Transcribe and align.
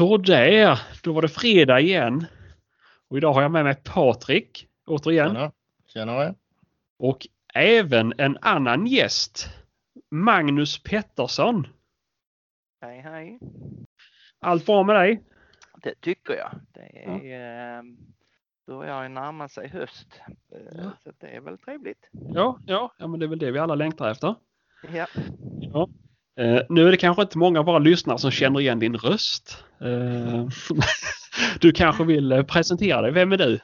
Så 0.00 0.16
där, 0.16 0.80
då 1.02 1.12
var 1.12 1.22
det 1.22 1.28
fredag 1.28 1.80
igen. 1.80 2.26
Och 3.08 3.16
idag 3.16 3.32
har 3.32 3.42
jag 3.42 3.50
med 3.50 3.64
mig 3.64 3.74
Patrik 3.74 4.68
återigen. 4.86 5.28
Tjena. 5.28 5.52
Tjenare. 5.86 6.34
Och 6.98 7.26
även 7.54 8.12
en 8.18 8.38
annan 8.40 8.86
gäst. 8.86 9.48
Magnus 10.10 10.82
Pettersson. 10.82 11.66
Hej 12.80 13.00
hej. 13.00 13.38
Allt 14.38 14.66
bra 14.66 14.82
med 14.82 14.96
dig? 14.96 15.22
Det 15.82 15.94
tycker 16.00 16.34
jag. 16.34 16.60
Det 16.72 17.04
är, 17.04 17.76
ja. 17.76 17.82
börjar 18.66 19.02
ju 19.02 19.08
närma 19.08 19.48
sig 19.48 19.68
höst. 19.68 20.20
Eh, 20.28 20.82
Ja. 20.82 20.90
Så 21.04 21.12
det 21.18 21.26
är 21.26 21.40
väl 21.40 21.58
trevligt. 21.58 22.08
Ja, 22.12 22.58
ja, 22.66 22.94
ja, 22.98 23.06
men 23.06 23.20
det 23.20 23.26
är 23.26 23.28
väl 23.28 23.38
det 23.38 23.50
vi 23.50 23.58
alla 23.58 23.74
längtar 23.74 24.10
efter. 24.10 24.34
Ja. 24.92 25.06
Ja. 25.60 25.88
Eh, 26.36 26.62
nu 26.68 26.86
är 26.86 26.90
det 26.90 26.96
kanske 26.96 27.22
inte 27.22 27.38
många 27.38 27.58
av 27.58 27.66
våra 27.66 27.78
lyssnare 27.78 28.18
som 28.18 28.30
känner 28.30 28.60
igen 28.60 28.78
din 28.78 28.96
röst. 28.96 29.64
Eh, 29.80 30.46
du 31.60 31.72
kanske 31.72 32.04
vill 32.04 32.32
eh, 32.32 32.42
presentera 32.42 33.02
dig. 33.02 33.12
Vem 33.12 33.32
är 33.32 33.36
du? 33.36 33.60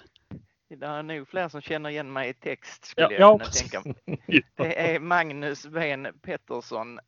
Det 0.68 0.86
är 0.86 1.02
nog 1.02 1.28
fler 1.28 1.48
som 1.48 1.60
känner 1.60 1.90
igen 1.90 2.12
mig 2.12 2.28
i 2.28 2.34
text 2.34 2.84
skulle 2.84 3.06
Ja, 3.06 3.12
jag 3.12 3.20
ja, 3.20 3.38
kunna 3.38 3.50
tänka 3.50 3.82
mig. 3.84 4.42
Det 4.56 4.94
är 4.94 5.00
Magnus 5.00 5.64
Ven 5.64 6.08
Pettersson, 6.22 6.98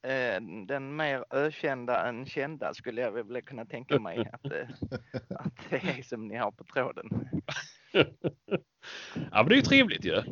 den 0.67 0.97
mer 0.97 1.25
ökända 1.31 2.09
än 2.09 2.27
kända 2.27 2.75
skulle 2.75 3.01
jag 3.01 3.13
väl 3.13 3.43
kunna 3.43 3.65
tänka 3.65 3.99
mig 3.99 4.19
att, 4.33 4.53
att 5.31 5.71
det 5.71 5.77
är 5.77 6.03
som 6.03 6.29
ni 6.29 6.37
har 6.37 6.51
på 6.51 6.65
tråden. 6.65 7.07
Ja, 9.15 9.43
men 9.43 9.49
det 9.49 9.55
är 9.55 9.57
ju 9.57 9.63
trevligt 9.63 10.05
ju. 10.05 10.23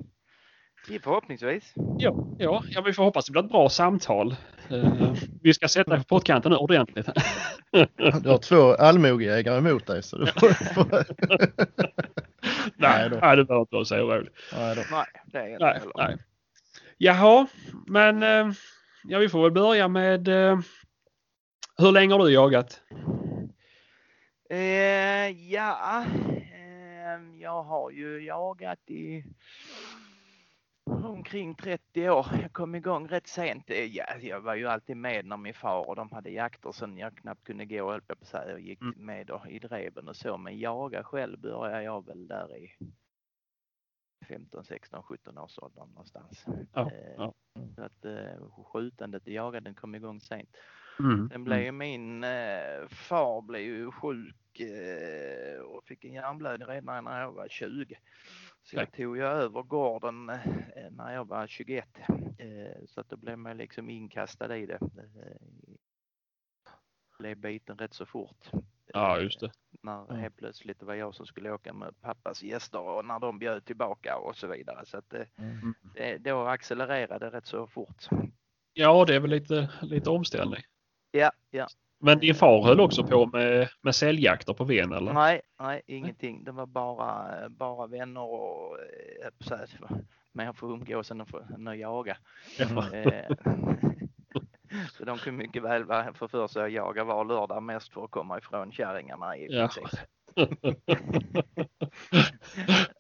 Ja, 0.89 0.99
Förhoppningsvis. 1.03 1.73
Ja, 1.99 2.27
ja, 2.39 2.63
ja, 2.71 2.81
vi 2.81 2.93
får 2.93 3.05
hoppas 3.05 3.27
det 3.27 3.33
blir 3.33 3.43
ett 3.43 3.51
bra 3.51 3.69
samtal. 3.69 4.37
Eh, 4.71 5.13
vi 5.43 5.55
ska 5.55 5.69
sätta 5.69 5.91
dig 5.91 5.99
på 5.99 6.05
pottkanten 6.05 6.53
nu 6.53 6.57
ordentligt. 6.57 7.07
Du 8.23 8.29
har 8.29 8.39
två 8.39 8.75
allmogejägare 8.75 9.59
emot 9.59 9.87
dig. 9.87 10.03
Så 10.03 10.19
du 10.19 10.27
får, 10.27 10.75
får... 10.75 10.87
nej, 12.77 13.11
då. 13.11 13.19
nej, 13.23 13.37
det 13.37 13.45
behöver 13.45 13.61
inte 13.61 13.75
vara 13.75 13.85
så 13.85 13.97
orolig. 13.97 14.31
Nej. 14.53 14.77
Nej, 14.91 15.07
det 15.27 15.39
är 15.39 15.49
inte 15.49 15.65
Nej, 15.65 15.81
nej. 15.95 16.17
Jaha, 16.99 17.47
men 17.87 18.23
eh, 18.23 18.55
ja, 19.05 19.19
vi 19.19 19.29
får 19.29 19.43
väl 19.43 19.53
börja 19.53 19.89
med 19.89 20.29
eh, 20.29 20.59
hur 21.79 21.93
länge 21.93 22.15
har 22.15 22.25
du 22.25 22.33
jagat? 22.33 22.81
Eh, 24.51 25.51
ja, 25.51 26.05
eh, 26.37 27.41
jag 27.41 27.63
har 27.63 27.91
ju 27.91 28.25
jagat 28.25 28.91
i 28.91 29.25
omkring 30.91 31.55
30 31.55 32.11
år. 32.11 32.27
Jag 32.43 32.53
kom 32.53 32.75
igång 32.75 33.09
rätt 33.09 33.27
sent. 33.27 33.71
Eh, 33.71 33.85
Ja, 33.85 34.05
jag 34.21 34.41
var 34.41 34.55
ju 34.55 34.67
alltid 34.67 34.97
med 34.97 35.25
när 35.27 35.37
min 35.37 35.55
far 35.55 35.89
och 35.89 35.97
de 35.97 36.13
hade 36.13 36.31
jakter 36.31 36.73
sen 36.73 36.99
jag 36.99 37.17
knappt 37.17 37.45
kunde 37.45 37.65
gå, 37.65 37.91
höll 37.91 38.01
jag 38.09 38.19
på 38.19 38.25
säga. 38.27 38.51
Jag 38.51 38.61
gick 38.61 38.81
Mm. 38.81 38.95
med 39.07 39.27
då, 39.27 39.43
i 39.49 39.59
dreven 39.59 40.09
och 40.09 40.17
så. 40.17 40.37
Men 40.39 40.59
jaga 40.59 41.05
själv 41.05 41.39
började 41.41 41.83
jag 41.83 42.07
väl 42.07 42.27
där 42.29 42.57
i 42.57 42.73
15, 44.29 44.65
16, 44.65 45.03
17 45.03 45.39
års 45.39 45.59
åldern 45.59 45.89
någonstans. 45.89 46.45
Ja, 46.73 46.91
Eh, 46.91 47.13
ja. 47.17 47.35
Så 47.77 47.83
att 47.83 48.05
eh, 48.05 48.51
skjutandet 48.73 49.23
och 49.23 49.29
jagandet 49.29 49.77
kom 49.77 49.95
igång 49.95 50.21
sent. 50.21 50.57
Mm, 50.99 51.29
Sen 51.31 51.45
blev 51.45 51.63
ju 51.63 51.73
min 51.73 52.25
eh, 52.25 52.89
far 52.89 53.43
blev 53.43 53.63
ju 53.63 53.91
sjuk 53.91 54.61
eh, 54.61 55.61
och 55.61 55.85
fick 55.85 56.05
en 56.05 56.13
hjärnblödning 56.13 56.69
redan 56.69 57.05
när 57.05 57.21
jag 57.21 57.33
var 57.33 57.49
20. 57.49 57.99
Så 58.71 58.77
jag 58.77 58.93
tog 58.93 59.17
ju 59.17 59.25
över 59.25 59.63
gården 59.63 60.29
eh, 60.29 60.91
när 60.91 61.15
jag 61.15 61.29
var 61.29 61.47
21. 61.47 61.89
Eh, 62.39 62.85
så 62.87 63.01
att 63.01 63.09
då 63.11 63.17
blev 63.17 63.39
man 63.39 63.57
liksom 63.57 63.91
inkastad 63.91 64.57
i 64.57 64.67
det. 64.67 64.75
Eh, 64.83 65.37
blev 67.19 67.37
biten 67.37 67.79
rätt 67.79 67.95
så 67.95 68.07
fort. 68.07 68.51
Ja, 68.87 69.21
just 69.21 69.41
det. 69.41 69.53
När 69.83 70.15
helt 70.15 70.37
plötsligt 70.37 70.81
det 70.81 70.87
var 70.87 70.95
jag 70.95 71.15
som 71.15 71.27
skulle 71.27 71.51
åka 71.51 71.73
med 71.73 72.01
pappas 72.01 72.43
gäster 72.43 72.81
och 72.81 73.05
när 73.05 73.19
de 73.21 73.39
bjöd 73.39 73.65
tillbaka 73.65 74.17
och 74.17 74.37
så 74.37 74.47
vidare. 74.47 74.87
Så 74.87 74.99
att 74.99 75.11
det, 75.11 75.27
Mm. 75.39 75.75
det, 75.95 76.19
då 76.19 76.47
accelererade 76.47 77.31
rätt 77.31 77.47
så 77.47 77.67
fort. 77.67 78.05
Ja, 78.73 79.05
det 79.05 79.15
är 79.15 79.21
väl 79.21 79.31
lite, 79.31 79.71
lite 79.83 80.11
omställning. 80.11 80.63
Ja, 81.11 81.33
ja. 81.51 81.67
Men 81.99 82.19
din 82.19 82.35
far 82.35 82.63
höll 82.63 82.81
också 82.81 83.07
på 83.07 83.27
med, 83.27 83.69
med 83.83 83.95
säljjakter 83.95 84.53
på 84.53 84.65
Ven 84.65 84.93
eller? 84.93 85.13
Nej, 85.13 85.41
nej, 85.61 85.83
ingenting. 85.87 86.45
Det 86.45 86.53
var 86.53 86.67
bara, 86.67 87.49
bara 87.49 87.87
vänner 87.87 88.21
och 88.21 88.79
eh, 88.79 89.47
säga, 89.47 89.61
det 89.61 89.81
var 89.81 90.05
mer 90.33 90.53
för 90.53 90.67
umgås 90.73 91.11
än 91.11 91.21
att, 91.21 91.31
få- 91.31 91.47
än 91.55 91.69
att 91.69 91.79
jaga. 91.79 92.17
Ja. 92.59 92.93
Eh, 92.97 93.31
Så 94.93 95.05
de 95.05 95.19
kunde 95.19 95.39
mycket 95.39 95.63
väl 95.63 95.85
vara 95.85 96.13
för 96.13 96.29
för 96.29 96.47
sig 96.47 96.65
att 96.65 96.73
jaga 96.73 97.05
var 97.05 97.25
lördag 97.25 97.63
mest 97.63 97.93
för 97.93 98.05
att 98.05 98.11
komma 98.11 98.39
ifrån 98.39 98.73
kärringarna 98.73 99.37
i 99.37 99.47
Ja. 99.51 99.69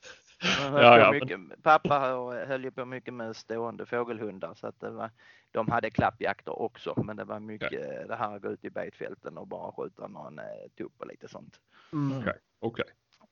Ja, 0.58 0.70
på 0.70 0.98
ja, 0.98 1.10
men- 1.10 1.20
mycket, 1.20 1.62
Pappa 1.62 1.98
hö- 1.98 2.46
höll 2.46 2.64
ju 2.64 2.70
på 2.70 2.84
mycket 2.84 3.14
med 3.14 3.36
stående 3.36 3.86
fågelhundar 3.86 4.54
så 4.54 4.66
att 4.66 4.80
det 4.80 4.90
var, 4.90 5.10
de 5.50 5.68
hade 5.68 5.90
klappjakter 5.90 6.62
också 6.62 7.02
men 7.02 7.16
det 7.16 7.24
var 7.24 7.40
mycket 7.40 8.08
det 8.08 8.16
här 8.16 8.36
att 8.36 8.42
gå 8.42 8.48
ut 8.48 8.64
i 8.64 8.70
betfälten 8.70 9.38
och 9.38 9.46
bara 9.46 9.72
skjuta 9.72 10.06
någon 10.08 10.38
eh, 10.38 10.44
tupp 10.78 10.92
och 10.98 11.06
lite 11.06 11.28
sånt. 11.28 11.60
Mm, 11.92 12.18
Okej, 12.18 12.34
okej. 12.60 12.84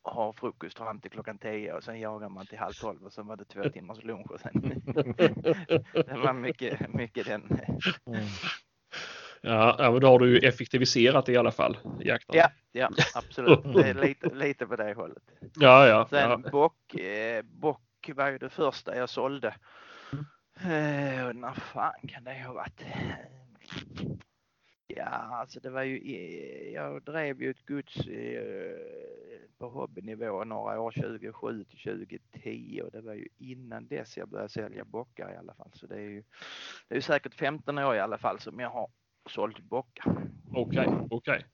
ha 0.02 0.32
frukost 0.32 0.78
fram 0.78 1.00
till 1.00 1.10
klockan 1.10 1.38
10 1.38 1.72
och 1.72 1.84
sen 1.84 2.00
jagar 2.00 2.28
man 2.28 2.46
till 2.46 2.58
halv 2.58 2.72
12 2.72 3.04
och 3.04 3.12
sen 3.12 3.26
var 3.26 3.36
det 3.36 3.44
två 3.44 3.62
timmars 3.70 4.04
lunch 4.04 4.30
och 4.30 4.40
sen 4.40 4.52
det 5.92 6.18
var 6.24 6.32
mycket, 6.32 6.94
mycket 6.94 7.26
den. 7.26 7.42
Mm. 8.06 8.24
Ja, 9.46 9.90
men 9.92 10.00
då 10.00 10.06
har 10.06 10.18
du 10.18 10.30
ju 10.30 10.48
effektiviserat 10.48 11.28
i 11.28 11.36
alla 11.36 11.52
fall, 11.52 11.76
jakten. 12.00 12.36
Ja, 12.38 12.48
ja 12.72 12.88
absolut. 13.14 13.62
Det 13.74 13.88
är 13.88 13.94
lite, 13.94 14.28
lite 14.34 14.66
på 14.66 14.76
det 14.76 14.94
hållet. 14.94 15.22
ja, 15.54 15.86
ja. 15.88 16.06
Sen 16.10 16.30
ja. 16.44 16.50
bock, 16.50 16.94
eh, 16.94 17.42
bock 17.42 18.10
var 18.14 18.28
ju 18.30 18.38
det 18.38 18.50
första 18.50 18.96
jag 18.96 19.08
sålde. 19.08 19.54
Eh, 20.60 21.26
och 21.26 21.36
när 21.36 21.54
fan 21.54 22.08
kan 22.08 22.24
det 22.24 22.42
ha 22.46 22.52
varit? 22.52 22.82
Ja, 24.86 25.04
alltså 25.40 25.60
det 25.60 25.70
var 25.70 25.82
ju, 25.82 25.96
i- 26.00 26.72
jag 26.74 27.02
drev 27.02 27.42
ju 27.42 27.50
ett 27.50 27.66
gods 27.66 27.96
eh, 28.06 28.76
på 29.58 29.68
hobbynivå 29.68 30.44
några 30.44 30.80
år, 30.80 30.90
2007 30.90 31.64
till 31.64 31.78
2010 31.78 32.80
och 32.84 32.90
det 32.92 33.00
var 33.00 33.14
ju 33.14 33.28
innan 33.38 33.86
dess 33.88 34.16
jag 34.16 34.28
började 34.28 34.48
sälja 34.48 34.84
bockar 34.84 35.32
i 35.32 35.36
alla 35.36 35.54
fall. 35.54 35.70
Så 35.74 35.86
det 35.86 35.94
är 35.96 36.00
ju, 36.00 36.22
det 36.88 36.94
är 36.94 36.96
ju 36.96 37.02
säkert 37.02 37.34
15 37.34 37.78
år 37.78 37.96
i 37.96 38.00
alla 38.00 38.18
fall 38.18 38.40
som 38.40 38.60
jag 38.60 38.70
har 38.70 38.88
sålt 39.30 39.58
bockar. 39.58 40.30
Okej, 40.52 40.88
okej. 41.10 41.44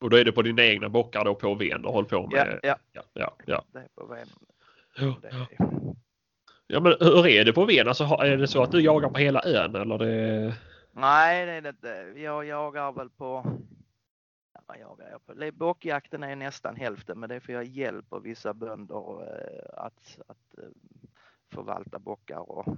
Och 0.00 0.10
då 0.10 0.16
är 0.16 0.24
det 0.24 0.32
på 0.32 0.42
dina 0.42 0.64
egna 0.64 0.88
bockar 0.88 1.24
då 1.24 1.34
på 1.34 1.54
Ven 1.54 1.82
du 1.82 1.88
håller 1.88 2.08
på 2.08 2.26
med? 2.26 2.60
ja, 2.62 2.76
ja, 2.92 3.02
ja. 3.12 3.34
ja. 3.46 3.64
det 3.72 3.78
är 3.78 3.88
på 3.94 4.06
vägen. 4.06 4.28
ja, 4.96 5.16
ja. 5.30 5.46
ja 6.66 6.80
men 6.80 6.94
hur 7.00 7.26
är 7.26 7.44
det 7.44 7.52
på 7.52 7.64
Ven? 7.64 7.88
Alltså, 7.88 8.04
är 8.04 8.36
det 8.36 8.48
så 8.48 8.62
att 8.62 8.72
du 8.72 8.80
jagar 8.80 9.08
på 9.08 9.18
hela 9.18 9.42
ön 9.44 9.74
eller 9.74 9.98
det? 9.98 10.54
Nej, 10.92 11.46
det 11.46 11.52
är 11.52 11.62
det 11.62 11.68
inte. 11.68 12.20
Jag 12.20 12.44
jagar 12.44 12.92
väl 12.92 13.10
på... 13.10 13.44
Ja, 14.54 14.60
vad 14.66 14.78
jagar 14.78 15.10
jag 15.10 15.26
på? 15.26 15.56
Bockjakten 15.58 16.22
är 16.22 16.36
nästan 16.36 16.76
hälften, 16.76 17.20
men 17.20 17.28
det 17.28 17.34
är 17.34 17.40
för 17.40 17.52
jag 17.52 17.64
hjälper 17.64 18.20
vissa 18.20 18.54
bönder 18.54 19.22
eh, 19.22 19.84
att, 19.84 20.18
att 20.28 20.58
eh, 20.58 20.64
förvalta 21.52 21.98
bockar 21.98 22.50
och 22.50 22.76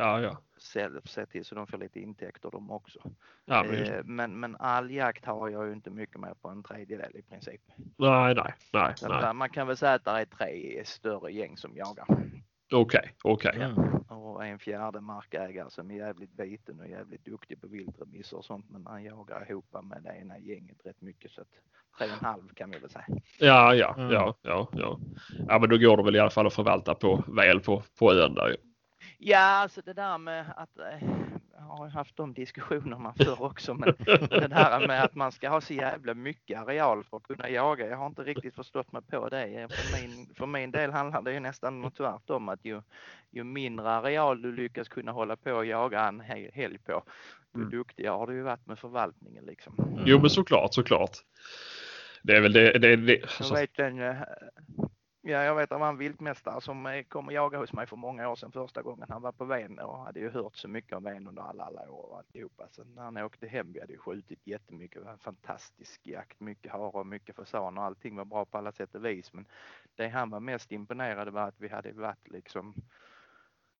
Ja, 0.00 0.20
ja. 0.20 0.38
se, 0.58 0.88
se 1.04 1.26
till 1.26 1.44
så 1.44 1.54
de 1.54 1.66
får 1.66 1.78
lite 1.78 2.00
intäkter 2.00 2.50
de 2.50 2.70
också. 2.70 3.00
ja 3.44 3.62
men, 3.64 3.74
Eh, 3.82 4.04
men, 4.04 4.40
men 4.40 4.56
all 4.56 4.90
jakt 4.90 5.24
har 5.26 5.48
jag 5.48 5.66
ju 5.66 5.72
inte 5.72 5.90
mycket 5.90 6.20
mer 6.20 6.34
på 6.34 6.48
en 6.48 6.62
tredjedel 6.62 7.16
i 7.16 7.22
princip. 7.22 7.60
nej, 7.98 8.34
nej, 8.34 8.54
nej, 8.72 8.94
nej. 9.02 9.12
att 9.12 9.36
Man 9.36 9.50
kan 9.50 9.66
väl 9.66 9.76
säga 9.76 9.94
att 9.94 10.04
det 10.04 10.10
är 10.10 10.24
tre 10.24 10.82
större 10.84 11.32
gäng 11.32 11.56
som 11.56 11.76
jagar. 11.76 12.06
Okej, 12.72 13.14
okej. 13.24 13.60
Mm. 13.62 13.76
Och 14.08 14.44
en 14.44 14.58
fjärde 14.58 15.00
markägare 15.00 15.70
som 15.70 15.90
är 15.90 15.94
jävligt 15.94 16.32
biten 16.32 16.80
och 16.80 16.88
jävligt 16.88 17.24
duktig 17.24 17.60
på 17.60 17.66
viltremisser 17.66 18.36
och 18.36 18.44
sånt. 18.44 18.70
Men 18.70 18.86
han 18.86 19.04
jagar 19.04 19.50
ihop 19.50 19.66
med 19.82 20.02
det 20.02 20.16
ena 20.20 20.38
gänget 20.38 20.76
rätt 20.84 21.00
mycket. 21.00 21.30
Så 21.30 21.40
att 21.40 21.48
tre 21.98 22.06
och 22.06 22.12
en 22.12 22.24
halv 22.24 22.48
kan 22.54 22.70
vi 22.70 22.78
väl 22.78 22.90
säga. 22.90 23.04
Ja, 23.38 23.74
ja, 23.74 23.94
Mm. 23.98 24.10
ja, 24.12 24.34
ja, 24.42 24.68
ja. 24.72 24.98
Ja, 25.48 25.58
men 25.58 25.68
då 25.70 25.78
går 25.78 25.96
det 25.96 26.02
väl 26.02 26.16
i 26.16 26.20
alla 26.20 26.30
fall 26.30 26.46
att 26.46 26.54
förvalta 26.54 26.94
på 26.94 27.24
väl 27.28 27.60
på, 27.60 27.82
på 27.98 28.12
ön 28.12 28.34
där. 28.34 28.56
Ja, 29.22 29.38
alltså 29.38 29.80
det 29.84 29.92
där 29.92 30.18
med 30.18 30.44
att 30.56 30.78
eh, 30.78 31.08
jag 31.56 31.60
har 31.62 31.88
haft 31.88 32.16
de 32.16 32.34
diskussionerna 32.34 33.14
förr 33.16 33.42
också. 33.42 33.74
Men 33.74 33.94
det 34.30 34.48
där 34.48 34.86
med 34.86 35.02
att 35.04 35.14
man 35.14 35.32
ska 35.32 35.48
ha 35.48 35.60
så 35.60 35.74
jävla 35.74 36.14
mycket 36.14 36.60
areal 36.60 37.04
för 37.04 37.16
att 37.16 37.22
kunna 37.22 37.48
jaga. 37.50 37.86
Jag 37.88 37.96
har 37.96 38.06
inte 38.06 38.22
riktigt 38.22 38.54
förstått 38.54 38.92
mig 38.92 39.02
på 39.02 39.28
det. 39.28 39.68
För 39.70 40.00
min, 40.02 40.34
för 40.34 40.46
min 40.46 40.70
del 40.70 40.90
handlar 40.90 41.22
det 41.22 41.32
ju 41.32 41.40
nästan 41.40 41.90
tvärtom 41.90 42.48
att 42.48 42.64
ju, 42.64 42.82
ju 43.30 43.44
mindre 43.44 43.90
areal 43.90 44.42
du 44.42 44.52
lyckas 44.52 44.88
kunna 44.88 45.12
hålla 45.12 45.36
på 45.36 45.52
och 45.52 45.66
jaga 45.66 46.00
en 46.08 46.20
hel- 46.20 46.50
helg 46.52 46.78
på, 46.78 47.02
ju 47.54 47.60
Mm. 47.60 47.70
duktigare 47.70 48.12
har 48.14 48.26
du 48.26 48.34
ju 48.34 48.42
varit 48.42 48.66
med 48.66 48.78
förvaltningen 48.78 49.44
liksom. 49.44 50.02
Jo, 50.06 50.18
men 50.20 50.30
såklart, 50.30 50.74
såklart. 50.74 51.16
Det 52.22 52.36
är 52.36 52.40
väl 52.40 52.52
det. 52.52 52.78
det, 52.78 52.96
det 52.96 53.12
Jag 53.12 53.22
alltså, 53.22 53.54
vet 53.54 53.78
en, 53.78 54.16
Ja, 55.22 55.42
jag 55.42 55.54
vet 55.54 55.62
att 55.62 55.70
det 55.70 55.80
var 55.80 55.88
en 55.88 55.98
viltmästare 55.98 56.60
som 56.60 56.86
eh, 56.86 57.02
kom 57.02 57.26
och 57.26 57.32
jagade 57.32 57.62
hos 57.62 57.72
mig 57.72 57.86
för 57.86 57.96
många 57.96 58.28
år 58.28 58.36
sedan 58.36 58.52
första 58.52 58.82
gången 58.82 59.06
han 59.08 59.22
var 59.22 59.32
på 59.32 59.44
ven 59.44 59.78
och 59.78 59.98
hade 59.98 60.20
ju 60.20 60.30
hört 60.30 60.56
så 60.56 60.68
mycket 60.68 60.96
om 60.96 61.04
ven 61.04 61.28
under 61.28 61.42
alla, 61.42 61.64
alla 61.64 61.90
år 61.90 62.10
och 62.10 62.18
alltihopa. 62.18 62.68
Så 62.70 62.84
när 62.84 63.02
han 63.02 63.16
åkte 63.16 63.46
hem, 63.46 63.72
vi 63.72 63.80
hade 63.80 63.92
ju 63.92 63.98
skjutit 63.98 64.46
jättemycket, 64.46 65.00
det 65.00 65.04
var 65.04 65.12
en 65.12 65.18
fantastisk 65.18 66.06
jakt, 66.06 66.40
mycket 66.40 66.72
hare 66.72 66.98
och 66.98 67.06
mycket 67.06 67.36
fasan 67.36 67.78
och 67.78 67.84
allting 67.84 68.16
var 68.16 68.24
bra 68.24 68.44
på 68.44 68.58
alla 68.58 68.72
sätt 68.72 68.94
och 68.94 69.04
vis. 69.04 69.32
Men 69.32 69.46
det 69.94 70.08
han 70.08 70.30
var 70.30 70.40
mest 70.40 70.72
imponerad 70.72 71.28
var 71.28 71.48
att 71.48 71.60
vi 71.60 71.68
hade 71.68 71.92
varit 71.92 72.28
liksom 72.28 72.74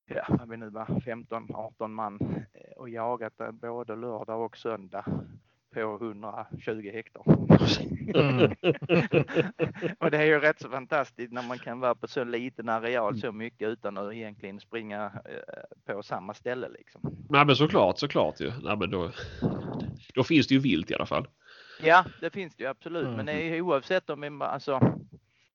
ja, 0.06 0.26
vad 0.28 0.48
vi 0.48 0.56
nu 0.56 0.70
var 0.70 0.86
15-18 0.86 1.88
man 1.88 2.18
eh, 2.52 2.72
och 2.76 2.88
jagat 2.88 3.40
både 3.52 3.96
lördag 3.96 4.44
och 4.44 4.56
söndag 4.56 5.04
på 5.74 5.80
120 5.80 6.90
hektar. 6.92 7.22
Mm. 8.14 8.50
och 9.98 10.10
det 10.10 10.18
är 10.18 10.24
ju 10.24 10.40
rätt 10.40 10.60
så 10.60 10.68
fantastiskt 10.68 11.32
när 11.32 11.42
man 11.42 11.58
kan 11.58 11.80
vara 11.80 11.94
på 11.94 12.08
så 12.08 12.24
liten 12.24 12.68
areal 12.68 13.18
så 13.18 13.32
mycket 13.32 13.68
utan 13.68 13.98
att 13.98 14.12
egentligen 14.12 14.60
springa 14.60 15.04
eh, 15.04 15.94
på 15.94 16.02
samma 16.02 16.34
ställe 16.34 16.68
liksom. 16.68 17.26
Nej 17.30 17.46
men 17.46 17.56
såklart, 17.56 17.98
såklart 17.98 18.40
ju. 18.40 18.52
Nej, 18.62 18.76
men 18.76 18.90
då, 18.90 19.10
då 20.14 20.24
finns 20.24 20.46
det 20.46 20.54
ju 20.54 20.60
vilt 20.60 20.90
i 20.90 20.94
alla 20.94 21.06
fall. 21.06 21.28
Ja, 21.82 22.04
det 22.20 22.30
finns 22.30 22.56
det 22.56 22.62
ju 22.62 22.70
absolut. 22.70 23.04
Mm. 23.04 23.16
Men 23.16 23.26
det 23.26 23.32
är 23.32 23.60
oavsett 23.60 24.10
om 24.10 24.42
alltså 24.42 24.80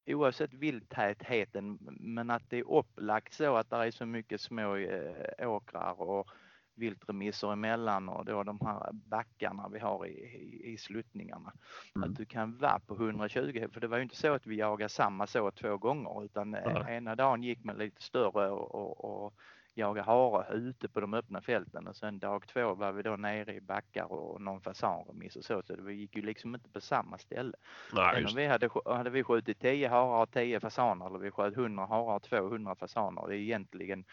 oavsett 0.08 0.54
vilttätheten, 0.54 1.78
men 2.00 2.30
att 2.30 2.50
det 2.50 2.60
är 2.60 2.72
upplagt 2.72 3.34
så 3.34 3.56
att 3.56 3.70
det 3.70 3.76
är 3.76 3.92
så 3.92 4.06
mycket 4.06 4.42
små 4.42 4.76
eh, 4.76 5.50
åkrar 5.50 6.02
och 6.02 6.28
viltremisser 6.75 7.54
emellan 7.54 8.10
och 8.10 8.25
då 8.25 8.44
de 8.44 8.60
här 8.62 8.89
backarna 8.94 9.69
vi 9.74 9.80
har 9.80 10.06
i, 10.06 10.12
i, 10.12 10.74
i 10.74 10.77
sluttningarna. 10.77 11.54
Mm. 11.95 12.10
Att 12.10 12.18
du 12.18 12.25
kan 12.25 12.57
vara 12.57 12.80
på 12.80 12.95
120, 12.95 13.68
för 13.74 13.81
det 13.81 13.88
var 13.88 13.98
ju 13.98 14.04
inte 14.04 14.16
så 14.16 14.33
att 14.33 14.48
vi 14.48 14.56
jagade 14.56 14.89
samma 14.89 15.27
så 15.27 15.51
två 15.51 15.77
gånger 15.77 16.25
utan 16.25 16.54
ja. 16.54 16.89
ena 16.89 17.16
dagen 17.16 17.44
gick 17.44 17.63
man 17.63 17.77
lite 17.77 18.01
större 18.01 18.50
och, 18.51 18.75
och, 18.75 19.25
och 19.25 19.33
jaga 19.75 20.04
hare 20.04 20.54
ute 20.54 20.88
på 20.88 21.00
de 21.00 21.13
öppna 21.13 21.42
fälten 21.42 21.88
och 21.88 21.95
sen 21.95 22.19
dag 22.19 22.48
två 22.48 22.74
var 22.74 22.92
vi 22.92 23.04
då 23.04 23.16
nere 23.16 23.56
i 23.56 23.62
backar 23.62 24.12
och 24.12 24.42
någon 24.42 24.62
fasanremiss 24.62 25.36
och 25.36 25.44
så, 25.44 25.62
så 25.62 25.75
vi 25.80 25.94
gick 25.94 26.16
ju 26.16 26.21
liksom 26.21 26.56
inte 26.56 26.69
på 26.69 26.81
samma 26.81 27.18
ställe. 27.18 27.54
Nej, 27.94 28.25
om 28.25 28.36
vi 28.36 28.48
hade, 28.48 28.69
hade 28.86 29.10
vi 29.10 29.24
skjutit 29.24 29.60
10 29.60 29.88
harar 29.88 30.21
och 30.21 30.31
10 30.31 30.60
fasaner 30.60 31.07
eller 31.07 31.19
vi 31.19 31.31
sköt 31.31 31.57
100 31.57 31.86
harar 31.86 32.16
och 32.16 32.24
200 32.24 32.75
fasaner, 32.75 33.28
det 33.28 33.36
är 33.36 33.39
egentligen 33.39 34.06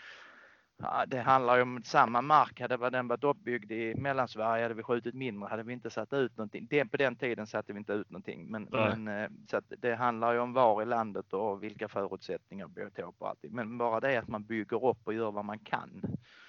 det 1.07 1.19
handlar 1.19 1.57
ju 1.57 1.63
om 1.63 1.83
samma 1.85 2.23
mark. 2.23 2.61
Hade 2.61 2.91
den 2.91 3.09
varit 3.09 3.25
uppbyggd 3.25 3.73
i 3.73 3.95
Mellansverige 3.95 4.63
hade 4.63 4.75
vi 4.75 4.83
skjutit 4.83 5.15
mindre, 5.15 5.49
hade 5.49 5.63
vi 5.63 5.73
inte 5.73 5.91
satt 5.91 6.13
ut 6.13 6.37
någonting. 6.37 6.67
Det, 6.71 6.85
på 6.85 6.97
den 6.97 7.17
tiden 7.17 7.47
satte 7.47 7.73
vi 7.73 7.79
inte 7.79 7.93
ut 7.93 8.11
någonting. 8.11 8.51
Men, 8.51 8.69
men 8.71 9.09
eh, 9.09 9.29
så 9.51 9.61
det 9.79 9.95
handlar 9.95 10.33
ju 10.33 10.39
om 10.39 10.53
var 10.53 10.83
i 10.83 10.87
landet 10.87 11.33
och 11.33 11.63
vilka 11.63 11.89
förutsättningar, 11.89 12.69
biotop 12.69 13.15
och 13.19 13.29
allting. 13.29 13.55
Men 13.55 13.79
bara 13.79 14.01
det 14.01 14.17
att 14.17 14.29
man 14.29 14.45
bygger 14.45 14.85
upp 14.85 14.99
och 15.05 15.15
gör 15.15 15.31
vad 15.31 15.45
man 15.45 15.59
kan. 15.59 16.03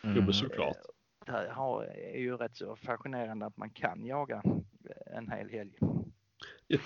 Mm. 0.04 0.34
Såklart. 0.34 0.78
Det 1.26 2.14
är 2.14 2.20
ju 2.20 2.38
rätt 2.38 2.56
så 2.56 2.76
fascinerande 2.76 3.46
att 3.46 3.58
man 3.58 3.70
kan 3.70 4.06
jaga 4.06 4.44
en 5.06 5.32
hel 5.32 5.50
helg 5.50 5.78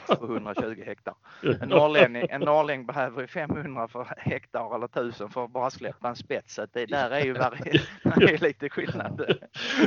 på 0.07 0.25
120 0.25 0.83
hektar. 0.85 1.15
En 1.61 1.69
norrlänning, 1.69 2.27
en 2.29 2.41
norrlänning 2.41 2.85
behöver 2.85 3.27
500 3.27 3.87
för 3.87 4.07
hektar 4.17 4.75
eller 4.75 4.85
1000 4.85 5.29
för 5.29 5.45
att 5.45 5.53
bara 5.53 5.69
släppa 5.69 6.09
en 6.09 6.15
spets. 6.15 6.55
Så 6.55 6.65
det 6.73 6.85
där 6.85 7.11
är 7.11 7.25
ju 7.25 7.33
är 8.03 8.43
lite 8.43 8.69
skillnad. 8.69 9.37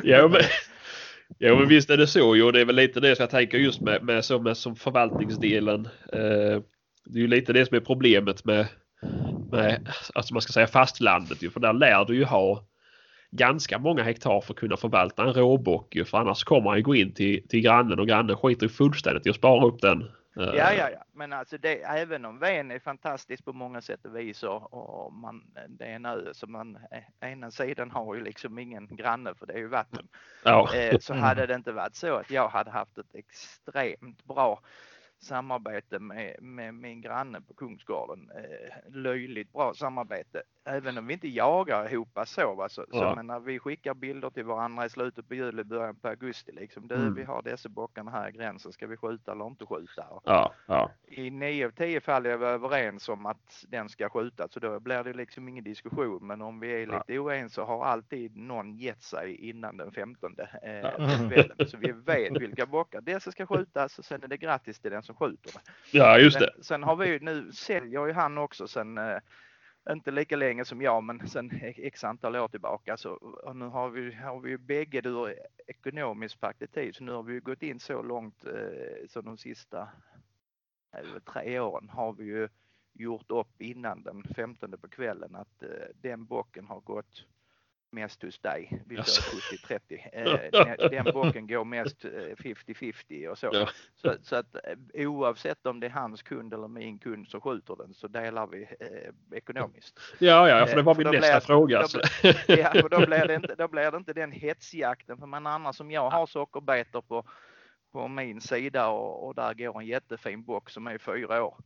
ja, 0.03 0.29
men, 0.29 0.41
ja, 1.39 1.55
men 1.55 1.69
visst 1.69 1.91
är 1.91 1.97
det 1.97 2.07
så. 2.07 2.37
Jo, 2.37 2.51
det 2.51 2.61
är 2.61 2.65
väl 2.65 2.77
lite 2.77 3.01
det 3.01 3.17
som 3.17 3.23
jag 3.23 3.31
tänker 3.31 3.59
just 3.59 3.81
med, 3.81 4.03
med, 4.03 4.25
som, 4.25 4.43
med 4.43 4.57
som 4.57 4.77
förvaltningsdelen. 4.77 5.87
Eh, 6.13 6.63
det 7.05 7.19
är 7.19 7.23
ju 7.23 7.29
lite 7.29 7.53
det 7.53 7.67
som 7.67 7.77
är 7.77 7.81
problemet 7.81 8.45
med, 8.45 8.67
med 9.53 9.89
alltså 10.15 10.35
man 10.35 10.43
ska 10.43 10.53
säga 10.53 10.67
fastlandet. 10.67 11.43
Ju, 11.43 11.51
för 11.51 11.61
där 11.61 11.73
lär 11.73 12.05
du 12.05 12.17
ju 12.17 12.25
ha 12.25 12.67
ganska 13.31 13.79
många 13.79 14.03
hektar 14.03 14.41
för 14.41 14.53
att 14.53 14.59
kunna 14.59 14.77
förvalta 14.77 15.23
en 15.23 15.33
råbock. 15.33 15.97
För 16.07 16.19
annars 16.19 16.45
kommer 16.45 16.69
han 16.71 16.79
ju 16.79 16.83
gå 16.83 16.95
in 16.95 17.15
till, 17.15 17.49
till 17.49 17.61
grannen 17.61 17.99
och 17.99 18.07
grannen 18.07 18.37
skiter 18.37 18.67
ju 18.67 18.69
fullständigt 18.69 19.27
i 19.27 19.31
att 19.31 19.37
spara 19.37 19.67
upp 19.67 19.81
den. 19.81 20.11
Ja, 20.35 20.55
ja, 20.55 20.91
ja, 20.91 21.05
men 21.13 21.33
alltså 21.33 21.59
det, 21.59 21.83
även 21.83 22.25
om 22.25 22.39
Ven 22.39 22.71
är 22.71 22.79
fantastiskt 22.79 23.45
på 23.45 23.53
många 23.53 23.81
sätt 23.81 24.05
och 24.05 24.17
vis 24.17 24.43
och, 24.43 24.73
och 24.73 25.13
man, 25.13 25.43
det 25.69 25.85
är 25.85 25.97
en 25.97 26.07
ö 26.07 26.21
som 26.33 26.53
man, 26.53 26.79
ena 27.21 27.51
sidan 27.51 27.91
har 27.91 28.15
ju 28.15 28.25
liksom 28.25 28.59
ingen 28.59 28.97
granne 28.97 29.35
för 29.35 29.47
det 29.47 29.53
är 29.53 29.59
ju 29.59 29.69
vatten. 29.69 30.09
Ja. 30.45 30.75
Eh, 30.75 30.99
så 30.99 31.15
hade 31.15 31.47
det 31.47 31.55
inte 31.55 31.73
varit 31.73 31.95
så 31.95 32.15
att 32.15 32.31
jag 32.31 32.49
hade 32.49 32.71
haft 32.71 32.99
ett 32.99 33.15
extremt 33.15 34.25
bra 34.25 34.61
samarbete 35.23 35.99
med, 35.99 36.37
med 36.43 36.75
min 36.75 37.01
granne 37.01 37.41
på 37.41 37.55
Kungsgården. 37.55 38.31
Eh, 38.37 38.95
löjligt 38.95 39.53
bra 39.53 39.75
samarbete. 39.75 40.43
Även 40.65 40.99
om 40.99 41.07
vi 41.07 41.13
inte 41.13 41.29
jagar 41.29 41.93
ihop 41.93 42.19
så. 42.27 42.55
Va? 42.55 42.69
Så, 42.69 42.85
ja. 42.93 43.15
så 43.17 43.23
men 43.23 43.45
vi 43.45 43.59
skickar 43.59 43.95
bilder 43.95 44.31
till 44.31 44.45
varandra 44.45 44.87
i 44.87 44.91
slutet 44.91 45.29
på 45.29 45.35
juli, 45.35 45.65
början 45.65 45.97
på 45.97 46.09
augusti. 46.09 46.53
Liksom. 46.53 46.89
Du, 46.89 46.95
mm. 46.95 47.15
vi 47.15 47.25
har 47.25 47.43
dessa 47.43 47.69
bockarna 47.69 48.11
här 48.11 48.29
i 48.29 48.33
gränsen. 48.33 48.73
Ska 48.73 48.87
vi 48.87 48.97
skjuta 48.97 49.33
eller 49.33 49.47
inte 49.47 49.67
skjuta? 49.67 50.05
Ja, 50.25 50.53
ja. 50.67 50.91
I 51.07 51.31
nio 51.31 51.67
av 51.67 51.71
tio 51.71 52.01
fall 52.01 52.27
är 52.27 52.37
vi 52.37 52.47
överens 52.47 53.09
om 53.09 53.27
att 53.27 53.65
den 53.69 53.89
ska 53.89 54.09
skjutas. 54.09 54.53
Så 54.53 54.61
då 54.61 54.81
blir 54.81 55.05
det 55.05 55.13
liksom 55.13 55.49
ingen 55.49 55.65
diskussion. 55.65 56.27
Men 56.27 56.43
om 56.43 56.61
vi 56.61 56.83
är 56.83 56.87
lite 56.87 57.19
oense 57.19 57.61
har 57.61 57.85
alltid 57.85 58.37
någon 58.37 58.77
gett 58.77 59.03
sig 59.03 59.35
innan 59.35 59.77
den 59.77 59.93
15 59.93 60.37
eh. 60.63 61.67
Så 61.67 61.77
vi 61.77 61.93
vet 62.07 62.41
vilka 62.41 62.67
bockar. 62.67 63.01
Dessa 63.01 63.33
ska 63.33 63.47
skjutas 63.47 63.99
och 63.99 64.05
sen 64.05 64.23
är 64.23 64.29
det 64.29 64.37
grattis 64.37 64.81
till 64.81 64.91
den 64.91 65.03
som 65.11 65.17
skjuter 65.17 65.61
Ja, 65.93 66.19
just 66.19 66.39
det. 66.39 66.51
Sen, 66.55 66.65
sen 66.65 66.83
har 66.83 66.97
vi 66.97 67.19
nu 67.21 67.53
säljer 67.53 68.07
ju 68.07 68.13
han 68.13 68.39
också 68.39 68.69
sen 68.69 68.99
eh, 68.99 69.19
inte 69.91 70.11
lika 70.11 70.37
länge 70.37 70.65
som 70.65 70.83
jag, 70.83 71.05
men 71.05 71.29
sen 71.29 71.51
x 71.63 72.05
antal 72.05 72.37
år 72.37 72.49
tillbaka. 72.49 72.97
Så, 72.97 73.19
nu 73.55 73.65
har 73.65 73.91
vi, 73.91 74.15
har 74.15 74.41
vi 74.41 74.51
ju 74.51 74.59
bägge 74.59 75.01
ur 75.05 75.35
ekonomiskt 75.67 76.41
perspektiv, 76.41 76.93
så 76.93 77.05
nu 77.05 77.13
har 77.13 77.23
vi 77.23 77.41
gått 77.41 77.63
in 77.63 77.81
så 77.81 78.03
långt 78.03 78.45
eh, 78.45 79.09
så 79.09 79.21
de 79.21 79.39
sista 79.39 79.89
eh, 80.97 81.33
tre 81.33 81.61
åren 81.61 81.89
har 81.89 82.13
vi 82.13 82.25
ju 82.25 82.49
gjort 82.93 83.31
upp 83.31 83.61
innan 83.61 84.03
den 84.03 84.23
15 84.37 84.79
på 84.81 84.89
kvällen 84.89 85.37
att 85.37 85.63
eh, 85.63 85.69
den 85.95 86.25
bocken 86.25 86.67
har 86.67 86.81
gått 86.81 87.27
mest 87.93 88.23
hos 88.23 88.39
dig. 88.39 88.83
Vi 88.87 88.97
kör 88.97 89.03
70-30. 89.03 90.81
Eh, 90.83 90.91
den 90.91 91.15
bocken 91.15 91.47
går 91.47 91.65
mest 91.65 92.05
50-50 92.05 93.25
eh, 93.25 93.31
och 93.31 93.39
så. 93.39 93.51
Ja. 93.53 93.69
så. 93.97 94.15
Så, 94.23 94.37
att 94.37 94.55
eh, 94.55 95.11
oavsett 95.11 95.67
om 95.67 95.81
det 95.81 95.87
är 95.87 95.91
hans 95.91 96.23
kund 96.23 96.55
eller 96.55 96.69
min 96.69 96.99
kund 96.99 97.29
som 97.29 97.41
skjuter 97.41 97.77
den 97.77 97.95
så 97.95 98.09
delar 98.09 98.47
vi 98.47 98.63
eh, 98.63 99.37
ekonomiskt. 99.37 100.01
Ja, 100.19 100.49
ja, 100.49 100.67
för 100.67 100.77
det 100.77 100.83
var 100.83 100.95
min 100.95 101.07
nästa 101.07 101.33
blir, 101.33 101.41
fråga. 101.41 101.81
Då, 101.81 102.01
ja, 102.47 102.71
för 102.73 102.89
då 102.89 103.07
blir, 103.07 103.27
det 103.27 103.35
inte, 103.35 103.55
då 103.55 103.69
blir 103.69 103.91
det 103.91 103.97
inte 103.97 104.13
den 104.13 104.33
hetsjakten. 104.33 105.19
För 105.19 105.27
man 105.27 105.47
annars 105.47 105.77
som 105.77 105.91
jag 105.91 106.11
har 106.11 106.27
sockerbetor 106.27 107.03
på, 107.03 107.25
på 107.93 108.09
min 108.09 108.41
sida 108.41 108.89
och, 108.89 109.27
och 109.27 109.35
där 109.35 109.55
går 109.55 109.81
en 109.81 109.87
jättefin 109.87 110.45
bock 110.45 110.71
som 110.71 110.87
är 110.87 110.99
fyra 110.99 111.45
år. 111.45 111.57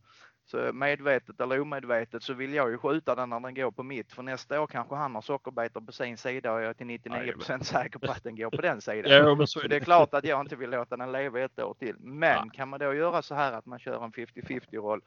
Så 0.45 0.73
medvetet 0.73 1.41
eller 1.41 1.59
omedvetet 1.59 2.23
så 2.23 2.33
vill 2.33 2.53
jag 2.53 2.71
ju 2.71 2.77
skjuta 2.77 3.15
den 3.15 3.29
när 3.29 3.39
den 3.39 3.55
går 3.55 3.71
på 3.71 3.83
mitt. 3.83 4.13
För 4.13 4.23
nästa 4.23 4.61
år 4.61 4.67
kanske 4.67 4.95
han 4.95 5.15
har 5.15 5.21
sockerbetor 5.21 5.81
på 5.81 5.91
sin 5.91 6.17
sida 6.17 6.53
och 6.53 6.61
jag 6.61 6.69
är 6.69 6.73
till 6.73 6.87
99% 6.87 7.63
säker 7.63 7.99
på 7.99 8.11
att 8.11 8.23
den 8.23 8.35
går 8.35 8.49
på 8.49 8.61
den 8.61 8.81
sidan. 8.81 9.11
Ja, 9.11 9.35
men 9.35 9.47
så 9.47 9.59
är 9.59 9.63
det. 9.63 9.69
det 9.69 9.75
är 9.75 9.79
klart 9.79 10.13
att 10.13 10.25
jag 10.25 10.41
inte 10.41 10.55
vill 10.55 10.69
låta 10.69 10.97
den 10.97 11.11
leva 11.11 11.39
ett 11.39 11.59
år 11.59 11.75
till. 11.79 11.95
Men 11.99 12.29
ja. 12.45 12.51
kan 12.53 12.69
man 12.69 12.79
då 12.79 12.93
göra 12.93 13.21
så 13.21 13.35
här 13.35 13.53
att 13.53 13.65
man 13.65 13.79
kör 13.79 14.03
en 14.03 14.11
50-50 14.11 14.75
roll 14.75 15.01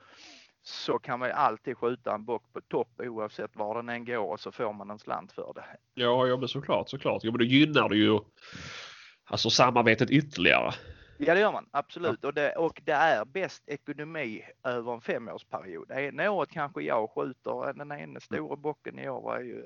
så 0.62 0.98
kan 0.98 1.18
man 1.18 1.30
alltid 1.32 1.78
skjuta 1.78 2.14
en 2.14 2.24
bock 2.24 2.52
på 2.52 2.60
topp 2.60 3.00
oavsett 3.00 3.56
var 3.56 3.74
den 3.74 3.88
än 3.88 4.04
går 4.04 4.32
och 4.32 4.40
så 4.40 4.52
får 4.52 4.72
man 4.72 4.90
en 4.90 4.98
slant 4.98 5.32
för 5.32 5.52
det. 5.54 5.64
Ja, 5.94 6.26
ja 6.26 6.36
men 6.36 6.48
såklart, 6.48 6.88
såklart. 6.88 7.24
Ja, 7.24 7.30
men 7.30 7.38
då 7.38 7.44
gynnar 7.44 7.88
det 7.88 7.96
ju 7.96 8.18
alltså 9.24 9.50
samarbetet 9.50 10.10
ytterligare. 10.10 10.74
Ja 11.20 11.34
det 11.34 11.40
gör 11.40 11.52
man 11.52 11.66
absolut 11.70 12.24
och 12.24 12.34
det, 12.34 12.52
och 12.52 12.80
det 12.84 12.92
är 12.92 13.24
bäst 13.24 13.62
ekonomi 13.66 14.44
över 14.64 14.94
en 14.94 15.00
femårsperiod. 15.00 15.90
Ena 15.90 16.30
året 16.30 16.50
kanske 16.50 16.82
jag 16.82 17.10
skjuter 17.10 17.72
den 17.72 17.92
ena 17.92 18.20
stora 18.20 18.56
bocken 18.56 18.98
i 18.98 19.08
år 19.08 19.20
var 19.20 19.40
ju 19.40 19.62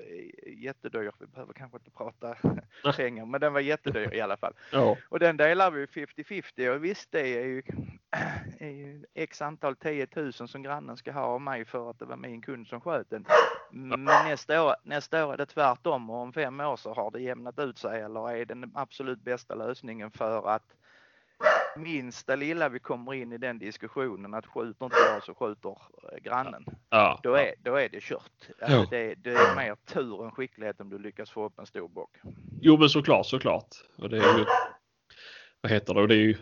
jättedyr. 0.57 1.11
Vi 1.19 1.27
behöver 1.27 1.53
kanske 1.53 1.77
inte 1.77 1.91
prata 1.91 2.35
pengar 2.97 3.25
men 3.25 3.41
den 3.41 3.53
var 3.53 3.59
jättedyr 3.59 4.13
i 4.13 4.21
alla 4.21 4.37
fall. 4.37 4.53
Ja. 4.71 4.97
Och 5.09 5.19
den 5.19 5.37
delar 5.37 5.71
vi 5.71 5.85
50-50 5.85 6.69
och 6.69 6.83
visst 6.83 7.11
det 7.11 7.37
är 7.37 7.45
ju, 7.45 7.61
är 8.59 8.69
ju 8.69 9.05
x 9.13 9.41
antal 9.41 9.75
10 9.75 10.07
000 10.15 10.33
som 10.33 10.63
grannen 10.63 10.97
ska 10.97 11.11
ha 11.11 11.21
av 11.21 11.41
mig 11.41 11.65
för 11.65 11.89
att 11.89 11.99
det 11.99 12.05
var 12.05 12.17
min 12.17 12.41
kund 12.41 12.67
som 12.67 12.81
sköt 12.81 13.09
den. 13.09 13.25
Men 13.71 14.03
nästa 14.03 14.63
år, 14.63 14.75
nästa 14.83 15.25
år 15.25 15.33
är 15.33 15.37
det 15.37 15.45
tvärtom 15.45 16.09
och 16.09 16.17
om 16.17 16.33
fem 16.33 16.59
år 16.59 16.75
så 16.75 16.93
har 16.93 17.11
det 17.11 17.21
jämnat 17.21 17.59
ut 17.59 17.77
sig 17.77 18.01
eller 18.01 18.31
är 18.31 18.45
den 18.45 18.71
absolut 18.75 19.21
bästa 19.21 19.55
lösningen 19.55 20.11
för 20.11 20.49
att 20.49 20.75
minsta 21.75 22.35
lilla 22.35 22.69
vi 22.69 22.79
kommer 22.79 23.13
in 23.13 23.33
i 23.33 23.37
den 23.37 23.59
diskussionen 23.59 24.33
att 24.33 24.45
skjuter 24.45 24.85
inte 24.85 24.97
jag 25.13 25.23
så 25.23 25.33
skjuter 25.33 25.69
eh, 25.69 26.17
grannen. 26.23 26.65
Ja. 26.89 27.19
Då, 27.23 27.35
är, 27.35 27.53
då 27.63 27.75
är 27.75 27.89
det 27.89 28.03
kört. 28.03 28.31
Alltså 28.61 28.87
det, 28.89 29.15
det, 29.15 29.31
är 29.31 29.55
mer 29.55 29.75
tur 29.93 30.25
än 30.25 30.31
skicklighet 30.31 30.81
om 30.81 30.89
du 30.89 30.99
lyckas 30.99 31.29
få 31.29 31.45
upp 31.45 31.59
en 31.59 31.65
stor 31.65 31.87
bock. 31.87 32.17
Jo 32.61 32.77
men 32.77 32.89
såklart, 32.89 33.25
såklart. 33.25 33.67
Och 33.97 34.09
det 34.09 34.17
är 34.17 34.37
ju, 34.37 34.45
vad 35.61 35.71
heter 35.71 35.93
det, 35.93 36.01
och 36.01 36.07
det 36.07 36.15
är 36.15 36.17
ju, 36.17 36.35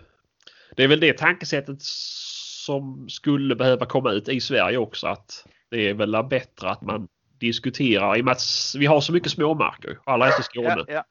det 0.75 0.83
är 0.83 0.87
väl 0.87 0.99
det 0.99 1.17
tankesättet 1.17 1.81
som 1.81 3.09
skulle 3.09 3.55
behöva 3.55 3.85
komma 3.85 4.11
ut 4.11 4.29
i 4.29 4.41
Sverige 4.41 4.77
också 4.77 5.07
att 5.07 5.47
det 5.69 5.89
är 5.89 5.93
väl 5.93 6.23
bättre 6.29 6.69
att 6.69 6.81
man 6.81 7.07
diskuterar 7.39 8.17
i 8.17 8.21
och 8.21 8.25
med 8.25 8.31
att 8.31 8.41
vi 8.77 8.85
har 8.85 9.01
så 9.01 9.13
mycket 9.13 9.31
småmarker, 9.31 9.97
alla 10.03 10.27
är 10.27 10.39
i 10.39 10.43
Skåne. 10.43 10.85
Ja, 10.87 11.03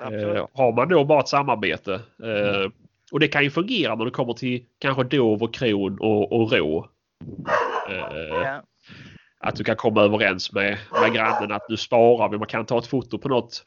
ja. 0.00 0.12
Eh, 0.12 0.46
har 0.52 0.72
man 0.72 0.88
då 0.88 1.04
bara 1.04 1.20
ett 1.20 1.28
samarbete 1.28 1.94
eh, 2.22 2.70
och 3.12 3.20
det 3.20 3.28
kan 3.28 3.44
ju 3.44 3.50
fungera 3.50 3.94
när 3.94 4.04
det 4.04 4.10
kommer 4.10 4.32
till 4.32 4.64
kanske 4.78 5.04
dov 5.04 5.42
och 5.42 5.54
kron 5.54 5.98
och, 6.00 6.32
och 6.32 6.52
rå. 6.52 6.88
Eh, 7.88 7.96
ja. 8.30 8.62
Att 9.40 9.56
du 9.56 9.64
kan 9.64 9.76
komma 9.76 10.02
överens 10.02 10.52
med, 10.52 10.78
med 11.00 11.12
grannen 11.12 11.52
att 11.52 11.68
nu 11.68 11.76
sparar 11.76 12.28
vi, 12.28 12.38
man 12.38 12.46
kan 12.46 12.66
ta 12.66 12.78
ett 12.78 12.86
foto 12.86 13.18
på 13.18 13.28
något. 13.28 13.64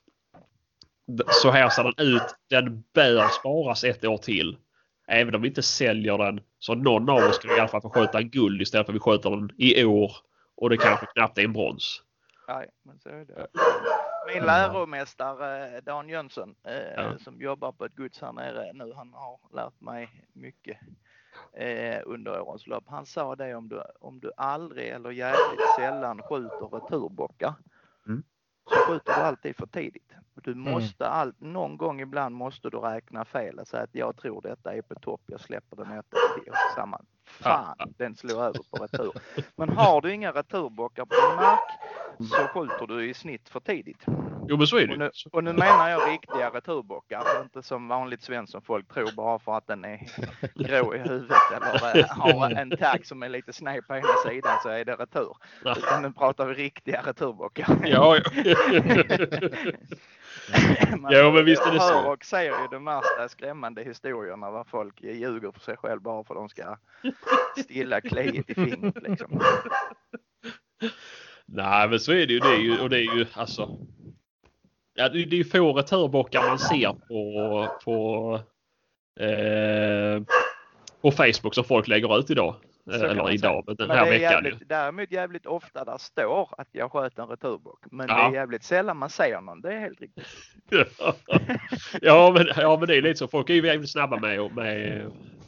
Så 1.27 1.51
här 1.51 1.69
ser 1.69 1.83
den 1.83 2.07
ut. 2.07 2.35
Den 2.49 2.83
bör 2.93 3.27
sparas 3.27 3.83
ett 3.83 4.05
år 4.05 4.17
till. 4.17 4.57
Även 5.07 5.35
om 5.35 5.41
vi 5.41 5.47
inte 5.47 5.61
säljer 5.61 6.17
den 6.17 6.41
så 6.59 6.75
någon 6.75 7.09
av 7.09 7.17
oss 7.17 7.35
ska 7.35 7.57
i 7.57 7.59
alla 7.59 7.67
fall 7.67 7.81
få 7.81 7.89
sköta 7.89 8.17
en 8.17 8.29
guld 8.29 8.61
istället 8.61 8.85
för 8.85 8.93
att 8.93 8.95
vi 8.95 8.99
sköter 8.99 9.29
den 9.29 9.51
i 9.57 9.85
år 9.85 10.11
och 10.57 10.69
det 10.69 10.77
kanske 10.77 11.05
knappt 11.05 11.37
är 11.37 11.43
en 11.43 11.53
brons. 11.53 12.01
Nej, 12.47 12.69
men 12.85 12.99
så 12.99 13.09
är 13.09 13.25
det. 13.25 13.47
Min 14.27 14.45
läromästare 14.45 15.81
Dan 15.81 16.09
Jönsson 16.09 16.55
eh, 16.63 16.93
Ja. 16.95 17.17
som 17.19 17.41
jobbar 17.41 17.71
på 17.71 17.85
ett 17.85 17.95
gods 17.95 18.21
här 18.21 18.31
nere 18.33 18.73
nu, 18.73 18.93
han 18.95 19.13
har 19.13 19.39
lärt 19.53 19.81
mig 19.81 20.27
mycket 20.33 20.77
eh, 21.53 22.01
under 22.05 22.41
årens 22.41 22.67
lopp. 22.67 22.83
Han 22.87 23.05
sa 23.05 23.35
det 23.35 23.55
om 23.55 23.69
du, 23.69 23.81
om 23.99 24.19
du 24.19 24.31
aldrig 24.37 24.89
eller 24.89 25.11
jävligt 25.11 25.75
sällan 25.75 26.21
skjuter 26.21 26.67
returbockar 26.71 27.53
Mm. 28.07 28.23
så 28.69 28.75
skjuter 28.75 29.13
du 29.15 29.21
alltid 29.21 29.55
för 29.55 29.67
tidigt. 29.67 30.11
Du 30.33 30.55
måste 30.55 31.07
all, 31.07 31.33
någon 31.37 31.77
gång 31.77 32.01
ibland 32.01 32.35
måste 32.35 32.69
du 32.69 32.77
räkna 32.77 33.25
fel 33.25 33.59
och 33.59 33.67
säga 33.67 33.83
att 33.83 33.95
jag 33.95 34.17
tror 34.17 34.41
detta 34.41 34.73
är 34.73 34.81
på 34.81 34.95
topp, 34.95 35.21
jag 35.25 35.39
släpper 35.39 35.75
den 35.75 35.91
ett 35.91 36.13
och 36.49 36.73
samman. 36.75 37.05
Fan, 37.31 37.93
den 37.97 38.15
slår 38.15 38.43
över 38.43 38.63
på 38.71 38.77
retur. 38.83 39.11
Men 39.57 39.69
har 39.69 40.01
du 40.01 40.13
inga 40.13 40.31
returbockar 40.31 41.05
på 41.05 41.15
din 41.15 41.35
mark 41.35 41.79
så 42.35 42.47
skjuter 42.47 42.87
du 42.87 43.09
i 43.09 43.13
snitt 43.13 43.49
för 43.49 43.59
tidigt. 43.59 44.05
Jo 44.49 44.57
men 44.57 44.67
så 44.67 44.77
är 44.77 44.87
det 44.87 44.93
Och 44.93 44.99
nu, 44.99 45.09
och 45.31 45.43
nu 45.43 45.53
menar 45.53 45.89
jag 45.89 46.07
riktiga 46.07 46.49
returbockar, 46.49 47.23
inte 47.43 47.63
som 47.63 47.87
vanligt 47.87 48.21
svensson 48.21 48.61
folk 48.61 48.93
tror 48.93 49.11
bara 49.11 49.39
för 49.39 49.57
att 49.57 49.67
den 49.67 49.85
är 49.85 49.99
grå 50.55 50.95
i 50.95 50.99
huvudet 50.99 51.51
eller 51.51 51.97
eh, 51.99 52.05
har 52.09 52.51
en 52.51 52.69
tagg 52.69 53.05
som 53.05 53.23
är 53.23 53.29
lite 53.29 53.53
sned 53.53 53.87
på 53.87 53.95
ena 53.95 54.17
sidan 54.17 54.59
så 54.59 54.69
är 54.69 54.85
det 54.85 54.95
retur. 54.95 55.37
Utan 55.77 56.01
nu 56.01 56.11
pratar 56.11 56.45
vi 56.45 56.53
riktiga 56.53 57.01
returbockar. 57.01 57.77
Ja, 57.83 58.17
ja. 58.17 58.31
Man 60.97 61.11
Ja, 61.11 61.31
men 61.31 61.45
visst 61.45 61.65
är 61.65 61.71
det 61.71 61.79
så. 61.79 61.93
hör 61.93 62.11
och 62.11 62.25
ser 62.25 62.43
ju 62.43 62.67
de 62.71 62.85
värsta 62.85 63.29
skrämmande 63.29 63.83
historierna 63.83 64.51
var 64.51 64.63
folk 64.63 65.01
ljuger 65.01 65.51
för 65.51 65.59
sig 65.59 65.77
själv 65.77 66.01
bara 66.01 66.23
för 66.23 66.33
att 66.35 66.41
de 66.41 66.49
ska 66.49 66.77
stilla 67.57 68.01
kliet 68.01 68.49
i 68.49 68.53
fingret 68.53 69.03
liksom. 69.03 69.41
Nej 71.45 71.89
men 71.89 71.99
så 71.99 72.11
är 72.11 72.27
det 72.27 72.33
ju. 72.33 72.39
Det 72.39 72.47
är 72.55 72.59
ju 72.59 72.79
och 72.79 72.89
det 72.89 72.97
är 72.97 73.17
ju 73.17 73.25
alltså. 73.33 73.77
Ja, 74.93 75.09
det, 75.09 75.25
det 75.25 75.35
är 75.35 75.37
ju 75.37 75.43
få 75.43 75.73
returbockar 75.73 76.47
man 76.47 76.59
ser 76.59 76.93
på 77.07 77.67
på, 77.83 78.39
eh, 79.25 80.21
på 81.01 81.11
Facebook 81.11 81.55
som 81.55 81.63
folk 81.63 81.87
lägger 81.87 82.19
ut 82.19 82.29
idag. 82.29 82.55
Eh, 82.89 83.01
Eller 83.01 83.31
idag, 83.33 83.63
men 83.67 83.75
den 83.75 83.87
Men 83.87 83.97
här 83.97 84.05
det 84.05 84.09
är 84.15 84.19
veckan 84.19 84.43
ju. 84.43 84.49
jävligt, 84.49 84.69
däremot 84.69 85.11
jävligt 85.11 85.45
ofta 85.45 85.85
där 85.85 85.97
står 85.97 86.49
att 86.57 86.67
jag 86.71 86.91
sköt 86.91 87.19
en 87.19 87.27
returbock. 87.27 87.79
Men 87.91 88.07
Ja. 88.09 88.15
det 88.15 88.21
är 88.21 88.33
jävligt 88.39 88.63
sällan 88.63 88.97
man 88.97 89.09
ser 89.09 89.41
någon. 89.41 89.61
Det 89.61 89.73
är 89.73 89.79
helt 89.79 90.01
riktigt. 90.01 90.27
ja, 92.01 92.31
men, 92.35 92.47
ja 92.57 92.77
men 92.79 92.87
det 92.87 92.95
är 92.95 93.01
lite 93.01 93.19
så. 93.19 93.27
Folk 93.27 93.49
är 93.49 93.53
ju 93.53 93.65
jävligt 93.65 93.91
snabba 93.91 94.17
med, 94.19 94.55
med, 94.55 95.05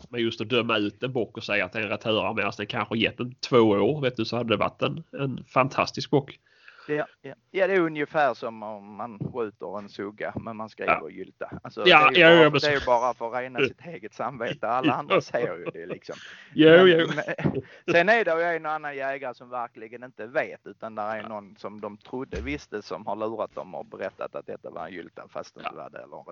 med 0.10 0.22
just 0.22 0.42
att 0.42 0.50
döma 0.50 0.78
ut 0.78 1.04
en 1.04 1.14
bock 1.14 1.38
och 1.38 1.44
säga 1.44 1.66
att 1.66 1.74
det 1.74 1.80
är 1.80 1.84
en 1.84 1.90
retur 1.90 2.34
medan 2.34 2.52
den 2.58 2.68
kanske 2.68 2.98
gett 2.98 3.20
en 3.20 3.36
två 3.36 3.58
år. 3.60 4.02
Vet 4.02 4.16
du 4.18 4.26
så 4.26 4.38
hade 4.38 4.50
det 4.54 4.58
varit 4.58 4.82
en, 4.82 5.04
en 5.20 5.44
fantastisk 5.48 6.10
bock. 6.10 6.40
Ja, 6.88 7.06
ja. 7.22 7.34
ja, 7.52 7.68
det 7.68 7.74
är 7.74 7.80
ungefär 7.80 8.34
som 8.34 8.64
om 8.64 8.96
man 8.96 9.20
skjuter 9.34 9.78
en 9.78 9.90
sugga 9.90 10.34
men 10.36 10.58
man 10.58 10.70
skriver 10.70 11.10
gylta. 11.10 11.60
Alltså, 11.64 11.84
Ja, 11.88 12.10
det, 12.14 12.22
är 12.22 12.30
ju 12.32 12.36
ja, 12.36 12.44
ja, 12.44 12.50
bara, 12.50 12.50
men 12.50 12.60
det 12.60 12.74
är 12.82 12.86
bara 12.86 13.14
för 13.14 13.28
att 13.36 13.42
rena 13.44 13.60
sitt 13.68 13.86
eget 13.86 14.14
samvete. 14.14 14.68
Alla 14.68 14.94
andra 14.94 15.22
ser 15.22 15.58
ju 15.58 15.66
det 15.74 15.86
liksom. 15.86 16.16
Jo, 16.54 16.70
Men- 16.70 16.88
jo. 16.88 17.08
men- 17.16 17.62
Sen 17.92 18.10
är 18.10 18.26
det 18.26 18.32
ju 18.52 18.56
en 18.56 18.66
och 18.66 18.72
annan 18.72 18.96
jägare 18.96 19.34
som 19.34 19.50
verkligen 19.50 20.04
inte 20.04 20.26
vet 20.28 20.68
utan 20.68 20.96
där 20.96 21.16
är 21.18 21.30
någon 21.30 21.56
som 21.58 21.82
de 21.82 21.98
trodde 21.98 22.42
visste 22.42 22.82
som 22.82 23.08
har 23.08 23.16
lurat 23.16 23.56
dem 23.56 23.76
och 23.76 23.86
berättat 23.86 24.36
att 24.36 24.46
detta 24.46 24.70
var 24.70 24.88
en 24.88 24.94
gylta 24.94 25.28
fast 25.30 25.56
det 25.56 25.62
inte 25.62 25.76
var 25.76 25.90
det 25.90 25.98
eller 25.98 26.18
en. 26.18 26.24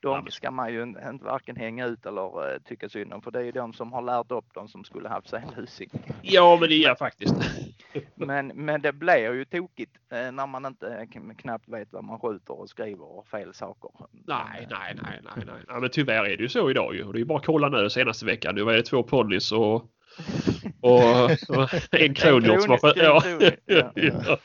Ja, 0.00 0.22
De 0.24 0.30
ska 0.30 0.50
man 0.50 0.72
ju 0.72 0.82
inte 0.82 1.24
varken 1.24 1.56
hänga 1.56 1.86
ut 1.86 2.06
eller 2.06 2.52
eh, 2.54 2.58
tycka 2.60 2.88
synd 2.88 3.12
om 3.12 3.22
för 3.22 3.30
det 3.30 3.38
är 3.38 3.42
ju 3.44 3.52
de 3.52 3.72
som 3.72 3.92
har 3.92 4.02
lärt 4.02 4.30
upp 4.30 4.54
dem 4.54 4.68
som 4.68 4.84
skulle 4.84 5.08
haft 5.08 5.28
sig 5.28 5.42
en 5.48 5.60
lusing. 5.62 5.90
Ja, 6.22 6.56
men 6.60 6.68
det 6.68 6.84
är 6.84 6.94
faktiskt. 6.94 7.34
Men, 8.14 8.46
men 8.46 8.82
det 8.82 8.92
blir 8.92 9.32
ju 9.32 9.44
tokigt 9.44 9.69
eh, 9.78 10.32
när 10.32 10.46
man 10.46 10.66
inte 10.66 11.06
knappt 11.38 11.68
vet 11.68 11.92
vad 11.92 12.04
man 12.04 12.20
skjuter 12.20 12.60
och 12.60 12.68
skriver 12.68 13.22
fel 13.30 13.54
saker. 13.54 13.90
Nej, 14.12 14.66
nej, 14.70 14.96
nej, 15.02 15.20
nej, 15.22 15.44
nej. 15.46 15.62
Ja, 15.68 15.80
men 15.80 15.90
tyvärr 15.90 16.24
är 16.24 16.36
det 16.36 16.42
ju 16.42 16.48
så 16.48 16.70
idag 16.70 16.94
ju. 16.94 17.04
Och 17.04 17.12
det 17.12 17.16
är 17.16 17.20
ju 17.20 17.26
bara 17.26 17.38
att 17.38 17.46
kolla 17.46 17.68
nu 17.68 17.90
senaste 17.90 18.26
veckan. 18.26 18.54
Nu 18.54 18.62
var 18.62 18.72
det 18.72 18.82
två 18.82 19.02
ponnys 19.02 19.52
och, 19.52 19.74
och, 20.80 21.30
och 21.48 21.74
en 21.90 22.14
kronhjort 22.14 22.62
som 22.62 22.70
har 22.70 22.98
En 22.98 23.04
ja. 23.04 23.22
ja. 23.66 23.92
ja. 23.94 24.36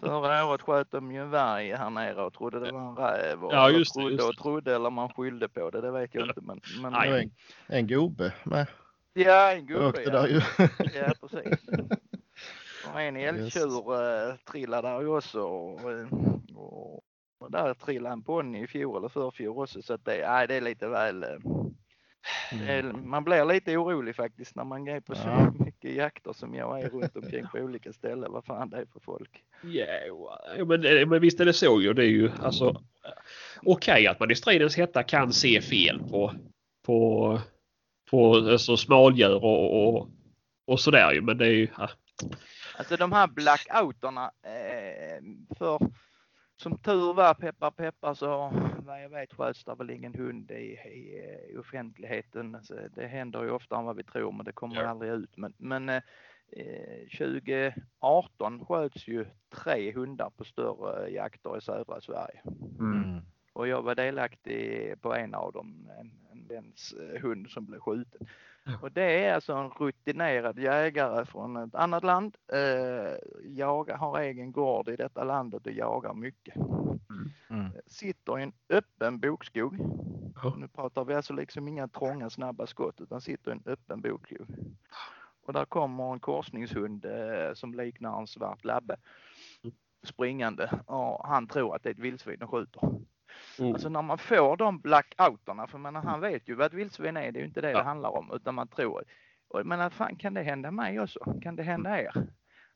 Förra 0.00 0.46
året 0.46 0.62
sköt 0.62 0.90
de 0.90 1.12
ju 1.12 1.22
en 1.22 1.30
varg 1.30 1.72
här 1.72 1.90
nere 1.90 2.22
och 2.22 2.34
trodde 2.34 2.60
det 2.60 2.72
var 2.72 2.88
en 2.90 2.96
räv. 2.96 3.44
Och, 3.44 3.54
Ja, 3.54 3.70
just 3.70 3.94
det, 3.94 4.00
trodde 4.00 4.24
och 4.24 4.36
trodde 4.36 4.74
eller 4.74 4.90
man 4.90 5.08
skyllde 5.08 5.48
på 5.48 5.70
det, 5.70 5.80
det 5.80 5.90
vet 5.90 6.14
jag 6.14 6.28
inte. 6.28 6.40
Men, 6.40 6.60
men 6.82 6.94
en, 6.94 7.30
en 7.66 7.86
gubbe 7.86 8.32
med. 8.44 8.66
ja, 9.12 9.52
en 9.52 9.66
gubbe 9.66 9.86
Åkte 9.86 10.02
ja. 10.02 10.10
där 10.10 10.26
ju. 10.28 10.40
Ja, 10.94 11.12
precis. 11.20 11.66
Och 12.94 13.00
en 13.00 13.16
älgtjur 13.16 13.94
eh, 13.94 14.34
trillade 14.50 14.88
där 14.88 15.00
ju 15.00 15.08
också. 15.08 15.40
Och, 15.40 15.92
eh, 15.92 16.06
och, 16.54 16.94
och 17.40 17.50
där 17.50 17.74
trillade 17.74 18.12
en 18.12 18.22
ponny 18.22 18.62
i 18.62 18.66
fjol 18.66 18.96
eller 18.98 19.08
förfjol 19.08 19.58
också. 19.58 19.82
Så 19.82 19.94
att 19.94 20.04
det, 20.04 20.28
nej, 20.28 20.46
det 20.48 20.54
är 20.54 20.60
lite 20.60 20.88
väl. 20.88 21.22
eh, 21.22 22.68
är- 22.70 22.82
Man 22.82 23.24
blir 23.24 23.44
lite 23.44 23.76
orolig 23.76 24.16
faktiskt 24.16 24.56
när 24.56 24.64
man 24.64 24.84
går 24.84 25.00
på 25.00 25.14
så 25.14 25.28
Ja. 25.28 25.52
mycket 25.58 25.94
jakter 25.94 26.32
som 26.32 26.54
jag 26.54 26.80
är 26.80 26.88
runt 26.88 27.16
omkring 27.16 27.46
på 27.52 27.58
olika 27.58 27.92
ställen. 27.92 28.32
Vad 28.32 28.44
fan 28.44 28.70
det 28.70 28.76
är 28.76 28.86
för 28.92 29.00
folk. 29.00 29.42
Ja, 30.58 30.64
men, 30.64 31.08
men 31.08 31.20
visst 31.20 31.40
är 31.40 31.44
det 31.44 31.52
så 31.52 31.80
ju. 31.80 31.92
Det 31.92 32.02
är 32.04 32.08
ju 32.08 32.30
alltså 32.42 32.82
okej 33.62 34.06
att 34.06 34.20
man 34.20 34.30
i 34.30 34.34
stridens 34.34 34.76
hetta 34.76 35.02
kan 35.02 35.32
se 35.32 35.60
fel 35.60 35.98
på 36.10 36.32
på 36.86 37.40
på 38.10 38.34
alltså, 38.34 38.76
smaldjur 38.76 39.44
och, 39.44 39.88
och, 39.88 40.08
och 40.66 40.80
sådär 40.80 41.12
ju. 41.12 41.20
Men 41.20 41.38
det 41.38 41.46
är 41.46 41.50
ju 41.50 41.68
ja, 41.78 41.88
Alltså 42.78 42.96
de 42.96 43.12
här 43.12 43.26
blackouterna 43.26 44.30
eh, 44.42 45.22
för 45.58 45.78
som 46.56 46.78
tur 46.78 47.14
var 47.14 47.34
peppar 47.34 47.70
peppar 47.70 48.14
så 48.14 48.52
vad 48.78 49.02
jag 49.02 49.08
vet 49.08 49.32
sköts 49.32 49.64
det 49.64 49.74
väl 49.74 49.90
ingen 49.90 50.14
hund 50.14 50.50
i, 50.50 50.54
i, 50.54 51.22
i 51.52 51.56
offentligheten. 51.56 52.54
Alltså, 52.54 52.74
det 52.94 53.06
händer 53.06 53.42
ju 53.42 53.50
oftare 53.50 53.78
än 53.78 53.84
vad 53.86 53.96
vi 53.96 54.04
tror 54.04 54.32
men 54.32 54.44
det 54.44 54.52
kommer 54.52 54.76
Ja. 54.82 54.88
aldrig 54.88 55.12
ut. 55.12 55.36
Men, 55.36 55.52
men 55.56 55.88
eh, 55.88 56.02
eh, 56.52 57.08
2018 57.18 58.64
sköts 58.66 59.08
ju 59.08 59.26
tre 59.48 59.92
hundar 59.92 60.30
på 60.30 60.44
större 60.44 61.08
jakter 61.10 61.58
i 61.58 61.60
södra 61.60 62.00
Sverige. 62.00 62.42
Mm. 62.78 63.20
Och 63.52 63.68
jag 63.68 63.82
var 63.82 63.94
delaktig 63.94 64.94
på 65.00 65.14
en 65.14 65.34
av 65.34 65.52
dem, 65.52 65.90
en, 66.00 66.12
en 66.32 66.46
väns 66.48 66.92
eh, 66.92 67.20
hund 67.22 67.50
som 67.50 67.66
blev 67.66 67.80
skjuten. 67.80 68.26
Och 68.80 68.92
det 68.92 69.24
är 69.24 69.34
alltså 69.34 69.52
en 69.52 69.70
rutinerad 69.70 70.58
jägare 70.58 71.24
från 71.24 71.56
ett 71.56 71.74
annat 71.74 72.04
land. 72.04 72.36
Eh, 72.52 73.14
jag 73.44 73.90
har 73.90 74.20
egen 74.20 74.52
gård 74.52 74.88
i 74.88 74.96
detta 74.96 75.24
landet 75.24 75.66
och 75.66 75.72
jagar 75.72 76.14
mycket. 76.14 76.56
Mm. 77.50 77.72
Sitter 77.86 78.38
i 78.38 78.42
en 78.42 78.52
öppen 78.68 79.20
bokskog. 79.20 79.78
Ja. 80.42 80.54
Nu 80.56 80.68
pratar 80.68 81.04
vi 81.04 81.14
alltså 81.14 81.32
liksom 81.32 81.68
inga 81.68 81.88
trånga 81.88 82.30
snabba 82.30 82.66
skott 82.66 83.00
utan 83.00 83.20
sitter 83.20 83.50
i 83.50 83.54
en 83.54 83.62
öppen 83.66 84.00
bokskog. 84.00 84.46
Och 85.46 85.52
där 85.52 85.64
kommer 85.64 86.12
en 86.12 86.20
korsningshund 86.20 87.04
eh, 87.04 87.54
som 87.54 87.74
liknar 87.74 88.20
en 88.20 88.26
svart 88.26 88.64
labbe 88.64 88.96
springande 90.02 90.70
och 90.86 91.26
han 91.26 91.46
tror 91.46 91.76
att 91.76 91.82
det 91.82 91.88
är 91.88 91.94
ett 91.94 91.98
vildsvin 91.98 92.42
och 92.42 92.50
skjuter. 92.50 92.80
Oh, 93.58 93.68
Alltså 93.72 93.88
när 93.88 94.02
man 94.02 94.18
får 94.18 94.56
de 94.56 94.78
blackouterna, 94.80 95.66
för 95.66 95.78
menar, 95.78 96.02
han 96.02 96.20
vet 96.20 96.48
ju 96.48 96.54
vad 96.54 96.66
ett 96.66 96.72
vildsvin 96.74 97.16
är, 97.16 97.32
det 97.32 97.38
är 97.38 97.40
ju 97.40 97.46
inte 97.46 97.60
det 97.60 97.70
Ja. 97.70 97.78
det 97.78 97.84
handlar 97.84 98.10
om, 98.10 98.30
utan 98.34 98.54
man 98.54 98.68
tror, 98.68 99.04
och 99.48 99.66
menar, 99.66 99.90
fan 99.90 100.16
kan 100.16 100.34
det 100.34 100.42
hända 100.42 100.70
mig 100.70 101.00
också? 101.00 101.34
Kan 101.42 101.56
det 101.56 101.62
hända 101.62 102.00
er? 102.00 102.12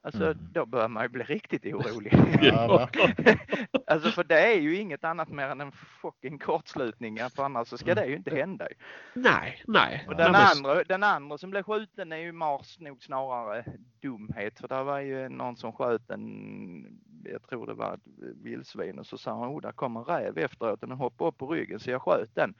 Alltså 0.02 0.24
Mm. 0.24 0.38
då 0.52 0.66
börjar 0.66 0.88
man 0.88 1.02
ju 1.02 1.08
bli 1.08 1.22
riktigt 1.22 1.64
orolig. 1.74 2.12
Ja, 2.42 2.88
alltså 3.86 4.10
för 4.10 4.24
det 4.24 4.40
är 4.54 4.60
ju 4.60 4.76
inget 4.76 5.04
annat 5.04 5.28
mer 5.28 5.48
än 5.48 5.60
en 5.60 5.72
fucking 5.72 6.38
kortslutning, 6.38 7.18
för 7.36 7.44
annars 7.44 7.68
så 7.68 7.78
ska 7.78 7.94
det 7.94 8.06
ju 8.06 8.16
inte 8.16 8.36
hända. 8.36 8.68
nej, 9.14 9.62
nej. 9.66 10.04
Och 10.08 10.16
den, 10.16 10.32
Nej, 10.32 10.42
men- 10.56 10.66
andra, 10.70 10.84
den 10.84 11.02
andra 11.02 11.38
som 11.38 11.50
blev 11.50 11.62
skjuten 11.62 12.12
är 12.12 12.16
ju 12.16 12.32
Mars 12.32 12.78
nog 12.80 13.02
snarare 13.02 13.64
dumhet, 14.02 14.60
för 14.60 14.68
det 14.68 14.82
var 14.82 14.98
ju 15.00 15.28
någon 15.28 15.56
som 15.56 15.72
sköt 15.72 16.10
en 16.10 17.00
jag 17.24 17.42
tror 17.42 17.66
det 17.66 17.74
var 17.74 17.98
vildsvin 18.42 18.98
och 18.98 19.06
så 19.06 19.18
sa 19.18 19.30
han, 19.30 19.48
oh 19.48 19.60
där 19.60 19.72
kommer 19.72 20.00
en 20.00 20.06
räv 20.06 20.38
efteråt 20.38 20.80
den 20.80 20.90
hoppade 20.90 21.28
upp 21.28 21.38
på 21.38 21.46
ryggen 21.46 21.80
så 21.80 21.90
jag 21.90 22.02
sköt 22.02 22.34
den. 22.34 22.54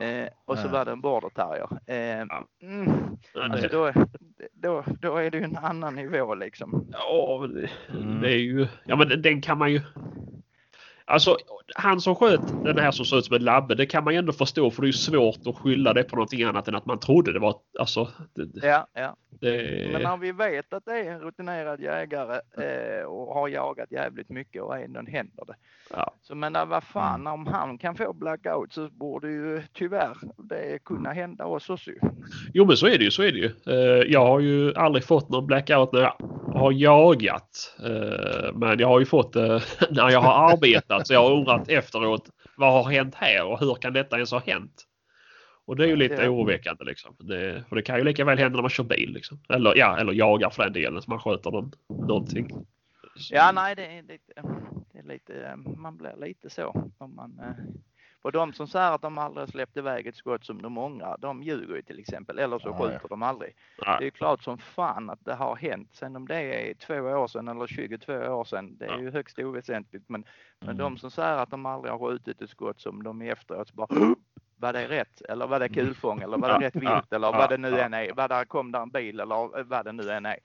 Eh, 0.00 0.28
och 0.44 0.58
så 0.58 0.68
var 0.68 0.84
det 0.84 0.92
en 0.92 1.00
border 1.00 1.28
terrier. 1.28 1.68
Eh, 1.86 2.26
mm, 2.62 3.16
alltså 3.34 3.68
då, 3.68 3.92
då, 4.52 4.84
då 5.00 5.16
är 5.16 5.30
det 5.30 5.38
ju 5.38 5.44
en 5.44 5.56
annan 5.56 5.94
nivå 5.94 6.34
liksom. 6.34 6.86
ja, 6.92 7.46
det, 7.54 7.70
Mm. 7.94 8.20
det 8.20 8.32
är 8.32 8.38
ju... 8.38 8.66
Ja 8.84 8.96
men 8.96 9.22
den 9.22 9.42
kan 9.42 9.58
man 9.58 9.72
ju... 9.72 9.80
Alltså 11.10 11.36
han 11.74 12.00
som 12.00 12.14
sköt 12.14 12.40
den 12.64 12.78
här 12.78 12.90
som 12.90 13.04
såg 13.04 13.18
ut 13.18 13.24
som 13.24 13.36
en 13.36 13.44
labbe, 13.44 13.74
det 13.74 13.86
kan 13.86 14.04
man 14.04 14.12
ju 14.12 14.18
ändå 14.18 14.32
förstå 14.32 14.70
för 14.70 14.82
det 14.82 14.86
är 14.86 14.88
ju 14.88 14.92
svårt 14.92 15.46
att 15.46 15.56
skylla 15.56 15.92
det 15.92 16.02
på 16.02 16.16
någonting 16.16 16.42
annat 16.42 16.68
än 16.68 16.74
att 16.74 16.86
man 16.86 16.98
trodde 17.00 17.32
det 17.32 17.38
var... 17.38 17.54
Alltså... 17.78 18.08
Det, 18.34 18.66
Ja, 18.66 18.86
ja. 18.92 19.16
det, 19.40 19.88
Men 19.92 20.02
när 20.02 20.16
vi 20.16 20.32
vet 20.32 20.72
att 20.72 20.84
det 20.84 20.92
är 20.92 21.10
en 21.10 21.20
rutinerad 21.20 21.80
jägare 21.80 22.40
eh, 22.64 23.04
och 23.04 23.34
har 23.34 23.48
jagat 23.48 23.92
jävligt 23.92 24.28
mycket 24.28 24.62
och 24.62 24.78
ändå 24.78 25.00
händer 25.00 25.44
det. 25.46 25.54
Ja. 25.90 26.14
Så 26.22 26.34
men 26.34 26.52
där, 26.52 26.66
vad 26.66 26.84
fan, 26.84 27.26
om 27.26 27.46
han 27.46 27.78
kan 27.78 27.94
få 27.94 28.12
blackout 28.12 28.72
så 28.72 28.88
borde 28.88 29.28
ju 29.28 29.62
tyvärr 29.72 30.16
det 30.36 30.78
kunna 30.84 31.12
hända 31.12 31.44
oss 31.44 31.70
också. 31.70 31.90
Jo 32.54 32.64
men 32.64 32.76
så 32.76 32.86
är 32.86 32.98
det 32.98 33.04
ju, 33.04 33.10
så 33.10 33.22
är 33.22 33.32
det 33.32 33.38
ju. 33.38 33.50
Eh, 33.66 34.12
Jag 34.12 34.26
har 34.26 34.40
ju 34.40 34.74
aldrig 34.74 35.04
fått 35.04 35.28
någon 35.28 35.46
blackout 35.46 35.92
när 35.92 36.00
jag 36.00 36.14
har 36.54 36.72
jagat. 36.72 37.76
Eh, 37.84 38.52
Men 38.54 38.78
jag 38.78 38.88
har 38.88 38.98
ju 39.00 39.06
fått 39.06 39.32
det 39.32 39.62
när 39.90 40.10
jag 40.10 40.20
har 40.20 40.52
arbetat. 40.52 40.99
Så 41.04 41.12
jag 41.12 41.22
har 41.22 41.32
undrat 41.32 41.68
efteråt 41.68 42.30
vad 42.56 42.72
har 42.84 42.92
hänt 42.92 43.14
här 43.14 43.44
och 43.44 43.60
hur 43.60 43.74
kan 43.74 43.92
detta 43.92 44.16
ens 44.16 44.30
ha 44.30 44.40
hänt? 44.40 44.86
Och 45.64 45.76
det 45.76 45.84
är 45.84 45.88
ju 45.88 45.96
lite 45.96 46.14
Ja. 46.14 46.28
oroväckande 46.28 46.84
liksom. 46.84 47.16
Det, 47.18 47.64
för 47.68 47.76
det 47.76 47.82
kan 47.82 47.98
ju 47.98 48.04
lika 48.04 48.24
väl 48.24 48.38
hända 48.38 48.56
när 48.56 48.62
man 48.62 48.70
kör 48.70 48.84
bil 48.84 49.12
liksom. 49.12 49.40
Eller 49.48 49.76
ja, 49.76 49.98
eller 49.98 50.12
jagar 50.12 50.50
för 50.50 50.62
den 50.64 50.72
delen. 50.72 51.02
Så 51.02 51.10
man 51.10 51.18
sköter 51.20 51.50
någon, 51.50 51.72
någonting. 51.88 52.50
Så- 53.16 53.34
Ja, 53.34 53.52
nej, 53.52 53.76
det 53.76 53.86
är 53.86 54.02
lite, 54.02 54.32
det 54.92 54.98
är 54.98 55.02
lite 55.02 55.34
eh, 55.46 55.56
man 55.56 55.96
blir 55.96 56.16
lite 56.20 56.50
så 56.50 56.90
om 56.98 57.16
man 57.16 57.40
och 58.22 58.32
de 58.32 58.52
som 58.52 58.66
säger 58.66 58.92
att 58.92 59.02
de 59.02 59.18
aldrig 59.18 59.48
släppt 59.48 59.76
iväg 59.76 60.06
ett 60.06 60.16
skott 60.16 60.44
som 60.44 60.62
de 60.62 60.78
ångrar, 60.78 61.16
de 61.18 61.42
ljuger 61.42 61.74
ju 61.76 61.82
till 61.82 61.98
exempel. 61.98 62.38
Eller 62.38 62.58
så 62.58 62.72
skjuter 62.72 63.00
ja. 63.02 63.08
de 63.08 63.22
aldrig. 63.22 63.54
Det 63.78 63.84
Nej. 63.86 63.96
är 64.00 64.02
ju 64.02 64.10
klart 64.10 64.42
som 64.42 64.58
fan 64.58 65.10
att 65.10 65.24
det 65.24 65.34
har 65.34 65.56
hänt. 65.56 65.88
Sen 65.92 66.16
om 66.16 66.28
det 66.28 66.36
är 66.70 66.74
två 66.74 66.94
år 66.94 67.26
sedan 67.28 67.48
eller 67.48 67.66
22 67.66 68.12
år 68.12 68.44
sedan, 68.44 68.76
det 68.78 68.86
är 68.86 68.98
ju 68.98 69.10
högst 69.10 69.38
oväsentligt. 69.38 70.08
Men, 70.08 70.24
men 70.60 70.68
Mm. 70.68 70.78
de 70.78 70.98
som 70.98 71.10
säger 71.10 71.36
att 71.36 71.50
de 71.50 71.66
aldrig 71.66 71.92
har 71.92 71.98
skjutit 72.08 72.42
ett 72.42 72.50
skott 72.50 72.80
som 72.80 73.02
de 73.02 73.22
efteråt 73.22 73.68
så 73.68 73.74
bara 73.74 73.88
var 74.56 74.72
det 74.72 74.88
rätt? 74.88 75.20
Eller 75.28 75.46
var 75.46 75.60
det 75.60 75.68
kulfång? 75.68 76.20
Eller 76.22 76.38
var 76.38 76.48
det 76.60 76.66
rätt 76.66 76.76
vilt? 76.76 77.12
Eller 77.12 77.32
vad 77.32 77.50
det 77.50 77.56
nu 77.58 77.80
än 77.80 77.94
är. 77.94 78.12
Vad 78.14 78.30
där 78.30 78.44
kom 78.44 78.72
där 78.72 78.80
en 78.82 78.90
bil 78.90 79.20
eller 79.20 79.64
vad 79.64 79.84
det 79.84 79.92
nu 79.92 80.10
än 80.10 80.26
är. 80.26 80.38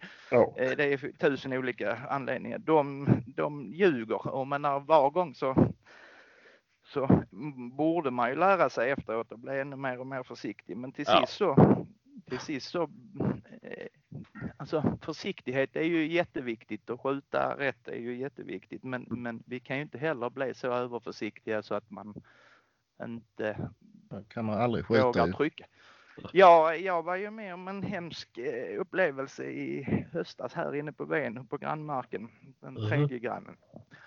Eh, 0.58 0.72
Det 0.78 0.94
är 0.94 1.12
tusen 1.20 1.54
olika 1.54 1.98
anledningar. 2.10 2.58
De, 2.58 3.08
de 3.36 3.72
ljuger 3.74 4.28
och 4.28 4.48
men 4.48 4.62
var 4.62 5.10
gång 5.10 5.36
så, 5.36 5.56
så 6.86 7.06
mm, 7.34 7.76
borde 7.76 8.12
man 8.12 8.30
ju 8.30 8.36
lära 8.36 8.70
sig 8.70 8.92
efteråt 8.92 9.32
och 9.32 9.40
bli 9.40 9.60
ännu 9.60 9.76
mer 9.76 10.00
och 10.00 10.08
mer 10.08 10.24
försiktig. 10.24 10.78
Men 10.78 10.92
till 10.92 11.06
Ja. 11.08 11.20
sist 11.26 11.38
så, 11.38 11.86
till 12.30 12.40
sist 12.40 12.70
så, 12.72 12.84
eh, 13.62 13.88
alltså 14.58 14.98
försiktighet 15.02 15.76
är 15.76 15.82
ju 15.84 16.08
jätteviktigt 16.08 16.90
och 16.90 17.02
skjuta 17.02 17.56
rätt 17.58 17.88
är 17.88 17.96
ju 18.00 18.18
jätteviktigt. 18.18 18.84
Men, 18.84 19.06
men 19.10 19.44
vi 19.46 19.60
kan 19.60 19.76
ju 19.76 19.82
inte 19.82 19.98
heller 19.98 20.30
bli 20.30 20.54
så 20.54 20.68
överförsiktiga 20.68 21.64
så 21.64 21.76
att 21.76 21.92
man 21.92 22.14
inte 23.04 23.70
kan 24.28 24.46
man 24.46 24.62
aldrig 24.62 24.86
skjuta 24.86 25.06
vågar 25.06 25.32
trycka. 25.32 25.66
Ja, 26.34 26.76
jag 26.76 27.04
var 27.04 27.16
ju 27.16 27.30
med 27.32 27.54
om 27.54 27.68
en 27.68 27.84
hemsk 27.84 28.38
eh, 28.38 28.80
upplevelse 28.82 29.44
i 29.44 29.84
höstas 30.12 30.54
här 30.54 30.76
inne 30.76 30.92
på 30.94 31.06
Ven 31.06 31.48
på 31.48 31.58
grannmarken, 31.58 32.30
den 32.60 32.74
Mhm. 32.74 32.90
tredje 32.90 33.20
grannen. 33.20 33.56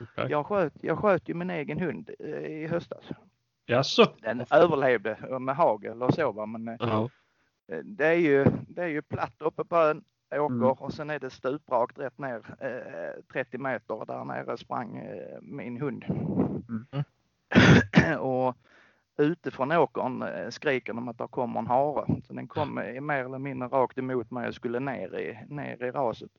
Okej. 0.01 0.27
Jag 0.31 0.47
sköt, 0.47 0.73
jag 0.81 0.99
sköt 0.99 1.29
ju 1.29 1.35
min 1.35 1.51
egen 1.51 1.81
hund 1.81 2.11
eh, 2.19 2.29
i 2.31 2.67
höstas. 2.67 3.05
Jaså? 3.67 4.13
Den 4.23 4.45
överlevde 4.51 5.19
eh, 5.31 5.39
med 5.39 5.57
hagel 5.57 6.03
och 6.03 6.15
så 6.15 6.33
va, 6.33 6.47
men 6.47 6.77
Ja. 6.81 7.09
det 7.85 8.07
är 8.07 8.13
ju, 8.15 8.45
det 8.69 8.83
är 8.83 8.87
ju 8.89 9.03
platt 9.03 9.35
uppe 9.39 9.65
på 9.65 9.77
ön, 9.77 10.05
åker 10.31 10.55
Mm. 10.55 10.63
och 10.71 10.93
sen 10.93 11.11
är 11.11 11.19
det 11.19 11.31
stuprakt 11.31 11.99
rätt 11.99 12.19
ner 12.19 12.43
eh, 12.61 13.23
30 13.33 13.59
meter 13.59 14.05
där 14.07 14.25
nere 14.25 14.57
sprang 14.57 14.97
eh, 14.97 15.39
min 15.43 15.81
hund. 15.81 16.05
Mm. 16.09 16.87
och 18.19 18.57
ute 19.19 19.51
från 19.51 19.73
åkern 19.73 20.23
eh, 20.23 20.51
skriker 20.51 20.93
de 20.93 21.09
att 21.09 21.19
det 21.19 21.29
kommer 21.29 21.61
en 21.61 21.67
hare. 21.67 22.07
Så 22.25 22.33
den 22.33 22.49
kom 22.49 22.75
mer 23.01 23.25
eller 23.25 23.39
mindre 23.39 23.69
rakt 23.69 23.99
emot 23.99 24.31
mig 24.31 24.49
och 24.49 24.55
skulle 24.55 24.81
ner 24.81 25.19
i, 25.19 25.39
ner 25.49 25.85
i 25.85 25.91
raset. 25.91 26.31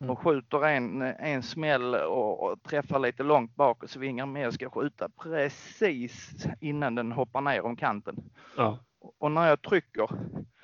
Mm. 0.00 0.10
Och 0.10 0.18
skjuter 0.18 0.66
en, 0.66 1.02
en 1.02 1.42
smäll 1.42 1.94
och, 1.94 2.42
och 2.42 2.62
träffar 2.62 2.98
lite 2.98 3.22
långt 3.22 3.54
bak 3.56 3.82
och 3.82 3.90
svingar 3.90 4.26
med 4.26 4.46
och 4.46 4.54
ska 4.54 4.70
skjuta 4.70 5.08
precis 5.08 6.46
innan 6.60 6.94
den 6.94 7.12
hoppar 7.12 7.40
ner 7.40 7.64
om 7.64 7.76
kanten. 7.76 8.16
Ja. 8.56 8.78
Och 9.18 9.30
när 9.30 9.48
jag 9.48 9.62
trycker 9.62 10.08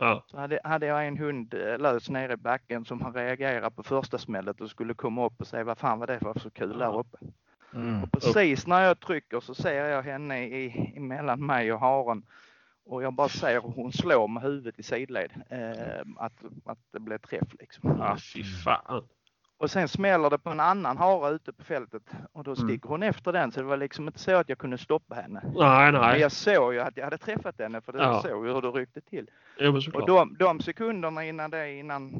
Ja. 0.00 0.24
så 0.26 0.36
hade, 0.36 0.60
hade 0.64 0.86
jag 0.86 1.06
en 1.06 1.18
hund 1.18 1.54
eh, 1.54 1.78
lös 1.78 2.10
nere 2.10 2.32
i 2.32 2.36
backen 2.36 2.84
som 2.84 3.00
har 3.00 3.12
reagerat 3.12 3.76
på 3.76 3.82
första 3.82 4.18
smället 4.18 4.60
och 4.60 4.70
skulle 4.70 4.94
komma 4.94 5.26
upp 5.26 5.40
och 5.40 5.46
säga 5.46 5.64
vad 5.64 5.78
fan 5.78 5.98
var 5.98 6.06
det 6.06 6.18
för 6.18 6.38
så 6.38 6.50
kul 6.50 6.78
där 6.78 6.98
uppe. 6.98 7.18
Mm. 7.74 8.08
Precis 8.10 8.66
när 8.66 8.82
jag 8.84 9.00
trycker 9.00 9.40
så 9.40 9.54
ser 9.54 9.84
jag 9.88 10.02
henne 10.02 10.42
i, 10.44 10.92
emellan 10.96 11.46
mig 11.46 11.72
och 11.72 11.80
haren 11.80 12.22
och 12.84 13.02
jag 13.02 13.12
bara 13.12 13.28
ser 13.28 13.52
hur 13.52 13.72
hon 13.72 13.92
slår 13.92 14.28
med 14.28 14.42
huvudet 14.42 14.78
i 14.78 14.82
sidled. 14.82 15.30
Eh, 15.50 16.00
att, 16.16 16.32
att 16.64 16.78
det 16.92 17.00
blev 17.00 17.18
träff 17.18 17.48
liksom. 17.58 17.96
Ja, 17.98 18.16
fy 18.34 18.44
fan. 18.44 19.02
Och 19.58 19.70
sen 19.70 19.88
smäller 19.88 20.30
det 20.30 20.38
på 20.38 20.50
en 20.50 20.60
annan 20.60 20.96
hare 20.96 21.34
ute 21.34 21.52
på 21.52 21.64
fältet 21.64 22.02
och 22.32 22.44
då 22.44 22.50
Mm. 22.50 22.68
sticker 22.68 22.88
hon 22.88 23.02
efter 23.02 23.32
den 23.32 23.52
så 23.52 23.60
det 23.60 23.66
var 23.66 23.76
liksom 23.76 24.06
inte 24.06 24.18
så 24.18 24.36
att 24.36 24.48
jag 24.48 24.58
kunde 24.58 24.78
stoppa 24.78 25.14
henne. 25.14 25.42
Nej, 25.56 25.92
Men 25.92 26.00
nej. 26.00 26.20
jag 26.20 26.32
såg 26.32 26.74
ju 26.74 26.80
att 26.80 26.96
jag 26.96 27.04
hade 27.04 27.18
träffat 27.18 27.58
henne 27.58 27.80
för 27.80 27.92
det 27.92 27.98
Ja. 27.98 28.22
såg 28.22 28.46
ju 28.46 28.52
hur 28.52 28.62
det 28.62 28.68
ryckte 28.68 29.00
till. 29.00 29.30
Men 29.58 29.76
Och 29.94 30.06
de, 30.06 30.36
de 30.38 30.60
sekunderna 30.60 31.24
innan 31.24 31.50
det, 31.50 31.72
innan 31.74 32.12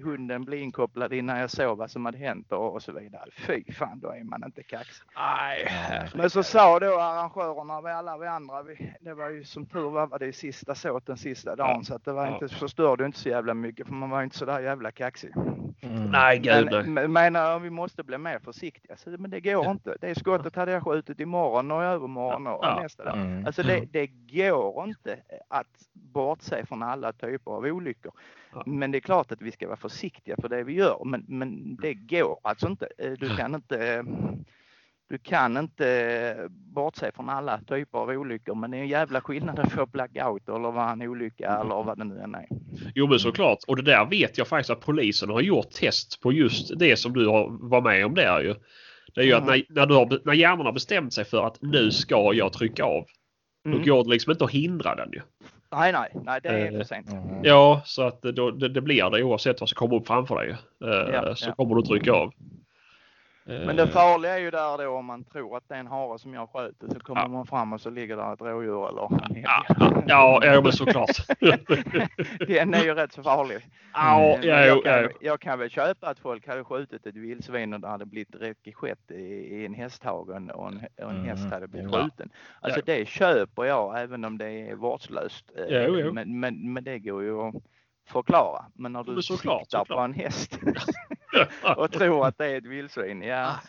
hunden 0.00 0.44
blev 0.44 0.60
inkopplad, 0.60 1.12
innan 1.12 1.38
jag 1.38 1.50
såg 1.50 1.78
vad 1.78 1.90
som 1.90 2.04
hade 2.04 2.18
hänt 2.18 2.52
och, 2.52 2.74
och 2.74 2.82
så 2.82 2.92
vidare. 2.92 3.30
Fy 3.32 3.72
fan, 3.72 4.00
då 4.00 4.08
är 4.08 4.24
man 4.24 4.42
inte 4.44 4.62
kaxig. 4.62 5.04
Nej. 5.16 5.68
Men 6.14 6.30
så 6.30 6.42
sa 6.42 6.78
då 6.78 7.00
arrangörerna, 7.00 7.80
vi 7.80 7.90
alla 7.90 8.18
vi 8.18 8.26
andra, 8.26 8.62
vi, 8.62 8.94
det 9.00 9.14
var 9.14 9.30
ju 9.30 9.44
som 9.44 9.66
tur 9.66 9.90
var, 9.90 10.06
var 10.06 10.18
det 10.18 10.32
sista 10.32 10.74
såten 10.74 11.16
sista 11.16 11.56
dagen 11.56 11.76
Ja. 11.76 11.82
så 11.84 11.94
att 11.94 12.04
det 12.04 12.12
var 12.12 12.26
Ja. 12.26 12.32
inte, 12.42 12.48
förstörde 12.54 13.06
inte 13.06 13.18
så 13.18 13.28
jävla 13.28 13.54
mycket 13.54 13.86
för 13.86 13.94
man 13.94 14.10
var 14.10 14.22
inte 14.22 14.36
så 14.38 14.44
där 14.44 14.60
jävla 14.60 14.90
kaxig. 14.90 15.32
Mm. 15.82 16.10
Nej, 16.10 16.38
gud. 16.38 16.88
Men, 16.88 17.12
men 17.12 17.62
vi 17.62 17.70
måste 17.70 18.02
bli 18.02 18.18
mer 18.18 18.38
försiktiga. 18.38 18.96
Så, 18.96 19.10
men 19.10 19.30
det 19.30 19.40
går 19.40 19.70
inte. 19.70 19.96
Det 20.00 20.14
skottet 20.18 20.56
hade 20.56 20.72
jag 20.72 20.84
skjutit 20.84 21.20
imorgon 21.20 21.70
och 21.70 21.82
i 21.82 21.86
övermorgon 21.86 22.46
och 22.46 22.60
Ja. 22.64 22.80
nästa 22.82 23.04
dag. 23.04 23.16
Mm. 23.16 23.46
Alltså 23.46 23.62
det, 23.62 23.84
det 23.92 24.06
går 24.06 24.84
inte 24.88 25.18
att 25.48 25.66
bortse 26.12 26.66
från 26.66 26.82
alla 26.82 27.12
typer 27.12 27.50
av 27.50 27.64
olyckor. 27.64 28.12
Ja. 28.52 28.62
Men 28.66 28.90
det 28.90 28.98
är 28.98 29.00
klart 29.00 29.32
att 29.32 29.42
vi 29.42 29.52
ska 29.52 29.66
vara 29.66 29.76
försiktiga 29.76 30.36
för 30.40 30.48
det 30.48 30.64
vi 30.64 30.72
gör. 30.72 31.02
Men, 31.04 31.24
men 31.28 31.76
det 31.76 31.94
går 31.94 32.38
alltså 32.42 32.66
inte. 32.66 32.88
Eh, 32.98 33.12
Du 33.12 33.36
kan 33.36 33.54
inte 33.54 34.04
du 35.08 35.18
kan 35.18 35.56
inte 35.56 36.48
bortse 36.50 37.12
från 37.12 37.28
alla 37.28 37.60
typer 37.60 37.98
av 37.98 38.08
olyckor 38.08 38.54
men 38.54 38.70
det 38.70 38.76
är 38.76 38.80
en 38.80 38.88
jävla 38.88 39.20
skillnad 39.20 39.58
att 39.58 39.72
få 39.72 39.86
blackout 39.86 40.48
eller 40.48 40.70
vara 40.70 40.90
en 40.90 41.02
olycka 41.02 41.58
eller 41.60 41.82
vad 41.82 41.98
det 41.98 42.04
nu 42.04 42.20
än 42.20 42.34
är. 42.34 42.46
Jo 42.94 43.06
men 43.06 43.18
såklart. 43.18 43.58
Och 43.66 43.76
det 43.76 43.82
där 43.82 44.06
vet 44.10 44.38
jag 44.38 44.48
faktiskt 44.48 44.70
att 44.70 44.80
polisen 44.80 45.30
har 45.30 45.40
gjort 45.40 45.70
test 45.70 46.20
på 46.22 46.32
just 46.32 46.78
det 46.78 46.96
som 46.96 47.12
du 47.12 47.26
har 47.26 47.68
var 47.70 47.80
med 47.80 48.06
om 48.06 48.14
där 48.14 48.40
ju. 48.40 48.54
Det 49.14 49.20
är 49.20 49.24
ju 49.24 49.32
att 49.32 49.42
Mm. 49.42 49.62
när, 49.68 49.74
när, 49.80 49.86
du 49.86 49.94
har, 49.94 50.20
när 50.24 50.32
hjärnan 50.34 50.66
har 50.66 50.72
bestämt 50.72 51.12
sig 51.12 51.24
för 51.24 51.46
att 51.46 51.62
nu 51.62 51.90
ska 51.90 52.34
jag 52.34 52.52
trycka 52.52 52.84
av. 52.84 53.04
Mm. 53.66 53.78
Då 53.78 53.84
går 53.84 54.04
det 54.04 54.10
liksom 54.10 54.30
inte 54.32 54.44
att 54.44 54.50
hindra 54.50 54.94
den 54.94 55.10
ju. 55.12 55.20
Nej, 55.72 55.92
nej, 55.92 56.10
nej, 56.24 56.40
det 56.42 56.48
är 56.48 56.72
Eh, 56.72 56.78
för 56.78 56.84
sent. 56.84 57.12
Mm. 57.12 57.40
Ja, 57.44 57.82
så 57.84 58.02
att 58.02 58.22
det, 58.22 58.32
då, 58.32 58.50
det, 58.50 58.68
det 58.68 58.80
blir 58.80 59.10
det 59.10 59.22
oavsett 59.22 59.60
vad 59.60 59.68
som 59.68 59.76
kommer 59.76 59.96
upp 59.96 60.06
framför 60.06 60.36
dig. 60.36 60.50
Eh, 60.84 61.14
Ja, 61.14 61.34
så 61.34 61.48
ja. 61.48 61.54
kommer 61.54 61.74
du 61.74 61.82
trycka 61.82 62.12
av. 62.12 62.32
Men 63.66 63.76
det 63.76 63.82
Eh, 63.82 63.88
farliga 63.88 64.34
är 64.34 64.38
ju 64.38 64.50
där 64.50 64.78
då 64.84 64.90
om 64.90 65.04
man 65.04 65.24
tror 65.24 65.56
att 65.56 65.68
det 65.68 65.74
är 65.74 65.78
en 65.78 65.86
hare 65.86 66.18
som 66.18 66.34
jag 66.34 66.42
och 66.54 66.90
så 66.92 67.00
kommer 67.00 67.20
Ja. 67.20 67.28
man 67.28 67.46
fram 67.46 67.72
och 67.72 67.80
så 67.80 67.90
ligger 67.90 68.16
där 68.16 68.32
ett 68.32 68.40
rådjur 68.40 68.88
eller 68.88 69.02
en 69.02 69.42
Ja, 69.42 69.64
ja, 70.06 70.40
ja, 70.44 70.60
men 70.62 70.72
såklart. 70.72 71.10
Den 72.48 72.74
är 72.74 72.84
ju 72.84 72.94
rätt 72.94 73.12
så 73.12 73.22
farlig. 73.22 73.58
ja, 73.94 74.38
ja, 74.42 74.64
jag, 74.66 74.84
kan, 74.84 75.02
ja. 75.02 75.08
jag 75.20 75.40
kan 75.40 75.58
väl 75.58 75.70
köpa 75.70 76.08
att 76.08 76.18
folk 76.18 76.46
hade 76.48 76.64
skjutit 76.64 77.06
ett 77.06 77.16
vildsvin 77.16 77.74
och 77.74 77.80
det 77.80 77.88
hade 77.88 78.06
blivit 78.06 78.34
rekeskett 78.34 79.10
i, 79.10 79.14
i 79.54 79.66
en 79.66 79.74
hästhage 79.74 80.28
och 80.28 80.36
en, 80.36 80.50
och 80.50 80.68
en, 80.68 80.80
Mm, 80.98 81.24
häst 81.24 81.50
hade 81.52 81.68
blivit 81.68 81.90
ja. 81.92 82.02
skjuten. 82.02 82.30
Alltså 82.60 82.80
det 82.86 83.08
köper 83.08 83.64
jag 83.64 84.00
även 84.02 84.24
om 84.24 84.38
det 84.38 84.50
är 84.70 84.74
vårdslöst. 84.74 85.44
Eh. 85.70 86.12
Men, 86.12 86.40
men, 86.40 86.72
men 86.72 86.84
det 86.84 86.98
går 86.98 87.22
ju 87.22 87.40
att 87.40 87.54
förklara. 88.08 88.64
Men 88.74 88.92
när 88.92 89.04
du 89.04 89.12
Men 89.12 89.22
såklart, 89.22 89.60
siktar 89.62 89.78
på 89.78 89.84
såklart. 89.84 90.04
en 90.04 90.14
häst 90.14 90.58
och 91.76 91.92
tror 91.92 92.26
att 92.26 92.38
det 92.38 92.46
är 92.46 92.58
ett 92.58 92.66
vildsvin, 92.66 93.22
ja. 93.22 93.60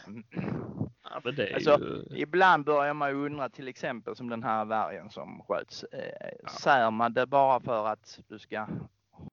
ja, 1.03 1.21
men 1.23 1.35
det 1.35 1.47
är 1.47 1.53
Alltså, 1.55 1.79
ju... 1.79 2.17
Ibland 2.17 2.65
börjar 2.65 2.93
man 2.93 3.15
undra 3.15 3.49
till 3.49 3.67
exempel 3.67 4.15
som 4.15 4.29
den 4.29 4.43
här 4.43 4.65
vargen 4.65 5.09
som 5.09 5.43
sköts. 5.47 5.83
Eh, 5.83 6.49
Sär 6.59 6.91
man 6.91 7.13
det 7.13 7.25
bara 7.25 7.59
för 7.59 7.87
att 7.87 8.19
du 8.27 8.39
ska 8.39 8.67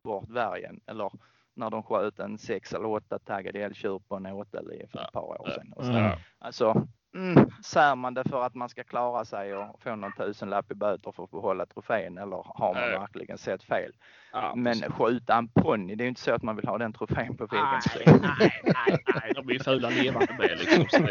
bort 0.02 0.28
vargen 0.28 0.80
eller 0.86 1.10
när 1.54 1.70
de 1.70 1.82
sköt 1.82 2.18
en 2.18 2.38
sex 2.38 2.72
eller 2.72 2.86
åtta 2.86 3.18
taggad 3.18 3.56
älgtjur 3.56 3.98
på 4.08 4.16
en 4.16 4.26
åtel 4.26 4.86
för 4.92 4.98
ett 5.04 5.12
par 5.12 5.40
år 5.40 5.50
sedan. 5.54 5.72
Och 5.76 5.84
så, 5.84 5.90
Mm. 5.90 6.18
Alltså, 6.38 6.86
mm, 7.18 7.50
sär 7.62 7.94
man 7.94 8.14
det 8.14 8.28
för 8.28 8.42
att 8.42 8.54
man 8.54 8.68
ska 8.68 8.85
klara 8.85 9.24
sig 9.24 9.54
och 9.54 9.81
få 9.83 9.96
någon 9.96 10.12
tusenlapp 10.12 10.70
i 10.70 10.74
böter 10.74 11.12
för 11.12 11.24
att 11.24 11.31
behålla 11.31 11.66
trofén 11.66 12.18
eller 12.18 12.42
har 12.44 12.74
man 12.74 12.83
Nej. 12.83 12.98
verkligen 12.98 13.38
sett 13.38 13.62
fel? 13.62 13.92
Ja, 14.33 14.52
Men 14.57 14.72
precis. 14.72 14.94
skjuta 14.94 15.35
en 15.35 15.48
ponny, 15.48 15.94
det 15.94 16.02
är 16.02 16.04
ju 16.04 16.09
inte 16.09 16.20
så 16.20 16.33
att 16.33 16.42
man 16.42 16.57
vill 16.57 16.66
ha 16.66 16.78
den 16.78 16.92
trofén 16.92 17.37
på 17.37 17.48
nej, 17.52 17.81
väggen. 17.96 18.20
nej, 18.38 18.62
nej, 18.64 18.98
nej, 19.14 19.33
de 19.35 19.48
är 19.48 19.52
ju 19.52 19.59
fula 19.59 19.90
levande 19.90 20.37
med 20.38 20.59
liksom. 20.59 21.02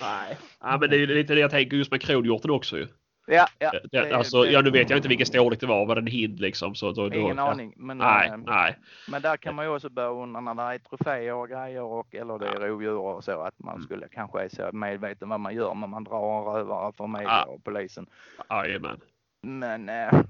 Nej. 0.00 0.38
Ja, 0.60 0.78
men 0.80 0.90
det 0.90 0.96
är 0.96 1.00
ju 1.00 1.06
lite 1.06 1.34
det 1.34 1.40
jag 1.40 1.50
tänker 1.50 1.76
just 1.76 1.90
med 1.90 2.02
kronhjorten 2.02 2.50
också 2.50 2.78
ju. 2.78 2.86
Ja, 3.28 3.46
ja. 3.58 3.70
Det, 3.70 3.80
det- 3.92 4.12
alltså, 4.16 4.42
det- 4.42 4.50
ja, 4.50 4.60
nu 4.60 4.70
vet 4.70 4.90
jag 4.90 4.96
inte 4.98 5.08
vilken 5.08 5.26
storlek 5.26 5.60
det 5.60 5.66
var, 5.66 5.86
var 5.86 5.94
det 5.94 6.00
en 6.00 6.06
hind 6.06 6.40
liksom? 6.40 6.74
Så, 6.74 6.92
då, 6.92 7.08
då, 7.08 7.16
Ingen 7.18 7.36
ja. 7.36 7.50
aning. 7.50 7.72
Men, 7.76 7.98
Nej, 7.98 8.28
eh, 8.28 8.36
nej. 8.36 8.78
men 9.08 9.22
där 9.22 9.36
kan 9.36 9.54
man 9.54 9.64
ju 9.64 9.70
också 9.70 9.88
börja 9.88 10.08
undra 10.08 10.40
när 10.40 10.54
det 10.54 10.62
är 10.74 10.78
troféer 10.78 11.34
och 11.34 11.48
grejer 11.48 11.82
och 11.82 12.14
eller 12.14 12.38
det 12.38 12.46
är 12.46 12.60
rovdjur 12.60 12.96
och 12.98 13.24
så 13.24 13.40
att 13.40 13.54
man 13.58 13.74
Mm. 13.74 13.84
skulle 13.84 14.08
kanske 14.08 14.42
är 14.44 14.48
så 14.48 14.70
medveten 14.72 15.28
vad 15.28 15.40
man 15.40 15.54
gör 15.54 15.74
men 15.74 15.90
man 15.90 16.04
drar 16.04 16.38
en 16.38 16.54
rövare 16.54 16.92
för 16.96 17.06
media 17.06 17.28
Ja. 17.28 17.44
och 17.44 17.64
polisen. 17.64 18.06
Jajamän. 18.50 19.00
Men 19.42 19.88
eh, 19.88 20.20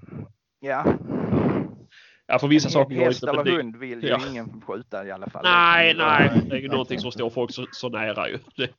ja, 0.60 0.84
Ja, 2.28 2.38
för 2.38 2.48
vissa 2.48 2.68
saker 2.68 2.94
går 2.96 3.04
häst 3.04 3.22
inte. 3.22 3.32
men 3.32 3.40
eller 3.40 3.50
det- 3.52 3.56
hund 3.62 3.76
vill 3.76 4.02
ju 4.02 4.08
Ja. 4.08 4.20
ingen 4.30 4.60
skjuta 4.66 5.06
i 5.06 5.10
alla 5.10 5.30
fall. 5.30 5.42
Nej, 5.44 5.94
nej. 5.94 6.30
Det 6.50 6.56
är 6.56 6.60
ju 6.60 6.68
någonting 6.68 6.98
som 6.98 7.12
står 7.12 7.30
folk 7.30 7.50
så, 7.52 7.66
så 7.72 7.88
nära 7.88 8.28
ju. 8.28 8.38
Det, 8.56 8.70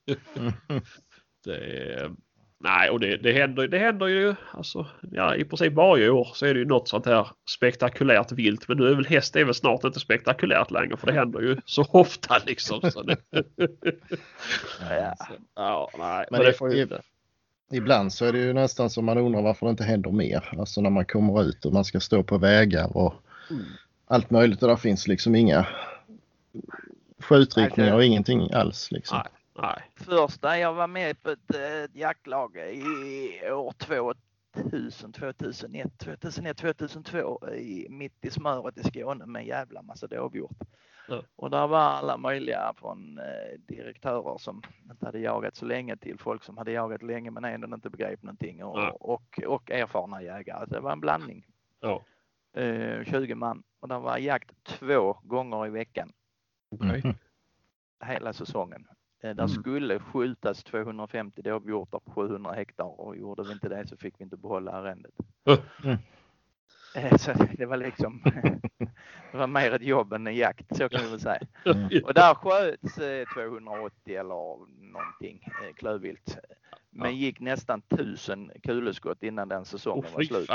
det, 1.45 1.56
är- 1.56 2.12
nej, 2.59 2.89
och 2.89 2.99
det, 2.99 3.17
det, 3.17 3.33
händer, 3.33 3.67
det 3.67 3.77
händer 3.79 4.07
ju 4.07 4.35
alltså, 4.51 4.85
ja, 5.11 5.35
i 5.35 5.43
princip 5.45 5.73
varje 5.73 6.09
år 6.09 6.27
så 6.33 6.45
är 6.45 6.53
det 6.53 6.59
ju 6.59 6.65
något 6.65 6.87
sånt 6.89 7.05
här 7.05 7.27
spektakulärt 7.49 8.31
vilt. 8.31 8.67
Men 8.67 8.77
nu 8.77 8.87
är 8.87 8.95
väl 8.95 9.05
häst 9.05 9.35
är 9.35 9.43
väl 9.45 9.53
snart 9.53 9.83
inte 9.83 9.99
spektakulärt 9.99 10.71
längre 10.71 10.97
för 10.97 11.07
det 11.07 11.13
händer 11.13 11.39
ju 11.41 11.57
så 11.65 11.85
ofta 11.91 12.37
liksom. 12.45 12.91
Så 12.91 13.01
det, 13.03 13.17
Ja. 14.89 15.15
så, 15.17 15.33
ja, 15.55 15.89
nej. 15.97 16.17
Men 16.17 16.25
Men 16.31 16.39
det 16.39 16.45
det- 16.45 16.53
får 16.53 16.73
ju 16.75 16.81
inte. 16.81 17.01
Ibland 17.71 18.13
så 18.13 18.25
är 18.25 18.33
det 18.33 18.39
ju 18.39 18.53
nästan 18.53 18.89
som 18.89 19.05
man 19.05 19.17
undrar 19.17 19.41
varför 19.41 19.65
det 19.65 19.69
inte 19.69 19.83
händer 19.83 20.11
mer. 20.11 20.53
Alltså 20.59 20.81
när 20.81 20.89
man 20.89 21.05
kommer 21.05 21.43
ut 21.43 21.65
och 21.65 21.73
man 21.73 21.85
ska 21.85 21.99
stå 21.99 22.23
på 22.23 22.37
vägar 22.37 22.97
och 22.97 23.13
Mm. 23.49 23.63
allt 24.07 24.29
möjligt 24.29 24.61
och 24.63 24.69
där 24.69 24.75
finns 24.75 25.07
liksom 25.07 25.35
inga 25.35 25.67
skjutriktningar 27.19 27.93
och 27.95 28.03
ingenting 28.03 28.53
alls 28.53 28.91
liksom. 28.91 29.17
Nej. 29.17 29.27
Nej. 29.61 29.81
Första 29.95 30.59
jag 30.59 30.73
var 30.73 30.87
med 30.87 31.23
på 31.23 31.29
ett 31.29 31.55
eh, 31.55 31.99
jaktlag 31.99 32.57
i 32.57 33.51
år 33.51 33.73
2000, 34.53 35.13
2001, 35.13 35.97
2001, 35.97 36.57
2002 36.57 37.49
i, 37.53 37.87
mitt 37.89 38.25
i 38.25 38.29
smöret 38.29 38.77
i 38.77 38.83
Skåne 38.83 39.25
med 39.25 39.39
en 39.39 39.47
jävla 39.47 39.81
massa 39.81 40.07
dovhjort. 40.07 40.57
Ja. 41.09 41.23
Och 41.35 41.49
där 41.49 41.67
var 41.67 41.79
alla 41.79 42.17
möjliga 42.17 42.73
från 42.77 43.17
eh, 43.19 43.59
direktörer 43.67 44.37
som 44.37 44.61
inte 44.91 45.05
hade 45.05 45.19
jagat 45.19 45.55
så 45.55 45.65
länge 45.65 45.97
till 45.97 46.19
folk 46.19 46.43
som 46.43 46.57
hade 46.57 46.71
jagat 46.71 47.03
länge 47.03 47.31
men 47.31 47.45
ändå 47.45 47.75
inte 47.75 47.89
begrep 47.89 48.23
någonting 48.23 48.63
och, 48.63 48.79
Ja. 48.79 48.91
och, 48.91 49.39
och 49.47 49.71
erfarna 49.71 50.21
jägare. 50.23 50.65
Det 50.65 50.79
var 50.79 50.91
en 50.91 50.99
blandning. 50.99 51.45
Ja. 51.79 52.01
Eh, 52.61 53.03
20 53.03 53.35
man 53.35 53.63
och 53.79 53.87
det 53.87 53.99
var 53.99 54.17
jakt 54.17 54.63
två 54.63 55.13
gånger 55.23 55.67
i 55.67 55.69
veckan 55.69 56.13
Okej. 56.71 57.01
Mhm. 57.03 57.15
hela 58.05 58.33
säsongen. 58.33 58.87
Eh, 59.21 59.36
Där 59.36 59.43
Mm. 59.43 59.47
skulle 59.47 59.99
skjutas 59.99 60.63
250 60.63 61.41
dovhjortar 61.41 61.99
på 61.99 62.12
700 62.12 62.51
hektar 62.53 62.99
och 63.01 63.17
gjorde 63.17 63.43
vi 63.43 63.51
inte 63.51 63.69
det 63.69 63.88
så 63.88 63.97
fick 63.97 64.13
vi 64.19 64.23
inte 64.23 64.38
behålla 64.38 64.71
arrendet. 64.71 65.13
Mm. 65.84 65.97
Eh, 66.93 67.17
Så 67.17 67.34
det 67.58 67.65
var 67.65 67.77
liksom, 67.77 68.21
det 69.32 69.38
var 69.38 69.47
mer 69.47 69.71
ett 69.71 69.82
jobb 69.82 70.13
än 70.13 70.27
en 70.27 70.36
jakt, 70.36 70.75
så 70.77 70.89
kan 70.89 71.03
vi 71.03 71.10
väl 71.10 71.19
säga. 71.19 71.39
Mm. 71.65 72.03
Och 72.03 72.13
där 72.13 72.34
sköts 72.34 72.97
eh, 72.97 73.27
280 73.34 74.15
eller 74.15 74.58
någonting 74.91 75.39
eh, 75.63 75.73
klövvilt. 75.75 76.38
Men 76.89 77.12
Ja. 77.12 77.17
gick 77.17 77.39
nästan 77.39 77.82
1000 77.89 78.51
kuleskott 78.63 79.23
innan 79.23 79.49
den 79.49 79.65
säsongen 79.65 80.06
Åh, 80.08 80.13
var 80.15 80.23
slut. 80.23 80.49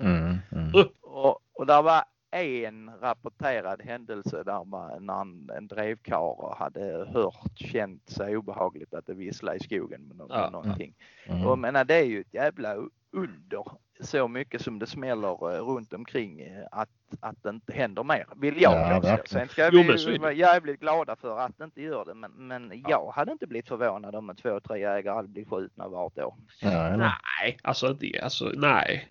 Mm, 0.00 0.36
mm. 0.52 0.72
Och, 1.02 1.38
och 1.52 1.66
där 1.66 1.82
var 1.82 2.04
en 2.30 2.90
rapporterad 3.00 3.82
händelse 3.82 4.42
där 4.42 4.64
man, 4.64 5.06
när 5.06 5.20
en, 5.20 5.50
en 5.56 5.66
drevkarl 5.68 6.54
hade 6.58 7.06
hört, 7.12 7.58
känt 7.58 8.10
sig 8.10 8.36
obehagligt 8.36 8.94
att 8.94 9.06
det 9.06 9.14
visslade 9.14 9.56
i 9.56 9.60
skogen 9.60 10.12
med, 10.14 10.26
Ja. 10.30 10.50
någonting. 10.50 10.94
Mm. 11.26 11.44
Och 11.44 11.50
jag 11.50 11.58
menar 11.58 11.84
det 11.84 11.94
är 11.94 12.04
ju 12.04 12.20
ett 12.20 12.34
jävla 12.34 12.74
under 13.12 13.64
så 14.00 14.28
mycket 14.28 14.62
som 14.62 14.78
det 14.78 14.86
smäller 14.86 15.54
eh, 15.54 15.60
runt 15.64 15.92
omkring 15.92 16.40
eh, 16.40 16.64
att, 16.70 16.88
att 17.20 17.42
det 17.42 17.50
inte 17.50 17.72
händer 17.72 18.04
mer. 18.04 18.26
Vill 18.36 18.62
jag 18.62 19.02
Ja. 19.04 19.18
Sen 19.26 19.48
ska 19.48 19.70
Jo, 19.72 19.82
men 19.82 19.98
så 19.98 20.08
är 20.08 20.12
vi 20.12 20.18
vara 20.18 20.32
jävligt 20.32 20.80
glada 20.80 21.16
för 21.16 21.38
att 21.38 21.58
det 21.58 21.64
inte 21.64 21.82
gör 21.82 22.04
det. 22.04 22.14
Men, 22.14 22.30
men 22.32 22.84
jag 22.88 23.10
hade 23.10 23.32
inte 23.32 23.46
blivit 23.46 23.68
förvånad 23.68 24.14
om 24.14 24.36
två, 24.42 24.60
tre 24.60 24.80
jägare 24.80 25.14
hade 25.14 25.28
blivit 25.28 25.50
skjutna 25.50 25.88
vart 25.88 26.18
år. 26.18 26.34
Ja? 26.60 26.96
Nej, 26.96 27.58
alltså 27.62 27.92
det, 27.92 28.20
alltså 28.20 28.52
nej. 28.56 29.08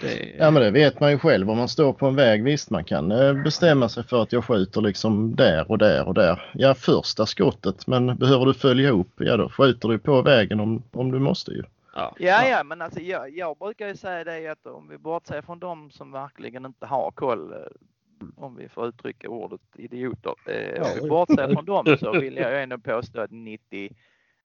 Det, 0.00 0.34
Ja 0.38 0.50
men 0.50 0.62
det 0.62 0.70
vet 0.70 1.00
man 1.00 1.10
ju 1.10 1.18
själv 1.18 1.50
om 1.50 1.58
man 1.58 1.68
står 1.68 1.92
på 1.92 2.06
en 2.06 2.16
väg. 2.16 2.44
Visst 2.44 2.70
man 2.70 2.84
kan 2.84 3.12
eh, 3.12 3.32
bestämma 3.32 3.88
sig 3.88 4.04
för 4.04 4.22
att 4.22 4.32
jag 4.32 4.44
skjuter 4.44 4.80
liksom 4.80 5.36
där 5.36 5.70
och 5.70 5.78
där 5.78 6.08
och 6.08 6.14
där. 6.14 6.50
Ja 6.54 6.74
första 6.74 7.26
skottet 7.26 7.86
men 7.86 8.16
behöver 8.16 8.46
du 8.46 8.54
följa 8.54 8.90
upp 8.90 9.12
ja 9.16 9.36
då 9.36 9.48
skjuter 9.48 9.88
du 9.88 9.98
på 9.98 10.22
vägen 10.22 10.60
om, 10.60 10.82
om 10.92 11.10
du 11.12 11.18
måste 11.18 11.50
ju. 11.50 11.62
ja. 11.94 12.14
Ja, 12.18 12.48
ja, 12.48 12.64
men 12.64 12.82
alltså 12.82 13.00
jag, 13.00 13.30
jag 13.36 13.58
brukar 13.58 13.88
ju 13.88 13.96
säga 13.96 14.24
det 14.24 14.48
att 14.48 14.66
om 14.66 14.88
vi 14.88 14.98
bortser 14.98 15.42
från 15.42 15.58
de 15.58 15.90
som 15.90 16.12
verkligen 16.12 16.66
inte 16.66 16.86
har 16.86 17.10
koll, 17.10 17.52
eh, 17.52 17.58
om 18.36 18.56
vi 18.56 18.68
får 18.68 18.86
uttrycka 18.86 19.28
ordet 19.28 19.60
idioter. 19.74 20.34
Eh, 20.46 20.82
om 20.82 20.88
vi 21.02 21.08
bortser 21.08 21.52
från 21.54 21.64
dem 21.64 21.96
så 22.00 22.12
vill 22.12 22.36
jag 22.36 22.52
ju 22.52 22.58
ändå 22.58 22.78
påstå 22.78 23.20
att 23.20 23.30
90 23.30 23.90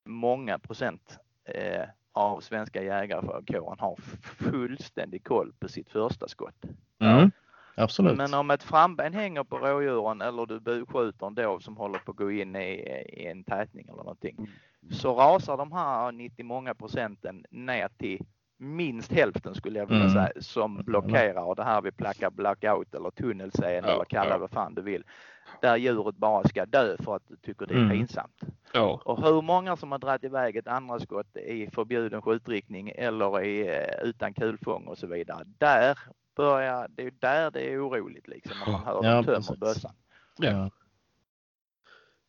många 0.05 0.59
procent 0.59 1.19
eh, 1.45 1.83
av 2.13 2.39
svenska 2.39 2.83
jägarkåren 2.83 3.79
har 3.79 3.95
fullständig 4.21 5.23
koll 5.23 5.53
på 5.59 5.67
sitt 5.67 5.89
första 5.89 6.27
skott. 6.27 6.65
Mm. 6.99 7.31
Absolut. 7.75 8.17
Men 8.17 8.33
om 8.33 8.51
ett 8.51 8.63
framben 8.63 9.13
hänger 9.13 9.43
på 9.43 9.57
rådjuren 9.57 10.21
eller 10.21 10.45
du 10.45 10.59
buskjuter 10.59 11.27
en 11.27 11.35
dov 11.35 11.59
som 11.59 11.77
håller 11.77 11.99
på 11.99 12.11
att 12.11 12.17
gå 12.17 12.31
in 12.31 12.55
i, 12.55 12.73
i 13.09 13.27
en 13.27 13.43
tätning 13.43 13.85
eller 13.87 13.97
någonting. 13.97 14.49
Så 14.91 15.13
rasar 15.13 15.57
de 15.57 15.71
här 15.71 16.11
90 16.11 16.45
många 16.45 16.73
procenten 16.73 17.45
ner 17.49 17.89
till 17.97 18.25
minst 18.61 19.11
hälften 19.11 19.55
skulle 19.55 19.79
jag 19.79 19.85
vilja 19.85 20.03
Mm. 20.03 20.13
säga 20.13 20.31
som 20.41 20.77
blockerar 20.85 21.43
och 21.43 21.55
det 21.55 21.63
här 21.63 21.81
vi 21.81 21.91
plackar 21.91 22.29
blackout 22.29 22.95
eller 22.95 23.11
tunnelseende 23.11 23.89
Ja, 23.89 23.95
eller 23.95 24.05
kalla 24.05 24.29
ja. 24.29 24.37
vad 24.37 24.49
fan 24.51 24.73
du 24.75 24.81
vill. 24.81 25.03
Där 25.61 25.77
djuret 25.77 26.15
bara 26.15 26.47
ska 26.47 26.65
dö 26.65 26.95
för 26.99 27.15
att 27.15 27.27
du 27.27 27.35
tycker 27.35 27.65
det 27.65 27.73
är 27.73 27.77
Mm. 27.77 27.89
pinsamt. 27.89 28.41
ja. 28.73 29.01
Och 29.05 29.23
hur 29.23 29.41
många 29.41 29.75
som 29.77 29.91
har 29.91 29.99
dragit 29.99 30.23
iväg 30.23 30.55
ett 30.55 30.67
andra 30.67 30.99
skott 30.99 31.37
i 31.37 31.69
förbjuden 31.73 32.21
skjutriktning 32.21 32.91
eller 32.95 33.41
i, 33.43 33.67
eh, 33.67 34.03
utan 34.09 34.33
kulfång 34.33 34.87
och 34.87 34.97
så 34.97 35.07
vidare. 35.07 35.43
Där 35.57 35.97
börjar, 36.35 36.87
det 36.89 37.01
är 37.01 37.05
ju 37.05 37.11
där 37.19 37.51
det 37.51 37.73
är 37.73 37.87
oroligt 37.87 38.27
liksom 38.27 38.55
när 38.65 38.71
man 38.71 38.81
hör 38.85 39.03
Ja, 39.03 39.23
tömmer 39.23 39.57
bössan. 39.57 39.91
Ja. 40.37 40.69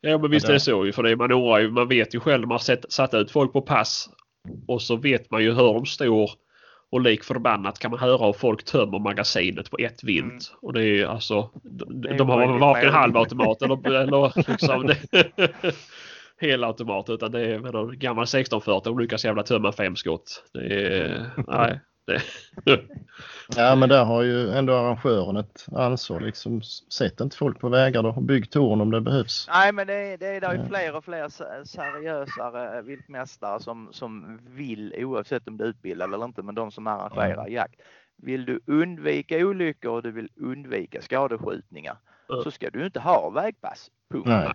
Ja 0.01 0.19
men 0.19 0.31
visst 0.31 0.49
är 0.49 0.53
det- 0.53 0.61
så 0.61 0.87
ju 0.87 0.93
för 0.93 1.03
det 1.03 1.17
man 1.17 1.33
oroar 1.33 1.59
ju. 1.59 1.71
Man 1.71 1.89
vet 1.89 2.15
ju 2.15 2.21
själv 2.21 2.41
när 2.41 2.49
man 2.49 2.59
sett, 2.61 2.93
satt 2.93 3.15
ut 3.15 3.31
folk 3.31 3.53
på 3.53 3.63
pass 3.63 4.11
och 4.67 4.83
så 4.83 4.97
vet 4.97 5.31
man 5.31 5.43
ju 5.43 5.55
hur 5.55 5.75
de 5.75 5.87
står 5.87 6.31
och 6.91 7.01
lik 7.01 7.25
förbannat 7.25 7.79
kan 7.79 7.91
man 7.91 8.01
höra 8.01 8.27
hur 8.27 8.33
folk 8.33 8.65
tömmer 8.65 8.99
magasinet 8.99 9.71
på 9.71 9.79
ett 9.79 10.05
vilt. 10.05 10.23
Mm. 10.23 10.59
Och 10.63 10.73
det 10.73 10.81
är 10.81 10.87
ju 10.87 11.05
alltså 11.05 11.51
de, 11.63 12.17
de 12.17 12.29
har 12.29 12.59
varken 12.59 12.93
halvautomat 12.93 13.63
eller, 13.63 13.91
eller 13.91 14.51
liksom 14.51 14.87
det, 14.87 14.97
helautomat 16.41 17.11
utan 17.11 17.33
det 17.33 17.41
är 17.41 17.59
med 17.59 17.73
någon 17.73 17.99
gammal 17.99 18.23
1640 18.23 18.91
de 18.91 18.99
lyckas 18.99 19.25
jävla 19.25 19.43
tömma 19.43 19.73
fem 19.73 19.97
skott. 19.97 20.45
Det 20.53 20.97
är, 20.99 21.31
nej. 21.49 21.81
Det, 22.65 22.81
ja 23.57 23.75
men 23.75 23.89
där 23.89 24.05
har 24.05 24.23
ju 24.23 24.51
ändå 24.51 24.75
arrangören 24.75 25.37
ett 25.37 25.67
ansvar 25.73 26.21
liksom. 26.21 26.63
Sätt 26.93 27.21
inte 27.21 27.37
folk 27.37 27.61
på 27.61 27.69
vägar 27.69 28.03
då 28.03 28.09
och 28.09 28.23
bygg 28.23 28.51
torn 28.51 28.81
om 28.81 28.91
det 28.91 29.01
behövs. 29.01 29.47
Nej 29.51 29.73
men 29.73 29.87
det, 29.87 29.95
är- 29.95 30.19
det 30.19 30.27
är 30.27 30.41
där 30.41 30.53
ju 30.55 30.67
fler 30.69 30.97
och 30.97 31.05
fler 31.05 31.29
se- 31.29 31.65
seriösare 31.65 32.83
viltmästare 32.83 33.61
som, 33.61 33.89
som 33.93 34.41
vill 34.47 34.95
oavsett 34.99 35.49
om 35.49 35.57
du 35.57 35.65
är 35.65 35.69
utbildad 35.69 36.15
eller 36.15 36.25
inte 36.25 36.43
men 36.43 36.55
de 36.55 36.71
som 36.71 36.87
arrangerar 36.87 37.49
jakt. 37.49 37.81
Vill 38.23 38.45
du 38.45 38.61
undvika 38.67 39.37
olyckor 39.47 39.93
och 39.93 40.03
du 40.03 40.11
vill 40.11 40.29
undvika 40.37 41.03
skadeskjutningar 41.03 41.97
så 42.45 42.51
ska 42.51 42.71
du 42.71 42.87
inte 42.87 43.01
ha 43.01 43.31
vägpass. 43.31 43.91
Punkt. 44.13 44.27
Nej. 44.27 44.49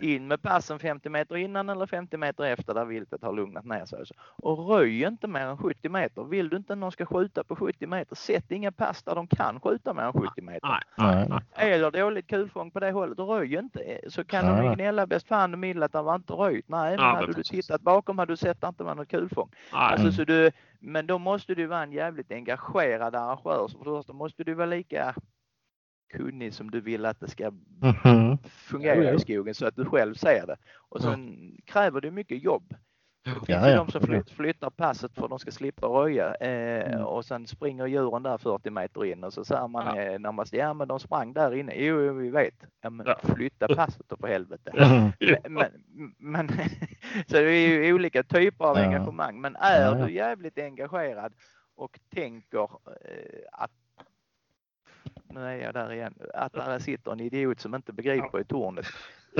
In 0.00 0.28
med 0.28 0.42
passen 0.42 0.78
50 0.78 1.08
meter 1.08 1.36
innan 1.36 1.68
eller 1.68 1.86
50 1.86 2.16
meter 2.16 2.44
efter 2.44 2.74
där 2.74 2.84
viltet 2.84 3.22
har 3.22 3.32
lugnat 3.32 3.64
ner 3.64 3.86
sig. 3.86 4.04
Och 4.20 4.68
röj 4.68 5.02
inte 5.02 5.26
mer 5.28 5.46
än 5.46 5.56
70 5.58 5.88
meter. 5.88 6.24
Vill 6.24 6.48
du 6.48 6.56
inte 6.56 6.72
att 6.72 6.78
någon 6.78 6.92
ska 6.92 7.06
skjuta 7.06 7.44
på 7.44 7.56
70 7.56 7.86
meter, 7.86 8.16
sätt 8.16 8.50
inga 8.50 8.72
pass 8.72 9.02
där 9.02 9.14
de 9.14 9.26
kan 9.26 9.60
skjuta 9.60 9.94
mer 9.94 10.02
än 10.02 10.12
70 10.12 10.42
meter. 10.42 10.68
nej, 10.68 10.80
nej, 10.98 11.26
Nej. 11.28 11.72
Eller 11.72 11.90
dåligt 11.90 12.26
kulfång 12.26 12.70
på 12.70 12.80
det 12.80 12.90
hållet, 12.92 13.18
röj 13.18 13.54
inte. 13.54 14.00
Så 14.08 14.24
kan 14.24 14.46
Nej, 14.46 14.62
de 14.68 14.74
gnälla 14.74 15.06
bäst 15.06 15.28
fan 15.28 15.50
de 15.50 15.60
vill 15.60 15.82
att 15.82 15.92
det 15.92 16.02
var 16.02 16.14
inte 16.14 16.32
röjt. 16.32 16.68
Nej, 16.68 16.90
men 16.96 17.00
Ja, 17.00 17.06
men 17.06 17.14
hade 17.14 17.26
du 17.26 17.32
precis. 17.34 17.66
tittat 17.66 17.80
bakom 17.80 18.18
hade 18.18 18.32
du 18.32 18.36
sett 18.36 18.50
att 18.50 18.60
det 18.60 18.66
inte 18.68 18.84
var 18.84 18.94
något 18.94 19.08
kulfång. 19.08 19.50
Alltså, 19.70 20.02
Mm. 20.06 20.12
så 20.12 20.24
du, 20.24 20.50
men 20.80 21.06
då 21.06 21.18
måste 21.18 21.54
du 21.54 21.66
vara 21.66 21.82
en 21.82 21.92
jävligt 21.92 22.32
engagerad 22.32 23.14
arrangör. 23.14 23.68
Så 23.68 23.78
för 23.78 23.84
det 23.84 23.96
första 23.96 24.12
måste 24.12 24.44
du 24.44 24.54
vara 24.54 24.66
lika 24.66 25.14
kunnig 26.12 26.54
som 26.54 26.70
du 26.70 26.80
vill 26.80 27.06
att 27.06 27.20
det 27.20 27.28
ska 27.28 27.50
Mhm. 27.50 28.38
fungera 28.48 28.96
Ja, 28.96 29.02
ja. 29.02 29.14
i 29.14 29.18
skogen 29.18 29.54
så 29.54 29.66
att 29.66 29.76
du 29.76 29.84
själv 29.84 30.14
ser 30.14 30.46
det. 30.46 30.56
Och 30.88 31.00
sen 31.02 31.36
kräver 31.64 32.00
det 32.00 32.10
mycket 32.10 32.42
jobb. 32.44 32.74
Det 33.24 33.30
finns 33.30 33.48
Ja, 33.48 33.68
ja. 33.68 33.76
de 33.76 33.90
som 33.90 34.00
flytt, 34.02 34.30
flyttar 34.30 34.70
passet 34.70 35.14
för 35.14 35.24
att 35.24 35.30
de 35.30 35.38
ska 35.38 35.50
slippa 35.50 35.86
röja 35.86 36.34
eh, 36.34 36.92
Mm. 36.92 37.04
och 37.06 37.24
sen 37.24 37.46
springer 37.46 37.86
djuren 37.86 38.22
där 38.22 38.38
40 38.38 38.70
meter 38.70 39.04
in 39.04 39.24
och 39.24 39.32
så 39.32 39.44
säger 39.44 39.68
man 39.68 39.96
Ja. 39.96 40.02
eh, 40.02 40.18
när 40.18 40.32
man 40.32 40.46
ja 40.52 40.74
men 40.74 40.88
de 40.88 41.00
sprang 41.00 41.32
där 41.32 41.54
inne. 41.54 41.74
Jo, 41.74 42.12
vi 42.12 42.30
vet. 42.30 42.54
Ja, 42.80 42.90
men 42.90 43.06
flytta 43.22 43.74
passet 43.74 44.08
då 44.08 44.16
för 44.16 44.26
helvete. 44.26 44.72
Mhm. 44.74 45.12
Men, 45.48 45.52
men, 45.54 46.14
men 46.18 46.48
så 47.26 47.34
det 47.36 47.50
är 47.52 47.68
ju 47.84 47.92
olika 47.94 48.22
typer 48.22 48.64
av 48.64 48.76
engagemang. 48.76 49.40
Men 49.40 49.56
är 49.56 49.94
du 50.06 50.12
jävligt 50.12 50.58
engagerad 50.58 51.32
och 51.76 51.98
tänker 52.14 52.62
eh, 52.62 53.40
att 53.52 53.70
nu 55.34 55.40
är 55.40 55.56
jag 55.56 55.74
där 55.74 55.92
igen, 55.92 56.14
att 56.34 56.52
där 56.52 56.78
sitter 56.78 57.12
en 57.12 57.20
idiot 57.20 57.60
som 57.60 57.74
inte 57.74 57.92
begriper 57.92 58.40
i 58.40 58.44
tornet. 58.44 58.86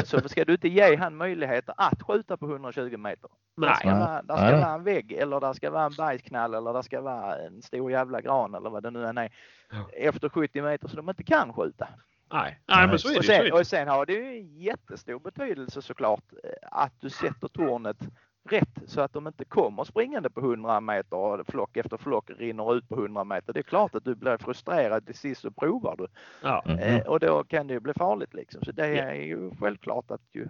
Så 0.05 0.29
ska 0.29 0.45
du 0.45 0.53
inte 0.53 0.69
ge 0.69 0.97
han 0.97 1.17
möjligheter 1.17 1.75
att 1.79 2.03
skjuta 2.03 2.37
på 2.37 2.47
120 2.47 2.97
meter. 2.97 3.31
Där 3.57 3.75
ska, 3.75 3.91
Nej. 3.91 4.01
vara, 4.01 4.23
där 4.23 4.37
ska 4.37 4.45
Nej. 4.45 4.61
vara 4.61 4.75
en 4.75 4.85
vägg 4.85 5.13
eller 5.13 5.41
där 5.41 5.53
ska 5.53 5.71
vara 5.71 5.85
en 5.85 5.95
bajsknall 5.97 6.55
eller 6.55 6.73
där 6.73 6.83
ska 6.83 7.01
vara 7.01 7.37
en 7.37 7.63
stor 7.63 7.91
jävla 7.91 8.21
gran 8.21 8.55
eller 8.55 8.71
vad 8.71 8.83
det 8.83 8.91
nu 8.91 9.07
än 9.07 9.19
är. 9.19 9.33
Ja. 9.71 9.89
Efter 9.93 10.29
70 10.29 10.63
meter 10.63 10.89
så 10.89 10.97
de 10.97 11.09
inte 11.09 11.25
kan 11.25 11.53
skjuta. 11.53 11.89
Nej, 12.33 12.61
nej 12.67 12.87
men 12.89 12.99
så 12.99 13.09
är 13.09 13.13
det 13.13 13.19
Och 13.19 13.25
sen, 13.25 13.53
och 13.53 13.67
sen 13.67 13.89
har 13.89 14.07
det 14.07 14.13
ju 14.13 14.39
en 14.39 14.59
jättestor 14.59 15.21
betydelse 15.21 15.83
såklart 15.83 16.25
eh, 16.45 16.51
att 16.63 16.93
du 17.01 17.11
sätter 17.11 17.49
tornet 17.49 17.99
rätt 18.45 18.79
så 18.87 19.01
att 19.01 19.13
de 19.13 19.27
inte 19.27 19.45
kommer 19.45 19.85
springande 19.85 20.31
på 20.31 20.41
100 20.41 20.81
meter 20.81 21.17
och 21.17 21.47
flock 21.47 21.77
efter 21.77 21.97
flock 21.97 22.31
rinner 22.31 22.75
ut 22.77 22.89
på 22.89 22.95
100 22.95 23.25
meter. 23.25 23.53
Det 23.53 23.61
är 23.61 23.63
klart 23.63 23.95
att 23.95 24.05
du 24.05 24.15
blir 24.15 24.37
frustrerad 24.39 25.07
till 25.07 25.15
sist 25.15 25.41
så 25.41 25.51
provar 25.51 25.97
du 25.99 26.07
Ja. 26.43 26.65
Eh, 26.81 27.07
och 27.07 27.21
då 27.21 27.45
kan 27.45 27.67
det 27.67 27.75
ju 27.75 27.81
bli 27.81 27.93
farligt 27.95 28.35
liksom. 28.35 28.63
Så 28.65 28.73
det 28.73 28.89
Ja. 28.89 29.03
är 29.03 29.15
ju 29.15 29.51
självklart 29.61 30.11
att 30.11 30.23
ju 30.33 30.49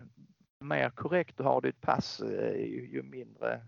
mer 0.61 0.91
korrekt 0.91 1.37
du 1.37 1.43
har 1.43 1.61
ditt 1.61 1.81
pass 1.81 2.21
eh, 2.21 2.57
ju, 2.57 2.89
ju 2.93 3.03
mindre 3.03 3.61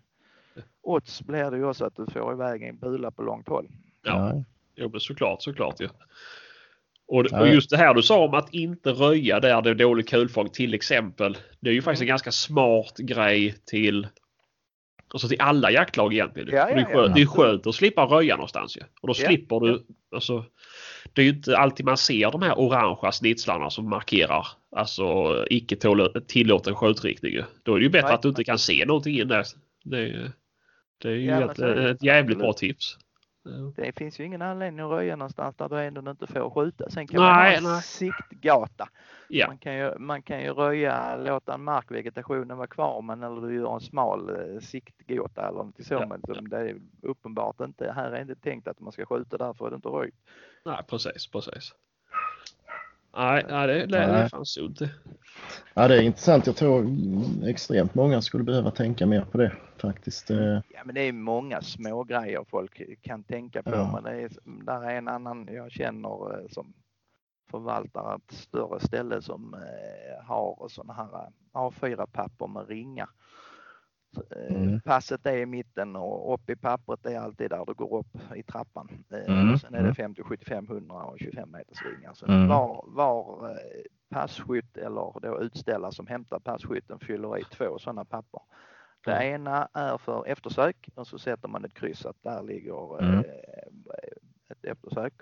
odds 0.82 1.22
blir 1.22 1.50
det 1.50 1.56
ju 1.56 1.64
också 1.64 1.84
att 1.84 1.96
du 1.96 2.06
får 2.06 2.32
iväg 2.32 2.62
en 2.62 2.76
bula 2.78 3.10
på 3.10 3.22
långt 3.22 3.48
håll. 3.48 3.68
Ja. 4.02 4.42
Ja. 4.74 4.90
Såklart, 4.98 5.42
såklart 5.42 5.80
ju. 5.80 5.88
Och, 7.08 7.26
Ja. 7.30 7.40
och 7.40 7.48
just 7.48 7.70
det 7.70 7.76
här 7.76 7.94
du 7.94 8.02
sa 8.02 8.24
om 8.24 8.34
att 8.34 8.54
inte 8.54 8.90
röja 8.90 9.40
där 9.40 9.62
det 9.62 9.70
är 9.70 9.74
dålig 9.74 10.08
kulfång 10.08 10.48
till 10.48 10.74
exempel. 10.74 11.36
Det 11.60 11.70
är 11.70 11.74
ju 11.74 11.82
faktiskt 11.82 12.00
en 12.02 12.08
ganska 12.08 12.32
smart 12.32 12.96
grej 12.98 13.54
till 13.66 14.06
Alltså 15.12 15.28
till 15.28 15.40
alla 15.40 15.70
jaktlag 15.70 16.12
egentligen. 16.14 16.48
Ja, 16.56 16.66
För 16.66 16.74
det, 16.74 16.80
är 16.80 16.82
ja, 16.82 16.88
ja. 16.90 16.96
skönt, 16.96 17.14
det 17.14 17.22
är 17.22 17.26
skönt 17.26 17.66
att 17.66 17.74
slippa 17.74 18.04
röja 18.04 18.36
någonstans 18.36 18.76
ju. 18.76 18.80
Och 19.00 19.08
då 19.08 19.14
Ja, 19.18 19.26
slipper 19.26 19.60
du 19.60 19.86
alltså, 20.14 20.44
Det 21.12 21.20
är 21.22 21.24
ju 21.24 21.30
inte 21.30 21.58
alltid 21.58 21.86
man 21.86 21.96
ser 21.96 22.30
de 22.30 22.42
här 22.42 22.58
orangea 22.58 23.12
snitslarna 23.12 23.70
som 23.70 23.88
markerar 23.90 24.46
alltså 24.76 25.04
icke 25.50 25.76
tillåten 26.26 26.74
skjutriktning. 26.74 27.32
ju. 27.32 27.42
Då 27.62 27.74
är 27.74 27.78
det 27.78 27.82
ju 27.84 27.90
bättre 27.90 28.06
Nej. 28.06 28.14
att 28.14 28.22
du 28.22 28.28
inte 28.28 28.44
kan 28.44 28.58
se 28.58 28.84
någonting 28.86 29.20
in 29.20 29.28
där. 29.28 29.44
Det 29.84 29.98
är, 29.98 30.32
det 31.02 31.08
är 31.08 31.12
ju 31.12 31.24
Ja, 31.26 31.52
ett, 31.52 31.58
ett 31.58 32.02
jävligt 32.02 32.38
bra 32.38 32.52
tips. 32.52 32.98
Det 33.76 33.92
finns 33.92 34.20
ju 34.20 34.24
ingen 34.24 34.42
anledning 34.42 34.84
att 34.84 34.90
röja 34.90 35.16
någonstans 35.16 35.56
där 35.56 35.68
du 35.68 35.80
ändå 35.80 36.10
inte 36.10 36.26
får 36.26 36.50
skjuta. 36.50 36.90
Sen 36.90 37.06
kan 37.06 37.20
Nej, 37.20 37.30
man 37.30 37.64
ha 37.64 37.70
en 37.70 37.74
nej. 37.74 37.82
siktgata. 37.82 38.88
Ja. 39.28 39.46
Man, 39.46 39.58
kan 39.58 39.76
ju, 39.76 39.98
man 39.98 40.22
kan 40.22 40.42
ju 40.42 40.50
röja, 40.52 41.16
låta 41.16 41.58
markvegetationen 41.58 42.56
vara 42.56 42.66
kvar 42.66 43.02
men 43.02 43.22
eller 43.22 43.40
du 43.40 43.54
gör 43.54 43.74
en 43.74 43.80
smal 43.80 44.28
eh, 44.30 44.60
siktgata 44.60 45.48
eller 45.48 45.58
något 45.58 45.84
så. 45.84 45.94
Ja, 45.94 46.06
Men 46.06 46.34
som 46.34 46.48
det 46.48 46.56
är 46.56 46.76
uppenbart 47.02 47.60
inte, 47.60 47.92
här 47.92 48.10
är 48.12 48.20
inte 48.20 48.34
tänkt 48.34 48.68
att 48.68 48.80
man 48.80 48.92
ska 48.92 49.06
skjuta 49.06 49.38
där 49.38 49.52
för 49.52 49.70
det 49.70 49.74
är 49.74 49.76
inte 49.76 49.88
röjt. 49.88 50.14
Nej, 50.64 50.78
precis, 50.88 51.26
precis. 51.26 51.74
Nej, 53.16 53.44
nej 53.48 53.66
det, 53.66 53.74
det, 53.74 53.86
det 53.86 53.98
är 53.98 54.12
Nej. 54.12 54.28
fan 54.30 54.46
sunt 54.46 54.78
det. 54.78 54.90
Ja, 55.74 55.88
det 55.88 55.96
är 55.96 56.02
intressant. 56.02 56.46
Jag 56.46 56.56
tror 56.56 56.86
extremt 57.46 57.94
många 57.94 58.22
skulle 58.22 58.44
behöva 58.44 58.70
tänka 58.70 59.06
mer 59.06 59.24
på 59.24 59.38
det 59.38 59.52
faktiskt. 59.78 60.30
Eh, 60.30 60.60
Ja 60.68 60.84
men 60.84 60.94
det 60.94 61.00
är 61.00 61.12
många 61.12 61.62
små 61.62 62.04
grejer 62.04 62.44
folk 62.48 62.82
kan 63.02 63.24
tänka 63.24 63.62
på. 63.62 63.70
Ja. 63.70 63.92
Men 63.92 64.02
det 64.02 64.22
är, 64.22 64.30
där 64.44 64.82
är 64.82 64.96
en 64.96 65.08
annan 65.08 65.48
jag 65.52 65.72
känner 65.72 66.38
eh, 66.38 66.48
som 66.50 66.74
förvaltar 67.50 68.16
ett 68.16 68.36
större 68.36 68.80
ställe 68.80 69.22
som 69.22 69.54
eh, 69.54 70.26
har 70.26 70.68
sådana 70.68 70.92
här 70.92 71.32
A4-papper 71.52 72.46
med 72.46 72.68
ringar. 72.68 73.08
Eh, 74.18 74.54
Mm. 74.56 74.80
Passet 74.80 75.26
är 75.26 75.36
i 75.36 75.46
mitten 75.46 75.96
och 75.96 76.34
upp 76.34 76.50
i 76.50 76.56
pappret 76.56 77.06
är 77.06 77.18
alltid 77.18 77.50
där 77.50 77.64
du 77.66 77.74
går 77.74 77.98
upp 77.98 78.34
i 78.36 78.42
trappan. 78.42 79.04
Eh, 79.10 79.38
Mm, 79.40 79.58
Sen 79.58 79.74
är 79.74 79.78
det 79.78 79.84
mm. 79.84 79.94
50, 79.94 80.22
75, 80.22 80.66
100 80.66 80.94
och 80.94 81.18
25 81.18 81.50
meters 81.50 81.82
ringar. 81.82 82.14
Så 82.14 82.26
Mm. 82.26 82.48
var, 82.48 82.84
var 82.86 83.50
eh, 83.50 83.56
passkytt 84.10 84.76
eller 84.76 85.20
då 85.20 85.40
utställare 85.40 85.92
som 85.92 86.06
hämtar 86.06 86.38
passkytten 86.40 86.98
fyller 86.98 87.38
i 87.38 87.42
två 87.44 87.78
sådana 87.78 88.04
papper. 88.04 88.40
Det 89.04 89.10
Ja. 89.10 89.22
ena 89.22 89.68
är 89.72 89.98
för 89.98 90.26
eftersök 90.26 90.88
och 90.94 91.06
så 91.06 91.18
sätter 91.18 91.48
man 91.48 91.64
ett 91.64 91.74
kryss 91.74 92.06
att 92.06 92.22
där 92.22 92.42
ligger 92.42 92.98
Mm. 93.02 93.24
ett 94.50 94.64
eftersök. 94.64 95.12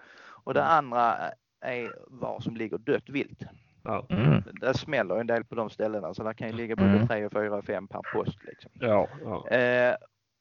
Och 0.45 0.55
det 0.55 0.65
andra 0.65 1.17
är 1.61 1.93
vad 2.09 2.43
som 2.43 2.57
ligger 2.57 2.79
dött 2.79 3.09
vilt. 3.09 3.43
Ja, 3.83 4.07
mm. 4.09 4.43
Det 4.61 4.75
smäller 4.75 5.17
en 5.21 5.27
del 5.27 5.45
på 5.45 5.55
de 5.55 5.71
ställena 5.71 6.15
så 6.15 6.23
där 6.23 6.33
kan 6.33 6.49
ju 6.49 6.55
ligga 6.55 6.77
både 6.77 6.89
Mm. 6.89 7.07
tre, 7.09 7.27
och 7.27 7.33
fyra, 7.33 7.57
och 7.57 7.65
fem 7.65 7.89
per 7.89 8.01
post. 8.15 8.39
Liksom. 8.45 8.71
ja, 8.75 9.09
ja. 9.25 9.49
Eh, 9.49 9.97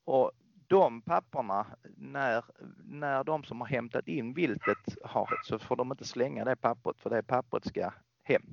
och 0.06 0.32
de 0.68 1.02
papperna, 1.02 1.66
när, 1.98 2.44
när 2.84 3.24
de 3.24 3.44
som 3.44 3.62
har 3.62 3.68
hämtat 3.68 4.08
in 4.08 4.34
viltet 4.34 4.78
har 5.04 5.30
så 5.44 5.60
får 5.60 5.76
de 5.76 5.92
inte 5.92 6.06
slänga 6.06 6.46
det 6.46 6.56
pappret 6.56 7.00
för 7.00 7.10
det 7.10 7.24
pappret 7.24 7.66
ska 7.66 7.92
hem. 8.24 8.44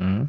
Mm. 0.00 0.28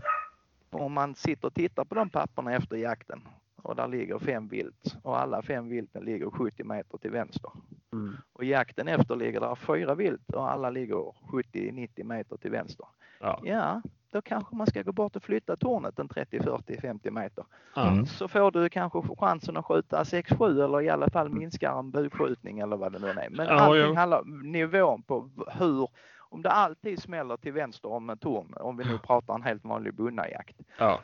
Om 0.70 0.94
man 0.94 1.16
sitter 1.16 1.48
och 1.48 1.54
tittar 1.54 1.86
på 1.86 1.96
de 1.96 2.10
papperna 2.10 2.54
efter 2.54 2.76
jakten 2.78 3.22
och 3.56 3.76
där 3.76 3.88
ligger 3.88 4.20
fem 4.20 4.48
vilt 4.48 4.98
och 5.04 5.20
alla 5.20 5.42
fem 5.42 5.70
vilten 5.70 6.04
ligger 6.06 6.30
70 6.30 6.64
meter 6.64 6.98
till 6.98 7.12
vänster. 7.12 7.52
Mm. 7.94 8.18
Och 8.34 8.44
jakten 8.44 8.88
efter 8.88 9.16
ligger 9.16 9.40
där 9.40 9.56
fyra 9.56 9.96
vilt 9.96 10.34
och 10.34 10.52
alla 10.52 10.70
ligger 10.70 10.96
70-90 11.32 12.04
meter 12.04 12.38
till 12.38 12.52
vänster. 12.52 12.88
Ja. 13.24 13.40
Ja, 13.44 13.82
då 14.12 14.22
kanske 14.22 14.56
man 14.56 14.68
ska 14.68 14.82
gå 14.82 14.92
bort 14.92 15.16
och 15.16 15.24
flytta 15.24 15.56
tornet 15.56 16.00
en 16.00 16.08
30, 16.08 16.40
40, 16.40 16.82
50 16.82 17.12
meter. 17.12 17.46
Mm. 17.78 18.06
Så 18.06 18.28
får 18.28 18.52
du 18.52 18.70
kanske 18.70 19.02
chansen 19.18 19.58
att 19.58 19.66
skjuta 19.66 20.04
6-7 20.04 20.64
eller 20.64 20.82
i 20.82 20.90
alla 20.90 21.10
fall 21.10 21.30
minskar 21.30 21.80
en 21.80 21.92
bukskjutning 21.92 22.60
eller 22.60 22.78
vad 22.78 22.92
det 22.92 23.00
nu 23.00 23.08
är. 23.08 23.30
Men 23.30 23.46
Ja, 23.48 23.54
allting 23.54 23.94
ja. 23.94 24.00
handlar 24.00 24.22
om 24.22 24.52
nivån 24.52 25.04
på 25.04 25.30
hur, 25.48 25.88
om 26.30 26.42
det 26.42 26.50
alltid 26.52 27.02
smäller 27.02 27.38
till 27.38 27.54
vänster 27.54 27.92
om 27.92 28.10
en 28.10 28.18
torn, 28.18 28.54
om 28.58 28.78
vi 28.78 28.86
nu 28.86 28.98
pratar 28.98 29.36
en 29.36 29.44
helt 29.44 29.64
vanlig 29.66 29.94
bunnajakt 29.96 30.58
ja. 30.80 31.00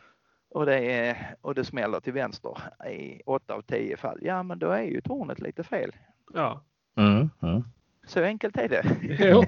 och 0.49 0.65
det, 0.65 0.79
är, 0.79 1.35
och 1.41 1.55
det 1.55 1.65
smäller 1.65 1.99
till 1.99 2.13
vänster 2.13 2.57
i 2.89 3.21
8 3.25 3.53
av 3.53 3.61
10 3.61 3.97
fall, 3.97 4.19
ja 4.21 4.43
men 4.43 4.59
då 4.59 4.69
är 4.71 4.83
ju 4.83 5.01
tornet 5.01 5.39
lite 5.39 5.63
fel. 5.63 5.91
ja. 6.33 6.61
Mm. 6.97 7.29
Mm. 7.41 7.63
Så 8.09 8.23
enkelt 8.23 8.57
är 8.57 8.67
det. 8.69 8.83
Jo. 9.19 9.43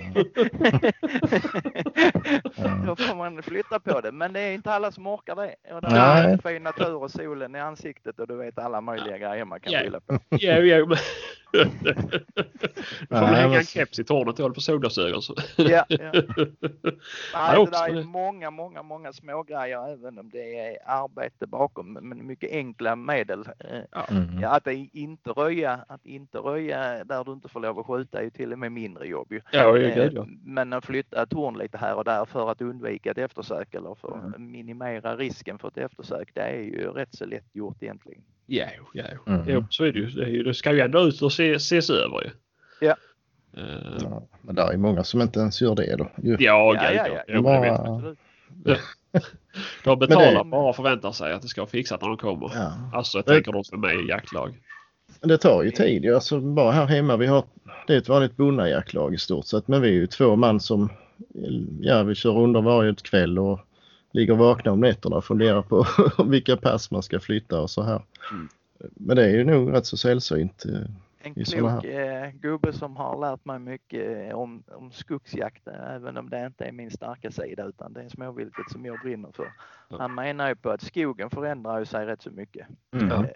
Då 2.86 2.96
får 2.96 3.16
man 3.16 3.44
flytta 3.44 3.80
på 3.80 4.02
det. 4.02 4.12
Men 4.12 4.34
det 4.34 4.40
är 4.40 4.54
inte 4.54 4.72
alla 4.74 4.92
som 4.92 5.08
orkar 5.08 5.36
det. 5.36 5.56
Och 5.76 5.82
det 5.82 5.90
Nej. 5.90 6.34
är 6.34 6.38
fin 6.38 6.64
natur 6.64 6.96
och 6.96 7.12
solen 7.12 7.56
i 7.56 7.60
ansiktet 7.60 8.20
och 8.20 8.28
du 8.28 8.36
vet 8.36 8.60
alla 8.60 8.82
möjliga 8.82 9.18
grejer 9.18 9.46
man 9.46 9.60
kan 9.60 9.74
Ja. 9.74 9.80
skylla 9.80 10.00
på. 10.00 10.20
Jo, 10.30 10.54
jo. 10.62 10.88
Du 11.52 11.66
får 11.66 11.72
väl 13.16 13.20
Nej, 13.22 13.26
hänga 13.36 13.48
men- 13.48 13.58
en 13.58 13.64
keps 13.64 14.00
i 14.00 14.04
tornet 14.04 14.40
och 14.40 14.44
hålla 14.44 14.54
på 14.56 14.62
solglasögon. 14.62 15.22
Ja, 15.58 15.86
ja. 15.90 15.90
Ja, 15.90 15.98
Nej, 17.36 17.66
det 17.66 17.72
där 17.72 17.98
är 18.00 18.04
många, 18.04 18.52
många, 18.52 18.84
många 18.84 19.14
små 19.14 19.44
grejer 19.44 19.94
även 19.94 20.20
om 20.20 20.30
det 20.30 20.60
är 20.60 20.78
arbete 20.86 21.48
bakom. 21.48 21.94
Men 21.94 22.28
mycket 22.28 22.52
enkla 22.52 22.96
medel. 22.96 23.40
Eh, 23.60 24.02
Mm. 24.12 24.40
Ja, 24.42 24.50
att 24.50 24.64
det 24.64 24.74
inte 24.94 25.30
röja, 25.30 25.80
att 25.88 26.06
inte 26.06 26.38
röja 26.38 27.04
där 27.04 27.24
du 27.24 27.32
inte 27.34 27.50
får 27.50 27.60
lov 27.60 27.80
att 27.80 27.86
skjuta 27.86 28.20
är 28.20 28.24
ju 28.24 28.30
till 28.30 28.51
och 28.54 28.60
med 28.60 28.72
mindre 28.72 29.08
jobb 29.08 29.28
ju. 29.32 29.42
Ja, 29.52 29.78
Eh, 29.78 29.96
gud 29.96 30.14
ja. 30.16 30.26
Men 30.44 30.74
att 30.74 30.86
flytta 30.86 31.24
ett 31.24 31.30
torn 31.30 31.58
lite 31.58 31.78
här 31.78 31.96
och 31.96 32.04
där 32.04 32.26
för 32.26 32.52
att 32.52 32.62
undvika 32.62 33.12
ett 33.12 33.18
eftersök 33.18 33.74
eller 33.74 33.96
för 33.96 34.14
Mm. 34.18 34.28
att 34.34 34.42
minimera 34.42 35.16
risken 35.16 35.60
för 35.60 35.68
ett 35.68 35.78
eftersök. 35.78 36.30
Det 36.34 36.42
är 36.42 36.62
ju 36.62 36.88
rätt 36.92 37.16
så 37.16 37.26
lätt 37.26 37.56
gjort 37.56 37.84
egentligen. 37.84 38.22
Ja, 38.46 38.66
ja. 38.94 39.04
Mm. 39.28 39.42
Jo, 39.48 39.66
så 39.70 39.84
är 39.84 39.92
det 39.92 40.00
ju. 40.00 40.06
Det, 40.06 40.24
är 40.24 40.28
ju. 40.28 40.44
det 40.44 40.54
ska 40.54 40.74
ju 40.74 40.80
ändå 40.80 41.00
ut 41.00 41.22
och 41.22 41.34
se, 41.34 41.52
ses 41.54 41.90
över 41.90 42.22
ju. 42.24 42.30
Ja. 42.88 42.96
Eh, 43.58 43.64
Ja, 44.02 44.24
men 44.42 44.56
det 44.56 44.62
är 44.62 44.78
många 44.78 45.04
som 45.04 45.22
inte 45.22 45.40
ens 45.40 45.62
gör 45.62 45.76
det 45.76 45.96
då. 45.96 46.08
Ju. 46.24 46.32
Ja, 46.40 46.76
Ja, 46.76 46.92
ja, 46.94 47.08
ja. 47.08 47.08
ja. 47.08 47.24
Det 47.28 47.34
vet. 47.34 47.44
Bara-. 47.44 48.16
De 49.84 50.00
betalar 50.00 50.44
det- 50.44 50.50
bara 50.50 50.70
och 50.70 50.76
förväntar 50.76 51.12
sig 51.12 51.34
att 51.34 51.42
det 51.42 51.48
ska 51.48 51.66
fixat 51.66 52.02
när 52.02 52.08
de 52.08 52.18
kommer. 52.18 52.52
Ja. 52.56 52.74
Alltså 52.94 53.18
jag 53.18 53.26
Det- 53.26 53.34
tänker 53.34 53.52
de 53.52 53.64
som 53.64 53.84
är 53.84 53.88
med 53.88 54.06
i 54.06 54.08
jaktlag. 54.10 54.60
Det 55.20 55.38
tar 55.38 55.64
ju 55.64 55.72
tid. 55.72 56.14
Alltså, 56.14 56.40
bara 56.40 56.72
här 56.72 56.86
hemma, 56.86 57.18
vi 57.18 57.28
har, 57.28 57.44
det 57.88 57.94
är 57.94 57.98
ett 57.98 58.10
vanligt 58.10 58.38
bonnajaktlag 58.38 59.14
i 59.14 59.18
stort 59.18 59.46
sett. 59.46 59.68
Men 59.68 59.82
vi 59.82 59.88
är 59.88 59.94
ju 59.94 60.08
två 60.08 60.36
man 60.36 60.60
som 60.60 60.90
ja, 61.82 62.04
vi 62.04 62.16
kör 62.16 62.38
under 62.38 62.62
varje 62.62 62.96
kväll 62.96 63.40
och 63.40 63.60
ligger 64.12 64.34
vakna 64.34 64.72
om 64.72 64.80
nätterna 64.80 65.16
och 65.16 65.26
funderar 65.26 65.62
på 65.62 65.86
vilka 66.26 66.58
pass 66.58 66.92
man 66.92 67.04
ska 67.04 67.20
flytta 67.20 67.62
och 67.62 67.70
så 67.70 67.84
här. 67.84 68.02
Mm. 68.32 68.50
Men 68.96 69.16
det 69.16 69.24
är 69.24 69.30
ju 69.30 69.44
nog 69.44 69.74
rätt 69.74 69.86
så 69.86 69.98
sällsynt. 69.98 70.66
En 71.24 71.34
klok 71.34 71.84
eh, 71.84 72.32
gubbe 72.32 72.74
som 72.74 72.96
har 72.96 73.20
lärt 73.20 73.46
mig 73.46 73.60
mycket 73.60 74.30
eh, 74.30 74.36
om, 74.36 74.64
om 74.68 74.92
skogsjakt, 74.92 75.68
eh, 75.68 75.94
även 75.94 76.18
om 76.18 76.30
det 76.30 76.46
inte 76.46 76.66
är 76.66 76.72
min 76.72 76.92
starka 76.92 77.32
sida 77.32 77.66
utan 77.66 77.94
det 77.94 78.02
är 78.04 78.10
småviltet 78.10 78.72
som 78.72 78.86
jag 78.86 79.00
brinner 79.00 79.32
för. 79.32 79.54
Han 79.90 80.16
menar 80.16 80.50
ju 80.50 80.56
på 80.56 80.70
att 80.70 80.82
skogen 80.82 81.30
förändrar 81.30 81.80
ju 81.80 81.86
sig 81.86 82.06
rätt 82.06 82.22
så 82.22 82.32
mycket. 82.32 82.68
Mm. 82.92 83.12
Eh, 83.12 83.28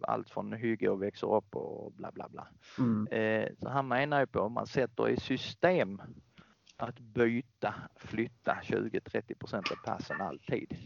Allt 0.00 0.30
från 0.30 0.52
hygge 0.52 0.88
och 0.88 1.02
växer 1.02 1.34
upp 1.34 1.56
och 1.56 1.92
bla 1.92 2.12
bla 2.12 2.28
bla. 2.28 2.48
Mm. 2.78 3.06
Eh, 3.06 3.48
Så 3.58 3.68
han 3.68 3.88
menar 3.88 4.20
ju 4.20 4.26
på 4.26 4.40
om 4.40 4.52
man 4.52 4.66
sätter 4.66 5.08
i 5.08 5.16
system 5.16 6.02
att 6.76 6.98
byta, 7.00 7.74
flytta 7.96 8.58
20-30 8.62 9.34
procent 9.38 9.70
av 9.70 9.76
passen 9.76 10.20
alltid 10.20 10.76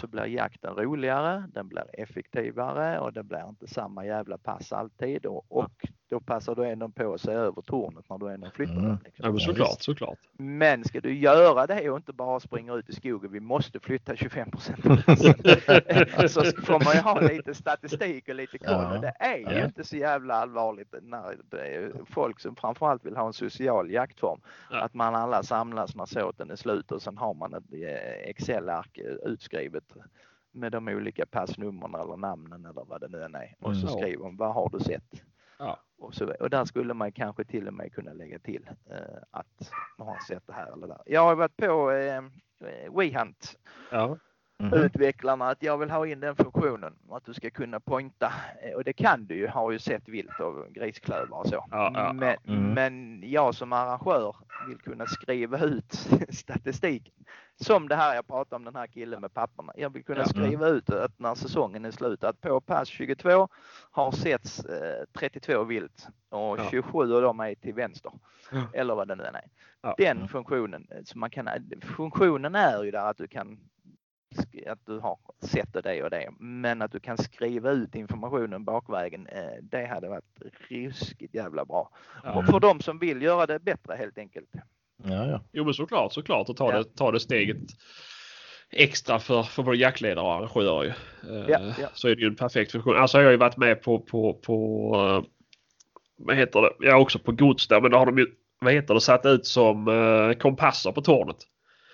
så 0.00 0.06
blir 0.06 0.24
jakten 0.24 0.74
roligare, 0.74 1.44
den 1.54 1.68
blir 1.68 1.84
effektivare 1.92 2.98
och 2.98 3.12
det 3.12 3.22
blir 3.22 3.48
inte 3.48 3.66
samma 3.66 4.06
jävla 4.06 4.38
pass 4.38 4.72
alltid. 4.72 5.26
Och, 5.26 5.46
och 5.48 5.86
då 6.10 6.20
passar 6.20 6.54
du 6.54 6.64
ändå 6.66 6.88
på 6.88 7.14
att 7.14 7.20
se 7.20 7.30
över 7.32 7.62
tornet 7.62 8.04
när 8.10 8.18
du 8.18 8.28
ändå 8.32 8.50
flyttar 8.50 8.74
Mm. 8.74 8.96
Liksom. 9.04 9.24
men 9.26 9.32
Ja, 9.34 9.38
såklart, 9.40 9.82
såklart. 9.82 10.18
Men 10.32 10.84
ska 10.84 11.00
du 11.00 11.14
göra 11.18 11.66
det 11.66 11.90
och 11.90 11.96
inte 11.96 12.12
bara 12.12 12.40
springa 12.40 12.74
ut 12.74 12.88
i 12.88 12.92
skogen, 12.92 13.32
vi 13.32 13.40
måste 13.40 13.80
flytta 13.80 14.16
25 14.16 14.50
procent 14.50 14.80
så 16.30 16.44
får 16.44 16.84
man 16.84 16.94
ju 16.94 17.00
ha 17.00 17.20
lite 17.20 17.54
statistik 17.54 18.28
och 18.28 18.34
lite 18.34 18.58
koll 18.58 18.68
Ja. 18.68 18.98
det 19.00 19.14
är 19.18 19.36
ju 19.36 19.58
Ja. 19.58 19.64
inte 19.64 19.84
så 19.84 19.96
jävla 19.96 20.34
allvarligt 20.34 20.94
när 21.02 21.36
det 21.50 21.74
är 21.74 21.92
folk 22.10 22.40
som 22.40 22.56
framförallt 22.56 23.04
vill 23.04 23.16
ha 23.16 23.26
en 23.26 23.32
social 23.32 23.90
jaktform. 23.90 24.40
Ja. 24.70 24.80
Att 24.80 24.94
man 24.94 25.14
alla 25.14 25.42
samlas 25.42 25.94
när 25.96 26.06
såten 26.06 26.50
är 26.50 26.56
slut 26.56 26.92
och 26.92 27.02
sen 27.02 27.16
har 27.18 27.34
man 27.34 27.54
ett 27.54 27.72
eh, 27.72 28.28
Excel-ark 28.30 28.98
eh, 28.98 29.30
utskrivet 29.30 29.84
med 30.52 30.72
de 30.72 30.88
olika 30.88 31.26
passnumren 31.26 31.94
eller 31.94 32.16
namnen 32.16 32.64
eller 32.64 32.84
vad 32.84 33.00
det 33.00 33.08
nu 33.08 33.22
än 33.22 33.34
är. 33.34 33.54
Och 33.60 33.76
så 33.76 33.86
Mm. 33.88 33.98
skriver 34.00 34.22
man 34.24 34.36
vad 34.36 34.54
har 34.54 34.70
du 34.72 34.78
sett? 34.80 35.22
Ja. 35.58 35.78
Och, 35.98 36.14
så, 36.14 36.34
och 36.40 36.50
där 36.50 36.64
skulle 36.64 36.94
man 36.94 37.12
kanske 37.12 37.44
till 37.44 37.68
och 37.68 37.74
med 37.74 37.92
kunna 37.92 38.12
lägga 38.12 38.38
till 38.38 38.70
eh, 38.90 39.22
att 39.30 39.70
man 39.98 40.08
har 40.08 40.18
sett 40.28 40.46
det 40.46 40.52
här 40.52 40.72
eller 40.72 40.86
där. 40.86 41.02
Jag 41.06 41.20
har 41.20 41.34
varit 41.34 41.56
på 41.56 41.90
eh, 41.90 42.22
WeHunt 42.92 43.58
Ja. 43.90 44.18
Mhm. 44.60 44.74
utvecklarna 44.74 45.48
att 45.48 45.62
jag 45.62 45.78
vill 45.78 45.90
ha 45.90 46.06
in 46.06 46.20
den 46.20 46.36
funktionen 46.36 46.94
att 47.10 47.24
du 47.24 47.34
ska 47.34 47.50
kunna 47.50 47.80
pointa 47.80 48.32
Eh, 48.62 48.74
och 48.76 48.84
det 48.84 48.92
kan 48.92 49.26
du 49.26 49.34
ju, 49.34 49.46
har 49.48 49.70
ju 49.70 49.78
sett 49.78 50.08
vilt 50.08 50.40
och 50.40 50.66
grisklövar 50.74 51.38
och 51.38 51.46
så. 51.48 51.64
Ja, 51.70 51.90
ja, 51.94 52.12
men, 52.12 52.36
Mm. 52.46 52.72
men 52.74 53.22
jag 53.30 53.54
som 53.54 53.72
arrangör 53.72 54.36
vill 54.68 54.78
kunna 54.78 55.06
skriva 55.06 55.58
ut 55.58 55.92
statistiken. 56.30 57.14
Som 57.60 57.88
det 57.88 57.94
här 57.96 58.14
jag 58.14 58.26
pratade 58.26 58.56
om 58.56 58.64
den 58.64 58.76
här 58.76 58.86
killen 58.86 59.20
med 59.20 59.34
papperna. 59.34 59.72
Jag 59.76 59.92
vill 59.92 60.04
kunna 60.04 60.20
Ja. 60.20 60.26
skriva 60.26 60.68
ut 60.68 60.90
att 60.90 61.18
när 61.18 61.34
säsongen 61.34 61.84
är 61.84 61.90
slut 61.90 62.24
att 62.24 62.40
på 62.40 62.60
pass 62.60 62.88
22 62.88 63.48
har 63.90 64.10
setts 64.12 64.64
eh, 64.64 65.04
32 65.18 65.64
vilt 65.64 66.06
och 66.30 66.58
Ja. 66.58 66.64
27 66.70 67.14
av 67.14 67.22
dem 67.22 67.40
är 67.40 67.54
till 67.54 67.74
vänster. 67.74 68.12
Eller 68.74 68.94
vad 68.94 69.08
det 69.08 69.14
nu 69.14 69.24
än 69.24 69.34
är. 69.34 69.44
Den 69.98 70.16
Mm. 70.16 70.28
funktionen, 70.28 70.86
eh, 70.90 71.02
så 71.04 71.18
man 71.18 71.30
kan, 71.30 71.48
funktionen 71.96 72.54
är 72.54 72.82
ju 72.84 72.90
där 72.90 73.10
att 73.10 73.16
du 73.16 73.28
kan 73.28 73.58
att 74.66 74.86
du 74.86 74.98
har 74.98 75.18
sett 75.42 75.72
det 75.84 76.02
och 76.02 76.10
det, 76.10 76.30
men 76.38 76.82
att 76.82 76.92
du 76.92 77.00
kan 77.00 77.18
skriva 77.18 77.70
ut 77.70 77.94
informationen 77.94 78.64
bakvägen, 78.64 79.26
eh, 79.26 79.62
det 79.62 79.86
hade 79.86 80.08
varit 80.08 80.42
ruskigt 80.68 81.34
jävla 81.34 81.64
bra. 81.64 81.90
Ja. 82.24 82.38
Och 82.38 82.46
för 82.46 82.60
de 82.60 82.80
som 82.80 82.98
vill 82.98 83.22
göra 83.22 83.46
det 83.46 83.58
bättre 83.58 83.94
helt 83.94 84.18
enkelt. 84.18 84.48
Ja, 85.04 85.26
ja. 85.26 85.42
Jo 85.52 85.64
men 85.64 85.74
såklart, 85.74 86.12
såklart. 86.12 86.48
Och 86.48 86.56
ta, 86.56 86.72
Ja. 86.72 86.78
det, 86.78 86.96
ta 86.96 87.12
det 87.12 87.20
steget 87.20 87.56
extra 88.70 89.18
för, 89.18 89.42
för 89.42 89.62
både 89.62 89.76
jaktledare 89.76 90.24
och 90.24 90.32
arrangörer. 90.34 90.84
ju. 90.84 90.88
Eh, 91.36 91.44
Ja, 91.48 91.74
ja. 91.80 91.88
Så 91.94 92.08
är 92.08 92.14
det 92.14 92.20
ju 92.22 92.26
en 92.28 92.36
perfekt 92.36 92.72
funktion. 92.72 92.96
Alltså 92.96 93.18
jag 93.18 93.24
har 93.24 93.30
ju 93.30 93.36
varit 93.36 93.56
med 93.56 93.82
på, 93.82 93.98
på, 94.00 94.34
på 94.34 94.92
eh, 94.94 95.30
vad 96.18 96.36
heter 96.36 96.60
det, 96.62 96.70
jag 96.78 96.90
är 96.96 97.00
också 97.00 97.18
på 97.18 97.32
gods 97.32 97.68
där 97.68 97.80
men 97.80 97.90
då 97.90 97.98
har 97.98 98.06
de 98.06 98.18
ju, 98.18 98.26
vad 98.60 98.72
heter 98.72 98.94
det, 98.94 99.00
satt 99.00 99.26
ut 99.26 99.46
som 99.46 100.34
kompasser 100.40 100.92
på 100.92 101.02
tornet. 101.02 101.36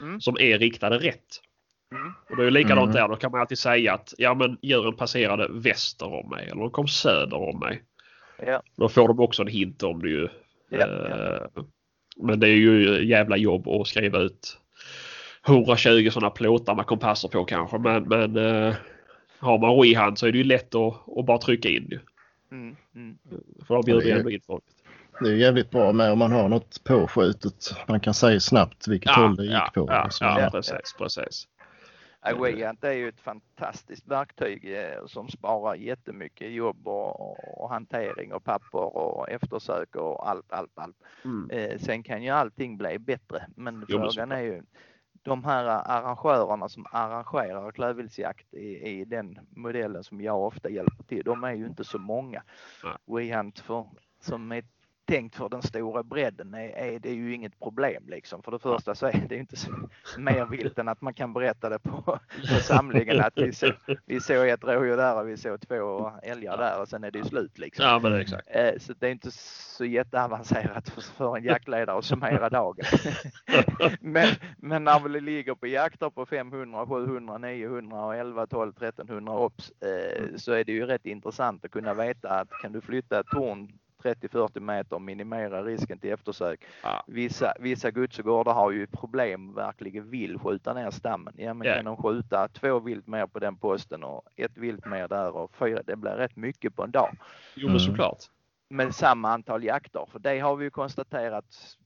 Mm. 0.01 0.21
Som 0.21 0.37
är 0.41 0.59
riktade 0.59 0.99
rätt. 0.99 1.27
Mm. 1.93 2.13
Och 2.31 2.37
det 2.37 2.43
är 2.43 2.45
ju 2.45 2.51
likadant 2.51 2.91
Mm. 2.91 2.95
där. 2.95 3.09
Då 3.09 3.17
kan 3.17 3.31
man 3.31 3.41
alltid 3.41 3.59
säga 3.59 3.95
att 3.95 4.15
ja 4.19 4.35
men 4.35 4.59
djuren 4.63 4.97
passerade 4.97 5.49
väster 5.51 6.13
om 6.15 6.31
mig 6.31 6.49
eller 6.49 6.61
de 6.61 6.71
kom 6.71 6.89
söder 6.89 7.37
om 7.37 7.59
mig. 7.59 7.83
Ja, 8.47 8.63
Då 8.77 8.89
får 8.89 9.09
de 9.09 9.21
också 9.21 9.43
en 9.43 9.49
hint 9.49 9.83
om 9.83 10.03
det 10.03 10.09
ju. 10.09 10.29
ja, 10.69 10.79
ja. 10.87 10.87
Eh, 10.87 11.63
Men 12.17 12.41
det 12.41 12.49
är 12.49 12.57
ju 12.57 13.05
jävla 13.07 13.37
jobb 13.37 13.69
att 13.69 13.87
skriva 13.87 14.19
ut 14.19 14.59
120 15.47 16.09
sådana 16.13 16.31
plåtar 16.31 16.75
med 16.75 16.87
kompasser 16.87 17.29
på 17.29 17.45
kanske. 17.45 17.79
Men, 17.79 18.03
men 18.03 18.37
eh, 18.37 18.75
har 19.39 19.59
man 19.59 19.83
WeHunt 19.83 20.19
så 20.19 20.27
är 20.27 20.33
det 20.33 20.39
ju 20.39 20.45
lätt 20.45 20.75
att, 20.75 20.95
att 21.19 21.27
bara 21.27 21.39
trycka 21.39 21.69
in 21.69 21.89
ju. 21.91 21.99
Mm. 22.53 22.77
Mm. 22.95 23.19
För 23.67 23.75
då 23.75 23.83
bjuder 23.83 24.01
det 24.01 24.07
är 24.11 24.13
ju 24.13 24.19
ändå 24.19 24.31
in 24.31 24.41
folk. 24.47 24.65
Det 25.21 25.29
är 25.29 25.33
ju 25.33 25.41
jävligt 25.41 25.71
bra 25.71 25.93
med 25.93 26.13
om 26.13 26.19
man 26.19 26.33
har 26.33 26.49
något 26.49 26.85
påskjutet. 26.85 27.75
Man 27.89 28.01
kan 28.01 28.15
säga 28.15 28.41
snabbt 28.41 28.89
vilket 28.89 29.13
håll 29.13 29.37
det 29.37 29.43
gick 29.45 29.53
ja, 29.53 29.71
på. 29.75 29.87
ja, 29.91 30.09
ja, 30.21 30.49
precis, 30.53 30.95
precis. 30.99 31.49
Ja, 32.25 32.37
WeHunt 32.37 32.85
är 32.85 32.93
ju 32.93 33.09
ett 33.09 33.21
fantastiskt 33.21 34.09
verktyg 34.09 34.73
eh, 34.79 35.07
som 35.07 35.29
sparar 35.29 35.75
jättemycket 35.75 36.53
jobb 36.53 36.89
och, 36.89 37.63
och 37.63 37.71
hantering 37.71 38.33
och 38.33 38.45
papper 38.45 38.97
och 38.97 39.31
eftersök 39.31 39.97
och 39.97 40.29
allt, 40.29 40.53
allt, 40.53 40.79
allt. 40.79 40.97
Mm. 41.25 41.51
Eh, 41.51 41.79
sen 41.79 42.03
kan 42.03 42.23
ju 42.23 42.31
allting 42.31 42.77
bli 42.77 42.99
bättre, 42.99 43.47
men 43.57 43.85
Jo, 43.89 43.99
frågan 43.99 44.33
är 44.33 44.41
ju 44.41 44.63
de 45.23 45.45
här 45.45 45.65
arrangörerna 45.65 46.69
som 46.69 46.87
arrangerar 46.91 47.73
klövviltsjakt 47.73 48.55
i, 48.55 48.89
i 48.89 49.05
den 49.05 49.39
modellen 49.51 50.05
som 50.05 50.21
jag 50.21 50.43
ofta 50.43 50.71
hjälper 50.71 51.05
till, 51.05 51.25
de 51.25 51.45
är 51.45 51.53
ju 51.53 51.67
inte 51.67 51.85
så 51.85 51.99
många. 51.99 52.43
WeHunt 53.07 53.61
för, 53.61 53.87
som 54.21 54.53
är 54.53 54.65
tänkt 55.07 55.37
för 55.37 55.49
den 55.49 55.63
stora 55.63 56.03
bredden 56.03 56.55
är, 56.55 56.69
är 56.69 56.99
det 56.99 57.11
ju 57.15 57.35
inget 57.35 57.59
problem 57.61 58.03
liksom. 58.07 58.43
För 58.43 58.53
det 58.53 58.59
första 58.59 58.95
så 58.95 59.07
är 59.07 59.27
det 59.29 59.35
ju 59.35 59.41
inte 59.41 59.57
mer 60.19 60.45
vilt 60.45 60.79
än 60.79 60.89
att 60.89 61.01
man 61.01 61.15
kan 61.15 61.33
berätta 61.33 61.69
det 61.69 61.79
på, 61.79 62.03
på 62.03 62.61
samlingen 62.63 63.21
att 63.21 63.33
vi, 63.39 63.53
så, 63.53 63.73
vi 64.07 64.21
såg 64.21 64.49
ett 64.49 64.65
rådjur 64.65 64.97
där 64.97 65.21
och 65.21 65.29
vi 65.29 65.37
såg 65.37 65.61
två 65.69 66.13
älgar 66.23 66.57
där 66.57 66.81
och 66.81 66.89
sen 66.89 67.05
är 67.05 67.11
det 67.11 67.19
ju 67.19 67.25
slut 67.25 67.59
liksom. 67.59 67.85
Ja 67.87 67.99
men 67.99 68.13
det 68.13 68.17
är 68.19 68.21
exakt. 68.21 68.49
Eh, 68.51 68.73
Så 68.79 68.93
det 68.99 69.07
är 69.07 69.11
inte 69.11 69.31
så 69.31 69.85
jätteavancerat 69.85 70.89
för- 70.89 71.01
för 71.03 71.37
en 71.37 71.45
jaktledare 71.45 71.99
att 71.99 72.05
summera 72.05 72.49
dagen. 72.51 72.85
men, 74.01 74.29
men 74.59 74.85
när 74.85 75.01
vi 75.09 75.21
ligger 75.21 75.55
på 75.55 75.67
jakter 75.67 76.11
på 76.11 76.27
500, 76.27 76.87
700, 76.87 77.39
900 77.39 78.05
och 78.05 78.17
11, 78.17 78.47
12, 78.47 78.73
1300 78.83 79.33
obs 79.33 79.73
eh, 79.81 80.37
så 80.37 80.53
är 80.53 80.65
det 80.65 80.73
ju 80.73 80.87
rätt 80.87 81.07
intressant 81.07 81.65
att 81.65 81.71
kunna 81.71 81.95
veta 81.95 82.29
att 82.29 82.49
kan 82.63 82.73
du 82.73 82.81
flytta 82.81 83.21
ett 83.21 83.27
torn 83.27 83.73
30-40 84.05 84.61
meter 84.61 84.97
och 84.97 85.03
minimera 85.03 85.63
risken 85.65 85.99
till 85.99 86.13
eftersök. 86.13 86.65
Ja. 86.83 87.05
Vissa, 87.07 87.55
vissa 87.61 87.91
godsgårdar 87.91 88.53
har 88.53 88.71
ju 88.71 88.87
problem 88.87 89.55
verkligen 89.55 90.11
vill 90.11 90.39
skjuta 90.39 90.75
ner 90.75 90.91
stammen. 90.91 91.35
Ja 91.37 91.55
men 91.55 91.69
Ja. 91.69 91.75
kan 91.75 91.85
de 91.85 91.97
skjuta 91.97 92.49
två 92.49 92.79
vilt 92.81 93.07
mer 93.07 93.27
på 93.27 93.39
den 93.39 93.57
posten 93.57 94.05
och 94.05 94.23
ett 94.37 94.57
vilt 94.57 94.87
mer 94.87 95.09
där 95.09 95.37
och 95.37 95.55
fyra, 95.57 95.83
det 95.87 95.97
blir 95.97 96.11
rätt 96.13 96.37
mycket 96.37 96.77
på 96.77 96.83
en 96.85 96.91
dag 96.91 97.17
Jo 97.55 97.67
men 97.69 97.77
Mm. 97.77 97.81
såklart. 97.81 98.19
med 98.69 98.95
samma 98.95 99.31
antal 99.33 99.65
jakter. 99.65 100.07
För 100.13 100.19
det 100.19 100.39
har 100.41 100.57
vi 100.57 100.65
ju 100.65 100.71
konstaterat 100.71 101.77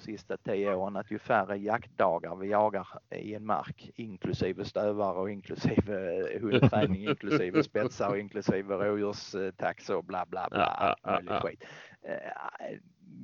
sista 0.00 0.36
tio 0.36 0.74
åren 0.74 0.96
att 0.96 1.10
ju 1.10 1.18
färre 1.18 1.56
jaktdagar 1.56 2.36
vi 2.36 2.48
jagar 2.48 2.88
i 3.10 3.34
en 3.34 3.46
mark, 3.46 3.90
inklusive 3.94 4.64
stövare 4.64 5.18
och 5.18 5.30
inklusive 5.30 6.18
eh, 6.34 6.40
hundträning, 6.40 7.04
inklusive 7.08 7.62
spetsar 7.62 8.08
och 8.08 8.18
inklusive 8.18 8.74
rådjurstaxor 8.74 9.96
och 9.96 10.04
bla 10.04 10.26
bla 10.26 10.48
bla. 10.50 10.96
Ja, 11.02 11.20
ja, 11.26 11.40
skit. 11.40 11.64
Eh, 12.02 12.78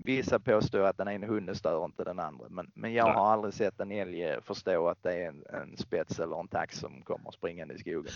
Vissa 0.04 0.38
påstår 0.38 0.80
att 0.80 0.96
den 0.98 1.08
ena 1.08 1.26
hunden 1.26 1.54
stör 1.54 1.84
inte 1.84 2.04
den 2.04 2.18
andra, 2.18 2.48
men, 2.48 2.70
men 2.74 2.92
jag 2.92 3.04
har 3.04 3.32
aldrig 3.32 3.54
sett 3.54 3.80
en 3.80 3.92
älg 3.92 4.24
eh, 4.24 4.40
förstå 4.40 4.88
att 4.88 5.02
det 5.02 5.14
är 5.14 5.28
en, 5.28 5.44
en 5.52 5.76
spets 5.76 6.20
eller 6.20 6.40
en 6.40 6.48
tax 6.48 6.78
som 6.78 7.02
kommer 7.02 7.30
springande 7.30 7.74
i 7.74 7.78
skogen. 7.78 8.12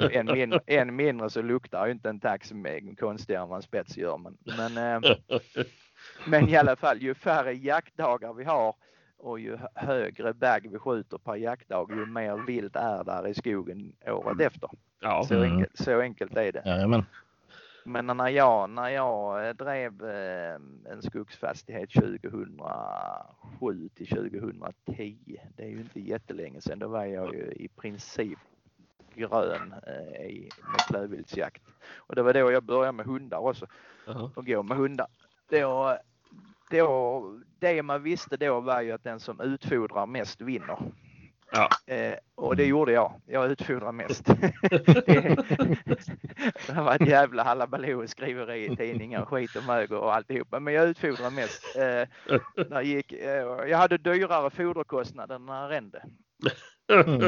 Än 0.12 0.26
mindre, 0.26 0.60
än 0.66 0.96
mindre 0.96 1.30
så 1.30 1.42
luktar 1.42 1.86
ju 1.86 1.92
inte 1.92 2.08
en 2.08 2.20
tax 2.20 2.52
med 2.52 2.98
konstigare 2.98 3.42
än 3.42 3.48
vad 3.48 3.56
en 3.56 3.62
spets 3.62 3.96
gör. 3.96 4.18
Men, 4.18 4.38
men, 4.56 5.02
men 6.26 6.48
i 6.48 6.56
alla 6.60 6.76
fall, 6.76 6.98
ju 7.02 7.14
färre 7.14 7.52
jaktdagar 7.52 8.32
vi 8.32 8.44
har 8.44 8.74
och 9.16 9.40
ju 9.40 9.56
hö- 9.56 9.68
högre 9.74 10.32
bag 10.32 10.68
vi 10.72 10.78
skjuter 10.78 11.18
per 11.18 11.34
jaktdag, 11.36 11.86
ju 11.90 12.06
mer 12.06 12.36
vilt 12.46 12.76
är 12.76 13.04
där 13.04 13.28
i 13.28 13.34
skogen 13.34 13.92
året 14.06 14.40
efter. 14.40 14.70
Ja. 15.00 15.24
Så, 15.28 15.34
Mm. 15.34 15.52
enkelt, 15.52 15.78
så 15.78 16.00
enkelt 16.00 16.36
är 16.36 16.52
det. 16.52 16.62
Jajamän. 16.64 17.04
Men 17.86 18.06
när 18.06 18.28
jag, 18.28 18.70
när 18.70 18.88
jag 18.88 19.48
eh, 19.48 19.54
drev 19.54 20.04
eh, 20.04 20.54
en 20.92 21.02
skogsfastighet 21.02 21.90
2007 21.90 23.88
till 23.94 24.06
2010, 24.08 25.40
det 25.56 25.62
är 25.62 25.68
ju 25.68 25.80
inte 25.80 26.00
jättelänge 26.00 26.60
sedan, 26.60 26.78
då 26.78 26.88
var 26.88 27.04
jag 27.04 27.34
ju 27.34 27.40
i 27.52 27.68
princip 27.68 28.38
grön 29.14 29.74
eh, 29.86 30.26
i, 30.26 30.50
med 30.72 30.80
klövviltsjakt. 30.86 31.62
Och 31.96 32.14
det 32.14 32.22
var 32.22 32.32
då 32.34 32.52
jag 32.52 32.62
började 32.62 32.92
med 32.92 33.06
hundar 33.06 33.38
också 33.38 33.66
Jaha. 34.06 34.30
och 34.34 34.46
gå 34.46 34.62
med 34.62 34.76
hundar. 34.76 35.06
Då, 35.60 35.98
då, 36.70 37.22
det 37.58 37.82
man 37.82 38.02
visste 38.02 38.36
då 38.36 38.60
var 38.60 38.80
ju 38.80 38.92
att 38.92 39.04
den 39.04 39.20
som 39.20 39.40
utfodrar 39.40 40.06
mest 40.06 40.40
vinner. 40.40 40.78
Ja. 41.52 41.70
Eh, 41.86 42.14
och 42.34 42.56
det 42.56 42.64
gjorde 42.64 42.92
jag. 42.92 43.20
Jag 43.26 43.50
utfodrade 43.50 43.92
mest. 43.92 44.24
det, 44.26 45.36
det 46.66 46.74
var 46.76 46.94
ett 46.94 47.08
jävla 47.08 47.42
halabaloo 47.42 48.06
skriveri 48.06 48.72
i 48.72 48.76
tidningar, 48.76 49.24
skit 49.24 49.56
och 49.56 49.64
mög 49.64 49.92
och 49.92 50.14
alltihopa. 50.14 50.60
Men 50.60 50.74
jag 50.74 50.88
utfodrade 50.88 51.30
mest. 51.30 51.76
Eh, 51.76 52.82
gick, 52.82 53.12
eh, 53.12 53.68
jag 53.68 53.78
hade 53.78 53.98
dyrare 53.98 54.50
foderkostnader 54.50 55.34
än 55.34 55.48
arrende. 55.48 56.04
Mm. 56.92 57.22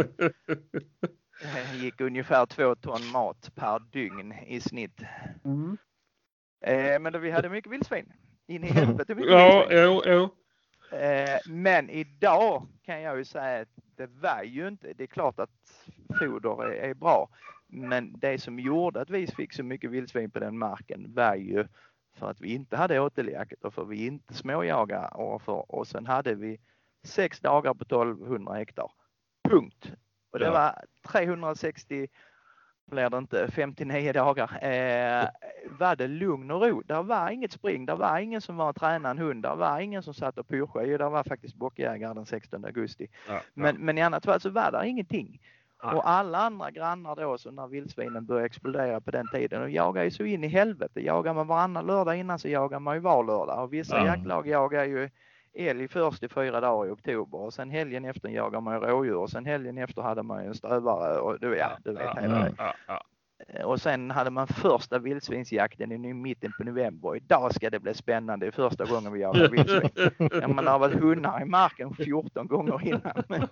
Eh, 1.44 1.84
gick 1.84 2.00
ungefär 2.00 2.46
två 2.46 2.74
ton 2.74 3.06
mat 3.12 3.50
per 3.54 3.78
dygn 3.78 4.32
i 4.32 4.60
snitt. 4.60 5.02
Mm. 5.44 5.76
Eh, 6.60 6.98
men 7.00 7.12
då 7.12 7.18
vi 7.18 7.30
hade 7.30 7.48
mycket 7.48 7.72
vildsvin. 7.72 8.12
In 8.46 8.64
i 8.64 8.66
helvete 8.72 9.14
mycket 9.14 9.30
Ja, 9.32 9.66
vildsvin. 9.68 9.78
jo, 9.84 10.02
jo. 10.06 10.28
Eh, 10.98 11.38
men 11.46 11.90
idag 11.90 12.66
kan 12.82 13.00
jag 13.02 13.18
ju 13.18 13.24
säga 13.24 13.62
att 13.62 13.68
det 13.96 14.06
var 14.06 14.42
ju 14.42 14.68
inte, 14.68 14.92
det 14.92 15.02
är 15.02 15.06
klart 15.08 15.38
att 15.38 15.50
foder 16.18 16.64
är, 16.64 16.70
är 16.90 16.94
bra. 16.94 17.28
Men 17.66 18.18
det 18.18 18.38
som 18.38 18.58
gjorde 18.58 19.00
att 19.00 19.10
vi 19.10 19.26
fick 19.26 19.52
så 19.52 19.62
mycket 19.62 19.90
vildsvin 19.90 20.30
på 20.30 20.38
den 20.38 20.58
marken 20.58 21.14
var 21.14 21.34
ju 21.34 21.66
för 22.14 22.30
att 22.30 22.40
vi 22.40 22.48
inte 22.54 22.76
hade 22.76 23.00
åteljakt 23.00 23.64
och 23.64 23.74
för 23.74 23.84
vi 23.84 24.06
inte 24.06 24.34
småjagade 24.34 25.08
och, 25.08 25.42
för, 25.42 25.72
och 25.72 25.86
sen 25.86 26.06
hade 26.06 26.34
vi 26.34 26.60
sex 27.04 27.40
dagar 27.40 27.74
på 27.74 27.82
1200 27.84 28.54
hektar. 28.54 28.90
Punkt. 29.48 29.92
Och 30.30 30.38
det 30.38 30.44
Ja. 30.44 30.52
var 30.52 30.84
360 31.12 32.08
blir 32.86 33.10
det 33.10 33.18
inte, 33.18 33.50
59 33.50 34.12
dagar, 34.12 34.50
eh, 34.62 35.28
var 35.78 35.96
det 35.96 36.08
lugn 36.08 36.50
och 36.50 36.62
ro. 36.62 36.82
Där 36.86 37.02
var 37.02 37.30
inget 37.30 37.52
spring, 37.52 37.86
där 37.86 37.96
var 37.96 38.18
ingen 38.18 38.40
som 38.40 38.56
var 38.56 38.84
en 39.06 39.18
hund, 39.18 39.42
där 39.42 39.56
var 39.56 39.80
ingen 39.80 40.02
som 40.02 40.14
satt 40.14 40.38
och 40.38 40.48
pyrschade. 40.48 40.86
Jo, 40.86 40.98
där 40.98 41.10
var 41.10 41.24
faktiskt 41.24 41.54
bockjägare 41.54 42.14
den 42.14 42.26
16 42.26 42.64
augusti. 42.64 43.06
Ja, 43.28 43.40
Men, 43.54 43.76
men 43.76 43.98
i 43.98 44.02
annat 44.02 44.24
fall 44.24 44.40
så 44.40 44.50
var 44.50 44.72
det 44.72 44.88
ingenting. 44.88 45.40
Nej. 45.84 45.94
Och 45.94 46.08
alla 46.08 46.38
andra 46.38 46.70
grannar 46.70 47.16
då, 47.16 47.38
så 47.38 47.50
när 47.50 47.66
vildsvinen 47.66 48.26
började 48.26 48.46
explodera 48.46 49.00
på 49.00 49.10
den 49.10 49.28
tiden, 49.32 49.62
och 49.62 49.70
jagade 49.70 50.04
ju 50.04 50.10
så 50.10 50.24
in 50.24 50.44
i 50.44 50.48
helvete. 50.48 51.00
Jagar 51.00 51.34
man 51.34 51.46
varannan 51.46 51.86
lördag 51.86 52.16
innan 52.16 52.38
så 52.38 52.48
jagar 52.48 52.80
man 52.80 52.94
ju 52.94 53.00
var 53.00 53.24
lördag. 53.24 53.62
Och 53.64 53.72
vissa 53.72 53.96
Ja. 53.98 54.06
jaktlag 54.06 54.46
jagar 54.48 54.84
ju 54.84 55.10
älg 55.56 55.88
först 55.88 56.22
i 56.22 56.28
fyra 56.28 56.60
dagar 56.60 56.88
i 56.88 56.90
oktober 56.90 57.38
och 57.38 57.54
sen 57.54 57.70
helgen 57.70 58.04
efter 58.04 58.28
jagar 58.28 58.60
man 58.60 58.74
ju 58.74 58.80
rådjur 58.80 59.16
och 59.16 59.30
sen 59.30 59.46
helgen 59.46 59.78
efter 59.78 60.02
hade 60.02 60.22
man 60.22 60.42
ju 60.42 60.48
en 60.48 60.54
stövare 60.54 61.18
och 61.18 61.40
du, 61.40 61.56
ja, 61.56 61.78
du 61.84 61.92
vet 61.92 62.02
ja, 62.14 62.20
hela 62.20 62.38
det. 62.38 62.54
ja. 62.86 63.02
Och 63.64 63.80
sen 63.80 64.10
hade 64.10 64.30
man 64.30 64.46
första 64.46 64.98
vildsvinsjakten 64.98 65.92
i 65.92 66.14
mitten 66.14 66.52
på 66.58 66.64
november. 66.64 67.16
Idag 67.16 67.54
ska 67.54 67.70
det 67.70 67.80
bli 67.80 67.94
spännande. 67.94 68.46
Det 68.46 68.50
är 68.50 68.68
första 68.68 68.84
gången 68.84 69.12
vi 69.12 69.20
jagar 69.20 69.48
vildsvin. 69.48 69.90
Ja, 70.40 70.48
man 70.48 70.66
har 70.66 70.78
varit 70.78 71.00
hundar 71.00 71.42
i 71.42 71.44
marken 71.44 71.94
14 71.94 72.46
gånger 72.46 72.86
innan. 72.86 73.24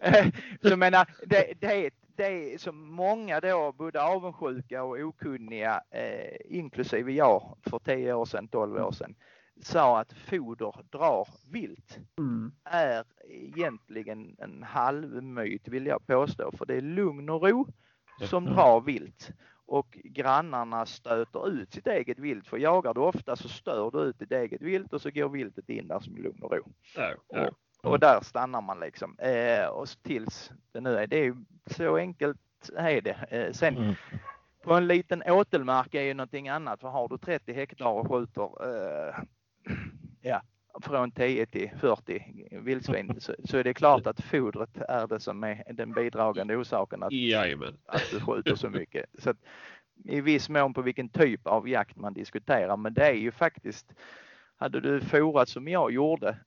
Eh, 0.00 0.26
så 0.62 0.76
menar, 0.76 1.06
det, 1.26 1.52
det, 1.60 1.90
det 2.16 2.54
är 2.54 2.58
som 2.58 2.94
många 2.94 3.40
då, 3.40 3.72
både 3.72 4.02
avundsjuka 4.02 4.82
och 4.82 4.98
okunniga, 4.98 5.82
eh, 5.90 6.58
inklusive 6.58 7.12
jag 7.12 7.56
för 7.70 7.78
10 7.78 8.14
år 8.14 8.24
sedan, 8.24 8.48
12 8.48 8.76
år 8.76 8.92
sedan, 8.92 9.14
sa 9.60 10.00
att 10.00 10.12
foder 10.12 10.74
drar 10.90 11.28
vilt 11.52 11.98
Mm. 12.18 12.52
är 12.64 13.04
egentligen 13.28 14.36
en 14.38 14.62
halvmyt 14.62 15.68
vill 15.68 15.86
jag 15.86 16.06
påstå. 16.06 16.52
För 16.52 16.66
det 16.66 16.74
är 16.74 16.80
lugn 16.80 17.28
och 17.30 17.42
ro 17.42 17.66
som 18.20 18.44
drar 18.44 18.80
vilt. 18.80 19.30
Och 19.66 19.98
grannarna 20.04 20.86
stöter 20.86 21.48
ut 21.48 21.72
sitt 21.72 21.86
eget 21.86 22.18
vilt. 22.18 22.46
För 22.46 22.56
jagar 22.56 22.94
du 22.94 23.00
ofta 23.00 23.36
så 23.36 23.48
stör 23.48 23.90
du 23.90 23.98
ut 23.98 24.18
ditt 24.18 24.32
eget 24.32 24.62
vilt 24.62 24.92
och 24.92 25.00
så 25.02 25.10
går 25.10 25.28
viltet 25.28 25.68
in 25.68 25.88
där 25.88 26.00
som 26.00 26.16
lugn 26.16 26.42
och 26.42 26.52
ro. 26.52 26.72
Ja, 26.96 27.14
ja. 27.28 27.50
Och 27.82 27.98
där 28.00 28.20
stannar 28.22 28.60
man 28.60 28.80
liksom. 28.80 29.18
Eh, 29.18 29.66
och 29.66 29.88
tills 30.02 30.50
det 30.72 30.80
nu 30.80 30.96
är. 30.96 31.06
Det 31.06 31.16
är 31.26 31.36
så 31.66 31.96
enkelt 31.96 32.40
är 32.76 33.00
det. 33.00 33.26
Eh, 33.30 33.52
sen 33.52 33.76
Mm. 33.76 33.94
på 34.64 34.74
en 34.74 34.86
liten 34.86 35.22
åtelmark 35.26 35.94
är 35.94 36.02
ju 36.02 36.14
någonting 36.14 36.48
annat. 36.48 36.80
För 36.80 36.88
har 36.88 37.08
du 37.08 37.18
30 37.18 37.52
hektar 37.52 37.86
och 37.88 38.08
skjuter 38.10 38.50
eh, 38.66 39.14
ja, 40.20 40.42
från 40.82 41.10
10 41.10 41.46
till 41.46 41.70
40 41.80 42.58
vildsvin 42.60 43.14
så, 43.20 43.34
så 43.44 43.58
är 43.58 43.64
det 43.64 43.74
klart 43.74 44.06
att 44.06 44.20
fodret 44.20 44.76
är 44.76 45.06
det 45.06 45.20
som 45.20 45.44
är 45.44 45.64
den 45.72 45.92
bidragande 45.92 46.56
orsaken 46.56 47.02
att, 47.02 47.12
Jajamän. 47.12 47.78
att 47.86 48.10
du 48.10 48.20
skjuter 48.20 48.54
så 48.54 48.70
mycket. 48.70 49.06
Så 49.18 49.30
att, 49.30 49.36
I 50.04 50.20
viss 50.20 50.48
mån 50.48 50.74
på 50.74 50.82
vilken 50.82 51.08
typ 51.08 51.46
av 51.46 51.68
jakt 51.68 51.96
man 51.96 52.14
diskuterar. 52.14 52.76
Men 52.76 52.94
det 52.94 53.06
är 53.06 53.14
ju 53.14 53.32
faktiskt, 53.32 53.92
hade 54.56 54.80
du 54.80 55.00
forat 55.00 55.48
som 55.48 55.68
jag 55.68 55.92
gjorde 55.92 56.38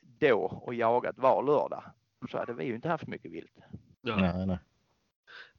då 0.00 0.38
och 0.44 0.74
jagat 0.74 1.18
var 1.18 1.42
lördag 1.42 1.84
så 2.30 2.38
hade 2.38 2.52
vi 2.52 2.64
ju 2.64 2.74
inte 2.74 2.88
haft 2.88 3.06
mycket 3.06 3.30
vilt. 3.30 3.58
Nej, 4.02 4.46
nej. 4.46 4.58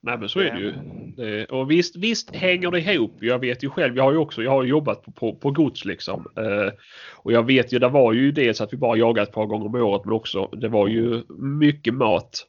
Nej 0.06 0.18
men 0.18 0.30
så 0.30 0.40
är 0.40 0.52
det 0.52 0.60
ju. 0.60 0.74
Det, 1.18 1.46
och 1.46 1.72
visst, 1.72 1.96
visst 1.96 2.36
hänger 2.36 2.72
det 2.72 2.80
ihop. 2.80 3.18
Jag 3.20 3.40
vet 3.40 3.64
ju 3.64 3.70
själv, 3.70 3.98
jag 3.98 4.04
har 4.04 4.12
ju 4.12 4.18
också 4.18 4.44
jag 4.44 4.52
har 4.52 4.64
jobbat 4.64 5.04
på, 5.04 5.12
på, 5.12 5.36
på 5.36 5.52
gods 5.52 5.86
liksom. 5.86 6.28
Eh, 6.38 6.74
och 7.14 7.32
jag 7.32 7.46
vet 7.46 7.74
ju, 7.74 7.80
det 7.80 7.90
var 7.90 8.14
ju 8.14 8.32
dels 8.32 8.62
att 8.62 8.74
vi 8.74 8.78
bara 8.78 8.98
jagade 8.98 9.28
ett 9.28 9.34
par 9.34 9.46
gånger 9.46 9.66
om 9.66 9.76
året 9.76 10.06
men 10.06 10.14
också 10.14 10.46
det 10.46 10.68
var 10.68 10.88
ju 10.88 11.24
mycket 11.40 11.94
mat. 11.94 12.46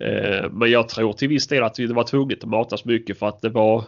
Eh, 0.00 0.50
men 0.50 0.70
jag 0.70 0.88
tror 0.88 1.12
till 1.12 1.28
viss 1.28 1.48
del 1.48 1.62
att 1.62 1.74
det 1.74 1.86
var 1.86 2.04
tvunget 2.04 2.44
att 2.44 2.50
matas 2.50 2.84
mycket 2.84 3.18
för 3.18 3.28
att 3.28 3.40
det 3.40 3.50
var 3.50 3.84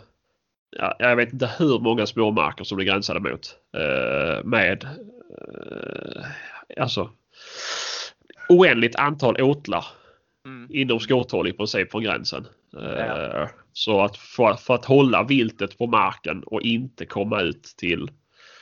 ja, 0.76 0.96
jag 0.98 1.16
vet 1.16 1.32
inte 1.32 1.50
hur 1.58 1.78
många 1.78 2.06
småmarker 2.06 2.64
som 2.64 2.78
det 2.78 2.84
gränsade 2.84 3.20
mot. 3.20 3.56
Eh, 3.76 4.44
med 4.44 4.84
eh, 5.38 6.22
alltså 6.82 7.10
oändligt 8.48 8.96
antal 8.96 9.42
åtlar. 9.42 9.84
Inom 10.70 11.00
skåthåll 11.00 11.48
i 11.48 11.52
princip 11.52 11.90
från 11.90 12.02
gränsen. 12.02 12.46
Eh, 12.76 12.82
Ja. 13.06 13.48
Så 13.72 14.00
att 14.00 14.16
för, 14.16 14.54
för 14.54 14.74
att 14.74 14.84
hålla 14.84 15.22
viltet 15.24 15.78
på 15.78 15.86
marken 15.86 16.42
och 16.42 16.60
inte 16.62 17.06
komma 17.06 17.40
ut 17.40 17.62
till 17.62 18.10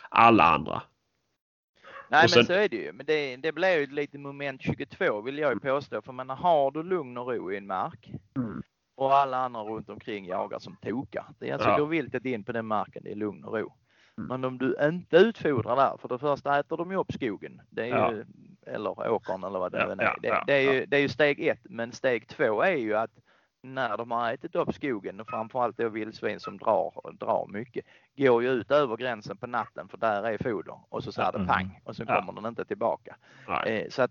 alla 0.09 0.45
andra. 0.45 0.83
Nej 2.11 2.29
sen- 2.29 2.39
men 2.39 2.47
så 2.47 2.53
är 2.53 2.69
det 2.69 2.77
ju. 2.77 2.93
Men 2.93 3.07
det, 3.07 3.37
det 3.37 3.53
blir 3.53 3.79
ju 3.79 3.87
lite 3.87 4.19
moment 4.19 4.63
22 4.63 5.21
vill 5.21 5.39
jag 5.39 5.53
ju 5.55 5.61
påstå. 5.61 6.03
För 6.03 6.13
man 6.13 6.31
har 6.31 6.71
du 6.71 6.83
lugn 6.83 7.17
och 7.19 7.27
ro 7.29 7.53
i 7.53 7.57
en 7.57 7.67
mark 7.67 8.11
Mm. 8.37 8.63
och 8.97 9.15
alla 9.15 9.37
andra 9.37 9.61
runt 9.61 9.89
omkring 9.91 10.27
jagar 10.27 10.59
som 10.59 10.77
tokar. 10.83 11.25
Det 11.39 11.49
är 11.49 11.53
alltså 11.55 11.69
Ja. 11.69 11.79
går 11.79 11.87
viltet 11.87 12.25
in 12.25 12.45
på 12.45 12.53
den 12.53 12.67
marken, 12.67 13.03
det 13.05 13.11
är 13.11 13.15
lugn 13.17 13.45
och 13.45 13.53
ro. 13.59 13.73
Mm. 14.19 14.29
Men 14.29 14.45
om 14.45 14.59
du 14.59 14.77
inte 14.83 15.17
utfodrar 15.17 15.77
där, 15.77 15.97
för 16.01 16.09
det 16.09 16.19
första 16.19 16.59
äter 16.59 16.77
de 16.77 16.91
ju 16.91 16.97
upp 16.97 17.13
skogen. 17.13 17.61
Det 17.71 17.83
är 17.83 17.87
Ja. 17.89 18.13
ju, 18.13 18.25
eller 18.67 19.11
åkern 19.11 19.45
eller 19.45 19.59
vad 19.59 19.73
det 19.73 19.79
Ja, 19.79 19.93
än 19.93 20.01
är. 20.01 20.15
det, 20.23 20.29
ja, 20.29 20.45
det, 20.47 20.53
är 20.55 20.73
ju, 20.75 20.87
det 20.87 20.97
är 20.97 21.01
ju 21.01 21.09
steg 21.09 21.47
ett. 21.49 21.61
Men 21.63 21.93
steg 21.93 22.29
två 22.29 22.63
är 22.63 22.77
ju 22.77 22.95
att 22.97 23.11
när 23.63 23.97
de 23.97 24.11
har 24.11 24.33
ätit 24.33 24.55
upp 24.55 24.75
skogen 24.75 25.21
och 25.21 25.29
framförallt 25.29 25.77
då 25.77 25.89
vildsvin 25.89 26.41
som 26.41 26.59
drar, 26.59 27.13
drar 27.21 27.47
mycket, 27.49 27.85
går 28.17 28.43
ju 28.43 28.49
ut 28.51 28.71
över 28.71 28.97
gränsen 28.97 29.37
på 29.37 29.47
natten 29.47 29.89
för 29.89 29.99
där 29.99 30.23
är 30.23 30.39
foder 30.39 30.79
och 30.89 31.05
så 31.05 31.13
säger 31.13 31.33
det 31.33 31.39
Mm. 31.39 31.49
pang 31.49 31.81
och 31.85 31.97
så 31.97 32.07
kommer 32.07 32.33
den 32.33 32.47
inte 32.47 32.65
tillbaka. 32.65 33.17
Eh, 33.67 33.89
Så 33.91 34.03
att 34.03 34.11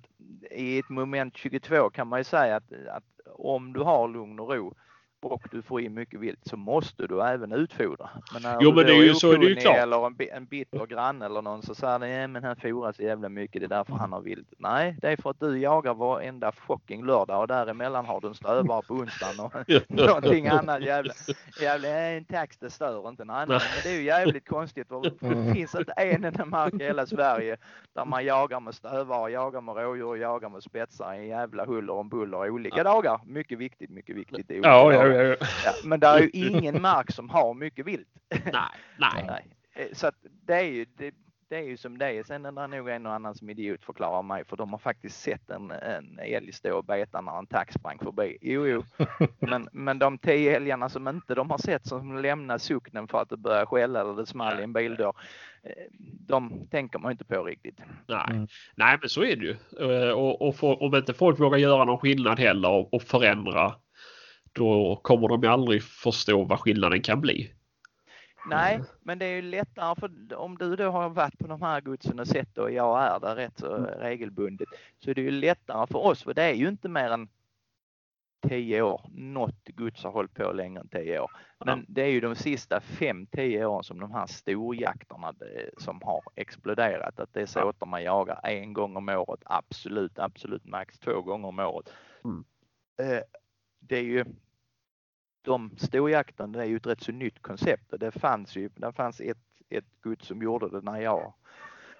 i 0.51 0.79
ett 0.79 0.89
moment 0.89 1.37
22 1.37 1.89
kan 1.89 2.07
man 2.07 2.19
ju 2.19 2.23
säga 2.23 2.55
att, 2.55 2.71
att 2.89 3.03
om 3.35 3.73
du 3.73 3.79
har 3.79 4.07
lugn 4.07 4.39
och 4.39 4.49
ro 4.49 4.73
och 5.25 5.47
du 5.51 5.61
får 5.61 5.81
in 5.81 5.93
mycket 5.93 6.19
vilt 6.19 6.39
så 6.45 6.57
måste 6.57 7.07
du 7.07 7.21
även 7.21 7.51
utfodra. 7.51 8.09
Men 8.33 8.41
när 8.41 8.57
Jo, 8.61 8.69
du 8.69 8.75
men 8.75 8.85
det 8.85 8.93
är 8.93 9.03
ju- 9.03 9.13
så 9.13 9.31
är 9.31 9.37
det 9.37 9.45
ju 9.45 9.55
klart. 9.55 9.77
Eller 9.77 10.05
en, 10.07 10.15
en 10.33 10.45
bitter 10.45 10.85
granne 10.85 11.25
eller 11.25 11.41
någon 11.41 11.61
så 11.63 11.75
säger 11.75 11.99
nej 11.99 12.27
men 12.27 12.43
han 12.43 12.55
fodrar 12.55 12.91
så 12.91 13.03
jävla 13.03 13.29
mycket 13.29 13.61
det 13.61 13.65
är 13.65 13.69
därför 13.69 13.93
han 13.93 14.13
har 14.13 14.21
vilt. 14.21 14.53
Nej, 14.57 14.97
det 15.01 15.07
är 15.09 15.17
för 15.17 15.29
att 15.29 15.39
du 15.39 15.57
jagar 15.59 15.93
varenda 15.93 16.51
fucking 16.51 17.05
lördag 17.05 17.41
och 17.41 17.47
däremellan 17.47 18.05
har 18.05 18.21
du 18.21 18.27
en 18.27 18.33
stövare 18.35 18.81
på 18.87 18.93
onsdagen 18.93 19.39
och 19.39 19.53
någonting 19.89 20.47
annat 20.47 20.81
jävla, 20.83 21.13
jävla 21.61 21.87
en 21.87 22.25
tax 22.25 22.57
det 22.57 22.69
stör 22.69 23.09
inte. 23.09 23.25
Nej, 23.25 23.45
nej, 23.47 23.59
men 23.59 23.79
det 23.83 23.89
är 23.89 23.95
ju 23.95 24.03
jävligt 24.03 24.47
konstigt 24.47 24.87
det 25.19 25.53
finns 25.53 25.75
inte 25.75 25.91
en 25.91 26.23
enda 26.23 26.45
mark 26.45 26.73
i 26.73 26.83
hela 26.83 27.05
Sverige 27.05 27.57
där 27.93 28.05
man 28.05 28.25
jagar 28.25 28.59
med 28.59 28.75
stövare, 28.75 29.31
jagar 29.31 29.61
med 29.61 29.75
rådjur, 29.75 30.15
jagar 30.15 30.49
med 30.49 30.63
spetsar 30.63 31.13
i 31.13 31.17
en 31.17 31.27
jävla 31.27 31.65
huller 31.65 31.93
om 31.93 32.09
buller 32.09 32.49
olika 32.49 32.83
dagar. 32.83 33.21
Mycket 33.25 33.57
viktigt, 33.57 33.89
mycket 33.89 34.15
viktigt. 34.15 34.49
olika 34.51 34.67
Ja, 34.69 34.93
ja. 34.93 35.14
Ja, 35.65 35.73
men 35.83 35.99
det 35.99 36.07
är 36.07 36.19
ju 36.19 36.29
ingen 36.29 36.81
mark 36.81 37.11
som 37.11 37.29
har 37.29 37.53
mycket 37.53 37.85
vilt. 37.85 38.07
Nej, 38.29 38.43
nej. 38.99 39.25
Nej. 39.27 39.45
Eh, 39.75 39.87
Så 39.93 40.07
att 40.07 40.15
det 40.45 40.53
är 40.53 40.61
ju 40.63 40.85
det, 40.97 41.13
det 41.49 41.55
är 41.55 41.63
ju 41.63 41.77
som 41.77 41.97
det 41.97 42.05
är. 42.19 42.23
Sen 42.23 42.45
är 42.45 42.51
det 42.51 42.67
nog 42.67 42.89
en 42.89 43.05
och 43.05 43.13
annan 43.13 43.35
som 43.35 43.49
idiot 43.49 43.83
förklarar 43.85 44.21
mig 44.23 44.45
för 44.45 44.57
de 44.57 44.71
har 44.71 44.77
faktiskt 44.79 45.21
sett 45.21 45.49
en, 45.49 45.71
en 45.71 46.19
älg 46.19 46.51
stå 46.53 46.77
och 46.77 46.85
beta 46.85 47.21
när 47.21 47.39
en 47.39 47.47
tax 47.47 47.73
sprang 47.73 47.99
förbi. 47.99 48.37
Jo, 48.41 48.67
jo. 48.67 48.83
Men, 49.39 49.69
men 49.71 49.99
de 49.99 50.17
tio 50.17 50.55
älgarna 50.55 50.89
som 50.89 51.07
inte 51.07 51.35
de 51.35 51.49
har 51.51 51.57
sett 51.57 51.87
som 51.87 52.17
lämnar 52.17 52.57
socknen 52.57 53.07
för 53.07 53.21
att 53.21 53.29
det 53.29 53.37
börjar 53.37 53.65
skälla 53.65 54.01
eller 54.01 54.13
det 54.13 54.25
small 54.25 54.59
i 54.59 54.63
en 54.63 54.73
bildörr. 54.73 55.13
eh, 55.63 55.71
De 56.27 56.67
tänker 56.71 56.99
man 56.99 57.11
inte 57.11 57.25
på 57.25 57.43
riktigt. 57.43 57.79
Nej. 58.07 58.25
Mm. 58.29 58.47
Nej 58.75 58.97
men 59.01 59.09
så 59.09 59.23
är 59.23 59.35
det 59.35 59.45
ju. 59.45 59.55
Eh, 59.79 60.11
Och, 60.11 60.47
och 60.47 60.55
får, 60.55 60.83
om 60.83 60.95
inte 60.95 61.13
folk 61.13 61.39
vågar 61.39 61.57
göra 61.57 61.85
någon 61.85 61.99
skillnad 61.99 62.39
heller 62.39 62.69
och, 62.69 62.93
och 62.93 63.01
förändra 63.01 63.73
då 64.55 64.99
kommer 65.03 65.27
de 65.27 65.43
ju 65.43 65.49
aldrig 65.49 65.83
förstå 65.83 66.43
vad 66.43 66.59
skillnaden 66.59 67.01
kan 67.01 67.21
bli. 67.21 67.51
Nej, 68.49 68.81
men 69.01 69.19
det 69.19 69.25
är 69.25 69.35
ju 69.35 69.41
lättare 69.41 69.95
för 69.99 70.35
om 70.35 70.57
du 70.57 70.75
då 70.75 70.89
har 70.89 71.09
varit 71.09 71.39
på 71.39 71.47
de 71.47 71.61
här 71.61 71.81
godsen 71.81 72.19
och 72.19 72.27
sett 72.27 72.57
och 72.57 72.71
jag 72.71 73.03
är 73.03 73.19
där 73.19 73.35
rätt 73.35 73.59
så 73.59 73.77
regelbundet 73.99 74.67
så 74.99 75.09
är 75.09 75.15
det 75.15 75.21
ju 75.21 75.31
lättare 75.31 75.87
för 75.87 75.99
oss 75.99 76.23
för 76.23 76.33
det 76.33 76.43
är 76.43 76.53
ju 76.53 76.67
inte 76.67 76.89
mer 76.89 77.09
än 77.09 77.27
tio 78.49 78.81
år. 78.81 79.01
Något 79.13 79.69
gods 79.75 80.03
har 80.03 80.11
hållit 80.11 80.33
på 80.33 80.51
längre 80.51 80.81
än 80.81 80.87
tio 80.87 81.19
år. 81.19 81.31
Men 81.65 81.85
det 81.87 82.01
är 82.01 82.07
ju 82.07 82.19
de 82.19 82.35
sista 82.35 82.79
fem, 82.81 83.25
tio 83.27 83.65
åren 83.65 83.83
som 83.83 83.99
de 83.99 84.11
här 84.11 84.27
storjakterna 84.27 85.27
eh, 85.27 85.69
som 85.77 86.01
har 86.01 86.21
exploderat. 86.35 87.19
Att 87.19 87.33
det 87.33 87.41
är 87.41 87.45
såter 87.45 87.85
man 87.85 88.03
jagar 88.03 88.39
en 88.43 88.73
gång 88.73 88.95
om 88.95 89.09
året, 89.09 89.41
absolut, 89.45 90.19
absolut 90.19 90.65
max 90.65 90.99
två 90.99 91.21
gånger 91.21 91.47
om 91.47 91.59
året. 91.59 91.89
Mm. 92.25 92.45
Eh, 92.97 93.21
Det 93.79 93.97
är 93.97 94.03
ju 94.03 94.25
de 95.45 95.71
storjakten, 95.77 96.55
är 96.55 96.65
ju 96.65 96.75
ett 96.75 96.87
rätt 96.87 97.03
så 97.03 97.11
nytt 97.11 97.41
koncept 97.41 97.93
och 97.93 97.99
det 97.99 98.11
fanns 98.11 98.55
ju, 98.55 98.69
det 98.75 98.93
fanns 98.93 99.21
ett, 99.21 99.37
ett 99.69 99.85
gods 100.01 100.27
som 100.27 100.41
gjorde 100.41 100.69
det 100.69 100.81
när 100.81 101.01
jag 101.01 101.33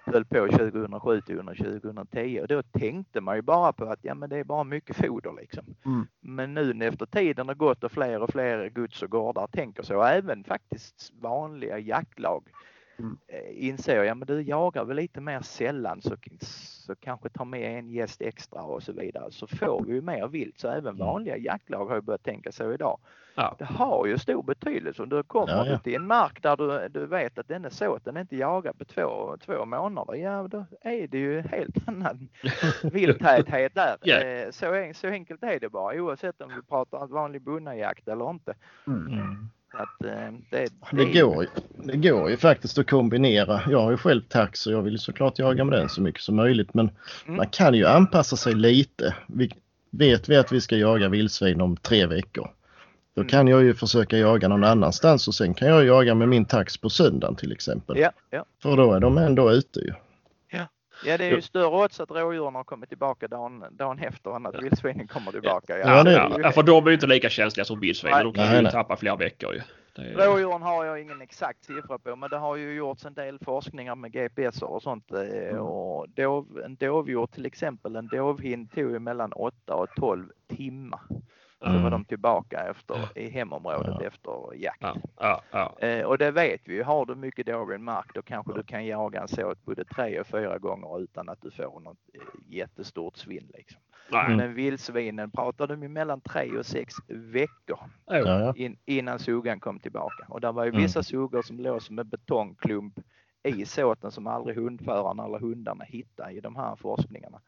höll 0.06 0.24
på 0.24 0.48
2007 0.48 1.20
till 1.20 1.36
2010 1.36 2.40
och 2.42 2.48
då 2.48 2.62
tänkte 2.62 3.20
man 3.20 3.36
ju 3.36 3.42
bara 3.42 3.72
på 3.72 3.84
att 3.84 3.98
ja 4.02 4.14
men 4.14 4.30
det 4.30 4.36
är 4.36 4.44
bara 4.44 4.64
mycket 4.64 4.96
foder 4.96 5.32
liksom. 5.40 5.64
Mm. 5.84 6.06
Men 6.20 6.54
nu 6.54 6.86
efter 6.86 7.06
tiden 7.06 7.48
har 7.48 7.54
gått 7.54 7.84
och 7.84 7.92
fler 7.92 8.22
och 8.22 8.30
fler 8.30 8.68
gods 8.68 9.02
och 9.02 9.10
gårdar 9.10 9.46
tänker 9.46 9.82
så 9.82 10.02
även 10.02 10.44
faktiskt 10.44 11.12
vanliga 11.20 11.78
jaktlag 11.78 12.44
Mm. 12.98 13.18
eh, 13.28 13.66
inser 13.68 14.04
ja 14.04 14.14
men 14.14 14.26
du 14.26 14.40
jagar 14.42 14.84
väl 14.84 14.96
lite 14.96 15.20
mer 15.20 15.40
sällan 15.40 16.02
så, 16.02 16.16
så 16.40 16.94
kanske 16.94 17.28
ta 17.28 17.44
med 17.44 17.78
en 17.78 17.90
gäst 17.90 18.22
extra 18.22 18.62
och 18.62 18.82
så 18.82 18.92
vidare 18.92 19.30
så 19.30 19.46
får 19.46 19.84
vi 19.84 19.92
ju 19.92 20.00
mer 20.00 20.28
vilt 20.28 20.58
så 20.58 20.68
även 20.68 20.96
vanliga 20.96 21.36
jaktlag 21.36 21.86
har 21.86 21.94
ju 21.94 22.00
börjat 22.00 22.22
tänka 22.22 22.52
så 22.52 22.72
idag. 22.72 22.98
Ja. 23.34 23.56
Det 23.58 23.64
har 23.64 24.06
ju 24.06 24.18
stor 24.18 24.42
betydelse 24.42 25.02
om 25.02 25.08
du 25.08 25.22
kommer 25.22 25.52
Ja, 25.52 25.66
ja. 25.66 25.78
till 25.78 25.94
en 25.94 26.06
mark 26.06 26.42
där 26.42 26.56
du, 26.56 26.88
du 26.88 27.06
vet 27.06 27.38
att 27.38 27.48
denna 27.48 27.70
såten 27.70 28.16
inte 28.16 28.36
jagar 28.36 28.72
på 28.72 28.84
två, 28.84 29.36
två 29.40 29.64
månader. 29.64 30.14
Ja, 30.14 30.48
då 30.48 30.64
är 30.80 31.06
det 31.08 31.18
ju 31.18 31.40
helt 31.40 31.76
annan 31.88 32.28
vilttäthet 32.92 33.74
där. 33.74 33.96
Eh, 34.46 34.50
Så, 34.50 34.90
så 34.94 35.06
enkelt 35.08 35.42
är 35.42 35.60
det 35.60 35.68
bara 35.68 36.00
oavsett 36.02 36.40
om 36.40 36.48
vi 36.56 36.62
pratar 36.62 37.06
vanlig 37.06 37.42
bonnajakt 37.42 38.08
eller 38.08 38.30
inte. 38.30 38.54
Mm. 38.86 39.48
Att, 39.78 40.04
eh, 40.04 40.32
det, 40.50 40.68
Det 40.92 41.02
är- 41.02 41.22
går, 41.22 41.42
ju, 41.44 41.48
det 41.84 41.96
går 41.96 42.30
ju 42.30 42.36
faktiskt 42.36 42.78
att 42.78 42.90
kombinera. 42.90 43.60
Jag 43.70 43.80
har 43.82 43.90
ju 43.90 43.96
själv 43.96 44.22
tax 44.28 44.66
och 44.66 44.72
jag 44.72 44.82
vill 44.82 44.92
ju 44.92 44.98
såklart 44.98 45.38
jaga 45.38 45.64
med 45.64 45.78
den 45.78 45.88
så 45.88 46.00
mycket 46.02 46.22
som 46.22 46.36
möjligt 46.36 46.74
men 46.74 46.90
Mm. 47.26 47.36
man 47.36 47.46
kan 47.48 47.74
ju 47.74 47.86
anpassa 47.86 48.36
sig 48.36 48.54
lite. 48.54 49.14
Vi, 49.26 49.50
vet 49.90 50.28
vi 50.28 50.36
att 50.36 50.52
vi 50.52 50.60
ska 50.60 50.76
jaga 50.76 51.08
vildsvin 51.08 51.60
om 51.60 51.76
tre 51.76 52.06
veckor. 52.06 52.50
Då 53.14 53.20
Mm. 53.20 53.28
kan 53.30 53.48
jag 53.48 53.62
ju 53.62 53.74
försöka 53.74 54.18
jaga 54.18 54.48
någon 54.48 54.64
annanstans 54.64 55.28
och 55.28 55.34
sen 55.34 55.54
kan 55.54 55.68
jag 55.68 55.84
jaga 55.84 56.14
med 56.14 56.28
min 56.28 56.44
tax 56.44 56.76
på 56.78 56.90
söndagen 56.90 57.36
till 57.36 57.52
exempel. 57.52 57.98
Ja, 57.98 58.10
ja. 58.30 58.44
För 58.62 58.76
då 58.76 58.92
är 58.92 59.00
de 59.00 59.18
ändå 59.18 59.52
ute 59.52 59.80
ju. 59.80 59.92
Ja, 61.04 61.16
det 61.18 61.24
är 61.24 61.30
ju 61.30 61.42
större 61.42 61.66
odds 61.84 62.00
att 62.00 62.10
rådjuren 62.10 62.54
har 62.54 62.64
kommit 62.64 62.88
tillbaka 62.88 63.28
dagen, 63.28 63.64
dagen 63.70 63.98
efter 63.98 64.36
än 64.36 64.46
att 64.46 64.62
vildsvinen 64.62 65.08
kommer 65.08 65.32
tillbaka. 65.32 65.78
Ja, 65.78 66.02
det 66.04 66.10
är 66.10 66.18
Ja, 66.18 66.28
det. 66.28 66.42
ja, 66.42 66.52
för 66.52 66.62
de 66.62 66.84
är 66.86 66.90
ju 66.90 66.94
inte 66.94 67.06
lika 67.06 67.28
känsliga 67.28 67.64
som 67.64 67.80
vildsvinen. 67.80 68.24
De 68.24 68.32
kan 68.32 68.44
Nej, 68.46 68.56
ju 68.56 68.62
nej. 68.62 68.72
tappa 68.72 68.96
flera 68.96 69.16
veckor 69.16 69.54
ju. 69.54 69.60
Är, 69.98 70.14
Rådjuren 70.14 70.62
har 70.62 70.84
jag 70.84 71.00
ingen 71.02 71.20
exakt 71.22 71.64
siffra 71.64 71.98
på 71.98 72.16
men 72.16 72.30
det 72.30 72.36
har 72.36 72.56
ju 72.56 72.74
gjorts 72.74 73.04
en 73.04 73.14
del 73.14 73.38
forskningar 73.38 73.94
med 73.94 74.12
GPS 74.12 74.62
och 74.62 74.82
sånt. 74.82 75.12
eh, 75.12 75.56
Och 75.58 76.08
dov, 76.08 76.60
en 76.64 76.76
dovhjort 76.76 77.32
till 77.32 77.46
exempel, 77.46 77.96
en 77.96 78.06
dovhind 78.08 78.72
tog 78.72 78.90
ju 78.90 78.98
mellan 78.98 79.32
8 79.32 79.74
och 79.74 79.88
12 79.96 80.24
timmar. 80.56 81.00
Så 81.58 81.66
Mm. 81.66 81.82
var 81.82 81.90
de 81.90 82.04
tillbaka 82.04 82.64
efter, 82.70 83.18
i 83.18 83.28
hemområdet 83.30 83.96
Ja. 84.00 84.06
efter 84.06 84.54
jakt. 84.54 84.80
ja, 84.80 84.96
ja, 85.20 85.42
ja. 85.50 85.78
Eh, 85.86 86.04
och 86.04 86.18
det 86.18 86.30
vet 86.30 86.60
vi 86.64 86.74
ju, 86.74 86.82
har 86.82 87.06
du 87.06 87.14
mycket 87.14 87.48
en 87.48 87.84
mark 87.84 88.14
då 88.14 88.22
kanske 88.22 88.52
du 88.52 88.62
kan 88.62 88.86
jaga 88.86 89.20
en 89.20 89.28
såt 89.28 89.64
både 89.64 89.84
tre 89.84 90.20
och 90.20 90.26
fyra 90.26 90.58
gånger 90.58 91.00
utan 91.00 91.28
att 91.28 91.42
du 91.42 91.50
får 91.50 91.80
något 91.80 91.98
eh, 92.14 92.20
jättestort 92.48 93.16
svinn. 93.16 93.50
Liksom. 93.54 93.80
Nej. 94.12 94.36
Men 94.36 94.54
vildsvinen 94.54 95.30
pratar 95.30 95.66
de 95.66 95.82
ju 95.82 95.88
mellan 95.88 96.20
tre 96.20 96.58
och 96.58 96.66
sex 96.66 96.94
veckor 97.08 97.78
Ja. 98.06 98.16
Ja, 98.16 98.40
ja. 98.40 98.54
in, 98.56 98.76
innan 98.84 99.18
sugan 99.18 99.60
kom 99.60 99.78
tillbaka. 99.78 100.26
Och 100.28 100.40
det 100.40 100.52
var 100.52 100.64
ju 100.64 100.70
Mm. 100.70 100.82
vissa 100.82 101.02
sugar 101.02 101.42
som 101.42 101.60
låg 101.60 101.82
som 101.82 101.98
en 101.98 102.08
betongklump 102.08 102.94
i 103.42 103.64
såten 103.64 104.10
som 104.10 104.26
aldrig 104.26 104.56
hundförarna 104.56 105.24
eller 105.24 105.38
hundarna 105.38 105.84
hittade 105.84 106.32
i 106.32 106.40
de 106.40 106.56
här 106.56 106.76
forskningarna. 106.76 107.40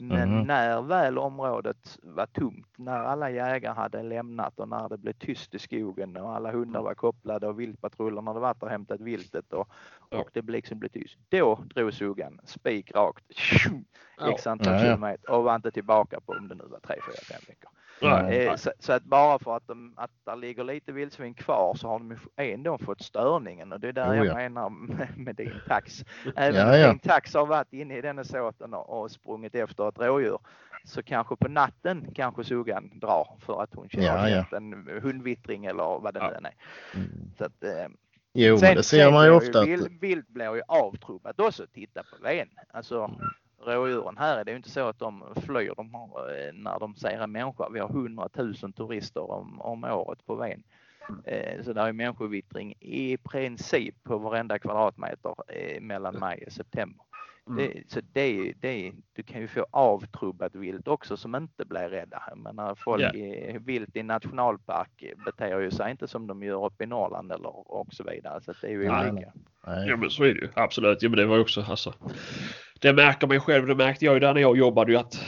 Men 0.00 0.28
Mhm. 0.36 0.46
när 0.46 0.82
väl 0.82 1.18
området 1.18 1.98
var 2.02 2.26
tomt, 2.26 2.66
när 2.76 2.98
alla 2.98 3.30
jägare 3.30 3.74
hade 3.74 4.02
lämnat 4.02 4.58
och 4.60 4.68
när 4.68 4.88
det 4.88 4.98
blev 4.98 5.12
tyst 5.12 5.54
i 5.54 5.58
skogen 5.58 6.16
och 6.16 6.34
alla 6.34 6.50
hundar 6.52 6.82
var 6.82 6.94
kopplade 6.94 7.48
och 7.48 7.60
viltpatrullerna 7.60 8.30
hade 8.30 8.40
varit 8.40 8.62
och 8.62 8.70
hämtat 8.70 9.00
viltet 9.00 9.52
och, 9.52 9.68
Ja. 10.10 10.18
och 10.20 10.30
det 10.32 10.42
liksom 10.42 10.78
blev 10.78 10.88
tyst. 10.88 11.18
Då 11.28 11.54
drog 11.74 11.94
sugan 11.94 12.40
spik 12.44 12.92
rakt 12.94 13.24
Ja. 14.18 14.32
x 14.34 14.46
antal 14.46 14.72
Ja, 14.72 14.78
kilometer 14.78 15.30
och 15.30 15.44
var 15.44 15.54
inte 15.56 15.70
tillbaka 15.70 16.20
på 16.20 16.32
om 16.32 16.48
det 16.48 16.54
nu 16.54 16.64
var 16.64 16.80
tre, 16.80 16.96
fyra, 17.06 17.36
fem 17.36 17.42
veckor. 17.48 17.70
Nej. 18.08 18.46
Eh, 18.46 18.56
så, 18.56 18.72
så 18.78 18.92
att 18.92 19.04
bara 19.04 19.38
för 19.38 19.56
att, 19.56 19.66
de, 19.66 19.94
att 19.96 20.10
där 20.24 20.36
ligger 20.36 20.64
lite 20.64 20.92
vildsvin 20.92 21.34
kvar 21.34 21.74
så 21.74 21.88
har 21.88 21.98
de 21.98 22.16
ändå 22.36 22.78
fått 22.78 23.02
störningen 23.02 23.72
och 23.72 23.80
det 23.80 23.88
är 23.88 23.92
där 23.92 24.10
Oh, 24.10 24.16
jag 24.16 24.26
ja. 24.26 24.34
menar 24.34 24.70
med, 24.96 25.08
med 25.16 25.36
din 25.36 25.54
tax. 25.68 26.04
Även 26.36 26.68
om 26.68 26.78
ja. 26.78 26.88
din 26.88 26.98
tax 26.98 27.34
har 27.34 27.46
varit 27.46 27.72
inne 27.72 27.98
i 27.98 28.00
denna 28.00 28.24
såten 28.24 28.74
och, 28.74 29.10
sprungit 29.10 29.54
efter 29.54 29.88
ett 29.88 29.98
rådjur 29.98 30.38
så 30.84 31.02
kanske 31.02 31.36
på 31.36 31.48
natten 31.48 32.06
kanske 32.14 32.44
sugan 32.44 32.90
drar 32.94 33.36
för 33.40 33.62
att 33.62 33.74
hon 33.74 33.88
känner 33.88 34.28
Ja, 34.28 34.56
en 34.56 35.00
hundvittring 35.02 35.64
eller 35.64 36.00
vad 36.00 36.14
det 36.14 36.20
nu 36.20 36.34
än 36.34 36.46
är. 36.46 36.54
Mm. 36.94 37.08
Så 37.38 37.44
att, 37.44 37.64
eh, 37.64 37.88
Jo, 38.34 38.58
men 38.60 38.76
det 38.76 38.82
ser 38.82 39.12
man 39.12 39.26
ju 39.26 39.30
ofta 39.30 39.64
vilt 40.00 40.28
blir 40.28 40.54
ju 40.54 40.62
avtrubbat 40.68 41.40
också. 41.40 41.66
Titta 41.74 42.02
på 42.02 42.16
ven. 42.22 42.48
Alltså 42.72 43.04
Mm. 43.04 43.18
Rådjuren 43.66 44.16
här 44.18 44.38
är 44.38 44.44
det 44.44 44.50
ju 44.50 44.56
inte 44.56 44.70
så 44.70 44.88
att 44.88 44.98
de 44.98 45.24
flyr 45.46 45.72
de 45.76 45.94
har, 45.94 46.30
eh, 46.30 46.52
när 46.52 46.78
de 46.80 46.94
ser 46.96 47.20
en 47.20 47.32
människa. 47.32 47.68
Vi 47.68 47.80
har 47.80 47.88
100 47.88 48.28
000 48.36 48.54
turister 48.72 49.30
om, 49.30 49.60
om 49.60 49.84
året 49.84 50.26
på 50.26 50.34
ven. 50.34 50.62
Eh, 51.24 51.62
Så 51.64 51.72
där 51.72 51.86
är 51.86 51.92
människovittring 51.92 52.74
i 52.80 53.16
princip 53.16 53.94
på 54.04 54.18
varenda 54.18 54.58
kvadratmeter 54.58 55.34
eh, 55.48 55.80
mellan 55.80 56.18
maj 56.18 56.44
och 56.46 56.52
september. 56.52 57.04
Mm. 57.46 57.56
Det, 57.58 57.90
så 57.92 58.00
det, 58.12 58.20
är- 58.20 58.54
det, 58.60 58.92
du 59.12 59.22
kan 59.22 59.40
ju 59.40 59.48
få 59.48 59.66
avtrubbat 59.70 60.54
vilt 60.54 60.88
också 60.88 61.16
som 61.16 61.34
inte 61.34 61.64
blir 61.64 61.88
rädda. 61.88 62.22
Menar, 62.36 62.74
folk 62.74 63.02
Ja. 63.02 63.12
i, 63.14 63.58
vilt 63.60 63.96
i 63.96 64.02
nationalpark 64.02 65.04
beter 65.24 65.60
ju 65.60 65.70
sig 65.70 65.90
inte 65.90 66.08
som 66.08 66.26
de 66.26 66.42
gör 66.42 66.66
uppe 66.66 66.84
i 66.84 66.86
Norrland 66.86 67.32
eller 67.32 67.72
och 67.72 67.88
så 67.94 68.04
vidare. 68.04 68.40
Så 68.40 68.52
det 68.60 68.66
är 68.66 68.70
ju 68.70 68.88
Nej, 68.88 69.10
olika. 69.10 69.32
Nej. 69.66 69.88
Ja 69.88 69.96
men 69.96 70.10
så 70.10 70.24
är 70.24 70.34
det 70.34 70.40
ju. 70.40 70.48
Absolut. 70.54 71.02
Ja, 71.02 71.08
men 71.08 71.18
det 71.18 71.26
var 71.26 71.36
ju 71.36 71.42
också 71.42 71.62
alltså. 71.68 71.94
Det 72.82 72.92
märker 72.92 73.26
man 73.26 73.36
ju 73.36 73.40
själv. 73.40 73.66
Det 73.66 73.74
märkte 73.74 74.04
jag 74.04 74.14
ju 74.14 74.20
där 74.20 74.34
när 74.34 74.40
jag 74.40 74.56
jobbade 74.56 74.92
ju 74.92 74.98
att 74.98 75.24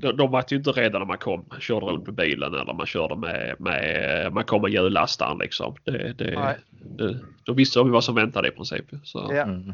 de, 0.00 0.16
de 0.16 0.30
var 0.30 0.44
ju 0.48 0.56
inte 0.56 0.70
rädda 0.70 0.98
när 0.98 1.06
man 1.06 1.18
kom. 1.18 1.44
Körde 1.60 1.86
runt 1.86 2.06
med 2.06 2.14
bilen 2.14 2.54
eller 2.54 2.74
man 2.74 2.86
körde 2.86 3.16
med, 3.16 3.56
med 3.58 4.32
man 4.32 4.44
kom 4.44 4.62
med 4.62 4.70
hjullastaren 4.70 5.38
liksom. 5.38 5.74
Det, 5.84 6.12
det, 6.12 6.40
Nej. 6.40 6.56
det, 6.98 7.18
då 7.44 7.52
visste 7.52 7.78
de 7.78 7.86
ju 7.86 7.92
vad 7.92 8.04
som 8.04 8.14
väntade 8.14 8.48
i 8.48 8.50
princip. 8.50 8.84
Så 9.04 9.30
Ja. 9.30 9.42
Mm. 9.42 9.72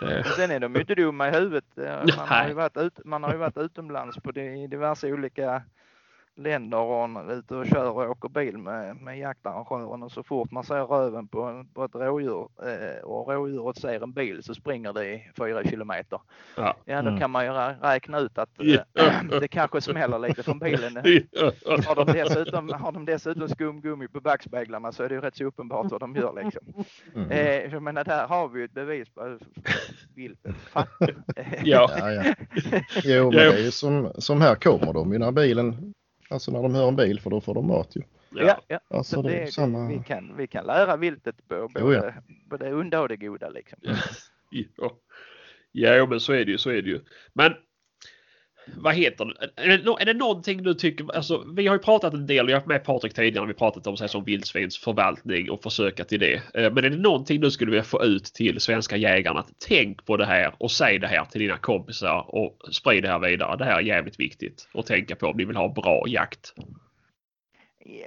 det, 0.00 0.20
Och 0.20 0.26
sen 0.26 0.50
är 0.50 0.60
de 0.60 0.74
ju 0.74 0.80
inte 0.80 0.94
dumma 0.94 1.28
i 1.28 1.30
huvudet. 1.30 1.64
Man 2.16 2.28
har 2.28 2.48
ju 2.48 2.54
varit, 2.54 2.76
ut, 2.76 3.04
man 3.04 3.22
har 3.22 3.32
ju 3.32 3.38
varit 3.38 3.56
utomlands 3.56 4.16
på 4.16 4.32
diverse 4.32 5.12
olika 5.12 5.62
länder 6.38 6.78
och 6.78 7.30
ute 7.32 7.54
och 7.56 7.66
kör 7.66 7.90
och 7.90 8.10
åker 8.10 8.28
bil 8.28 8.58
med, 8.58 8.96
med 8.96 9.18
jaktarrangören 9.18 10.02
och 10.02 10.12
så 10.12 10.22
fort 10.22 10.50
man 10.50 10.64
ser 10.64 10.84
röven 10.84 11.28
på, 11.28 11.64
på 11.74 11.84
ett 11.84 11.94
rådjur 11.94 12.48
eh, 12.62 13.04
och 13.04 13.28
rådjuret 13.28 13.76
ser 13.78 14.02
en 14.02 14.12
bil 14.12 14.42
så 14.42 14.54
springer 14.54 14.92
det 14.92 15.06
i 15.14 15.30
fyra 15.38 15.64
kilometer. 15.64 16.20
ja. 16.56 16.74
Ja, 16.84 17.02
då 17.02 17.08
Mm. 17.08 17.20
kan 17.20 17.30
man 17.30 17.44
ju 17.44 17.50
rä- 17.50 17.76
räkna 17.82 18.18
ut 18.18 18.38
att 18.38 18.60
eh, 18.60 19.30
det 19.40 19.48
kanske 19.48 19.80
smäller 19.80 20.18
lite 20.18 20.42
från 20.42 20.58
bilen. 20.58 20.96
Har 21.86 21.94
de, 22.04 22.12
dessutom, 22.12 22.68
har 22.72 22.92
de 22.92 23.04
dessutom 23.04 23.48
skumgummi 23.48 24.08
på 24.08 24.20
backspeglarna 24.20 24.92
så 24.92 25.02
är 25.02 25.08
det 25.08 25.14
ju 25.14 25.20
rätt 25.20 25.36
så 25.36 25.44
uppenbart 25.44 25.90
vad 25.90 26.00
de 26.00 26.16
gör 26.16 26.42
liksom. 26.44 26.62
Mm. 27.14 27.30
Eh, 27.30 27.72
jag 27.72 27.82
menar, 27.82 28.04
där 28.04 28.26
har 28.26 28.48
vi 28.48 28.58
ju 28.58 28.64
ett 28.64 28.72
bevis 28.72 29.08
på 29.08 29.38
viltet 30.14 30.56
fattar. 30.56 31.14
Ja. 31.64 31.90
Ja, 31.98 32.10
ja. 32.12 32.22
Jo, 33.04 33.24
men 33.24 33.30
det 33.30 33.52
är 33.54 33.58
ju 33.64 33.70
som, 33.70 34.12
som 34.18 34.40
här 34.40 34.54
kommer 34.54 34.92
de 34.92 35.12
ju 35.12 35.18
när 35.18 35.32
bilen, 35.32 35.87
alltså 36.30 36.50
när 36.50 36.62
de 36.62 36.74
hör 36.74 36.88
en 36.88 36.96
bil 36.96 37.20
för 37.20 37.30
då 37.30 37.40
får 37.40 37.54
de 37.54 37.66
mat 37.66 37.96
ju. 37.96 38.02
ja, 38.30 38.60
ja. 38.68 38.80
Alltså 38.90 39.14
Så 39.16 39.22
det 39.22 39.34
är 39.36 39.40
det, 39.44 39.52
samma. 39.52 39.88
vi, 39.88 39.98
kan, 40.06 40.36
vi 40.36 40.46
kan 40.46 40.66
lära 40.66 40.96
viltet 40.96 41.48
på 41.48 41.68
både, 41.74 41.80
Jo, 41.80 41.92
ja. 41.92 42.12
både 42.50 42.64
det 42.68 42.74
onda 42.74 43.00
och 43.00 43.08
det 43.08 43.16
goda 43.16 43.48
liksom. 43.48 43.78
Ja. 44.50 44.98
ja, 45.72 46.06
men 46.06 46.20
så 46.20 46.32
är 46.32 46.44
det 46.44 46.50
ju. 46.50 46.58
Så 46.58 46.70
är 46.70 46.82
det 46.82 46.88
ju. 46.88 47.00
Men 47.32 47.52
vad 48.76 48.94
heter 48.94 49.24
det? 49.24 49.62
Är 49.62 49.78
det, 49.78 50.02
är 50.02 50.04
det 50.04 50.14
någonting 50.14 50.62
du 50.62 50.74
tycker? 50.74 51.14
Alltså, 51.14 51.44
vi 51.56 51.66
har 51.66 51.74
ju 51.74 51.82
pratat 51.82 52.14
en 52.14 52.26
del. 52.26 52.48
Jag 52.48 52.60
har 52.60 52.66
med 52.66 52.84
Patrik 52.84 53.14
tidigare. 53.14 53.46
när 53.46 53.52
Vi 53.52 53.58
pratat 53.58 53.86
om 53.86 53.96
så 53.96 54.08
som 54.08 54.24
vildsvins 54.24 54.78
förvaltning 54.78 55.50
och 55.50 55.62
försöka 55.62 56.04
till 56.04 56.20
det. 56.20 56.34
Eh, 56.34 56.72
men 56.72 56.84
är 56.84 56.90
det 56.90 56.96
någonting 56.96 57.40
du 57.40 57.50
skulle 57.50 57.70
vilja 57.70 57.84
få 57.84 58.04
ut 58.04 58.24
till 58.24 58.60
svenska 58.60 58.96
jägarna? 58.96 59.40
Att 59.40 59.52
tänk 59.68 60.06
på 60.06 60.16
det 60.16 60.26
här 60.26 60.54
och 60.58 60.70
säg 60.70 60.98
det 60.98 61.06
här 61.06 61.24
till 61.24 61.40
dina 61.40 61.56
kompisar 61.56 62.24
och 62.28 62.58
sprid 62.72 63.02
det 63.02 63.08
här 63.08 63.18
vidare. 63.18 63.56
Det 63.56 63.64
här 63.64 63.76
är 63.76 63.82
jävligt 63.82 64.20
viktigt 64.20 64.68
att 64.74 64.86
tänka 64.86 65.16
på 65.16 65.26
om 65.26 65.36
ni 65.36 65.44
vill 65.44 65.56
ha 65.56 65.68
bra 65.68 66.04
jakt. 66.06 66.54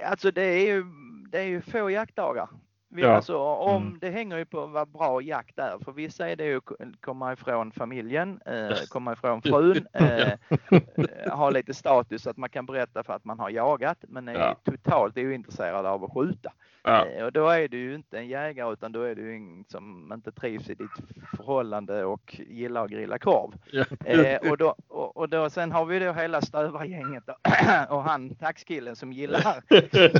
Alltså 0.04 0.30
det 0.30 0.42
är 0.42 0.66
ju, 0.66 0.84
det 1.32 1.38
är 1.38 1.46
ju 1.46 1.60
få 1.60 1.90
jaktdagar. 1.90 2.48
Vi, 2.94 3.02
Ja. 3.02 3.08
alltså, 3.08 3.38
om, 3.38 3.82
Mm. 3.82 3.98
Det 4.00 4.10
hänger 4.10 4.36
ju 4.38 4.44
på 4.44 4.66
vad 4.66 4.88
bra 4.88 5.22
jakt 5.22 5.58
är. 5.58 5.78
För 5.84 5.92
vissa 5.92 6.28
är 6.28 6.36
det 6.36 6.44
ju 6.44 6.56
att 6.56 7.00
komma 7.00 7.32
ifrån 7.32 7.72
familjen, 7.72 8.40
eh, 8.46 8.52
komma 8.88 9.12
ifrån 9.12 9.42
frun, 9.42 9.86
eh, 9.92 10.28
eh, 10.32 11.36
ha 11.36 11.50
lite 11.50 11.74
status 11.74 12.22
så 12.22 12.30
att 12.30 12.36
man 12.36 12.48
kan 12.50 12.66
berätta 12.66 13.02
för 13.02 13.12
att 13.12 13.24
man 13.24 13.38
har 13.38 13.50
jagat 13.50 13.98
men 14.08 14.28
är 14.28 14.34
Ja. 14.34 14.56
totalt 14.64 15.16
ointresserad 15.18 15.86
av 15.86 16.04
att 16.04 16.12
skjuta. 16.14 16.52
Ja. 16.82 17.06
Eh, 17.06 17.24
Och 17.24 17.32
då 17.32 17.48
är 17.48 17.68
du 17.68 17.78
ju 17.78 17.94
inte 17.94 18.18
en 18.18 18.28
jägare 18.28 18.72
utan 18.72 18.92
då 18.92 19.02
är 19.02 19.14
du 19.14 19.34
en 19.34 19.64
som 19.68 20.12
inte 20.14 20.32
trivs 20.32 20.70
i 20.70 20.74
ditt 20.74 20.90
förhållande 21.36 22.04
och 22.04 22.36
gillar 22.48 22.84
att 22.84 22.90
grilla 22.90 23.18
korv. 23.18 23.50
Ja. 23.72 23.84
Eh, 24.04 24.50
och, 24.50 24.58
då, 24.58 24.74
och, 24.88 25.16
och 25.16 25.28
då, 25.28 25.50
sen 25.50 25.72
har 25.72 25.84
vi 25.84 25.98
då 25.98 26.12
hela 26.12 26.40
stövargänget 26.40 27.24
och 27.88 28.02
han 28.02 28.34
taxkillen 28.34 28.96
som 28.96 29.12
gillar, 29.12 29.62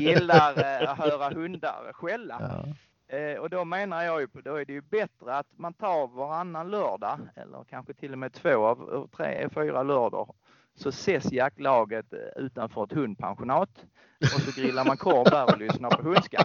gillar 0.00 0.82
eh, 0.82 0.90
att 0.90 0.98
höra 0.98 1.34
hundar 1.34 1.92
skälla. 1.92 2.36
Ja. 2.40 2.74
Eh, 3.16 3.38
och 3.38 3.50
då 3.50 3.64
menar 3.64 4.02
jag 4.02 4.20
ju 4.20 4.28
på, 4.28 4.40
då 4.40 4.56
är 4.56 4.64
det 4.64 4.72
ju 4.72 4.80
bättre 4.80 5.34
att 5.34 5.46
man 5.56 5.74
tar 5.74 6.06
varannan 6.06 6.70
lördag 6.70 7.18
eller 7.36 7.64
kanske 7.70 7.94
till 7.94 8.12
och 8.12 8.18
med 8.18 8.32
två 8.32 8.66
av 8.66 8.80
av 8.90 9.08
tre, 9.16 9.48
fyra 9.54 9.82
lördagar 9.82 10.34
så 10.74 10.88
ses 10.88 11.32
jaktlaget 11.32 12.12
eh, 12.12 12.18
utanför 12.42 12.84
ett 12.84 12.92
hundpensionat 12.92 13.84
och 14.22 14.40
så 14.40 14.60
grillar 14.60 14.84
man 14.84 14.96
korv 14.96 15.24
där 15.24 15.44
och 15.44 15.58
lyssnar 15.58 15.90
på 15.90 16.02
hundskall. 16.02 16.44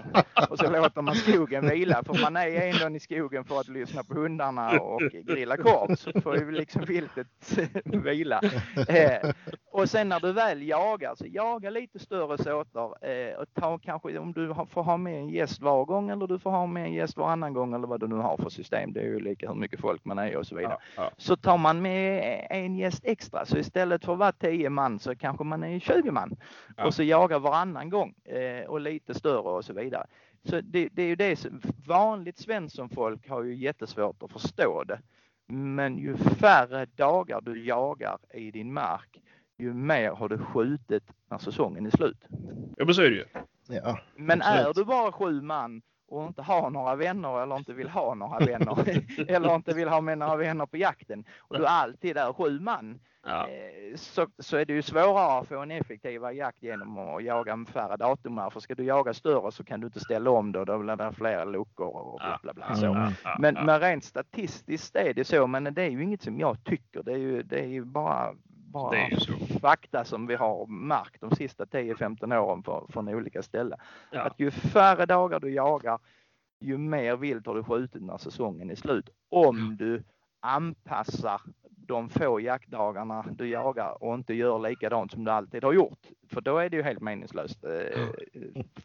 Och 0.50 0.58
så 0.60 0.70
låter 0.70 1.02
man 1.02 1.16
skogen 1.16 1.70
vila 1.70 2.04
för 2.04 2.22
man 2.22 2.36
är 2.36 2.84
ändå 2.84 2.98
i 2.98 3.00
skogen 3.00 3.46
för 3.46 3.60
att 3.60 3.68
lyssna 3.68 4.04
på 4.04 4.14
hundarna 4.14 4.80
och 4.80 5.02
grilla 5.02 5.58
korv 5.58 5.96
så 5.96 6.22
får 6.22 6.38
ju 6.38 6.52
liksom 6.52 6.82
viltet 6.86 7.58
vila. 7.86 8.42
Eh, 8.88 9.32
och 9.72 9.90
sen 9.90 10.10
när 10.10 10.20
du 10.20 10.32
väl 10.32 10.68
jagar 10.68 11.16
så 11.16 11.26
jaga 11.28 11.70
lite 11.70 12.00
större 12.00 12.38
såtar 12.38 13.10
eh, 13.10 13.36
och 13.36 13.46
ta 13.54 13.78
kanske 13.78 14.18
om 14.18 14.34
du 14.34 14.54
får 14.70 14.84
ha 14.84 14.98
med 14.98 15.14
en 15.20 15.30
gäst 15.30 15.62
var 15.62 15.86
gång 15.86 16.10
eller 16.10 16.28
du 16.28 16.40
får 16.40 16.52
ha 16.52 16.66
med 16.66 16.86
en 16.86 16.94
gäst 16.94 17.18
varannan 17.18 17.54
gång 17.54 17.74
eller 17.74 17.88
vad 17.88 18.00
du 18.00 18.08
nu 18.08 18.16
har 18.16 18.38
för 18.38 18.50
system. 18.50 18.94
Det 18.94 19.00
är 19.00 19.06
ju 19.06 19.20
lika 19.20 19.48
hur 19.48 19.56
mycket 19.56 19.80
folk 19.82 20.06
man 20.06 20.20
är 20.20 20.38
och 20.38 20.48
så 20.48 20.56
vidare 20.56 20.78
Ja. 20.96 21.04
Ja. 21.04 21.12
så 21.18 21.36
tar 21.36 21.58
man 21.58 21.82
med 21.82 22.48
en 22.50 22.76
gäst 22.76 23.02
extra. 23.06 23.46
Så 23.46 23.58
istället 23.58 24.06
för 24.06 24.14
att 24.14 24.20
vara 24.20 24.32
10 24.32 24.70
man 24.70 25.00
så 25.00 25.16
kanske 25.16 25.44
man 25.44 25.64
är 25.64 25.80
20 25.80 26.12
man. 26.12 26.36
Ja. 26.78 26.86
Och 26.86 26.94
så 26.94 27.04
jagar 27.04 27.40
varannan 27.40 27.67
gång 27.74 28.14
eh, 28.24 28.66
och 28.66 28.82
lite 28.82 29.14
större 29.14 29.50
och 29.50 29.66
så 29.66 29.74
vidare. 29.74 30.08
Så 30.44 30.62
det, 30.62 30.90
det 30.92 31.02
är 31.02 31.08
ju 31.08 31.16
det 31.16 31.36
som 31.36 31.62
vanligt 31.86 32.38
Svensson-folk 32.38 33.30
har 33.30 33.44
ju 33.44 33.56
jättesvårt 33.56 34.24
att 34.24 34.32
förstå 34.32 34.84
det. 34.84 35.00
Men 35.48 35.98
ju 35.98 36.18
färre 36.18 36.86
dagar 36.86 37.42
du 37.42 37.66
jagar 37.66 38.18
i 38.34 38.52
din 38.52 38.74
mark, 38.74 39.22
ju 39.58 39.74
mer 39.74 40.12
har 40.12 40.30
du 40.30 40.38
skjutit 40.38 41.04
när 41.30 41.38
säsongen 41.38 41.86
är 41.86 41.90
slut. 41.90 42.26
ja, 42.78 42.86
men 42.86 42.94
så 42.94 43.02
är 43.02 43.10
det 43.10 43.16
ju. 43.16 43.26
Ja. 43.68 44.00
Men 44.16 44.42
Absolut. 44.42 44.68
är 44.68 44.74
du 44.74 44.86
bara 44.86 45.12
sju 45.12 45.42
man 45.42 45.82
och 46.08 46.28
inte 46.28 46.42
har 46.42 46.70
några 46.70 46.96
vänner 46.96 47.44
eller 47.44 47.58
inte 47.58 47.74
vill 47.74 47.90
ha 47.90 48.16
några 48.16 48.40
vänner 48.40 48.78
eller 49.28 49.56
inte 49.56 49.74
vill 49.74 49.88
ha 49.88 50.02
med 50.02 50.18
några 50.18 50.36
vänner 50.36 50.66
på 50.66 50.78
jakten 50.78 51.26
och 51.38 51.58
du 51.58 51.66
alltid 51.66 52.18
är 52.18 52.34
sju 52.34 52.60
man 52.60 53.00
Ja. 53.28 53.48
eh, 53.48 53.96
så, 53.96 54.28
så 54.40 54.58
är 54.58 54.66
det 54.66 54.74
ju 54.74 54.82
svårare 54.82 55.40
att 55.40 55.48
få 55.48 55.60
en 55.60 55.72
effektivare 55.72 56.34
jakt 56.34 56.64
genom 56.64 56.98
att 56.98 57.24
jaga 57.24 57.56
med 57.56 57.70
färre 57.70 57.98
datum. 57.98 58.42
För 58.52 58.60
ska 58.60 58.76
du 58.76 58.84
jaga 58.84 59.14
större 59.14 59.52
så 59.52 59.64
kan 59.64 59.80
du 59.80 59.88
inte 59.88 60.00
ställa 60.00 60.30
om 60.30 60.52
då, 60.52 60.66
då 60.66 60.78
blir 60.78 60.96
det 60.96 61.14
fler 61.14 61.46
luckor 61.46 61.96
och 61.96 62.20
bla 62.20 62.40
bla 62.44 62.54
bla. 62.54 62.76
Så. 62.76 63.12
Men, 63.40 63.54
men 63.54 63.80
rent 63.80 64.04
statistiskt 64.04 64.96
är 64.96 65.14
det 65.14 65.24
så, 65.24 65.48
men 65.48 65.64
det 65.64 65.82
är 65.82 65.90
ju 65.90 66.04
inget 66.04 66.22
som 66.22 66.40
jag 66.40 66.64
tycker. 66.64 67.04
Det 67.04 67.12
är 67.12 67.18
ju, 67.18 67.44
det 67.44 67.60
är 67.60 67.68
ju 67.68 67.86
bara, 67.86 68.34
bara 68.46 68.92
Det 68.92 69.60
fakta 69.62 70.06
som 70.06 70.28
vi 70.28 70.36
har 70.36 70.66
märkt 70.68 71.22
de 71.22 71.36
sista 71.36 71.66
10-15 71.66 72.38
åren 72.38 72.64
för, 72.64 72.86
från 72.90 73.10
olika 73.10 73.44
ställen. 73.44 73.80
Ja. 74.12 74.22
Att 74.22 74.40
ju 74.40 74.52
färre 74.52 75.06
dagar 75.06 75.40
du 75.40 75.50
jagar, 75.50 76.00
ju 76.60 76.78
mer 76.78 77.16
vilt 77.16 77.48
har 77.48 77.56
du 77.56 77.64
skjutit 77.64 78.02
när 78.02 78.18
säsongen 78.18 78.70
är 78.70 78.76
slut. 78.76 79.10
Om 79.30 79.78
du 79.78 80.04
anpassar 80.40 81.42
de 81.88 82.10
få 82.10 82.40
jaktdagarna 82.40 83.26
du 83.32 83.48
jagar 83.50 84.04
och 84.04 84.14
inte 84.14 84.34
gör 84.34 84.60
likadant 84.60 85.12
som 85.12 85.24
du 85.24 85.32
alltid 85.32 85.64
har 85.64 85.74
gjort. 85.74 86.00
För 86.30 86.42
då 86.42 86.58
är 86.58 86.70
det 86.70 86.78
ju 86.78 86.84
helt 86.84 87.02
meningslöst. 87.02 87.64
Eh, 87.64 88.08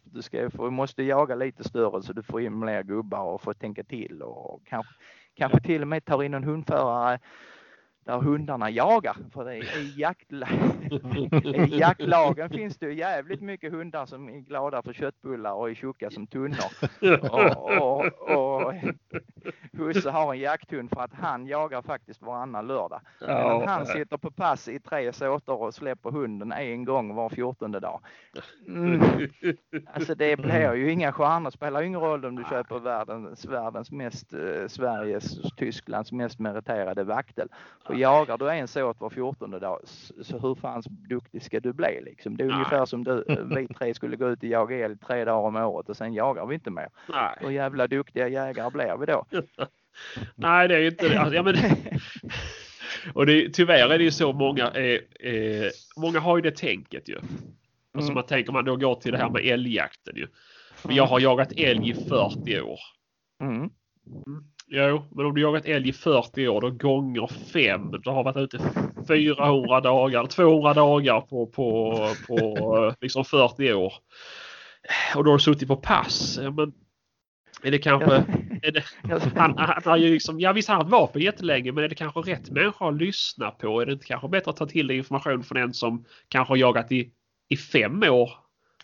Du 0.05 0.23
ska, 0.23 0.51
få- 0.51 0.71
måste 0.71 1.03
jaga 1.03 1.35
lite 1.35 1.65
större 1.65 2.03
så 2.03 2.13
du 2.13 2.23
får 2.23 2.41
in 2.41 2.63
fler 2.63 2.83
gubbar 2.83 3.25
och 3.25 3.43
får 3.43 3.55
tänka 3.55 3.85
till 3.85 4.23
och 4.23 4.61
kanske, 4.67 4.93
kanske 5.35 5.61
till 5.61 5.83
och 5.83 5.89
med 5.89 6.05
tar 6.05 6.23
in 6.23 6.35
en 6.35 6.45
hundförare 6.45 7.19
där 8.05 8.19
hundarna 8.19 8.71
jagar. 8.71 9.17
För 9.33 9.45
det 9.45 9.57
är 9.57 9.79
i, 9.79 9.95
jaktla, 9.97 10.49
i 11.45 11.79
jaktlagen 11.79 12.51
finns 12.51 12.77
det 12.79 12.93
jävligt 12.93 13.41
mycket 13.41 13.73
hundar 13.73 14.07
som 14.07 14.29
är 14.29 14.39
glada 14.39 14.83
för 14.83 14.93
köttbullar 14.93 15.53
och 15.53 15.71
är 15.71 15.75
tjocka 15.75 16.11
som 16.11 16.27
tunnor. 16.27 16.59
Och, 17.21 17.81
och, 17.81 18.67
och 18.67 18.75
Husse 19.73 20.11
har 20.11 20.35
en 20.35 20.41
jakthund 20.41 20.91
för 20.91 21.01
att 21.01 21.15
han 21.15 21.47
jagar 21.47 21.83
faktiskt 21.83 22.23
varannan 22.23 22.67
lördag. 22.67 23.01
Medan 23.21 23.69
han 23.69 23.87
sitter 23.87 24.17
på 24.17 24.31
pass 24.31 24.69
i 24.69 24.81
tre 24.81 25.13
såter 25.13 25.63
och 25.63 25.75
släpper 25.75 26.11
hunden 26.11 26.53
en 26.53 26.85
gång 26.85 27.15
var 27.15 27.29
fjortonde 27.29 27.81
dag. 27.81 28.01
Mm. 28.69 29.03
Alltså 29.95 30.15
det 30.15 30.37
blir 30.37 30.75
ju 30.75 30.91
inga 30.91 31.13
stjärnor. 31.13 31.51
spelar 31.51 31.83
ingen 31.83 32.01
roll 32.01 32.25
om 32.25 32.37
du 32.37 32.45
köper 32.51 32.79
världens, 32.79 33.45
världens 33.45 33.91
mest, 33.91 34.33
eh, 34.33 34.69
Sveriges, 34.69 35.55
Tysklands 35.57 36.13
mest 36.13 36.39
meriterade 36.39 37.05
vaktel. 37.05 37.49
För 37.93 37.99
jagar 38.01 38.39
du 38.39 38.51
en 38.51 38.69
såt 38.69 39.01
var 39.01 39.11
fjortonde 39.11 39.59
dag, 39.59 39.81
så 40.23 40.39
hur 40.39 40.55
fan 40.55 40.83
duktig 41.09 41.43
ska 41.43 41.61
du 41.61 41.73
bli 41.73 42.01
liksom? 42.05 42.37
Det 42.37 42.45
är 42.45 42.49
Nej. 42.49 42.55
ungefär 42.57 42.85
som 42.87 43.05
du, 43.05 43.25
vi 43.57 43.67
tre 43.75 43.95
skulle 43.95 44.17
gå 44.17 44.29
ut 44.31 44.39
och 44.39 44.45
jaga 44.45 44.77
älg 44.85 44.97
tre 44.99 45.25
dagar 45.25 45.49
om 45.49 45.57
året 45.57 45.89
och 45.89 45.97
sen 45.97 46.15
jagar 46.15 46.47
vi 46.47 46.55
inte 46.55 46.71
mer. 46.71 46.89
Nej. 47.09 47.37
Hur 47.41 47.51
jävla 47.51 47.87
duktiga 47.87 48.29
jägare 48.29 48.71
blir 48.71 48.97
vi 49.01 49.07
då? 49.07 49.25
Nej, 50.35 50.69
det 50.69 50.75
är 50.75 50.79
ju 50.79 50.89
inte 50.89 51.09
det. 51.09 51.21
Alltså, 51.21 51.35
ja, 51.35 51.43
men, 51.43 51.55
och 53.15 53.27
det, 53.27 53.45
är- 53.45 53.49
tyvärr 53.49 53.89
är 53.91 53.99
det 53.99 54.05
ju 54.05 54.11
så 54.11 54.33
många, 54.33 54.71
eh, 54.71 55.01
eh, 55.33 55.71
många 55.97 56.21
har 56.21 56.37
ju 56.37 56.43
det 56.43 56.57
tänket 56.57 57.09
ju. 57.09 57.17
Alltså 57.17 58.11
Mm. 58.11 58.15
man 58.15 58.27
tänker 58.27 58.53
man 58.53 58.65
då 58.65 58.77
går 58.77 58.95
till 58.95 59.13
det 59.13 59.19
här 59.19 59.31
med 59.31 59.45
älgjakten 59.45 60.17
ju. 60.17 60.27
Men 60.85 60.95
jag 60.97 61.07
har 61.07 61.21
jagat 61.21 61.53
älg 61.57 61.91
i 61.91 61.95
40 61.95 62.61
år. 62.61 62.79
Mm. 63.43 63.71
Jo, 64.75 65.05
men 65.11 65.27
om 65.27 65.35
du 65.35 65.41
jagat 65.41 65.67
älg 65.67 65.89
i 65.89 65.93
40 65.93 66.49
år 66.49 66.61
då 66.61 66.71
gånger 66.71 67.27
fem. 67.53 67.91
Du 67.91 68.11
har 68.11 68.25
varit 68.25 68.37
ute 68.37 68.59
400 69.09 69.81
dagar, 69.81 70.27
200 70.27 70.75
dagar 70.75 71.21
på, 71.21 71.47
på, 71.47 72.09
på 72.27 72.37
eh, 72.87 72.95
liksom 73.01 73.25
40 73.25 73.73
år. 73.73 73.93
Och 75.17 75.25
då 75.25 75.31
har 75.31 75.39
du 75.39 75.43
suttit 75.43 75.69
på 75.69 75.77
pass. 75.77 76.39
Men 76.39 76.73
är 77.63 77.71
det 77.71 77.79
kanske... 77.79 78.15
Är 78.63 78.73
det, 78.73 78.85
han, 79.37 79.55
han 79.59 79.83
har 79.85 79.97
ju 79.97 80.13
liksom, 80.13 80.41
ja 80.41 80.53
visst 80.53 80.69
han 80.69 80.77
har 80.77 80.85
haft 80.85 80.93
vapen 80.93 81.23
jättelänge 81.23 81.73
men 81.73 81.85
är 81.85 81.89
det 81.89 81.95
kanske 81.95 82.21
rätt 82.21 82.51
människa 82.51 82.89
att 82.89 82.97
lyssna 82.97 83.51
på? 83.51 83.81
Är 83.81 83.87
det 83.87 83.93
inte 83.93 84.07
kanske 84.07 84.29
bättre 84.29 84.51
att 84.51 84.57
ta 84.57 84.67
till 84.67 84.87
dig 84.87 84.97
information 84.97 85.43
från 85.43 85.59
en 85.59 85.75
som 85.75 86.05
kanske 86.29 86.53
har 86.53 86.57
jagat 86.57 86.93
i, 86.93 87.11
i 87.49 87.57
fem 87.57 88.03
år 88.03 88.31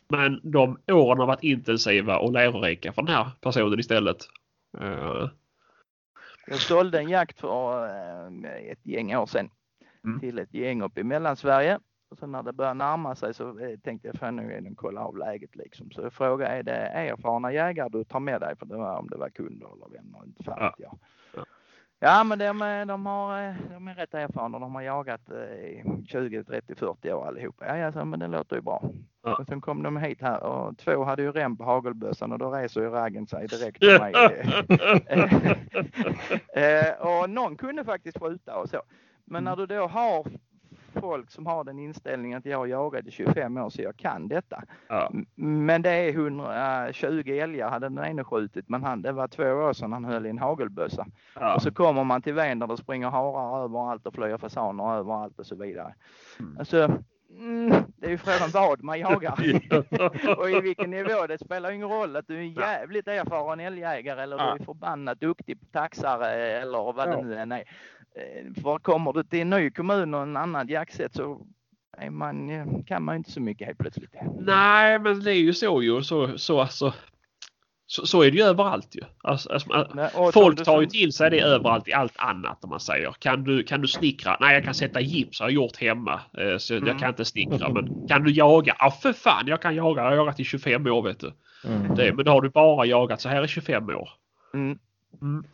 men 0.09 0.41
de 0.53 0.79
åren 0.93 1.19
har 1.19 1.27
varit 1.27 1.45
intensiva 1.45 2.19
och 2.19 2.33
lärorika 2.33 2.93
för 2.93 3.03
den 3.03 3.15
här 3.15 3.31
personen 3.41 3.79
istället? 3.79 4.19
Eh, 4.81 5.29
Jag 6.51 6.61
sålde 6.61 6.99
en 6.99 7.09
jakt 7.09 7.41
för 7.41 7.85
eh, 8.45 8.71
ett 8.71 8.87
gäng 8.87 9.17
år 9.17 9.27
sedan 9.27 9.51
Mm. 10.05 10.21
till 10.21 10.39
ett 10.39 10.55
gäng 10.55 10.83
uppe 10.83 11.01
i 11.01 11.05
Mellansverige. 11.05 11.79
Och 12.11 12.19
sen 12.19 12.33
när 12.33 12.43
det 12.43 12.53
började 12.53 12.75
närma 12.79 13.15
sig 13.15 13.35
så 13.35 13.59
eh, 13.59 13.79
tänkte 13.79 14.09
jag 14.09 14.17
fan 14.17 14.37
nu 14.37 14.53
är 14.53 14.75
kolla 14.77 15.01
av 15.01 15.17
läget 15.19 15.57
liksom. 15.57 15.91
Så 15.91 16.01
jag 16.01 16.13
frågade 16.13 16.51
är 16.51 16.63
det 16.63 16.73
erfarna 16.73 17.53
jägare 17.53 17.89
du 17.89 18.05
tar 18.05 18.21
med 18.21 18.41
dig? 18.41 18.57
För 18.57 18.67
det 18.67 18.77
var 18.77 18.99
om 18.99 19.09
det 19.09 19.17
var 19.17 19.29
kunder 19.31 19.67
eller 19.75 19.89
vänner, 19.89 20.25
inte 20.27 20.45
fan 20.45 20.57
Ja. 20.61 20.75
jag. 20.79 20.99
Ja. 22.01 22.25
Men 22.25 22.39
de, 22.39 22.63
är- 22.63 22.85
de, 22.87 23.07
har, 23.07 23.43
eh, 23.49 23.55
de 23.71 23.89
är 23.89 23.95
rätt 23.95 24.15
erfarna. 24.15 24.59
De 24.59 24.75
har 24.75 24.83
jagat 24.83 25.31
eh, 25.31 25.37
i 25.59 25.85
20, 26.07 26.45
30, 26.45 26.75
40 26.75 27.13
år 27.13 27.27
allihopa. 27.27 27.67
Ja, 27.67 27.77
ja 27.77 27.93
så, 27.93 28.05
men 28.05 28.21
det 28.21 28.27
låter 28.27 28.57
ju 28.57 28.63
bra. 28.63 28.91
Ja. 29.25 29.37
Och 29.37 29.47
sen 29.47 29.61
kom 29.61 29.83
de 29.83 29.97
hit 29.97 30.21
här 30.23 30.43
och 30.43 30.79
två 30.79 31.05
hade 31.05 31.23
ju 31.23 31.33
rem 31.33 31.57
på 31.57 31.65
hagelbössan 31.65 32.33
och 32.33 32.39
då 32.39 32.51
reser 32.51 32.81
ju 32.81 32.89
raggen 32.91 33.27
sig 33.27 33.47
direkt 33.47 33.81
på 33.81 33.87
mig. 34.03 34.15
Eh, 36.55 36.93
och 37.07 37.31
någon 37.31 37.57
kunde 37.57 37.85
faktiskt 37.85 38.19
skjuta 38.21 38.57
och 38.57 38.69
så. 38.69 38.83
Men 39.25 39.45
när 39.45 39.57
du 39.57 39.67
då 39.67 39.87
har 39.87 40.27
folk 40.93 41.31
som 41.31 41.47
har 41.47 41.65
den 41.65 41.79
inställningen 41.79 42.39
att 42.39 42.47
jag 42.47 42.69
jagade 42.69 43.11
25 43.11 43.57
år 43.57 43.71
så 43.71 43.83
jag 43.83 43.97
kan 43.97 44.29
detta. 44.29 44.63
ja. 44.89 45.13
Men 45.35 45.83
det 45.83 45.91
är 45.91 46.09
120 46.09 47.31
älgar 47.31 47.71
hade 47.71 47.89
den 47.89 48.05
ene 48.05 48.25
skjutit 48.25 48.69
men 48.69 48.83
han, 48.83 49.03
det 49.03 49.13
var 49.13 49.29
två 49.29 49.45
år 49.45 49.73
sedan 49.73 49.93
han 49.93 50.05
höll 50.05 50.27
i 50.27 50.31
en 50.31 50.39
hagelbössa. 50.39 51.07
Ja. 51.35 51.55
Och 51.55 51.63
så 51.63 51.71
kommer 51.71 52.05
man 52.05 52.23
till 52.23 52.35
ven 52.35 52.59
där 52.59 52.67
det 52.67 52.77
springer 52.77 53.11
harar 53.11 53.65
överallt 53.65 54.07
och 54.07 54.15
flyger 54.15 54.39
fasaner 54.39 54.97
överallt 54.97 55.39
och 55.39 55.47
så 55.47 55.55
vidare. 55.55 55.95
Mm. 56.41 56.57
Alltså, 56.59 56.99
mm, 57.31 57.83
det 57.97 58.07
är 58.07 58.11
ju 58.11 58.19
frågan 58.19 58.51
vad 58.53 58.83
man 58.83 58.99
jagar. 59.01 59.33
och 60.39 60.51
i 60.51 60.61
vilken 60.61 60.91
nivå. 60.91 61.27
Det 61.27 61.39
spelar 61.39 61.71
ingen 61.71 61.89
roll 61.89 62.17
att 62.17 62.27
du 62.29 62.35
är 62.37 62.41
en 62.41 62.53
jävligt 62.53 63.09
erfaren 63.09 63.61
älgjägare 63.61 64.23
eller 64.23 64.37
Ja. 64.39 64.55
du 64.57 64.61
är 64.63 64.65
förbannat 64.65 65.21
duktig 65.21 65.61
på 65.61 65.67
taxare 65.67 66.31
eller 66.33 66.93
vad 66.93 67.09
Ja. 67.09 67.17
det 67.17 67.23
nu 67.23 67.35
än 67.39 67.53
är. 67.53 67.59
Eh, 68.15 68.63
För 68.63 68.79
kommer 68.79 69.13
du 69.13 69.25
till 69.25 69.41
en 69.41 69.51
ny 69.51 69.71
kommun 69.71 70.15
och 70.15 70.23
en 70.23 70.37
annan 70.37 70.69
jaktsätt 70.69 71.15
så 71.15 71.47
man, 72.11 72.51
eh, 72.51 72.67
kan 72.87 73.03
man 73.03 73.17
inte 73.17 73.31
så 73.31 73.41
mycket 73.41 73.67
helt 73.67 73.79
plötsligt. 73.79 74.15
Nej, 74.41 74.99
men 74.99 75.21
det 75.21 75.33
är 75.33 75.41
ju 75.41 75.53
så 75.55 75.83
ju. 75.83 76.03
Så, 76.03 76.39
så 76.39 76.61
alltså. 76.61 76.95
Så, 77.91 78.07
så 78.07 78.23
är 78.23 78.31
det 78.31 78.37
ju 78.37 78.43
överallt 78.45 78.89
ju. 78.95 79.01
Alltså, 79.23 79.53
alltså, 79.53 79.89
Nej, 79.95 80.11
folk 80.33 80.65
tar 80.65 80.81
ju 80.81 80.87
som- 80.87 80.91
till 80.99 81.13
sig 81.13 81.31
det 81.31 81.41
överallt 81.41 81.89
i 81.89 81.93
allt 81.93 82.15
annat 82.19 82.65
om 82.65 82.71
man 82.71 82.81
säger. 82.81 83.13
Kan 83.19 83.45
du, 83.45 83.63
kan 83.63 83.81
du 83.81 83.89
snickra? 83.89 84.37
Nej 84.41 84.55
jag 84.55 84.65
kan 84.65 84.75
sätta 84.75 85.01
gips, 85.01 85.41
har 85.41 85.47
jag 85.47 85.55
gjort 85.55 85.77
hemma. 85.77 86.21
Eh, 86.39 86.57
Så 86.59 86.75
Mm. 86.75 86.89
jag 86.89 86.99
kan 86.99 87.09
inte 87.09 87.25
snickra. 87.25 87.69
Men 87.69 88.09
kan 88.09 88.23
du 88.25 88.31
jaga? 88.33 88.77
Ja 88.79 88.91
för 88.91 89.13
fan 89.13 89.47
jag 89.47 89.63
kan 89.63 89.75
jaga. 89.75 90.03
Jag 90.03 90.09
har 90.11 90.17
jagat 90.17 90.41
i 90.41 90.45
25 90.45 90.87
år 90.87 91.03
vet 91.03 91.21
du. 91.21 91.33
Mm. 91.65 91.95
Det, 91.95 92.13
men 92.13 92.25
då 92.25 92.31
har 92.31 92.41
du 92.41 92.49
bara 92.51 92.87
jagat 92.87 93.21
så 93.21 93.29
här 93.29 93.45
i 93.45 93.49
25 93.49 93.89
år. 93.89 94.09
Mm. 94.55 94.79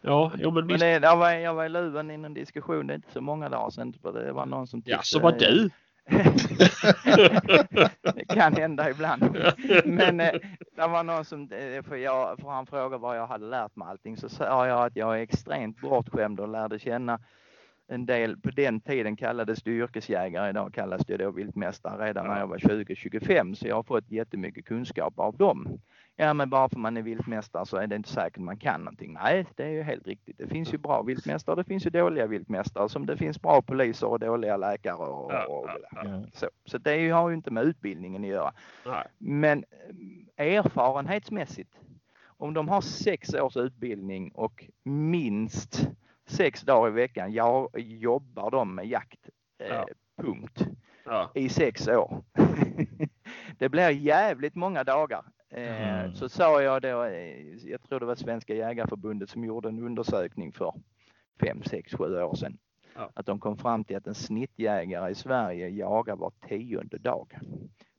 Ja, 0.03 0.33
jo 0.39 0.51
men 0.51 0.67
Men 0.67 0.79
det, 0.79 0.91
jag, 0.91 1.17
var, 1.17 1.31
jag 1.31 1.55
var 1.55 1.65
i 1.65 1.69
luven 1.69 2.11
i 2.11 2.15
en 2.15 2.35
diskussion, 2.35 2.87
det 2.87 2.93
är 2.93 2.97
inte 2.97 3.13
så 3.13 3.21
många 3.21 3.49
dagar 3.49 3.71
sedan, 3.71 3.95
det 4.03 4.33
var 4.33 4.47
någon 4.47 4.67
som 4.67 4.83
Ja, 4.87 4.99
så 5.03 5.19
var 5.21 5.33
du. 5.33 5.71
det 8.15 8.25
kan 8.29 8.57
hända 8.57 8.91
ibland. 8.91 9.37
Men 9.85 10.21
eh, 10.21 10.33
det 10.77 10.87
var 10.87 11.05
någon 11.05 11.25
som, 11.25 11.43
eh, 11.43 11.83
för, 11.83 11.97
jag, 11.97 12.41
för 12.41 12.49
han 12.49 12.67
frågade 12.67 12.99
vad 12.99 13.19
jag 13.19 13.27
hade 13.27 13.47
lärt 13.47 13.77
mig 13.77 13.89
allting, 13.89 14.17
så 14.17 14.29
sa 14.29 14.67
jag 14.67 14.87
att 14.87 14.97
jag 14.97 15.19
är 15.19 15.23
extremt 15.23 15.81
bortskämd 15.81 16.41
och 16.41 16.49
lärde 16.49 16.79
känna 16.79 17.21
en 17.89 18.07
del, 18.07 18.37
på 18.37 18.51
den 18.51 18.81
tiden 18.81 19.17
kallades 19.17 19.63
det 19.63 19.71
yrkesjägare, 19.71 20.51
idag 20.51 20.75
kallas 20.75 21.07
det 21.07 21.17
då 21.17 21.31
viltmästare 21.31 22.07
redan 22.07 22.27
när 22.27 22.39
jag 22.39 22.47
var 22.47 22.59
20-25 22.59 23.55
så 23.55 23.69
jag 23.69 23.77
har 23.77 23.83
fått 23.83 24.11
jättemycket 24.11 24.65
kunskap 24.65 25.19
av 25.19 25.37
dem. 25.37 25.81
Ja 26.17 26.35
men 26.35 26.51
bara 26.51 26.69
för 26.69 26.79
man 26.79 26.97
är 26.97 27.03
viltmästare 27.03 27.67
så 27.67 27.77
är 27.77 27.87
det 27.87 27.97
inte 27.97 28.09
säkert 28.09 28.43
man 28.43 28.57
kan 28.57 28.81
någonting. 28.81 29.13
Nej 29.13 29.47
det 29.57 29.65
är 29.65 29.69
ju 29.69 29.83
helt 29.83 30.07
riktigt. 30.07 30.39
Det 30.39 30.47
finns 30.47 30.75
ju 30.75 30.79
bra 30.79 31.03
viltmästare 31.03 31.57
det 31.57 31.65
finns 31.65 31.87
ju 31.87 31.91
dåliga 31.91 32.27
viltmästare 32.27 32.89
som 32.89 33.07
det 33.07 33.17
finns 33.17 33.43
bra 33.43 33.63
poliser 33.63 34.07
och 34.07 34.21
dåliga 34.21 34.57
läkare 34.57 34.97
och, 34.97 35.25
och. 35.25 35.69
Ja. 35.93 36.23
så. 36.33 36.49
Så 36.65 36.79
det 36.79 37.11
har 37.11 37.29
ju 37.29 37.35
inte 37.35 37.51
med 37.51 37.65
utbildningen 37.65 38.23
att 38.23 38.29
göra. 38.29 38.53
Men 39.19 39.65
eh, 40.37 40.47
erfarenhetsmässigt, 40.47 41.73
om 42.27 42.55
de 42.55 42.69
har 42.69 42.81
sex 42.81 43.35
års 43.35 43.57
utbildning 43.57 44.31
och 44.31 44.65
minst 44.85 45.89
sex 46.27 46.63
dagar 46.63 46.89
i 46.89 46.93
veckan 46.93 47.33
ja, 47.33 47.69
jobbar 47.77 48.51
de 48.51 48.75
med 48.75 48.87
jakt, 48.87 49.29
eh, 49.59 49.67
Ja. 49.69 49.87
punkt, 50.23 50.67
Ja. 51.05 51.31
i 51.35 51.49
sex 51.49 51.89
år. 51.89 52.23
det 53.59 53.69
blir 53.69 53.91
jävligt 53.91 54.55
många 54.55 54.85
dagar. 54.85 55.25
Eh, 55.51 55.95
Mm. 56.05 56.15
Så 56.15 56.29
sa 56.29 56.63
jag 56.63 56.83
då, 56.83 57.05
eh, 57.05 57.55
jag 57.71 57.83
tror 57.83 58.01
det 58.01 58.07
var 58.07 58.15
Svenska 58.15 58.55
Jägarförbundet 58.55 59.31
som 59.31 59.45
gjorde 59.45 59.69
en 59.69 59.79
undersökning 59.79 60.53
för 60.53 60.75
fem, 61.41 61.63
sex, 61.63 61.95
sju 61.95 62.23
år 62.23 62.35
sedan. 62.35 62.59
Ja. 62.95 63.11
Att 63.15 63.27
de 63.27 63.39
kom 63.41 63.57
fram 63.57 63.85
till 63.85 63.97
att 63.97 64.07
en 64.07 64.15
snittjägare 64.15 65.11
i 65.11 65.15
Sverige 65.15 65.69
jagar 65.69 66.17
var 66.17 66.33
tionde 66.49 66.99
dag 66.99 67.39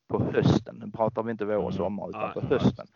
på 0.07 0.23
hösten. 0.23 0.75
Nu 0.85 0.91
pratar 0.91 1.23
vi 1.23 1.31
inte 1.31 1.45
vår 1.45 1.55
och 1.55 1.61
Mm. 1.61 1.73
sommar 1.73 2.09
utan 2.09 2.33
på 2.33 2.41
hösten. 2.41 2.87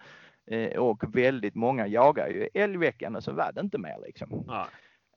Eh, 0.46 0.78
Och 0.80 1.16
väldigt 1.16 1.56
många 1.56 1.88
jagar 1.88 2.28
ju 2.28 2.50
älgveckan 2.54 3.16
och 3.16 3.24
så 3.24 3.32
var 3.32 3.52
det 3.52 3.62
inte 3.62 3.78
mer 3.78 3.98
liksom. 4.06 4.44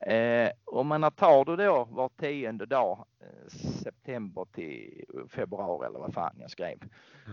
Eh, 0.07 0.51
och 0.65 0.87
men 0.87 1.11
tar 1.11 1.45
du 1.45 1.57
då 1.57 1.85
var 1.91 2.09
tionde 2.09 2.67
dag, 2.67 3.05
eh, 3.21 3.49
september 3.83 4.47
till 4.53 5.05
februari 5.29 5.87
eller 5.87 5.99
vad 5.99 6.15
fan 6.15 6.37
jag 6.41 6.51
skrev, 6.51 6.79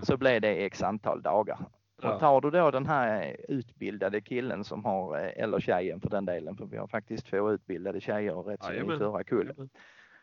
så 0.03 0.17
blir 0.17 0.39
det 0.39 0.65
x 0.65 0.83
antal 0.83 1.21
dagar. 1.21 1.59
Ja. 2.01 2.13
Och 2.13 2.19
tar 2.19 2.41
du 2.41 2.51
då 2.51 2.71
den 2.71 2.85
här 2.85 3.35
utbildade 3.47 4.21
killen 4.21 4.63
som 4.63 4.85
har, 4.85 5.17
eh, 5.17 5.43
eller 5.43 5.59
tjejen 5.59 6.01
för 6.01 6.09
den 6.09 6.25
delen, 6.25 6.57
för 6.57 6.65
vi 6.65 6.77
har 6.77 6.87
faktiskt 6.87 7.27
två 7.27 7.51
utbildade 7.51 8.01
tjejer 8.01 8.33
och 8.33 8.47
rätt 8.47 8.63
så 8.63 8.73
i 8.73 8.97
förra 8.97 9.23
kullen. 9.23 9.69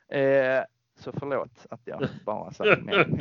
Eh, 0.09 0.63
så 0.99 1.13
förlåt 1.13 1.67
att 1.71 1.81
jag 1.85 2.09
bara 2.25 2.51
sa 2.53 2.65
men. 2.65 3.21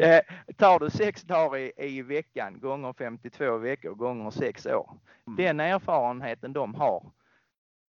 eh, 0.00 0.20
tar 0.56 0.78
du 0.78 0.90
sex 0.90 1.22
dagar 1.22 1.58
i, 1.58 1.72
i 1.76 2.02
veckan 2.02 2.60
gånger 2.60 2.92
52 2.92 3.56
veckor 3.56 3.94
gånger 3.94 4.30
sex 4.30 4.66
år. 4.66 4.90
Mm. 5.26 5.36
Den 5.36 5.60
erfarenheten 5.60 6.52
de 6.52 6.74
har 6.74 7.02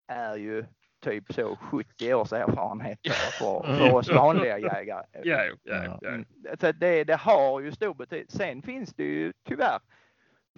är 0.08 0.36
ju 0.36 0.66
typ 1.00 1.34
så 1.34 1.56
70 1.56 2.14
års 2.14 2.34
erfarenhet 2.34 3.00
för, 3.40 3.78
för 3.78 3.94
oss 3.94 4.10
vanliga 4.10 4.60
jägare. 4.74 5.06
Ja, 5.24 5.44
ja, 5.64 5.98
ja. 6.02 6.08
Mm. 6.10 6.26
Så 6.60 6.72
det, 6.72 7.04
det 7.04 7.16
har 7.16 7.60
ju 7.60 7.72
stor 7.72 7.94
betydelse. 7.94 8.38
Sen 8.38 8.62
finns 8.62 8.94
det 8.94 9.04
ju 9.04 9.34
tyvärr 9.48 9.80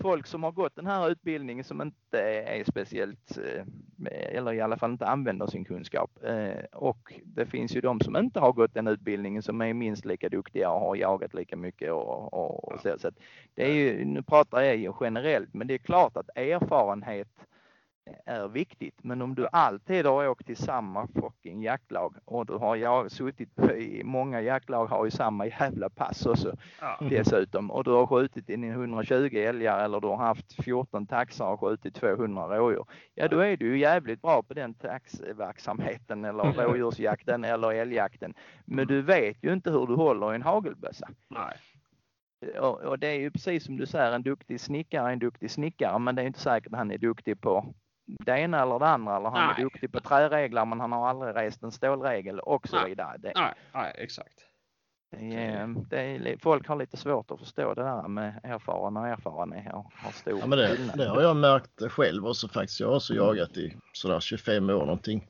folk 0.02 0.28
som 0.28 0.44
har 0.44 0.52
gått 0.52 0.76
den 0.76 0.86
här 0.88 1.10
utbildningen 1.10 1.64
som 1.64 1.82
inte 1.82 2.22
är 2.22 2.64
speciellt, 2.64 3.38
eh, 3.38 3.64
eller 4.38 4.54
i 4.54 4.62
alla 4.62 4.78
fall 4.78 4.92
inte 4.92 5.06
använder 5.08 5.48
sin 5.48 5.66
kunskap. 5.66 6.12
Eh, 6.24 6.64
Och 6.72 7.14
det 7.24 7.46
finns 7.46 7.76
ju 7.76 7.82
de 7.82 8.00
som 8.00 8.18
inte 8.18 8.40
har 8.40 8.52
gått 8.54 8.74
den 8.74 8.88
utbildningen 8.88 9.42
som 9.42 9.62
är 9.62 9.74
minst 9.74 10.06
lika 10.06 10.30
duktiga 10.30 10.72
och 10.72 10.80
har 10.80 10.96
jagat 10.96 11.34
lika 11.34 11.56
mycket 11.56 11.92
och, 11.92 12.34
och, 12.34 12.74
och 12.74 12.80
så. 12.82 13.00
så 13.00 13.12
det 13.54 13.64
är 13.66 13.74
ju, 13.74 14.06
nu 14.06 14.22
pratar 14.24 14.62
jag 14.62 14.78
ju 14.78 14.94
generellt, 15.02 15.54
men 15.54 15.68
det 15.68 15.74
är 15.74 15.78
klart 15.78 16.18
att 16.18 16.30
erfarenhet 16.36 17.28
är 18.26 18.48
viktigt. 18.48 19.04
Men 19.04 19.22
om 19.22 19.36
du 19.36 19.48
alltid 19.52 20.06
har 20.06 20.28
åkt 20.28 20.46
till 20.46 20.58
samma 20.58 21.08
fucking 21.08 21.62
jaktlag 21.62 22.16
och 22.26 22.46
du 22.46 22.54
har 22.54 22.76
jag, 22.76 23.12
suttit 23.12 23.60
i 23.60 24.04
många 24.04 24.42
jaktlag 24.42 24.86
har 24.86 25.06
ju 25.06 25.12
samma 25.12 25.46
jävla 25.46 25.90
pass 25.90 26.26
också 26.26 26.58
Ja. 26.82 26.98
dessutom 27.10 27.72
och 27.72 27.84
du 27.84 27.92
har 27.92 28.08
skjutit 28.08 28.50
in 28.50 28.64
120 28.64 29.36
älgar 29.38 29.86
eller 29.86 30.00
du 30.00 30.08
har 30.08 30.18
haft 30.18 30.64
14 30.64 31.08
taxar 31.08 31.46
och 31.46 31.60
skjutit 31.60 31.96
200 31.96 32.58
rådjur. 32.58 32.86
Ja 33.14 33.28
då 33.28 33.40
är 33.40 33.58
du 33.58 33.66
ju 33.68 33.80
jävligt 33.80 34.22
bra 34.22 34.44
på 34.44 34.54
den 34.54 34.74
taxverksamheten 34.74 36.26
eller 36.26 36.44
rådjursjakten 36.44 37.44
eller 37.44 37.72
älgjakten. 37.74 38.34
Men 38.66 38.88
du 38.88 39.02
vet 39.02 39.44
ju 39.44 39.54
inte 39.54 39.72
hur 39.72 39.88
du 39.88 39.96
håller 39.96 40.32
i 40.32 40.36
en 40.36 40.42
hagelbössa. 40.42 41.10
Nej. 41.28 41.58
Och, 42.60 42.82
och 42.82 43.00
det 43.00 43.08
är 43.08 43.20
ju 43.20 43.32
precis 43.32 43.66
som 43.66 43.78
du 43.78 43.86
säger, 43.86 44.12
en 44.12 44.24
duktig 44.24 44.60
snickare 44.60 45.10
är 45.10 45.14
en 45.14 45.20
duktig 45.20 45.52
snickare 45.52 46.00
men 46.00 46.16
det 46.16 46.22
är 46.22 46.26
inte 46.26 46.40
säkert 46.40 46.74
att 46.74 46.78
han 46.78 46.92
är 46.92 46.98
duktig 46.98 47.42
på 47.42 47.74
det 48.26 48.32
ena 48.40 48.62
eller 48.62 48.80
det 48.80 48.88
andra 48.88 49.18
eller 49.18 49.30
han 49.30 49.44
är 49.50 49.54
Nej. 49.54 49.64
duktig 49.64 49.92
på 49.92 50.00
träregler 50.00 50.66
men 50.66 50.80
han 50.80 50.92
har 50.92 51.10
aldrig 51.10 51.36
rest 51.36 51.64
en 51.64 51.72
stålregel 51.72 52.40
och 52.40 52.68
så 52.68 52.76
Nej. 52.76 52.90
vidare. 52.90 53.18
Det, 53.18 53.32
Nej, 53.36 53.54
nej, 53.74 53.94
exakt. 53.98 54.34
det 55.12 55.36
är, 55.36 55.76
det 55.90 56.02
är, 56.02 56.20
li- 56.20 56.38
folk 56.42 56.68
har 56.68 56.76
lite 56.76 56.98
svårt 56.98 57.32
att 57.32 57.40
förstå 57.40 57.74
det 57.74 57.84
där 57.84 58.08
med 58.08 58.40
erfaren 58.44 58.98
och 58.98 59.08
erfarenhet 59.08 59.72
har, 59.74 59.86
har 59.96 60.12
stor 60.12 60.40
Ja, 60.40 60.46
men 60.48 60.58
det, 60.58 60.78
det 60.96 61.10
har 61.10 61.22
jag 61.22 61.36
märkt 61.36 61.92
själv 61.92 62.28
också 62.28 62.48
faktiskt. 62.48 62.80
Jag 62.80 62.88
har 62.88 62.96
också 62.96 63.14
jagat 63.14 63.58
i 63.58 63.76
sådär 63.94 64.20
25 64.20 64.70
år 64.70 64.74
någonting. 64.74 65.28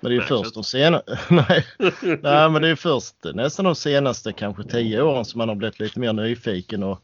Men 0.00 0.08
det 0.10 0.12
är 0.12 0.14
ju 0.14 0.18
Nej, 0.18 0.28
först 0.28 0.54
de 0.54 0.64
senaste, 0.64 1.18
nej, 1.30 1.64
nej 2.22 2.50
men 2.50 2.62
det 2.62 2.68
är 2.68 2.76
först 2.76 3.16
nästan 3.34 3.64
de 3.64 3.74
senaste 3.74 4.32
kanske 4.32 4.62
10 4.64 5.02
åren 5.02 5.24
som 5.24 5.38
man 5.38 5.48
har 5.48 5.56
blivit 5.56 5.80
lite 5.80 6.00
mer 6.00 6.12
nyfiken 6.12 6.82
och 6.82 7.00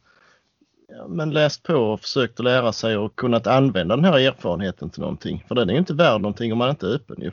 men 1.08 1.30
läst 1.30 1.62
på 1.62 1.74
och 1.74 2.00
försökt 2.00 2.40
att 2.40 2.44
lära 2.44 2.72
sig 2.72 2.96
och 2.96 3.16
kunnat 3.16 3.46
använda 3.46 3.96
den 3.96 4.04
här 4.04 4.18
erfarenheten 4.18 4.90
till 4.90 5.00
någonting. 5.00 5.44
För 5.48 5.54
den 5.54 5.68
är 5.68 5.72
ju 5.72 5.78
inte 5.78 5.94
värd 5.94 6.20
någonting 6.20 6.52
om 6.52 6.58
man 6.58 6.70
inte 6.70 6.86
är 6.86 6.94
öppen 6.94 7.20
ju. 7.22 7.30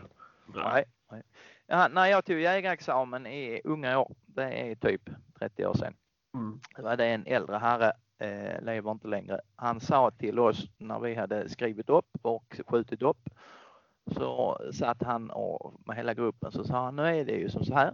Nej, 0.56 0.86
nej. 1.12 1.24
Ja, 1.68 1.88
när 1.88 2.06
jag 2.06 2.26
tog 2.26 2.40
jägarexamen 2.40 3.28
i 3.28 3.62
unga 3.64 4.00
år, 4.00 4.16
det 4.26 4.44
är 4.44 4.76
typ 4.76 5.10
30 5.40 5.66
år 5.66 5.74
sedan, 5.74 5.94
Mm. 6.34 6.60
det 6.76 6.82
var 6.82 6.98
det 6.98 7.06
en 7.06 7.24
äldre 7.28 7.58
herre, 7.58 7.94
eh, 8.20 8.62
lever 8.64 8.92
inte 8.92 9.08
längre, 9.08 9.40
han 9.56 9.80
sa 9.80 10.12
till 10.12 10.40
oss 10.40 10.68
när 10.78 11.00
vi 11.00 11.16
hade 11.16 11.50
skrivit 11.50 11.90
upp 11.90 12.10
och 12.22 12.62
skjutit 12.68 13.02
upp, 13.02 13.30
så 14.12 14.60
satt 14.74 15.04
han 15.04 15.30
och 15.30 15.74
med 15.86 15.96
hela 15.96 16.14
gruppen 16.14 16.52
så 16.52 16.64
sa 16.64 16.84
han, 16.84 16.96
nu 16.96 17.04
är 17.04 17.26
det 17.26 17.32
ju 17.32 17.50
som 17.50 17.66
så 17.66 17.74
här, 17.74 17.94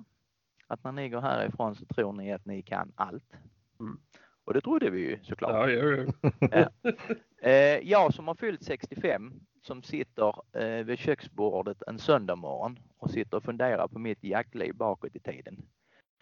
att 0.67 0.83
när 0.83 0.91
ni 0.91 1.09
går 1.09 1.21
härifrån 1.21 1.75
så 1.75 1.85
tror 1.85 2.13
ni 2.13 2.33
att 2.33 2.45
ni 2.45 2.61
kan 2.61 2.91
allt. 2.95 3.33
Mm. 3.79 3.99
Och 4.45 4.53
det 4.53 4.61
trodde 4.61 4.89
vi 4.89 4.99
ju 4.99 5.19
såklart. 5.23 5.51
Ja, 5.51 5.69
jo, 5.69 6.05
jo. 6.41 6.65
Eh, 7.43 7.79
jag 7.89 8.13
som 8.13 8.27
har 8.27 8.35
fyllt 8.35 8.63
65 8.63 9.33
som 9.61 9.83
sitter 9.83 10.57
eh, 10.57 10.85
vid 10.85 10.99
köksbordet 10.99 11.83
en 11.87 11.99
söndag 11.99 12.35
morgon 12.35 12.79
och 12.97 13.11
sitter 13.11 13.37
och 13.37 13.43
funderar 13.43 13.87
på 13.87 13.99
mitt 13.99 14.23
jaktliv 14.23 14.75
bakåt 14.75 15.15
i 15.15 15.19
tiden. 15.19 15.65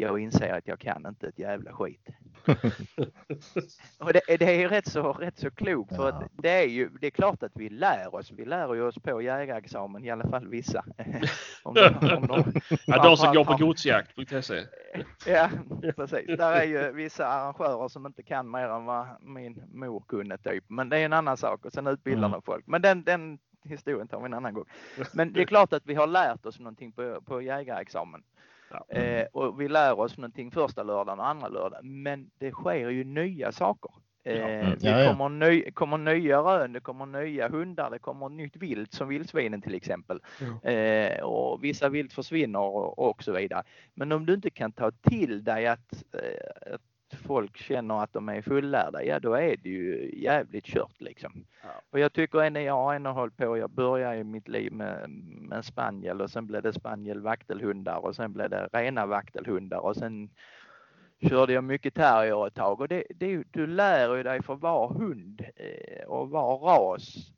Jag 0.02 0.20
inser 0.20 0.54
att 0.54 0.68
jag 0.68 0.80
kan 0.80 1.06
inte 1.08 1.28
ett 1.28 1.40
jävla 1.40 1.74
skit. 1.74 2.08
och 4.00 4.14
det, 4.14 4.22
det 4.40 4.46
är 4.46 4.60
ju 4.60 4.68
rätt 4.68 4.88
så, 4.88 5.14
rätt 5.14 5.40
så 5.40 5.52
klokt 5.52 5.96
för 5.96 6.10
att 6.10 6.24
det 6.32 6.50
är 6.50 6.68
ju, 6.68 6.90
det 6.90 7.08
är 7.08 7.12
klart 7.12 7.44
att 7.44 7.52
vi 7.56 7.70
lär 7.70 8.16
oss. 8.16 8.32
Vi 8.32 8.46
lär 8.46 8.74
ju 8.76 8.82
oss 8.82 8.96
på 8.96 9.22
jägarexamen, 9.22 10.06
i 10.06 10.10
alla 10.10 10.30
fall 10.30 10.48
vissa. 10.48 10.86
om 11.64 11.74
de, 11.74 12.16
om 12.16 12.28
de, 12.28 12.54
Ja, 12.86 13.04
de 13.04 13.18
som 13.18 13.34
går 13.34 13.46
på 13.46 13.58
godsjakt.se. 13.66 14.64
Ja, 15.26 15.50
precis. 15.96 16.38
Där 16.38 16.52
är 16.52 16.64
ju 16.64 16.92
vissa 16.92 17.28
arrangörer 17.28 17.88
som 17.88 18.06
inte 18.06 18.24
kan 18.24 18.52
mer 18.52 18.68
än 18.70 18.86
vad 18.86 19.08
min 19.22 19.64
mor 19.74 20.04
kunde 20.08 20.38
typ. 20.38 20.64
Men 20.68 20.90
det 20.90 20.98
är 20.98 21.06
en 21.06 21.14
annan 21.14 21.38
sak 21.38 21.66
och 21.66 21.74
sen 21.74 21.88
utbildar 21.88 22.28
Mm. 22.28 22.32
de 22.32 22.42
folk. 22.42 22.68
Men 22.68 22.82
den, 22.82 23.04
den 23.04 23.40
historien 23.64 24.08
tar 24.08 24.20
vi 24.20 24.26
en 24.26 24.34
annan 24.34 24.54
gång. 24.54 24.66
Men 25.14 25.34
det 25.34 25.42
är 25.42 25.46
klart 25.46 25.74
att 25.74 25.86
vi 25.86 25.96
har 25.96 26.08
lärt 26.08 26.46
oss 26.46 26.60
någonting 26.60 26.92
på, 26.92 27.22
på 27.22 27.42
jägarexamen. 27.42 28.24
Ja. 28.72 28.96
Eh, 28.96 29.26
och 29.34 29.62
vi 29.62 29.68
lär 29.68 30.00
oss 30.00 30.18
någonting 30.18 30.52
första 30.52 30.84
lördagen 30.84 31.20
och 31.20 31.28
andra 31.28 31.48
lördagen. 31.48 32.02
Men 32.04 32.30
det 32.38 32.52
sker 32.52 32.90
ju 32.90 33.04
nya 33.04 33.52
saker. 33.52 33.92
Eh, 34.24 34.42
Mm. 34.44 34.66
Det 34.80 34.90
Ja, 34.90 35.00
ja. 35.00 35.10
kommer, 35.10 35.30
ny, 35.30 35.72
kommer 35.72 35.98
nya 35.98 36.40
rön, 36.40 36.74
det 36.74 36.80
kommer 36.80 37.06
nya 37.06 37.50
hundar, 37.50 37.90
det 37.92 38.00
kommer 38.00 38.30
nytt 38.30 38.56
vilt 38.56 38.94
som 38.94 39.08
vildsvinen 39.08 39.62
till 39.62 39.76
exempel. 39.76 40.20
Eh, 40.64 41.24
och 41.24 41.64
vissa 41.64 41.90
vilt 41.90 42.14
försvinner 42.14 42.60
och, 42.60 43.00
och 43.10 43.24
så 43.24 43.32
vidare. 43.32 43.64
Men 43.94 44.12
om 44.12 44.26
du 44.26 44.34
inte 44.34 44.50
kan 44.50 44.72
ta 44.72 44.92
till 44.92 45.44
dig 45.44 45.68
att, 45.68 45.94
eh, 46.14 46.74
att 46.74 46.82
folk 47.16 47.58
känner 47.58 48.04
att 48.04 48.14
de 48.14 48.30
är 48.30 48.42
fullärda, 48.42 49.04
ja 49.04 49.20
då 49.20 49.34
är 49.34 49.58
det 49.58 49.70
ju 49.70 50.12
jävligt 50.22 50.66
kört 50.66 51.02
liksom. 51.02 51.46
Ja. 51.64 51.70
Och 51.90 52.00
jag 52.00 52.14
tycker 52.14 52.60
jag 52.60 52.74
har 52.74 52.96
ändå 52.96 53.12
hållit 53.12 53.38
på, 53.38 53.58
jag 53.58 53.70
började 53.70 54.18
i 54.18 54.24
mitt 54.24 54.48
liv 54.48 54.74
med, 54.74 55.10
med 55.50 55.66
spaniel 55.66 56.22
och 56.22 56.30
sen 56.30 56.48
blev 56.48 56.62
det 56.62 56.74
spaniel 56.74 57.22
vaktelhundar 57.22 58.06
och 58.06 58.16
sen 58.16 58.34
blev 58.34 58.50
det 58.50 58.70
rena 58.74 59.06
vaktelhundar 59.06 59.80
och 59.80 59.96
sen 59.96 60.30
körde 61.30 61.54
jag 61.54 61.64
mycket 61.64 61.94
terrier 61.94 62.48
ett 62.48 62.56
tag 62.56 62.82
och 62.82 62.88
det, 62.88 63.04
det, 63.16 63.44
du 63.52 63.68
lär 63.68 64.16
ju 64.16 64.24
dig 64.24 64.44
för 64.44 64.56
var 64.56 64.88
hund 64.88 65.46
eh, 65.56 66.06
och 66.08 66.30
var 66.30 66.58
ras. 66.58 67.32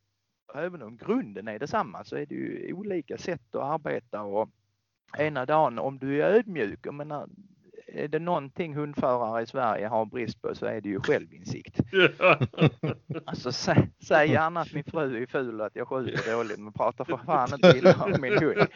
Även 0.55 0.81
om 0.81 0.97
grunden 0.97 1.47
är 1.47 1.59
detsamma 1.59 2.03
så 2.03 2.15
är 2.15 2.25
det 2.25 2.35
ju 2.35 2.73
olika 2.73 3.17
sätt 3.17 3.55
att 3.55 3.61
arbeta 3.61 4.21
och 4.21 4.49
ena 5.17 5.45
dagen 5.45 5.79
om 5.79 5.99
du 5.99 6.23
är 6.23 6.29
ödmjuk, 6.29 6.79
jag 6.83 6.93
menar, 6.93 7.29
är 7.93 8.07
det 8.07 8.19
någonting 8.19 8.75
hundförare 8.75 9.41
i 9.41 9.45
Sverige 9.45 9.87
har 9.87 10.05
brist 10.05 10.41
på 10.41 10.55
så 10.55 10.65
är 10.65 10.81
det 10.81 10.89
ju 10.89 10.99
självinsikt. 10.99 11.79
Alltså 13.25 13.51
sä, 13.51 13.87
säg 14.07 14.31
gärna 14.31 14.59
att 14.59 14.73
min 14.73 14.83
fru 14.83 15.21
är 15.21 15.25
ful 15.25 15.61
och 15.61 15.67
att 15.67 15.75
jag 15.75 15.87
skjuter 15.87 16.35
dåligt 16.35 16.59
men 16.59 16.73
prata 16.73 17.05
för 17.05 17.17
fan 17.17 17.49
inte 17.53 17.77
illa 17.77 17.95
om 18.03 18.21
min 18.21 18.37
hund. 18.37 18.67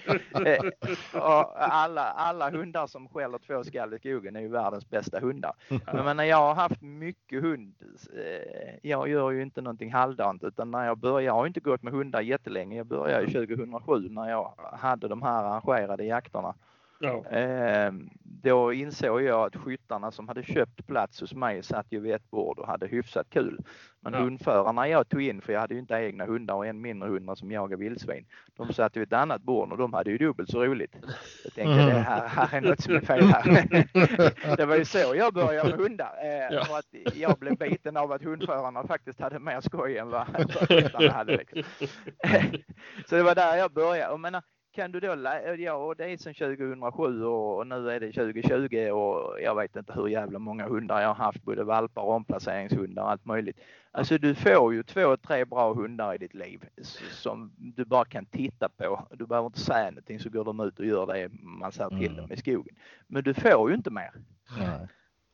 Eh, 0.48 0.66
och 1.14 1.64
alla, 1.64 2.02
alla 2.02 2.50
hundar 2.50 2.88
som 2.88 3.10
skäller 3.10 3.38
två 3.38 3.64
skall 3.64 3.94
i 3.94 4.00
skogen 4.00 4.36
är 4.36 4.40
ju 4.40 4.48
världens 4.48 4.90
bästa 4.90 5.20
hundar. 5.20 5.54
Men, 5.70 6.06
men 6.06 6.18
när 6.18 6.24
jag 6.24 6.38
har 6.38 6.56
haft 6.56 6.82
mycket 6.82 7.44
hund, 7.44 7.76
eh, 8.14 8.76
jag 8.82 9.10
gör 9.10 9.32
ju 9.32 9.42
inte 9.42 9.62
någonting 9.62 9.94
halvdant 9.94 10.44
utan 10.44 10.72
när 10.72 10.86
jag 10.86 10.98
började, 10.98 11.24
jag 11.24 11.34
har 11.34 11.48
inte 11.48 11.60
gått 11.60 11.84
med 11.84 11.94
hundar 11.94 12.22
jättelänge, 12.22 12.78
jag 12.78 12.88
började 12.88 13.26
ju 13.26 13.46
2007 13.46 14.10
när 14.10 14.30
jag 14.30 14.54
hade 14.74 15.08
de 15.08 15.22
här 15.22 15.44
arrangerade 15.44 16.06
jakterna. 16.06 16.56
Ja. 17.00 17.26
Eh, 17.26 17.92
då 18.24 18.74
insåg 18.74 19.22
jag 19.22 19.46
att 19.48 19.56
skyttarna 19.56 20.12
som 20.12 20.28
hade 20.28 20.44
köpt 20.44 20.88
plats 20.88 21.22
hos 21.22 21.34
mig 21.34 21.64
satt 21.64 21.86
ju 21.90 22.00
vid 22.00 22.14
ett 22.16 22.30
bord 22.30 22.60
och 22.60 22.68
hade 22.68 22.88
hyfsat 22.88 23.30
kul. 23.30 23.60
Men 24.02 24.14
Ja. 24.14 24.20
hundförarna 24.20 24.88
jag 24.88 25.10
tog 25.10 25.22
in, 25.22 25.42
för 25.42 25.54
jag 25.54 25.60
hade 25.60 25.74
ju 25.74 25.80
inte 25.80 25.94
egna 25.94 26.26
hundar 26.26 26.56
och 26.56 26.66
än 26.66 26.82
mindre 26.82 27.10
hundar 27.10 27.36
som 27.36 27.52
jagar 27.52 27.78
vildsvin. 27.78 28.26
De 28.58 28.74
satt 28.74 28.98
vid 28.98 29.04
ett 29.04 29.14
annat 29.14 29.42
bord 29.42 29.72
och 29.72 29.78
de 29.78 29.94
hade 29.94 30.12
ju 30.12 30.18
dubbelt 30.18 30.50
så 30.50 30.66
roligt. 30.66 30.96
Jag 31.44 31.54
tänkte 31.54 31.86
det 31.86 31.92
här, 32.00 32.28
här 32.28 32.58
är 32.58 32.62
något 32.62 32.82
som 32.82 32.96
är 32.96 33.00
fel 33.02 33.24
här. 33.24 34.56
det 34.58 34.66
var 34.66 34.76
ju 34.76 34.86
så 34.86 35.16
jag 35.16 35.34
började 35.34 35.70
med 35.70 35.80
hundar. 35.80 36.12
Eh, 36.24 36.56
Ja. 36.56 36.78
att 36.80 37.16
jag 37.16 37.38
blev 37.40 37.58
biten 37.58 37.98
av 37.98 38.12
att 38.12 38.24
hundförarna 38.24 38.88
faktiskt 38.88 39.20
hade 39.20 39.40
mer 39.40 39.62
skoj 39.62 39.98
än 39.98 40.10
vad 40.10 40.28
skyttarna 40.68 41.12
hade. 41.12 41.38
Liksom. 41.38 41.64
så 43.10 43.16
det 43.16 43.24
var 43.24 43.36
där 43.36 43.56
jag 43.58 43.72
började. 43.74 44.14
Och 44.14 44.20
menar, 44.20 44.42
kan 44.78 44.92
du 44.92 45.00
då, 45.00 45.16
ja 45.58 45.74
och 45.74 45.96
det 45.96 46.06
är 46.06 46.18
sedan 46.18 46.34
2007 46.34 47.24
och 47.24 47.68
nu 47.68 47.90
är 47.92 48.00
det 48.00 48.12
2020 48.12 48.90
och 48.92 49.42
jag 49.42 49.56
vet 49.56 49.76
inte 49.76 49.94
hur 49.94 50.08
jävla 50.08 50.40
många 50.40 50.68
hundar 50.68 51.02
jag 51.02 51.08
har 51.08 51.26
haft, 51.26 51.44
både 51.44 51.64
valpar 51.64 52.02
och 52.02 52.14
omplaceringshundar 52.14 53.04
och 53.04 53.12
allt 53.12 53.26
möjligt. 53.26 53.60
Alltså 53.92 54.18
du 54.18 54.36
får 54.36 54.74
ju 54.74 54.84
två, 54.84 55.18
tre 55.18 55.46
bra 55.46 55.74
hundar 55.74 56.14
i 56.16 56.18
ditt 56.18 56.34
liv 56.34 56.64
som 57.12 57.52
du 57.58 57.86
bara 57.86 58.06
kan 58.06 58.26
titta 58.26 58.70
på. 58.70 59.08
Du 59.12 59.26
behöver 59.26 59.46
inte 59.48 59.60
säga 59.60 59.90
någonting 59.92 60.20
så 60.20 60.30
går 60.30 60.44
de 60.44 60.60
ut 60.60 60.80
och 60.80 60.86
gör 60.86 61.06
det 61.14 61.30
man 61.42 61.72
säger 61.72 61.90
till 61.90 62.12
Mm. 62.12 62.16
dem 62.18 62.32
i 62.32 62.38
skogen. 62.38 62.76
Men 63.08 63.24
du 63.24 63.34
får 63.34 63.70
ju 63.70 63.76
inte 63.76 63.90
mer. 63.92 64.12
Nej. 64.58 64.88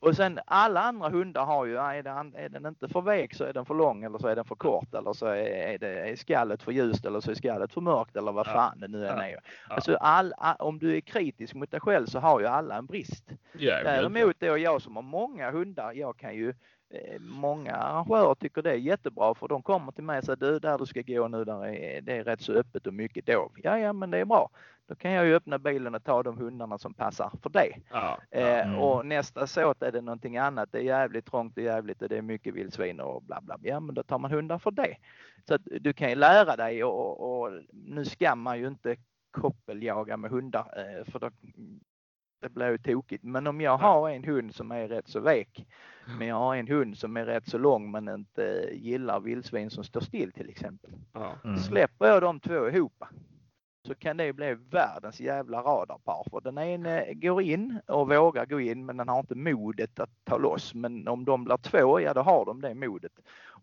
Och 0.04 0.16
sen 0.16 0.40
alla 0.46 0.80
andra 0.82 1.10
hundar 1.10 1.46
har 1.46 1.66
ju, 1.66 1.78
är, 1.78 2.04
den, 2.04 2.36
är 2.36 2.50
den 2.50 2.66
inte 2.66 2.88
för 2.88 3.02
vek 3.02 3.34
så 3.34 3.44
är 3.44 3.54
den 3.54 3.66
för 3.66 3.74
lång 3.74 4.04
eller 4.04 4.18
så 4.18 4.28
är 4.28 4.36
den 4.36 4.46
för 4.46 4.56
kort 4.56 4.94
eller 4.94 5.14
så 5.14 5.26
är, 5.26 5.46
är, 5.46 5.78
det, 5.78 6.10
är 6.10 6.16
skallet 6.16 6.64
för 6.64 6.72
ljust 6.72 7.06
eller 7.06 7.20
så 7.20 7.32
är 7.32 7.36
skallet 7.36 7.74
för 7.74 7.82
mörkt 7.82 8.16
eller 8.16 8.32
vad 8.32 8.48
Ja. 8.48 8.52
fan 8.54 8.80
det 8.80 8.88
nu 8.88 9.08
än 9.08 9.20
är. 9.20 9.30
Ja. 9.32 9.40
Alltså 9.76 9.96
all, 9.96 10.34
om 10.60 10.80
du 10.80 10.96
är 10.98 11.02
kritisk 11.02 11.54
mot 11.56 11.72
dig 11.72 11.80
själv 11.80 12.06
så 12.06 12.20
har 12.20 12.40
ju 12.40 12.46
alla 12.46 12.78
en 12.78 12.86
brist. 12.86 13.24
Ja, 13.58 13.84
Däremot 13.84 14.40
då 14.40 14.58
jag 14.58 14.82
som 14.82 14.96
har 14.96 15.04
många 15.04 15.52
hundar, 15.52 15.94
jag 15.94 16.18
kan 16.18 16.36
ju 16.36 16.54
Många 17.20 17.72
arrangörer 17.72 18.36
tycker 18.36 18.62
det 18.62 18.72
är 18.72 18.76
jättebra 18.76 19.36
för 19.36 19.48
de 19.48 19.62
kommer 19.64 19.92
till 19.92 20.04
mig 20.04 20.18
och 20.18 20.24
säger 20.24 20.38
du 20.38 20.60
där 20.60 20.78
du 20.78 20.86
ska 20.86 21.02
gå 21.02 21.28
nu 21.28 21.46
där 21.46 21.66
är, 21.66 22.02
det 22.02 22.14
är 22.18 22.24
rätt 22.24 22.42
så 22.42 22.54
öppet 22.54 22.88
och 22.88 22.94
mycket 22.94 23.26
dov. 23.26 23.52
Ja, 23.64 23.80
ja 23.80 23.94
men 23.94 24.12
det 24.12 24.18
är 24.18 24.26
bra. 24.26 24.50
Då 24.88 24.96
kan 24.96 25.12
jag 25.12 25.26
ju 25.26 25.36
öppna 25.36 25.60
bilen 25.60 25.96
och 25.96 26.04
ta 26.04 26.24
de 26.24 26.38
hundarna 26.38 26.78
som 26.78 26.94
passar 26.94 27.32
för 27.44 27.50
det. 27.50 27.76
Ja. 27.92 28.18
Eh, 28.32 28.68
Mm. 28.68 28.80
Och 28.80 29.06
nästa 29.06 29.48
såt 29.48 29.82
är 29.84 29.92
det 29.92 30.02
någonting 30.02 30.38
annat. 30.38 30.72
Det 30.72 30.78
är 30.78 30.84
jävligt 30.84 31.26
trångt 31.26 31.58
och 31.58 31.64
jävligt 31.64 32.02
och 32.02 32.10
det 32.10 32.18
är 32.18 32.22
mycket 32.22 32.54
vildsvin 32.54 33.00
och 33.00 33.24
bla 33.24 33.42
bla. 33.42 33.58
Ja 33.62 33.80
men 33.80 33.96
då 33.96 34.04
tar 34.04 34.20
man 34.20 34.32
hundar 34.32 34.60
för 34.60 34.72
det. 34.72 34.96
Så 35.48 35.54
att 35.56 35.62
du 35.82 35.94
kan 35.94 36.10
ju 36.10 36.16
lära 36.16 36.56
dig 36.56 36.84
och, 36.84 37.42
och 37.44 37.52
nu 37.72 38.06
ska 38.06 38.36
man 38.36 38.60
ju 38.60 38.68
inte 38.68 38.96
koppeljaga 39.32 40.18
med 40.18 40.32
hundar 40.32 40.66
eh, 40.78 41.12
för 41.12 41.20
då, 41.20 41.30
det 42.42 42.50
blir 42.50 42.70
ju 42.70 42.78
tokigt. 42.78 43.24
Men 43.24 43.48
om 43.48 43.62
jag 43.62 43.78
har 43.78 44.10
en 44.10 44.24
hund 44.24 44.56
som 44.56 44.72
är 44.72 44.88
rätt 44.88 45.08
så 45.08 45.20
vek 45.20 45.66
men 46.18 46.28
jag 46.28 46.36
har 46.36 46.56
en 46.56 46.68
hund 46.68 46.98
som 46.98 47.18
är 47.18 47.26
rätt 47.26 47.48
så 47.50 47.58
lång 47.58 47.92
men 47.92 48.10
inte 48.10 48.70
gillar 48.72 49.20
vildsvin 49.20 49.70
som 49.70 49.84
står 49.84 50.02
still 50.02 50.32
till 50.32 50.50
exempel. 50.50 50.92
Ja. 51.14 51.36
Mm. 51.44 51.58
Släpper 51.58 52.06
jag 52.06 52.22
de 52.22 52.40
två 52.40 52.70
ihop 52.70 53.04
så 53.88 53.96
kan 53.96 54.18
det 54.18 54.34
bli 54.34 54.58
världens 54.70 55.20
jävla 55.20 55.62
radarpar. 55.62 56.26
För 56.32 56.42
den 56.42 56.58
ene 56.58 57.14
går 57.14 57.42
in 57.42 57.80
och 57.88 58.10
vågar 58.10 58.46
gå 58.46 58.60
in 58.60 58.86
men 58.86 58.98
den 58.98 59.10
har 59.10 59.20
inte 59.20 59.36
modet 59.36 60.00
att 60.00 60.10
ta 60.24 60.38
loss. 60.38 60.74
Men 60.74 61.08
om 61.08 61.26
de 61.26 61.44
blir 61.44 61.58
två, 61.58 62.00
ja 62.00 62.14
då 62.14 62.22
har 62.22 62.46
de 62.46 62.62
det 62.62 62.76
modet. 62.76 63.12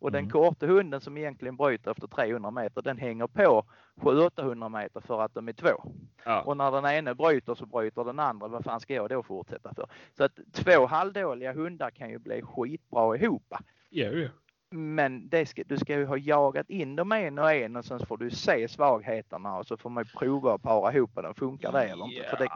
Och 0.00 0.12
den 0.12 0.20
Mm. 0.20 0.30
korta 0.30 0.66
hunden 0.66 1.00
som 1.00 1.16
egentligen 1.16 1.56
bryter 1.56 1.90
efter 1.90 2.06
300 2.06 2.50
meter, 2.50 2.82
den 2.82 2.98
hänger 2.98 3.26
på 3.26 3.64
700-800 4.00 4.68
meter 4.68 5.00
för 5.00 5.20
att 5.22 5.34
de 5.34 5.48
är 5.48 5.52
två. 5.52 5.82
Ja. 6.24 6.42
Och 6.42 6.56
när 6.56 6.70
den 6.70 6.84
ene 6.84 7.14
bryter 7.14 7.54
så 7.54 7.66
bryter 7.66 8.04
den 8.04 8.18
andra. 8.18 8.48
Vad 8.48 8.64
fan 8.64 8.80
ska 8.80 8.94
jag 8.94 9.08
då 9.08 9.22
fortsätta 9.22 9.74
för? 9.74 9.86
Så 10.16 10.24
att 10.24 10.38
två 10.52 10.86
halvdåliga 10.86 11.52
hundar 11.52 11.90
kan 11.90 12.10
ju 12.10 12.18
bli 12.18 12.42
skitbra 12.42 13.16
ihop. 13.16 13.54
Ja, 13.88 14.06
ja. 14.06 14.28
Men 14.70 15.28
det 15.28 15.46
ska, 15.46 15.62
du 15.66 15.76
ska 15.76 15.94
ju 15.94 16.04
ha 16.04 16.16
jagat 16.16 16.70
in 16.70 16.96
dem 16.96 17.12
en 17.12 17.38
och 17.38 17.52
en 17.52 17.76
och 17.76 17.84
sen 17.84 18.06
får 18.06 18.16
du 18.16 18.30
se 18.30 18.68
svagheterna 18.68 19.56
och 19.56 19.66
så 19.66 19.76
får 19.76 19.90
man 19.90 20.04
prova 20.18 20.54
att 20.54 20.62
para 20.62 20.94
ihop 20.94 21.14
dem. 21.14 21.34
Funkar 21.34 21.72
det 21.72 21.82
eller 21.82 22.04
inte? 22.04 22.28
För, 22.30 22.36
det, 22.36 22.48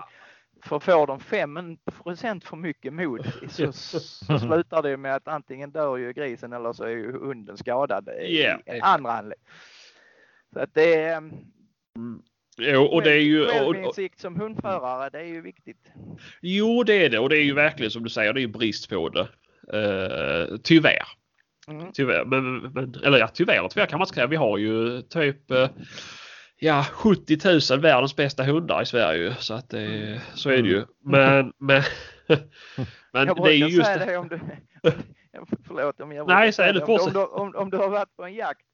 för 0.62 0.78
får 0.78 1.06
de 1.06 1.20
5 1.20 1.76
procent 2.02 2.44
för 2.44 2.56
mycket 2.56 2.92
mod 2.92 3.32
så, 3.48 3.72
så 3.72 4.00
slutar 4.38 4.82
det 4.82 4.96
med 4.96 5.14
att 5.14 5.28
antingen 5.28 5.70
dör 5.70 5.96
ju 5.96 6.12
grisen 6.12 6.52
eller 6.52 6.72
så 6.72 6.84
är 6.84 6.88
ju 6.88 7.12
hunden 7.12 7.56
skadad 7.56 8.08
i 8.08 8.46
andra 8.82 9.12
anledning. 9.12 9.46
Så 10.52 10.60
att 10.60 10.74
det 10.74 10.94
är 10.94 11.30
Jo, 12.56 12.82
och 12.82 13.02
det 13.02 13.12
är 13.12 13.20
ju... 13.20 13.46
Självinsikt 13.46 14.20
som 14.20 14.40
hundförare, 14.40 15.10
det 15.10 15.18
är 15.18 15.26
ju 15.26 15.40
viktigt. 15.40 15.92
jo, 16.40 16.82
det 16.82 17.04
är 17.04 17.10
det. 17.10 17.18
Och 17.18 17.28
det 17.28 17.36
är 17.36 17.44
ju 17.44 17.54
verkligen 17.54 17.90
som 17.90 18.02
du 18.02 18.10
säger, 18.10 18.32
det 18.32 18.40
är 18.40 18.42
ju 18.42 18.48
brist 18.48 18.90
på 18.90 19.08
det. 19.08 19.28
Uh, 19.74 20.56
tyvärr. 20.62 21.04
Mm. 21.68 21.92
Tyvärr. 21.92 22.24
Men, 22.24 22.58
men, 22.58 22.94
eller 23.04 23.18
ja, 23.18 23.28
tyvärr 23.28 23.62
och 23.62 23.70
tyvärr 23.70 23.86
kan 23.86 23.98
man 23.98 24.06
inte 24.06 24.14
säga. 24.14 24.26
Vi 24.26 24.36
har 24.36 24.58
ju 24.58 25.02
typ 25.02 25.50
eh, 25.50 25.68
ja, 26.58 26.84
70 26.92 27.72
000 27.72 27.80
världens 27.80 28.16
bästa 28.16 28.44
hundar 28.44 28.82
i 28.82 28.86
Sverige. 28.86 29.34
Så 29.34 29.54
att 29.54 29.70
det, 29.70 30.20
så 30.34 30.50
är 30.50 30.62
det 30.62 30.68
ju. 30.68 30.84
Men, 31.04 31.52
men, 31.58 31.82
men 33.12 33.26
jag 33.26 33.36
det 33.44 33.50
är 33.54 33.54
just 33.68 33.86
säga 33.86 34.06
det. 34.06 34.16
om 34.16 34.28
du... 34.28 34.40
Förlåt 35.66 36.00
om 36.00 36.12
jag 36.12 36.26
Nej, 36.28 36.52
säg 36.52 36.72
det, 36.72 36.82
om, 36.84 36.98
om, 37.00 37.12
du, 37.12 37.24
om, 37.24 37.54
om 37.56 37.70
du 37.70 37.76
har 37.76 37.88
varit 37.88 38.16
på 38.16 38.24
en 38.24 38.34
jakt 38.34 38.66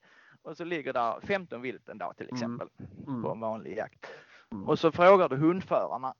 och 0.42 0.56
så 0.56 0.64
ligger 0.64 0.92
där 0.92 1.14
15 1.26 1.62
vilt 1.62 1.88
en 1.88 1.98
dag 1.98 2.16
till 2.16 2.26
Mm. 2.26 2.34
exempel 2.36 2.68
Mm. 3.06 3.22
på 3.22 3.30
en 3.32 3.40
vanlig 3.40 3.76
jakt. 3.76 4.06
Mm. 4.52 4.68
Och 4.68 4.78
så 4.78 4.92
frågar 4.92 5.28
du 5.28 5.36
hundförarna 5.36 6.14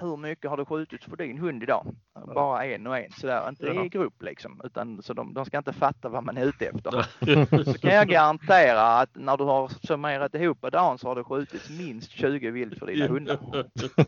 hur 0.00 0.16
mycket 0.16 0.50
har 0.50 0.56
du 0.56 0.64
skjutit 0.64 1.04
för 1.04 1.16
din 1.16 1.38
hund 1.38 1.62
idag? 1.62 1.86
Bara 2.34 2.64
en 2.64 2.86
och 2.86 2.98
en 2.98 3.10
sådär, 3.12 3.48
inte 3.48 3.66
i 3.66 3.88
grupp 3.88 4.22
liksom. 4.22 4.60
Utan, 4.64 5.02
så 5.02 5.12
de, 5.12 5.34
de 5.34 5.44
ska 5.44 5.58
inte 5.58 5.72
fatta 5.72 6.08
vad 6.08 6.24
man 6.24 6.36
är 6.36 6.46
ute 6.46 6.66
efter. 6.66 7.06
Så 7.64 7.78
kan 7.78 7.94
jag 7.94 8.08
garantera 8.08 8.82
att 8.82 9.10
när 9.14 9.36
du 9.36 9.44
har 9.44 9.68
summerat 9.68 10.34
ihop 10.34 10.72
dagen 10.72 10.98
så 10.98 11.08
har 11.08 11.14
det 11.14 11.24
skjutits 11.24 11.70
minst 11.70 12.10
20 12.10 12.50
vilt 12.50 12.78
för 12.78 12.86
dina 12.86 13.06
hundar. 13.06 13.38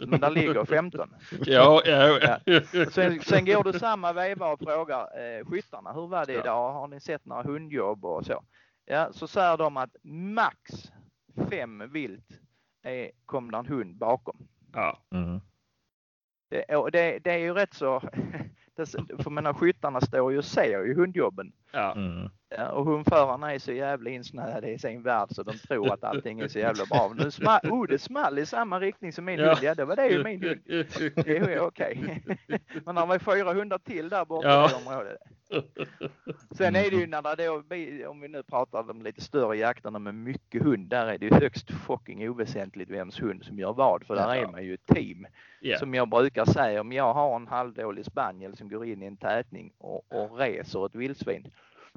Men 0.07 0.21
där 0.21 0.31
ligger 0.31 0.65
15. 0.65 1.15
Ja, 1.31 1.83
ja, 1.85 2.39
ja. 2.45 2.61
Sen, 2.91 3.21
sen 3.21 3.45
går 3.45 3.65
du 3.65 3.79
samma 3.79 4.13
veva 4.13 4.53
och 4.53 4.61
frågar 4.61 5.01
eh, 5.01 5.45
skyttarna, 5.47 5.93
hur 5.93 6.07
var 6.07 6.27
det 6.27 6.33
idag? 6.33 6.73
Har 6.73 6.89
ni 6.89 7.01
sett 7.01 7.25
några 7.25 7.43
hundjobb 7.43 8.05
och 8.05 8.27
så? 8.27 8.43
Ja, 8.85 9.09
så 9.13 9.27
säger 9.27 9.57
de 9.57 9.77
att 9.77 9.97
max 10.03 10.93
fem 11.51 11.93
vilt 11.93 12.41
är, 12.83 13.11
kom 13.27 13.51
det 13.51 13.59
en 13.59 13.67
hund 13.67 13.97
bakom. 13.97 14.49
ja. 14.73 14.99
Mm. 15.11 15.41
Det, 16.49 16.77
och 16.77 16.91
det, 16.91 17.19
det 17.19 17.31
är 17.33 17.39
ju 17.39 17.55
rätt 17.55 17.75
så, 17.75 18.01
det, 18.77 18.87
för 18.87 19.17
jag 19.19 19.33
menar 19.33 19.53
skyttarna 19.53 20.01
står 20.01 20.33
ju 20.33 20.39
och 20.39 20.45
ser 20.45 20.85
ju 20.85 20.95
hundjobben 20.95 21.53
ja. 21.73 21.93
Mm. 21.93 22.31
Ja, 22.49 22.69
och 22.69 22.85
hundförarna 22.85 23.55
är 23.55 23.59
så 23.59 23.73
jävla 23.73 24.11
insnöade 24.11 24.71
i 24.71 24.79
sin 24.79 25.03
värld 25.03 25.29
så 25.31 25.43
de 25.43 25.59
tror 25.59 25.93
att 25.93 26.05
allting 26.05 26.41
är 26.41 26.49
så 26.49 26.59
jävla 26.59 26.87
bra. 26.87 27.13
Nu 27.19 27.31
small, 27.31 27.61
oh, 27.71 27.87
det 27.87 27.99
small 27.99 28.39
i 28.39 28.47
samma 28.47 28.81
riktning 28.81 29.13
som 29.13 29.25
min 29.25 29.39
Ja. 29.39 29.47
hund. 29.49 29.59
Ja, 29.63 29.75
det 29.75 29.85
var 29.85 29.97
det 29.97 30.09
ju 30.09 30.25
min 30.25 30.43
hund. 30.43 30.61
Det 31.25 31.37
är 31.37 31.61
okej. 31.61 32.23
Men 32.85 32.97
han 32.97 33.09
var 33.09 33.19
fyra 33.19 33.53
hundar 33.53 33.79
till 33.79 34.09
där 34.09 34.25
borta 34.25 34.49
Ja. 34.49 34.67
i 34.67 34.69
det 34.73 34.77
området. 34.91 35.19
Sen 36.57 36.77
är 36.77 36.91
det 36.91 36.97
ju 36.97 37.07
när 37.07 37.37
det 37.37 37.47
då, 37.47 38.09
om 38.11 38.21
vi 38.21 38.29
nu 38.29 38.43
pratar 38.43 38.91
om 38.91 39.03
lite 39.03 39.21
större 39.21 39.57
jakterna 39.57 39.99
med 39.99 40.15
mycket 40.15 40.63
hund, 40.65 40.89
där 40.89 41.07
är 41.07 41.19
det 41.19 41.27
ju 41.27 41.35
högst 41.35 41.71
fucking 41.71 42.29
oväsentligt 42.29 42.91
vems 42.91 43.23
hund 43.23 43.45
som 43.45 43.59
gör 43.59 43.73
vad. 43.73 44.07
För 44.07 44.15
där 44.15 44.35
Ja. 44.35 44.43
är 44.43 44.47
man 44.53 44.65
ju 44.65 44.75
ett 44.75 44.87
team. 44.87 45.27
Ja. 45.61 45.79
Som 45.79 45.95
jag 45.95 46.09
brukar 46.09 46.45
säga, 46.45 46.81
om 46.81 46.93
jag 46.93 47.15
har 47.15 47.37
en 47.37 47.47
halvdålig 47.47 48.05
spaniel 48.05 48.57
som 48.57 48.69
går 48.69 48.85
in 48.87 49.03
i 49.03 49.07
en 49.07 49.17
tätning 49.17 49.73
och, 49.79 50.13
och 50.13 50.39
reser 50.39 50.87
ett 50.87 50.95
vildsvin 50.95 51.51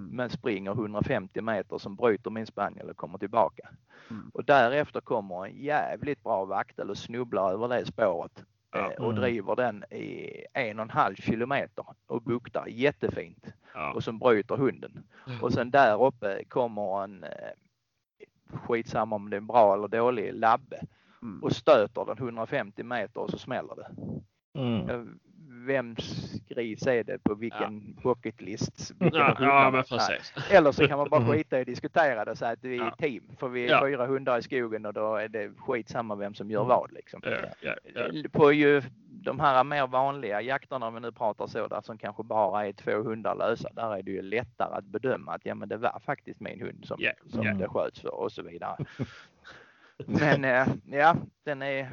Mm. 0.04 0.16
men 0.16 0.30
springer 0.30 0.72
150 0.72 1.42
meter 1.42 1.78
som 1.78 1.96
bryter 1.96 2.30
min 2.32 2.46
spaniel 2.46 2.90
och 2.90 2.98
kommer 2.98 3.18
tillbaka. 3.18 3.70
Mm. 4.10 4.32
Och 4.34 4.46
därefter 4.46 5.02
kommer 5.02 5.46
en 5.46 5.56
jävligt 5.58 6.24
bra 6.24 6.46
vaktel 6.46 6.90
och 6.90 6.98
snubblar 6.98 7.52
över 7.52 7.68
det 7.68 7.86
spåret 7.86 8.44
Ja. 8.72 8.92
eh, 8.92 8.98
och 9.02 9.10
Mm. 9.12 9.22
driver 9.22 9.56
den 9.56 9.84
i 9.92 10.30
en 10.54 10.80
och 10.80 10.84
en 10.84 10.90
halv 10.90 11.16
kilometer 11.16 11.86
och 12.08 12.22
buktar 12.22 12.66
jättefint 12.68 13.46
Ja. 13.74 13.94
och 13.94 14.04
som 14.04 14.20
bryter 14.20 14.56
hunden. 14.58 15.04
Och 15.42 15.54
sen 15.54 15.72
där 15.72 16.04
uppe 16.06 16.44
kommer 16.48 17.04
en 17.04 17.24
eh, 17.24 17.30
skitsamma 18.54 19.16
om 19.16 19.30
det 19.30 19.36
är 19.36 19.38
en 19.42 19.48
bra 19.48 19.74
eller 19.74 19.88
dålig 19.88 20.34
labbe 20.34 20.82
Mm. 21.22 21.44
och 21.44 21.52
stöter 21.52 22.06
den 22.06 22.18
150 22.18 22.84
meter 22.84 23.22
och 23.22 23.30
så 23.30 23.38
smäller 23.38 23.76
det. 23.76 23.90
Mm. 24.60 25.20
Vems 25.66 26.32
gris 26.50 26.88
är 26.88 27.04
det 27.04 27.24
på 27.24 27.34
vilken 27.36 27.96
bucketlist? 28.04 28.92
Vilken 29.00 29.20
Ja, 29.20 29.36
ja, 29.40 29.72
men 29.72 29.84
precis. 29.84 30.34
Eller 30.52 30.72
så 30.72 30.88
kan 30.88 30.98
man 30.98 31.10
bara 31.10 31.26
skita 31.32 31.58
i 31.58 31.62
att 31.62 31.68
diskutera 31.68 32.26
det 32.26 32.32
och 32.32 32.38
säga 32.38 32.52
att 32.52 32.64
vi 32.64 32.78
är 32.78 32.84
Ja. 32.84 32.96
team. 33.00 33.24
För 33.40 33.48
vi 33.50 33.66
är 33.66 33.70
Ja. 33.70 33.82
fyra 33.86 34.06
hundar 34.06 34.38
i 34.38 34.42
skogen 34.42 34.86
och 34.86 34.94
då 34.94 35.16
är 35.16 35.28
det 35.28 35.52
skitsamma 35.58 36.16
vem 36.16 36.34
som 36.34 36.52
gör 36.52 36.60
Mm. 36.62 36.70
vad 36.70 36.92
liksom. 36.92 37.22
Ja, 37.24 37.32
ja, 37.62 37.76
ja. 37.96 38.30
På 38.32 38.52
ju 38.54 38.82
de 39.24 39.40
här 39.40 39.64
mer 39.64 39.88
vanliga 39.88 40.42
jakterna 40.42 40.88
om 40.88 40.94
vi 40.94 41.00
nu 41.00 41.12
pratar 41.12 41.48
så 41.48 41.68
där 41.68 41.82
som 41.82 41.98
kanske 41.98 42.24
bara 42.24 42.68
är 42.68 42.74
två 42.74 42.92
hundar 43.04 43.36
lösa. 43.36 43.70
Där 43.74 43.96
är 43.98 44.02
det 44.04 44.12
ju 44.12 44.22
lättare 44.22 44.74
att 44.78 44.86
bedöma 44.86 45.32
att 45.34 45.46
ja 45.46 45.56
men 45.56 45.70
det 45.70 45.78
var 45.78 46.02
faktiskt 46.06 46.40
min 46.40 46.62
hund 46.62 46.86
som, 46.86 46.98
Ja, 47.00 47.12
som 47.30 47.44
ja. 47.44 47.54
det 47.54 47.68
sköts 47.68 48.02
för 48.02 48.14
och 48.16 48.32
så 48.32 48.42
vidare. 48.42 48.86
Men 50.06 50.46
eh, 50.46 50.68
ja, 50.92 51.16
den 51.44 51.62
är 51.62 51.90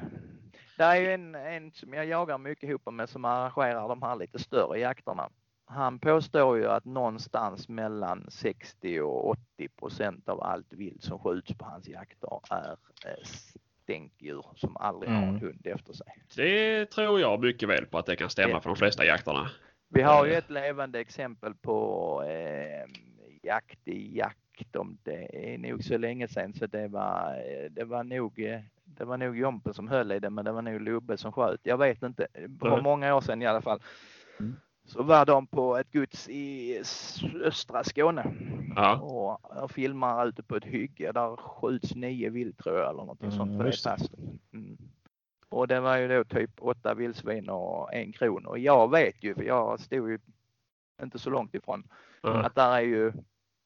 det 0.76 0.84
är 0.84 0.96
ju 0.96 1.12
en, 1.12 1.34
en 1.34 1.72
som 1.72 1.94
jag 1.94 2.06
jagar 2.06 2.38
mycket 2.38 2.68
ihop 2.68 2.90
med 2.92 3.08
som 3.08 3.24
arrangerar 3.24 3.88
de 3.88 4.02
här 4.02 4.16
lite 4.16 4.38
större 4.38 4.78
jakterna. 4.78 5.28
Han 5.68 5.98
påstår 5.98 6.56
ju 6.58 6.66
att 6.66 6.84
någonstans 6.84 7.68
mellan 7.68 8.26
60 8.30 9.00
och 9.00 9.28
80 9.28 9.68
procent 9.68 10.28
av 10.28 10.42
allt 10.42 10.72
vilt 10.72 11.02
som 11.02 11.18
skjuts 11.18 11.54
på 11.54 11.64
hans 11.64 11.88
jakter 11.88 12.40
är 12.50 12.70
eh, 13.06 13.24
stänkdjur 13.82 14.44
som 14.56 14.76
aldrig 14.76 15.12
har 15.12 15.22
en 15.22 15.28
Mm. 15.28 15.40
hund 15.40 15.66
efter 15.66 15.92
sig. 15.92 16.06
Det 16.36 16.86
tror 16.86 17.20
jag 17.20 17.40
mycket 17.40 17.68
väl 17.68 17.86
på 17.86 17.98
att 17.98 18.06
det 18.06 18.16
kan 18.16 18.30
stämma 18.30 18.60
för 18.60 18.70
de 18.70 18.76
flesta 18.76 19.04
jakterna. 19.04 19.50
Vi 19.88 20.02
har 20.02 20.26
ju 20.26 20.32
ett 20.34 20.50
levande 20.50 21.00
exempel 21.00 21.54
på 21.54 22.22
eh, 22.22 22.90
jakt 23.42 23.88
i 23.88 24.16
jakt 24.18 24.76
om 24.76 24.98
det 25.02 25.52
är 25.54 25.58
nog 25.58 25.84
så 25.84 25.98
länge 25.98 26.28
sedan 26.28 26.54
så 26.54 26.66
det 26.66 26.88
var, 26.88 27.44
eh, 27.46 27.70
det 27.70 27.84
var 27.84 28.04
nog 28.04 28.38
eh, 28.38 28.60
det 28.98 29.04
var 29.04 29.16
nog 29.16 29.38
Jompen 29.38 29.74
som 29.74 29.88
höll 29.88 30.12
i 30.12 30.18
det 30.20 30.30
men 30.30 30.44
det 30.44 30.52
var 30.52 30.62
nog 30.62 30.80
Lubbe 30.80 31.16
som 31.16 31.32
sköt. 31.32 31.60
Jag 31.62 31.78
vet 31.78 32.02
inte. 32.02 32.26
För 32.60 32.70
Nej. 32.70 32.82
många 32.82 33.14
år 33.14 33.20
sedan 33.20 33.42
i 33.42 33.46
alla 33.46 33.62
fall. 33.62 33.80
Mm. 34.40 34.56
Så 34.84 35.02
var 35.02 35.26
de 35.26 35.46
på 35.46 35.76
ett 35.76 35.92
gods 35.92 36.28
i 36.28 36.78
östra 37.44 37.84
Skåne 37.84 38.34
Ja. 38.76 38.96
och, 39.00 39.62
och 39.62 39.70
filmar 39.70 40.26
ute 40.26 40.42
på 40.42 40.56
ett 40.56 40.64
hygge. 40.64 41.12
Där 41.12 41.36
skjuts 41.36 41.94
nio 41.94 42.30
vilt 42.30 42.58
tror 42.58 42.78
jag 42.78 42.90
eller 42.90 43.04
något 43.04 43.20
Mm, 43.22 43.32
sånt 43.32 43.56
på 43.58 43.62
det 43.62 43.70
det. 43.70 43.84
passet. 43.84 44.10
Mm. 44.52 44.76
Och 45.48 45.68
det 45.68 45.80
var 45.80 45.96
ju 45.96 46.08
då 46.08 46.24
typ 46.24 46.50
åtta 46.58 46.94
vildsvin 46.94 47.48
och 47.48 47.94
en 47.94 48.12
kron. 48.12 48.46
Och 48.46 48.58
jag 48.58 48.90
vet 48.90 49.24
ju, 49.24 49.34
för 49.34 49.42
jag 49.42 49.80
stod 49.80 50.10
ju 50.10 50.18
inte 51.02 51.18
så 51.18 51.30
långt 51.30 51.54
ifrån, 51.54 51.88
Ja. 52.22 52.42
att 52.42 52.54
där 52.54 52.72
är 52.76 52.80
ju 52.80 53.12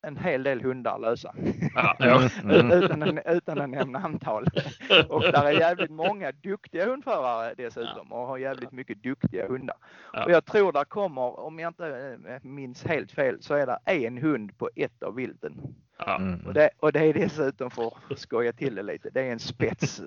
en 0.02 0.16
hel 0.16 0.42
del 0.42 0.62
hundar 0.62 0.98
lösa. 0.98 1.34
Ja, 1.74 1.96
ja. 1.98 2.28
Mm. 2.42 2.72
utan, 2.72 3.18
utan 3.18 3.60
att 3.60 3.70
nämna 3.70 3.98
antal. 3.98 4.46
Och 5.08 5.22
där 5.22 5.44
är 5.44 5.52
jävligt 5.52 5.90
många 5.90 6.32
duktiga 6.32 6.86
hundförare 6.86 7.54
dessutom 7.56 8.12
och 8.12 8.26
har 8.26 8.38
jävligt 8.38 8.72
mycket 8.72 9.02
duktiga 9.02 9.48
hundar. 9.48 9.76
Ja. 10.12 10.24
Och 10.24 10.30
jag 10.30 10.44
tror 10.44 10.72
där 10.72 10.84
kommer, 10.84 11.40
om 11.40 11.58
jag 11.58 11.70
inte 11.70 12.18
eh, 12.28 12.42
minns 12.42 12.84
helt 12.84 13.12
fel, 13.12 13.42
så 13.42 13.54
är 13.54 13.66
det 13.66 13.78
en 13.84 14.18
hund 14.18 14.58
på 14.58 14.70
ett 14.76 15.02
av 15.02 15.14
vilten. 15.14 15.74
Ja. 16.06 16.16
Mm. 16.16 16.46
Och 16.46 16.54
det, 16.54 16.70
och 16.80 16.92
det 16.92 17.00
är 17.00 17.14
dessutom 17.14 17.70
för 17.70 17.92
att 18.10 18.18
skoja 18.18 18.52
till 18.52 18.74
det 18.74 18.82
lite, 18.82 19.10
det 19.10 19.20
är 19.20 19.32
en 19.32 19.38
spets 19.38 20.02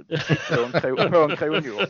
på 0.56 0.62
en, 0.62 0.72
kro, 0.82 0.96
på 0.96 1.18
en 1.18 1.38
kronhjort. 1.38 1.90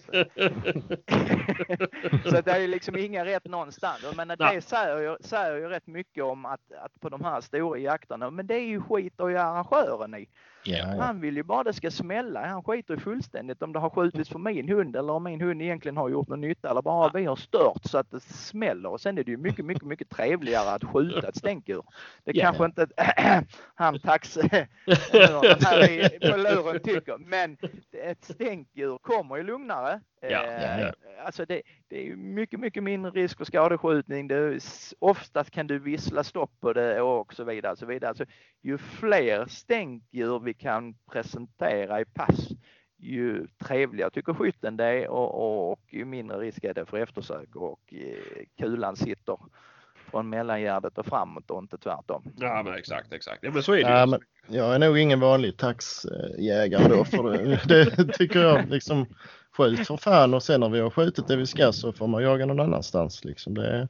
så 2.25 2.41
det 2.41 2.51
är 2.51 2.59
ju 2.59 2.67
liksom 2.67 2.97
inga 2.97 3.25
rätt 3.25 3.45
någonstans. 3.45 4.05
Men 4.15 4.27
Nej. 4.27 4.37
det 4.37 4.61
säger 4.61 4.97
ju, 4.97 5.17
säger 5.21 5.55
ju 5.55 5.67
rätt 5.67 5.87
mycket 5.87 6.23
om 6.23 6.45
att, 6.45 6.71
att 6.81 6.99
på 6.99 7.09
de 7.09 7.23
här 7.23 7.41
stora 7.41 7.79
jakterna, 7.79 8.29
men 8.29 8.47
det 8.47 8.55
är 8.55 8.65
ju 8.65 8.81
skit 8.81 9.19
och 9.19 9.29
arrangören 9.29 10.15
i. 10.15 10.27
Ja, 10.65 10.77
ja. 10.95 11.03
Han 11.03 11.21
vill 11.21 11.35
ju 11.37 11.43
bara 11.43 11.63
det 11.63 11.73
ska 11.73 11.91
smälla. 11.91 12.45
Han 12.47 12.63
skiter 12.63 12.93
ju 12.93 12.99
fullständigt 12.99 13.61
om 13.61 13.73
det 13.73 13.79
har 13.79 13.89
skjutits 13.89 14.29
för 14.29 14.39
min 14.39 14.69
hund 14.69 14.95
eller 14.95 15.13
om 15.13 15.23
min 15.23 15.41
hund 15.41 15.61
egentligen 15.61 15.97
har 15.97 16.09
gjort 16.09 16.27
någon 16.27 16.41
nytta 16.41 16.69
eller 16.69 16.81
bara 16.81 17.11
vi 17.13 17.25
har 17.25 17.35
stört 17.35 17.81
så 17.85 17.97
att 17.97 18.11
det 18.11 18.19
smäller. 18.19 18.89
Och 18.89 19.01
sen 19.01 19.17
är 19.17 19.23
det 19.23 19.31
ju 19.31 19.37
mycket, 19.37 19.65
mycket, 19.65 19.83
mycket 19.83 20.09
trevligare 20.09 20.69
att 20.69 20.83
skjuta 20.83 21.27
ett 21.29 21.37
stänkur. 21.37 21.83
Det 22.23 22.31
Ja. 22.35 22.43
kanske 22.43 22.65
inte 22.65 22.87
han 23.75 23.99
tax 23.99 24.37
här 25.61 25.89
i- 25.91 26.19
på 26.31 26.37
luren 26.37 26.79
tycker, 26.83 27.17
men 27.17 27.57
ett 27.91 28.23
stänkur 28.23 28.97
kommer 28.97 29.35
ju 29.37 29.43
lugnare. 29.43 30.01
Ja, 30.29 30.43
Eh, 30.43 30.81
ja, 30.81 30.91
Alltså 31.25 31.45
det, 31.45 31.61
det 31.87 32.07
är 32.07 32.15
mycket, 32.15 32.59
mycket 32.59 32.83
mindre 32.83 33.11
risk 33.11 33.37
för 33.37 33.45
skadeskjutning. 33.45 34.27
Det 34.27 34.59
oftast 34.99 35.51
kan 35.51 35.67
du 35.67 35.79
vissla 35.79 36.23
stopp 36.23 36.51
på 36.59 36.73
det 36.73 37.01
och 37.01 37.33
så 37.33 37.43
vidare. 37.43 37.75
Så 37.75 37.85
vidare. 37.85 38.09
Alltså, 38.09 38.25
ju 38.61 38.77
fler 38.77 39.45
stänkdjur 39.45 40.39
vi 40.39 40.53
kan 40.53 40.95
presentera 41.11 42.01
i 42.01 42.05
pass, 42.05 42.49
ju 42.97 43.47
trevligare 43.67 44.11
tycker 44.11 44.33
skytten 44.33 44.77
det 44.77 44.85
är 44.85 45.07
och, 45.07 45.35
och, 45.35 45.71
och 45.71 45.79
ju 45.89 46.05
mindre 46.05 46.37
risk 46.37 46.63
är 46.63 46.73
det 46.73 46.85
för 46.85 46.97
eftersök 46.97 47.55
och 47.55 47.93
eh, 47.93 48.45
kulan 48.57 48.95
sitter 48.95 49.37
från 50.11 50.29
mellangärdet 50.29 50.97
och 50.97 51.05
framåt 51.05 51.51
och 51.51 51.59
inte 51.59 51.77
tvärtom. 51.77 52.23
ja, 52.37 52.63
men 52.65 52.73
exakt, 52.73 53.13
exakt. 53.13 53.43
Ja, 53.43 53.51
men 53.51 53.63
så 53.63 53.73
är 53.73 53.83
det 53.83 53.89
Ja, 53.89 54.05
men 54.05 54.19
jag 54.47 54.75
är 54.75 54.79
nog 54.79 54.97
ingen 54.97 55.19
vanlig 55.19 55.57
taxjägare 55.57 56.87
då. 56.87 57.05
För 57.05 57.23
det, 57.67 57.97
det 57.97 58.13
tycker 58.13 58.39
jag 58.39 58.69
liksom 58.69 59.05
skjut 59.57 59.87
för 59.87 59.97
fan 59.97 60.33
och 60.33 60.43
sen 60.43 60.59
när 60.59 60.69
vi 60.69 60.79
har 60.79 60.89
skjutit 60.89 61.27
det 61.27 61.35
vi 61.35 61.45
ska 61.45 61.71
så 61.71 61.93
får 61.93 62.07
man 62.07 62.23
jaga 62.23 62.45
någon 62.45 62.59
annanstans. 62.59 63.25
Liksom. 63.25 63.53
Det, 63.53 63.87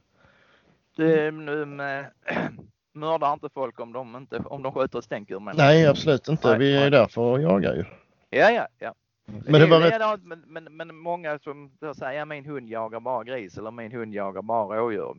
Det, 0.96 1.30
nu 1.30 1.64
med, 1.64 2.06
mördar 2.92 3.32
inte 3.32 3.48
folk 3.54 3.80
om 3.80 3.92
de, 3.92 4.16
inte, 4.16 4.36
om 4.38 4.62
de 4.62 4.72
skjuter 4.72 4.98
ett 4.98 5.04
stänkur. 5.04 5.40
Men, 5.40 5.56
nej, 5.56 5.86
absolut 5.86 6.28
inte. 6.28 6.48
Nej, 6.48 6.58
Vi 6.58 6.76
är 6.76 6.80
nej. 6.80 6.90
där 6.90 7.06
för 7.06 7.34
att 7.34 7.42
jaga 7.42 7.74
ju. 7.74 7.84
Ja, 8.30 8.50
ja, 8.50 8.66
ja. 8.78 8.94
Men 9.26 9.60
det 9.60 9.66
var 9.66 9.80
rätt... 9.80 9.86
likadant, 9.86 10.24
men, 10.24 10.44
men, 10.46 10.76
men 10.76 10.96
många 10.96 11.38
som 11.38 11.70
säger 11.96 12.24
min 12.24 12.44
hund 12.44 12.68
jagar 12.68 13.00
bara 13.00 13.24
gris 13.24 13.58
eller 13.58 13.70
min 13.70 13.92
hund 13.92 14.14
jagar 14.14 14.42
bara 14.42 14.78
rådjur. 14.78 15.16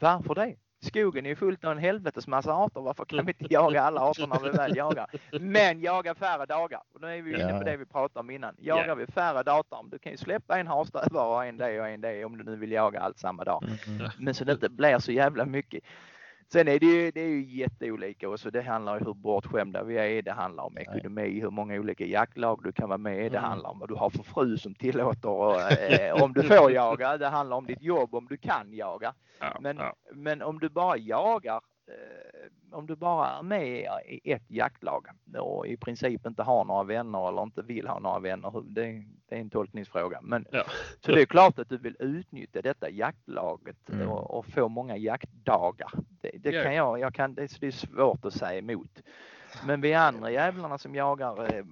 Varför 0.00 0.34
det? 0.34 0.54
Skogen 0.80 1.26
är 1.26 1.30
ju 1.30 1.36
fullt 1.36 1.64
av 1.64 1.72
en 1.72 1.78
helvetes 1.78 2.26
massa 2.26 2.52
arter. 2.52 2.80
Varför 2.80 3.04
kan 3.04 3.26
vi 3.26 3.34
inte 3.38 3.46
jaga 3.54 3.82
alla 3.82 4.00
arter 4.00 4.26
när 4.26 4.40
vi 4.40 4.50
väl 4.50 4.76
jagar? 4.76 5.06
Men 5.40 5.80
jaga 5.80 6.14
färre 6.14 6.46
dagar. 6.46 6.82
Och 6.94 7.00
nu 7.00 7.06
är 7.06 7.22
vi 7.22 7.34
inne 7.34 7.58
på 7.58 7.64
det 7.64 7.76
vi 7.76 7.86
pratade 7.86 8.20
om 8.20 8.30
innan. 8.30 8.54
Jagar 8.58 8.88
Ja. 8.88 8.94
vi 8.94 9.06
färre 9.06 9.42
dagar, 9.42 9.90
du 9.90 9.98
kan 9.98 10.12
ju 10.12 10.18
släppa 10.18 10.58
en 10.58 10.66
havstövare 10.66 11.28
och 11.28 11.44
en 11.44 11.56
det 11.56 11.80
och 11.80 11.88
en 11.88 12.00
det 12.00 12.24
om 12.24 12.38
du 12.38 12.44
nu 12.44 12.56
vill 12.56 12.72
jaga 12.72 13.00
allt 13.00 13.18
samma 13.18 13.44
dag. 13.44 13.64
Mm. 13.86 14.10
Men 14.18 14.34
så 14.34 14.44
det 14.44 14.52
inte 14.52 14.68
blir 14.68 14.98
så 14.98 15.12
jävla 15.12 15.44
mycket. 15.44 15.84
Sen 16.52 16.68
är 16.68 16.78
det 16.78 16.86
ju, 16.86 17.10
det 17.10 17.20
är 17.20 17.28
ju 17.28 17.44
jätteolika 17.44 18.28
och 18.28 18.40
så 18.40 18.50
det 18.50 18.62
handlar 18.62 18.98
ju 18.98 19.04
hur 19.04 19.14
bortskämda 19.14 19.82
vi 19.84 19.98
är. 19.98 20.22
Det 20.22 20.32
handlar 20.32 20.64
om 20.64 20.78
ekonomi, 20.78 21.40
hur 21.40 21.50
många 21.50 21.74
olika 21.74 22.04
jaktlag 22.04 22.60
du 22.64 22.72
kan 22.72 22.88
vara 22.88 22.98
med 22.98 23.16
i. 23.26 23.28
Det 23.28 23.38
Mm. 23.38 23.50
handlar 23.50 23.70
om 23.70 23.78
vad 23.78 23.88
du 23.88 23.94
har 23.94 24.10
för 24.10 24.22
fru 24.22 24.56
som 24.58 24.74
tillåter 24.74 25.28
eh, 26.16 26.22
om 26.22 26.32
du 26.32 26.42
får 26.42 26.72
jaga. 26.72 27.16
Det 27.18 27.26
handlar 27.28 27.56
om 27.56 27.66
ditt 27.66 27.82
jobb, 27.82 28.14
om 28.14 28.26
du 28.26 28.36
kan 28.36 28.72
jaga. 28.72 29.14
Ja, 29.40 29.58
Men, 29.60 29.80
men 30.12 30.42
om 30.42 30.58
du 30.58 30.68
bara 30.68 30.96
jagar, 30.96 31.60
eh, 31.88 32.27
om 32.72 32.86
du 32.86 32.96
bara 32.96 33.38
är 33.38 33.42
med 33.42 33.88
i 34.06 34.32
ett 34.32 34.44
jaktlag 34.50 35.06
och 35.38 35.66
i 35.66 35.76
princip 35.76 36.26
inte 36.26 36.42
har 36.42 36.64
några 36.64 36.82
vänner 36.82 37.28
eller 37.28 37.42
inte 37.42 37.62
vill 37.62 37.86
ha 37.88 37.98
några 37.98 38.18
vänner, 38.18 38.62
det, 38.64 38.82
är 39.28 39.40
en 39.40 39.50
tolkningsfråga. 39.50 40.20
Men, 40.22 40.46
Ja. 40.52 40.64
Så 41.00 41.12
det 41.12 41.22
är 41.22 41.26
klart 41.26 41.58
att 41.58 41.68
du 41.68 41.78
vill 41.78 41.96
utnyttja 41.98 42.62
detta 42.62 42.90
jaktlaget 42.90 43.76
Mm. 43.92 44.08
och, 44.08 44.38
och 44.38 44.46
få 44.46 44.68
många 44.68 44.96
jaktdagar. 44.96 45.90
Det, 46.20 46.30
det 46.38 46.50
Ja. 46.50 46.62
kan 46.62 46.74
jag, 46.74 47.00
jag 47.00 47.14
kan, 47.14 47.34
det, 47.34 47.42
är- 47.42 47.60
det 47.60 47.66
är 47.66 47.70
svårt 47.70 48.24
att 48.24 48.34
säga 48.34 48.58
emot. 48.58 49.02
Men 49.66 49.80
vi 49.80 49.94
andra 49.94 50.30
jävlarna 50.30 50.78
som 50.78 50.94
jagar 50.94 51.54
eh, 51.54 51.64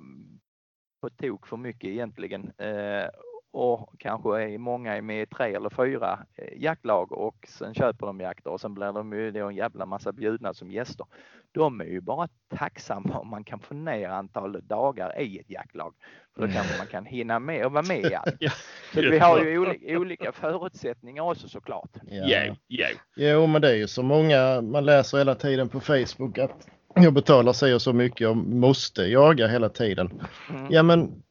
på 1.01 1.11
tok 1.11 1.47
för 1.47 1.57
mycket 1.57 1.90
egentligen 1.90 2.53
eh, 2.59 3.09
och 3.57 3.94
kanske 3.98 4.42
är 4.42 4.59
många 4.59 4.96
är 4.96 5.02
med 5.02 5.22
i 5.22 5.26
tre 5.26 5.54
eller 5.54 5.70
fyra 5.70 6.18
eh, 6.34 6.62
jaktlag 6.62 7.12
och 7.12 7.36
sen 7.48 7.74
köper 7.74 8.07
de 8.07 8.20
jakter 8.20 8.50
och 8.50 8.61
sen 8.61 8.74
blir 8.74 8.92
de 8.92 9.12
ju 9.12 9.30
då 9.30 9.48
en 9.48 9.57
jävla 9.57 9.86
massa 9.86 10.12
bjudna 10.12 10.54
som 10.54 10.70
gäster. 10.70 11.07
De 11.52 11.80
är 11.80 11.84
ju 11.84 12.00
bara 12.00 12.28
tacksamma 12.57 13.18
om 13.18 13.28
man 13.28 13.44
kan 13.44 13.61
få 13.61 13.74
ner 13.74 14.09
antalet 14.09 14.64
dagar 14.64 15.20
i 15.20 15.38
ett 15.38 15.50
jaktlag. 15.50 15.94
För 16.34 16.46
då 16.46 16.52
kanske 16.52 16.78
man 16.78 16.86
kan 16.86 17.07
hinna 17.07 17.38
med 17.38 17.66
och 17.66 17.72
vara 17.72 17.82
med 17.82 18.00
i 18.00 18.14
allt. 18.14 18.34
Ja. 18.40 18.50
Så 18.94 19.00
vi 19.00 19.18
har 19.18 19.44
ju 19.44 19.59
olika, 19.59 19.98
olika 19.98 20.32
förutsättningar 20.32 21.22
också 21.22 21.48
såklart. 21.48 21.90
Ja, 22.07 22.54
ja. 22.66 22.88
Jo, 23.16 23.46
men 23.46 23.62
det 23.62 23.68
är 23.68 23.76
ju 23.76 23.88
så 23.88 24.02
många, 24.02 24.61
man 24.61 24.84
läser 24.84 25.18
hela 25.18 25.34
tiden 25.34 25.68
på 25.68 25.80
Facebook 25.80 26.38
att 26.38 26.68
jag 26.94 27.12
betalar 27.12 27.52
sig 27.52 27.74
och 27.74 27.82
så 27.82 27.92
mycket 27.92 28.28
och 28.28 28.36
måste 28.36 29.02
jaga 29.02 29.46
hela 29.46 29.68
tiden. 29.68 30.22
Mm. 30.50 30.66
Ja, 30.70 30.82
men 30.82 31.22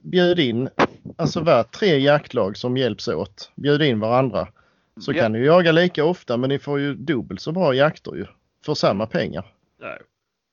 bjud 0.00 0.38
in, 0.38 0.68
alltså 1.16 1.40
var 1.40 1.62
tre 1.62 1.98
jaktlag 1.98 2.56
som 2.56 2.76
hjälps 2.76 3.08
åt. 3.08 3.52
Bjud 3.54 3.82
in 3.82 4.00
varandra. 4.00 4.48
Så 5.00 5.12
Ja. 5.12 5.22
kan 5.22 5.32
ni 5.32 5.38
jaga 5.44 5.72
lika 5.72 6.04
ofta 6.04 6.36
men 6.36 6.48
ni 6.48 6.58
får 6.58 6.80
ju 6.80 6.94
dubbelt 6.94 7.40
så 7.40 7.52
bra 7.52 7.74
jakter 7.74 8.14
ju. 8.14 8.26
För 8.66 8.74
samma 8.74 9.06
pengar. 9.06 9.44
ja. 9.80 9.96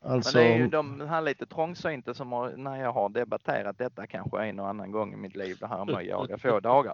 Alltså, 0.03 0.37
Men 0.37 0.47
det 0.47 0.53
är 0.53 0.57
ju 0.57 0.67
de 0.67 1.01
här 1.01 1.21
lite 1.21 1.45
trångsynta 1.45 2.13
som 2.13 2.31
har, 2.31 2.51
när 2.57 2.81
jag 2.81 2.91
har 2.93 3.09
debatterat 3.09 3.77
detta 3.77 4.07
kanske 4.07 4.43
en 4.45 4.59
och 4.59 4.67
annan 4.69 4.91
gång 4.91 5.13
i 5.13 5.17
mitt 5.17 5.35
liv, 5.35 5.57
det 5.59 5.67
här 5.67 5.85
med 5.85 5.95
att 5.95 6.05
jaga 6.05 6.37
få 6.37 6.59
dagar. 6.59 6.93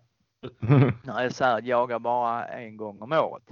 När 1.04 1.24
jag 1.24 1.32
säger 1.32 1.62
jaga 1.62 2.00
bara 2.00 2.46
en 2.46 2.78
gång 2.78 3.02
om 3.02 3.12
året. 3.12 3.44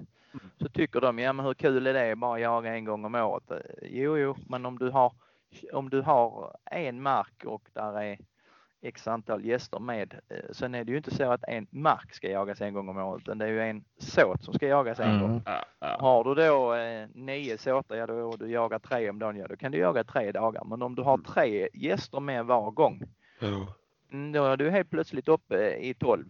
Så 0.62 0.70
tycker 0.70 1.02
de, 1.02 1.20
ja 1.20 1.34
men 1.34 1.46
hur 1.46 1.54
kul 1.54 1.88
är 1.88 1.94
det 1.94 2.16
bara 2.16 2.40
jaga 2.40 2.74
en 2.76 2.86
gång 2.86 3.06
om 3.06 3.16
året? 3.16 3.52
Eh, 3.52 3.58
Jo, 3.82 4.18
jo, 4.18 4.36
men 4.50 4.66
om 4.66 4.78
du 4.80 4.90
har, 4.90 5.14
om 5.74 5.90
du 5.90 6.02
har 6.02 6.56
en 6.72 7.02
mark 7.02 7.44
och 7.46 7.62
där 7.74 8.02
är 8.02 8.18
x 8.86 9.08
antal 9.08 9.46
gäster 9.46 9.80
med. 9.80 10.14
eh, 10.30 10.38
Sen 10.52 10.76
är 10.76 10.84
det 10.84 10.92
ju 10.92 10.98
inte 10.98 11.16
så 11.16 11.32
att 11.32 11.44
en 11.48 11.68
mark 11.70 12.14
ska 12.14 12.30
jagas 12.30 12.62
en 12.62 12.74
gång 12.74 12.90
om 12.90 12.98
året, 12.98 13.22
utan 13.22 13.38
det 13.38 13.46
är 13.46 13.50
ju 13.50 13.62
en 13.62 13.84
såt 13.98 14.44
som 14.44 14.54
ska 14.54 14.68
jagas 14.68 15.00
en 15.00 15.20
gång. 15.20 15.30
mm. 15.30 15.42
ja, 15.46 15.66
ja. 15.80 15.98
Har 16.00 16.24
du 16.24 16.36
då 16.36 16.74
eh, 16.74 17.08
nio 17.14 17.58
såtar, 17.58 17.96
ja 17.96 18.08
då 18.08 18.14
och 18.14 18.38
du 18.38 18.52
jagar 18.52 18.80
tre 18.80 19.10
om 19.10 19.20
dagen, 19.20 19.38
ja 19.38 19.48
då 19.48 19.56
kan 19.56 19.72
du 19.72 19.78
jaga 19.78 20.04
tre 20.04 20.32
dagar. 20.32 20.64
Men 20.66 20.82
om 20.82 20.96
du 20.96 21.02
har 21.02 21.18
tre 21.18 21.70
gäster 21.74 22.20
med 22.20 22.46
var 22.46 22.72
gång, 22.72 23.04
mm, 24.12 24.32
då 24.32 24.46
är 24.46 24.58
du 24.58 24.70
helt 24.70 24.90
plötsligt 24.90 25.28
uppe 25.28 25.76
i 25.76 25.94
12. 25.94 26.26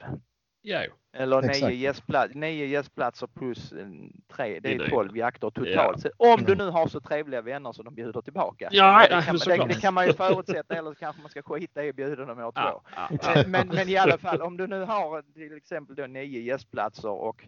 Ja, 0.62 0.84
Eller 1.18 1.42
nio, 1.42 1.50
Exakt. 1.50 1.74
gästpla- 1.74 2.36
nio 2.36 2.66
gästplatser 2.66 3.28
plus 3.28 3.72
eh, 3.72 3.88
tre, 4.36 4.60
det 4.60 4.74
är. 4.74 4.90
12 4.90 5.18
jakter 5.18 5.50
totalt. 5.50 6.06
Ja. 6.20 6.34
Om 6.34 6.44
du 6.44 6.54
Mm. 6.54 6.66
nu 6.66 6.72
har 6.72 6.88
så 6.88 7.00
trevliga 7.00 7.42
vänner 7.42 7.72
så 7.72 7.84
de 7.84 7.96
bjuder 7.96 8.22
tillbaka. 8.22 8.70
Ja, 8.72 9.00
det, 9.10 9.22
kan, 9.26 9.36
man- 9.48 9.58
det, 9.68 9.74
det 9.74 9.82
kan 9.82 9.94
man 9.94 10.08
ju 10.08 10.14
förutsätta 10.14 10.76
eller 10.76 10.90
så 10.92 10.96
kanske 10.96 11.22
man 11.22 11.32
ska 11.32 11.42
skita 11.42 11.84
i 11.86 11.90
att 11.90 11.96
bjuda 11.96 12.26
dem 12.26 12.40
år 12.40 12.52
två. 12.52 12.62
ja, 12.62 12.82
ja, 12.96 13.10
ja. 13.22 13.36
Eh, 13.42 13.48
Men, 13.48 13.68
men 13.68 13.90
i 13.90 13.98
alla 13.98 14.18
fall, 14.18 14.42
om 14.42 14.58
du 14.58 14.68
nu 14.68 14.84
har 14.86 15.22
till 15.34 15.58
exempel 15.58 15.96
då 15.96 16.08
nio 16.08 16.40
gästplatser 16.42 17.10
och 17.10 17.46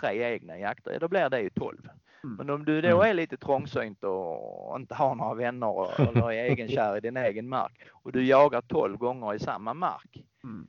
tre 0.00 0.22
egna 0.34 0.58
jakter, 0.58 0.92
ja, 0.92 0.98
då 0.98 1.08
blir 1.08 1.28
det 1.30 1.40
ju 1.40 1.50
12. 1.50 1.78
Mm. 2.24 2.36
Men 2.36 2.50
om 2.50 2.64
du 2.64 2.80
då 2.80 2.88
Mm. 2.88 3.10
är 3.10 3.14
lite 3.14 3.36
trångsynt 3.36 4.04
och 4.04 4.76
inte 4.80 4.94
har 4.94 5.14
några 5.14 5.34
vänner 5.34 5.66
och- 5.68 6.00
eller 6.00 6.32
är 6.32 6.44
egenkär 6.44 6.96
i 6.96 7.00
din 7.00 7.16
egen 7.16 7.48
mark 7.48 7.72
och 7.92 8.12
du 8.12 8.24
jagar 8.26 8.60
12 8.60 8.96
gånger 8.96 9.34
i 9.34 9.38
samma 9.38 9.74
mark. 9.74 10.24
Mm. 10.44 10.66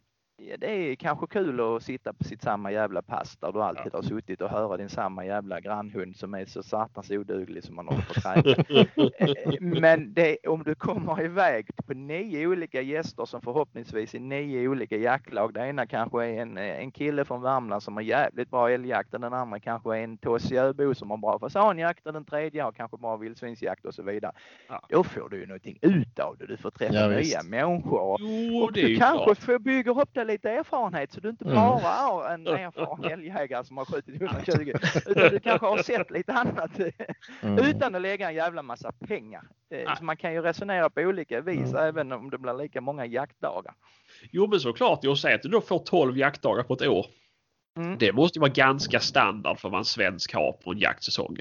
Det 0.58 0.92
är 0.92 0.96
kanske 0.96 1.28
kul 1.28 1.60
att 1.60 1.84
sitta 1.84 2.14
på 2.14 2.24
sitt 2.24 2.42
samma 2.42 2.72
jävla 2.72 3.02
pass 3.02 3.38
där 3.38 3.52
du 3.52 3.62
alltid 3.62 3.94
har 3.94 4.02
suttit 4.02 4.42
och 4.42 4.50
höra 4.50 4.78
din 4.78 4.90
samma 4.90 5.26
jävla 5.26 5.60
grannhund 5.60 6.16
som 6.16 6.34
är 6.34 6.46
så 6.46 6.64
satans 6.64 7.12
oduglig 7.12 7.64
som 7.64 7.76
man 7.76 7.88
håller 7.88 8.02
på 8.02 8.30
att 8.30 9.62
Men 9.82 10.14
det, 10.14 10.38
om 10.48 10.64
du 10.64 10.76
kommer 10.76 11.24
iväg 11.24 11.70
på 11.88 11.94
nio 11.94 12.48
olika 12.48 12.82
gäster 12.82 13.26
som 13.26 13.42
förhoppningsvis 13.42 14.14
är 14.14 14.20
nio 14.20 14.68
olika 14.68 14.98
jaktlag. 14.98 15.54
Det 15.54 15.68
ena 15.68 15.88
kanske 15.88 16.26
är 16.26 16.42
en, 16.42 16.58
eh, 16.58 16.80
en 16.80 16.92
kille 16.92 17.26
från 17.26 17.42
Värmland 17.42 17.84
som 17.84 17.96
har 17.96 18.04
jävligt 18.04 18.50
bra 18.50 18.70
älgjakt 18.70 19.14
och 19.14 19.20
den 19.20 19.34
andra 19.34 19.60
kanske 19.60 19.98
är 19.98 20.04
en 20.04 20.18
tossiöbo 20.18 20.96
som 20.96 21.10
har 21.10 21.18
bra 21.18 21.40
fasanjakt 21.40 22.08
och 22.08 22.14
den 22.14 22.26
tredje 22.26 22.64
har 22.64 22.72
kanske 22.72 22.98
bra 22.98 23.18
vildsvinsjakt 23.18 23.86
och 23.86 23.94
så 23.94 24.04
vidare. 24.04 24.32
Ja. 24.68 24.82
Då 24.90 25.04
får 25.04 25.30
du 25.30 25.40
ju 25.40 25.46
någonting 25.46 25.78
utav 25.82 26.38
det. 26.38 26.46
Du 26.46 26.58
får 26.58 26.72
träffa 26.72 26.96
Ja, 26.96 27.08
nya 27.08 27.44
människor. 27.44 28.18
Jo, 28.20 28.64
och 28.64 28.74
det 28.74 28.82
du 28.82 28.98
kanske 28.98 29.36
får 29.36 29.60
bygger 29.60 30.02
upp 30.02 30.14
dig 30.14 30.26
lite 30.32 30.50
erfarenhet 30.52 31.12
så 31.12 31.20
du 31.20 31.30
inte 31.30 31.46
Mm. 31.46 31.56
bara 31.56 31.80
har 31.80 32.30
en 32.30 32.48
erfaren 32.48 33.04
älgjägare 33.12 33.64
som 33.66 33.78
har 33.78 33.86
skjutit 33.86 34.22
120 34.22 34.74
utan 35.06 35.30
du 35.32 35.40
kanske 35.40 35.68
har 35.68 35.78
sett 35.84 36.12
lite 36.12 36.34
annat 36.34 36.72
Mm. 37.42 37.66
utan 37.66 37.96
att 37.96 38.02
lägga 38.02 38.30
en 38.30 38.36
jävla 38.36 38.62
massa 38.64 38.92
pengar. 38.92 39.44
Eh. 39.70 39.96
Så 39.98 40.04
man 40.04 40.18
kan 40.18 40.34
ju 40.34 40.42
resonera 40.42 40.90
på 40.90 41.02
olika 41.02 41.42
vis 41.42 41.60
Mm. 41.74 41.76
även 41.76 42.12
om 42.12 42.30
det 42.30 42.38
blir 42.38 42.54
lika 42.54 42.82
många 42.82 43.06
jaktdagar. 43.06 43.74
Jo, 44.32 44.48
men 44.48 44.60
såklart. 44.60 45.00
Jag 45.04 45.18
säger 45.18 45.36
att 45.36 45.42
du 45.42 45.50
då 45.50 45.62
får 45.62 45.80
12 45.80 46.18
jaktdagar 46.18 46.64
på 46.64 46.74
ett 46.74 46.82
år. 46.82 47.06
Mm. 47.78 47.98
Det 47.98 48.14
måste 48.14 48.40
ju 48.40 48.42
vara 48.42 48.52
ganska 48.52 49.00
standard 49.00 49.60
för 49.60 49.70
vad 49.70 49.80
en 49.80 49.86
svensk 49.86 50.34
har 50.34 50.52
på 50.52 50.72
en 50.72 50.80
jaktsäsong. 50.80 51.38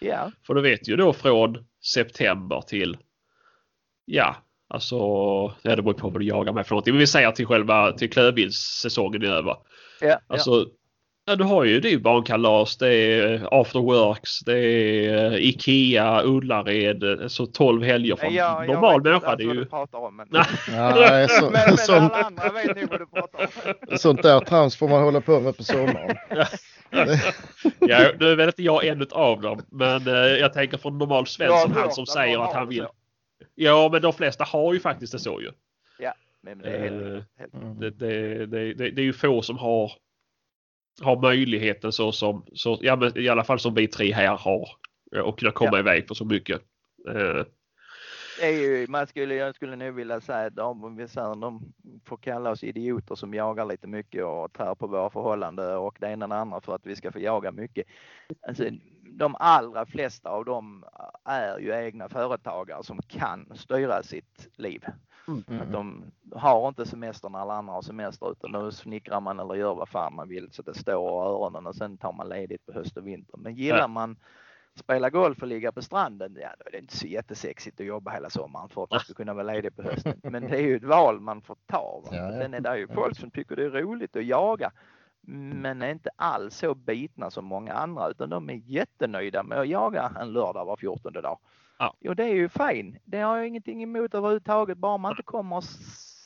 Ja, 0.00 0.30
För 0.46 0.54
du 0.54 0.62
vet 0.62 0.88
ju 0.88 0.96
då 0.96 1.12
från 1.12 1.64
september 1.94 2.60
till 2.60 2.96
ja, 4.04 4.36
alltså 4.72 4.96
ja, 5.62 5.76
det 5.76 5.82
beror 5.82 5.92
på 5.92 6.10
vad 6.10 6.20
du 6.20 6.26
jagar 6.26 6.52
med 6.52 6.66
för 6.66 6.74
någonting. 6.74 6.94
Men 6.94 6.98
vi 6.98 7.06
säger 7.06 7.30
till 7.30 7.46
själva 7.46 7.92
till 7.92 8.10
klövviltssäsongen 8.10 9.22
är 9.22 9.26
över. 9.26 9.56
ja, 10.00 10.18
Alltså, 10.26 10.66
ja, 11.24 11.36
du 11.36 11.44
har 11.44 11.64
ju 11.64 11.80
det 11.80 11.92
är 11.92 11.98
barnkalas, 11.98 12.76
det 12.76 12.94
är 12.94 13.60
after 13.60 13.78
works, 13.78 14.40
det 14.40 14.58
är 14.58 15.32
eh, 15.32 15.48
Ikea, 15.48 16.22
Ullared, 16.24 17.04
alltså 17.04 17.46
12 17.46 17.82
helger 17.82 18.16
för 18.16 18.24
ja. 18.24 18.30
en 18.30 18.36
Jag, 18.36 18.66
jag 18.66 18.74
normal 18.74 19.02
vet 19.02 19.14
inte 19.14 19.26
människa. 19.26 19.36
Det 19.36 19.42
är 19.42 19.46
vad 19.46 19.56
ju... 19.56 19.60
du 19.60 19.68
pratar 19.68 19.98
om. 19.98 20.16
Men, 20.16 20.28
Nej. 20.30 20.44
Nej, 20.94 21.28
så, 21.28 21.44
men, 21.50 21.52
men 21.52 21.76
sånt, 21.76 22.12
alla 22.12 22.24
andra 22.24 22.48
vet 22.48 22.76
nog 22.76 22.90
vad 22.90 23.00
du 23.00 23.06
pratar 23.06 23.48
om. 23.90 23.96
sånt 23.98 24.22
där 24.22 24.40
trams 24.40 24.76
får 24.76 24.88
man 24.88 25.02
hålla 25.02 25.20
på 25.20 25.40
med 25.40 25.56
på 25.56 25.64
sommaren. 25.64 26.16
Ja, 27.78 27.98
nu 28.20 28.30
är 28.30 28.36
väl 28.36 28.48
inte 28.48 28.62
jag 28.62 28.86
en 28.86 29.06
av 29.10 29.40
dem, 29.40 29.62
men 29.70 30.06
eh, 30.06 30.14
jag 30.14 30.52
tänker 30.52 30.78
för 30.78 30.88
en 30.88 30.98
normal 30.98 31.26
svensk 31.26 31.62
som 31.62 31.72
han 31.72 31.92
som 31.92 32.06
säger 32.06 32.38
att 32.44 32.52
han 32.52 32.68
vill. 32.68 32.86
Ja, 33.54 33.88
men 33.92 34.02
de 34.02 34.12
flesta 34.12 34.44
har 34.44 34.74
ju 34.74 34.80
faktiskt 34.80 35.12
det 35.12 35.18
så 35.18 35.40
ju. 35.40 35.50
Men 36.44 36.58
det 36.58 36.70
är 36.70 36.80
helt, 36.80 37.02
Eh, 37.02 37.22
helt. 37.36 37.80
Det, 37.80 37.90
det, 37.90 38.46
det, 38.46 38.90
det, 38.90 39.02
är 39.02 39.04
ju 39.04 39.12
få 39.12 39.42
som 39.42 39.58
har 39.58 39.92
har 41.02 41.20
möjligheten 41.20 41.92
så 41.92 42.12
som, 42.12 42.46
så, 42.54 42.78
ja, 42.80 42.96
men 42.96 43.18
i 43.18 43.28
alla 43.28 43.44
fall 43.44 43.58
som 43.58 43.74
vi 43.74 43.88
tre 43.88 44.12
här 44.12 44.36
har. 44.36 44.68
Och 45.24 45.38
kunna 45.38 45.52
komma 45.52 45.70
Ja. 45.72 45.78
iväg 45.78 46.06
på 46.08 46.14
så 46.14 46.24
mycket. 46.24 46.60
Eh, 47.08 47.44
Det 48.40 48.46
är 48.46 48.50
ju, 48.50 48.86
man 48.88 49.06
skulle, 49.06 49.34
jag 49.34 49.54
skulle 49.54 49.76
nog 49.76 49.94
vilja 49.94 50.20
säga 50.20 50.46
att 50.46 50.56
de, 50.56 50.96
vi 50.96 51.08
säger, 51.08 51.40
de 51.40 51.72
får 52.04 52.16
kalla 52.16 52.50
oss 52.50 52.64
idioter 52.64 53.14
som 53.14 53.34
jagar 53.34 53.66
lite 53.66 53.86
mycket 53.86 54.24
och 54.24 54.52
tär 54.52 54.74
på 54.74 54.86
våra 54.86 55.10
förhållanden 55.10 55.76
och 55.76 55.96
det 56.00 56.06
ena 56.06 56.24
och 56.24 56.28
det 56.28 56.36
andra 56.36 56.60
för 56.60 56.74
att 56.74 56.86
vi 56.86 56.96
ska 56.96 57.12
få 57.12 57.20
jaga 57.20 57.52
mycket. 57.52 57.86
Alltså, 58.48 58.64
de 59.18 59.36
allra 59.38 59.86
flesta 59.86 60.30
av 60.30 60.44
dem 60.44 60.84
är 61.24 61.58
ju 61.58 61.70
egna 61.72 62.08
företagare 62.08 62.84
som 62.84 63.02
kan 63.02 63.52
styra 63.54 64.02
sitt 64.02 64.48
liv. 64.56 64.84
Att 64.86 65.48
Mm. 65.48 65.72
de 65.72 66.04
har 66.34 66.68
inte 66.68 66.86
semester 66.86 67.28
när 67.28 67.38
alla 67.38 67.54
andra 67.54 67.72
har 67.72 67.82
semester 67.82 68.32
utan 68.32 68.52
då 68.52 68.70
snickrar 68.70 69.20
man 69.20 69.40
eller 69.40 69.54
gör 69.54 69.74
vad 69.74 69.88
fan 69.88 70.14
man 70.14 70.28
vill 70.28 70.48
så 70.52 70.62
det 70.62 70.74
står 70.74 70.94
i 70.94 71.28
öronen 71.28 71.66
och 71.66 71.74
sen 71.76 71.98
tar 71.98 72.12
man 72.12 72.28
ledigt 72.28 72.66
på 72.66 72.72
höst 72.72 72.96
och 72.96 73.06
vinter. 73.06 73.36
Men 73.36 73.54
gillar 73.54 73.88
man 73.88 74.16
spela 74.74 75.10
golf 75.10 75.42
och 75.42 75.48
ligga 75.48 75.72
på 75.72 75.82
stranden, 75.82 76.36
ja 76.40 76.48
då 76.58 76.64
är 76.66 76.70
det 76.72 76.78
inte 76.78 76.96
så 76.96 77.06
jättesexigt 77.06 77.80
att 77.80 77.86
jobba 77.86 78.10
hela 78.10 78.30
sommaren 78.30 78.68
för 78.68 78.84
att 78.84 78.90
man 78.90 79.00
ska 79.00 79.14
kunna 79.14 79.34
vara 79.34 79.52
ledig 79.52 79.76
på 79.76 79.82
hösten. 79.82 80.20
Men 80.22 80.42
det 80.42 80.56
är 80.56 80.62
ju 80.62 80.76
ett 80.76 80.84
val 80.84 81.20
man 81.20 81.42
får 81.42 81.56
ta. 81.66 82.00
Va? 82.04 82.10
Sen 82.10 82.54
är 82.54 82.60
det 82.60 82.78
ju 82.78 82.88
folk 82.88 83.16
som 83.16 83.30
tycker 83.30 83.56
det 83.56 83.64
är 83.64 83.70
roligt 83.70 84.16
att 84.16 84.24
jaga 84.24 84.72
men 85.26 85.82
är 85.82 85.90
inte 85.90 86.10
alls 86.16 86.56
så 86.56 86.74
bitna 86.74 87.30
som 87.30 87.44
många 87.44 87.72
andra 87.72 88.10
utan 88.10 88.30
de 88.30 88.50
är 88.50 88.54
jättenöjda 88.54 89.42
med 89.42 89.58
att 89.58 89.68
jaga 89.68 90.12
en 90.20 90.32
lördag 90.32 90.64
var 90.64 90.76
14 90.76 91.12
dag. 91.12 91.38
Ja. 91.78 91.94
Och 92.08 92.16
det 92.16 92.24
är 92.24 92.34
ju 92.34 92.48
fine. 92.48 92.98
Det 93.04 93.18
har 93.20 93.36
jag 93.36 93.46
ingenting 93.48 93.82
emot 93.82 94.14
överhuvudtaget 94.14 94.78
bara 94.78 94.98
man 94.98 95.12
inte 95.12 95.22
kommer 95.22 95.64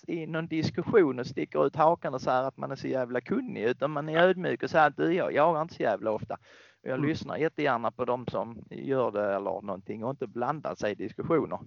i 0.07 0.27
någon 0.27 0.49
diskussion 0.49 1.19
och 1.19 1.27
sticker 1.27 1.67
ut 1.67 1.77
hakan 1.77 2.15
och 2.15 2.21
säger 2.21 2.43
att 2.43 2.57
man 2.57 2.71
är 2.71 2.77
så 2.77 2.89
jävla 2.89 3.21
kunnig 3.21 3.63
utan 3.65 3.91
man 3.91 4.09
är 4.09 4.19
ödmjuk 4.19 4.63
och 4.63 4.71
säger 4.71 4.87
att 4.87 4.97
du, 4.97 5.13
jag 5.13 5.33
jagar 5.33 5.63
inte 5.63 5.75
så 5.75 5.83
jävla 5.83 6.11
ofta. 6.11 6.37
Jag 6.83 6.95
Mm. 6.99 7.09
lyssnar 7.09 7.37
jättegärna 7.37 7.91
på 7.91 8.05
de 8.05 8.27
som 8.27 8.65
gör 8.71 9.11
det 9.11 9.35
eller 9.35 9.63
någonting 9.63 10.05
och 10.05 10.11
inte 10.11 10.27
blandar 10.27 10.75
sig 10.75 10.93
i 10.93 10.95
diskussioner. 10.95 11.59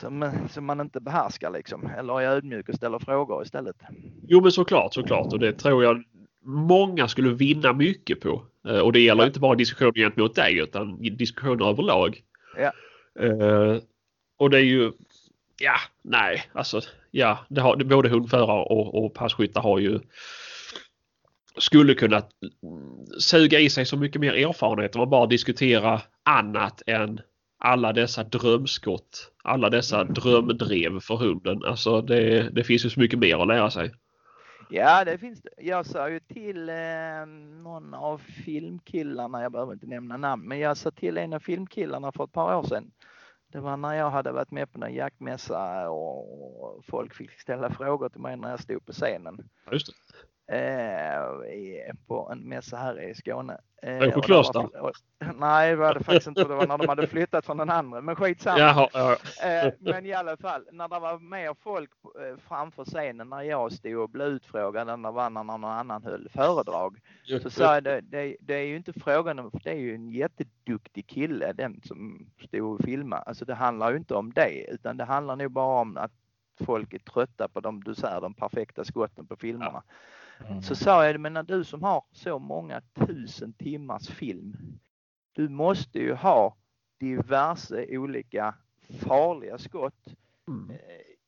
Som, 0.00 0.30
som 0.50 0.64
man 0.64 0.80
inte 0.80 1.00
behärskar 1.00 1.50
liksom. 1.50 1.90
Eller 1.98 2.20
är 2.20 2.28
ödmjuk 2.28 2.68
och 2.68 2.74
ställer 2.74 2.98
frågor 2.98 3.42
istället. 3.42 3.76
jo 4.28 4.40
men 4.40 4.52
såklart, 4.52 4.94
såklart. 4.94 5.32
Och 5.32 5.38
det 5.38 5.52
tror 5.52 5.84
jag 5.84 6.02
många 6.44 7.08
skulle 7.08 7.28
vinna 7.30 7.72
mycket 7.72 8.20
på. 8.20 8.44
Eh, 8.68 8.78
och 8.78 8.92
det 8.92 9.00
gäller 9.00 9.22
Ja. 9.22 9.26
inte 9.26 9.40
bara 9.40 9.54
diskussioner 9.54 9.92
gentemot 9.92 10.34
dig 10.34 10.58
utan 10.58 11.02
diskussioner 11.02 11.68
överlag. 11.68 12.22
Ja. 12.56 12.72
Eh, 13.24 13.76
och 14.38 14.50
det 14.50 14.58
är 14.58 14.64
ju, 14.64 14.92
ja, 15.60 15.76
nej, 16.02 16.42
alltså, 16.52 16.80
ja, 17.10 17.38
det 17.48 17.60
har, 17.60 17.76
både 17.76 18.08
hundförare 18.08 18.62
och, 18.64 19.04
och 19.04 19.14
passkyttar 19.14 19.62
har 19.62 19.78
ju 19.78 20.00
skulle 21.58 21.94
kunna 21.94 22.22
suga 23.18 23.58
i 23.60 23.70
sig 23.70 23.86
så 23.86 23.96
mycket 23.96 24.20
mer 24.20 24.32
erfarenhet 24.32 24.96
man 24.96 25.10
bara 25.10 25.26
diskutera 25.26 26.00
annat 26.22 26.82
än 26.86 27.20
alla 27.60 27.92
dessa 27.92 28.24
drömskott. 28.24 29.32
Alla 29.42 29.70
dessa 29.70 30.04
drömdrev 30.04 31.00
för 31.00 31.16
hunden. 31.16 31.64
Alltså 31.64 32.02
det, 32.02 32.50
det 32.50 32.64
finns 32.64 32.84
ju 32.84 32.90
så 32.90 33.00
mycket 33.00 33.18
mer 33.18 33.42
att 33.42 33.48
lära 33.48 33.70
sig. 33.70 33.92
Ja, 34.70 35.04
det 35.04 35.18
finns 35.18 35.42
det. 35.42 35.50
Jag 35.58 35.86
sa 35.86 36.08
ju 36.08 36.20
till 36.20 36.68
eh, 36.68 37.26
någon 37.62 37.94
av 37.94 38.18
filmkillarna, 38.18 39.42
jag 39.42 39.52
behöver 39.52 39.72
inte 39.72 39.86
nämna 39.86 40.16
namn, 40.16 40.48
men 40.48 40.58
jag 40.58 40.76
sa 40.76 40.90
till 40.90 41.18
en 41.18 41.32
av 41.32 41.40
filmkillarna 41.40 42.12
för 42.12 42.24
ett 42.24 42.32
par 42.32 42.56
år 42.56 42.62
sedan. 42.62 42.90
Det 43.52 43.60
var 43.60 43.76
när 43.76 43.94
jag 43.94 44.10
hade 44.10 44.32
varit 44.32 44.50
med 44.50 44.72
på 44.72 44.78
någon 44.78 44.94
jaktmässa 44.94 45.90
och 45.90 46.84
folk 46.84 47.14
fick 47.14 47.40
ställa 47.40 47.70
frågor 47.70 48.08
till 48.08 48.20
mig 48.20 48.36
när 48.36 48.50
jag 48.50 48.60
stod 48.60 48.86
på 48.86 48.92
scenen. 48.92 49.48
Just 49.72 49.86
det. 49.86 49.92
Eh, 50.58 51.94
på 52.06 52.28
en 52.32 52.38
mässa 52.48 52.76
här 52.76 53.00
i 53.08 53.14
Skåne. 53.14 53.58
Eh, 53.82 53.96
Är 53.96 54.00
det 54.00 54.12
på 54.12 54.20
och- 54.80 54.92
Nej, 55.38 55.70
det 55.70 55.76
var 55.76 55.94
det 55.94 56.04
faktiskt 56.04 56.26
inte. 56.26 56.44
Det 56.44 56.54
var 56.54 56.66
när 56.66 56.78
de 56.78 56.88
hade 56.88 57.06
flyttat 57.06 57.46
från 57.46 57.56
den 57.56 57.70
andra. 57.70 58.00
Men 58.00 58.16
skitsamma. 58.16 58.58
Jaha, 58.58 58.88
ja. 58.92 59.16
Eh, 59.48 59.72
men 59.78 60.06
i 60.06 60.12
alla 60.12 60.36
fall, 60.36 60.64
när 60.72 60.88
det 60.88 60.98
var 60.98 61.18
mer 61.18 61.54
folk 61.62 61.90
eh, 62.20 62.36
framför 62.48 62.84
scenen 62.84 63.28
när 63.28 63.42
jag 63.42 63.72
stod 63.72 63.96
och 63.96 64.10
blev 64.10 64.26
utfrågad 64.28 64.88
än 64.88 65.02
det 65.02 65.10
var 65.10 65.30
när 65.30 65.44
någon 65.44 65.64
annan 65.64 66.02
höll 66.04 66.28
föredrag. 66.28 66.98
Så 67.42 67.50
sa 67.50 67.74
jag, 67.74 67.84
det, 67.84 68.00
det, 68.00 68.36
det 68.40 68.54
är 68.54 68.64
ju 68.64 68.76
inte 68.76 68.92
frågan 68.92 69.38
om, 69.38 69.50
det 69.64 69.70
är 69.70 69.74
ju 69.78 69.94
en 69.94 70.08
jätteduktig 70.10 71.06
kille 71.06 71.52
den 71.52 71.80
som 71.84 72.26
stod 72.48 72.74
och 72.80 72.84
filmade. 72.84 73.22
Alltså 73.22 73.44
det 73.44 73.54
handlar 73.54 73.90
ju 73.90 73.96
inte 73.96 74.14
om 74.14 74.32
det 74.32 74.64
utan 74.70 74.96
det 74.96 75.04
handlar 75.04 75.36
nog 75.36 75.50
bara 75.50 75.80
om 75.80 75.96
att 75.96 76.12
folk 76.64 76.94
är 76.94 76.98
trötta 76.98 77.48
på 77.48 77.60
de, 77.60 77.84
du 77.84 77.94
säger, 77.94 78.20
de 78.20 78.34
perfekta 78.34 78.84
skotten 78.84 79.26
på 79.26 79.36
filmerna. 79.36 79.82
Mm. 80.48 80.62
Så 80.62 80.74
sa 80.74 81.06
jag, 81.06 81.20
men 81.20 81.32
när 81.32 81.42
du 81.42 81.64
som 81.64 81.82
har 81.82 82.02
så 82.12 82.38
många 82.38 82.80
tusen 83.06 83.52
timmars 83.52 84.08
film, 84.08 84.56
du 85.32 85.48
måste 85.48 85.98
ju 85.98 86.14
ha 86.14 86.56
diverse 87.00 87.86
olika 87.98 88.54
farliga 89.00 89.58
skott, 89.58 90.14
Mm. 90.48 90.70
eh, 90.70 90.76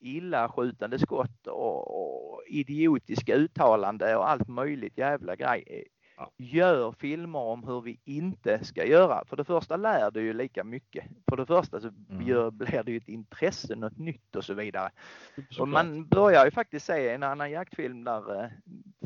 illaskjutande 0.01 0.99
skott 0.99 1.47
och, 1.47 2.33
och 2.35 2.43
idiotiska 2.47 3.35
uttalande 3.35 4.17
och 4.17 4.31
allt 4.31 4.49
möjligt 4.49 4.99
jävla 4.99 5.37
grej. 5.37 5.85
Ja. 6.17 6.31
Gör 6.39 6.93
filmer 6.93 7.39
om 7.39 7.65
hur 7.65 7.81
vi 7.81 8.01
inte 8.05 8.65
ska 8.65 8.85
göra. 8.87 9.25
För 9.27 9.37
det 9.37 9.45
första 9.45 9.77
lär 9.77 10.11
du 10.11 10.21
ju 10.23 10.33
lika 10.33 10.65
mycket. 10.65 11.05
För 11.29 11.37
det 11.37 11.47
första 11.47 11.81
så 11.81 11.89
Mm. 12.11 12.27
gör, 12.29 12.51
blir 12.51 12.83
det 12.83 12.91
ju 12.93 12.97
ett 12.97 13.09
intresse, 13.09 13.75
något 13.77 13.99
nytt 13.99 14.37
och 14.37 14.45
så 14.45 14.55
vidare. 14.55 14.91
Och 15.37 15.43
Såklart. 15.51 15.69
man 15.69 16.07
börjar 16.09 16.45
ju 16.45 16.51
faktiskt 16.51 16.87
se 16.87 17.09
en 17.09 17.23
annan 17.23 17.51
jaktfilm 17.51 18.05
där 18.05 18.43
eh, 18.45 18.51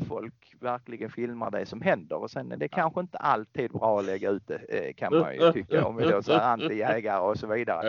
folk 0.07 0.55
verkligen 0.59 1.09
filmar 1.11 1.51
det 1.51 1.65
som 1.65 1.81
händer 1.81 2.15
och 2.15 2.31
sen 2.31 2.51
är 2.51 2.57
det 2.57 2.67
kanske 2.67 2.99
inte 2.99 3.17
alltid 3.17 3.71
bra 3.71 3.99
att 3.99 4.05
lägga 4.05 4.29
ut 4.29 4.47
det 4.47 4.55
eh, 4.87 4.93
kan 4.93 5.13
man 5.19 5.33
ju 5.35 5.51
tycka 5.53 5.85
om 5.85 5.95
vi 5.95 6.03
då 6.03 6.21
säger 6.23 6.39
anti-jägare 6.57 7.19
och 7.21 7.37
så 7.37 7.47
vidare. 7.47 7.83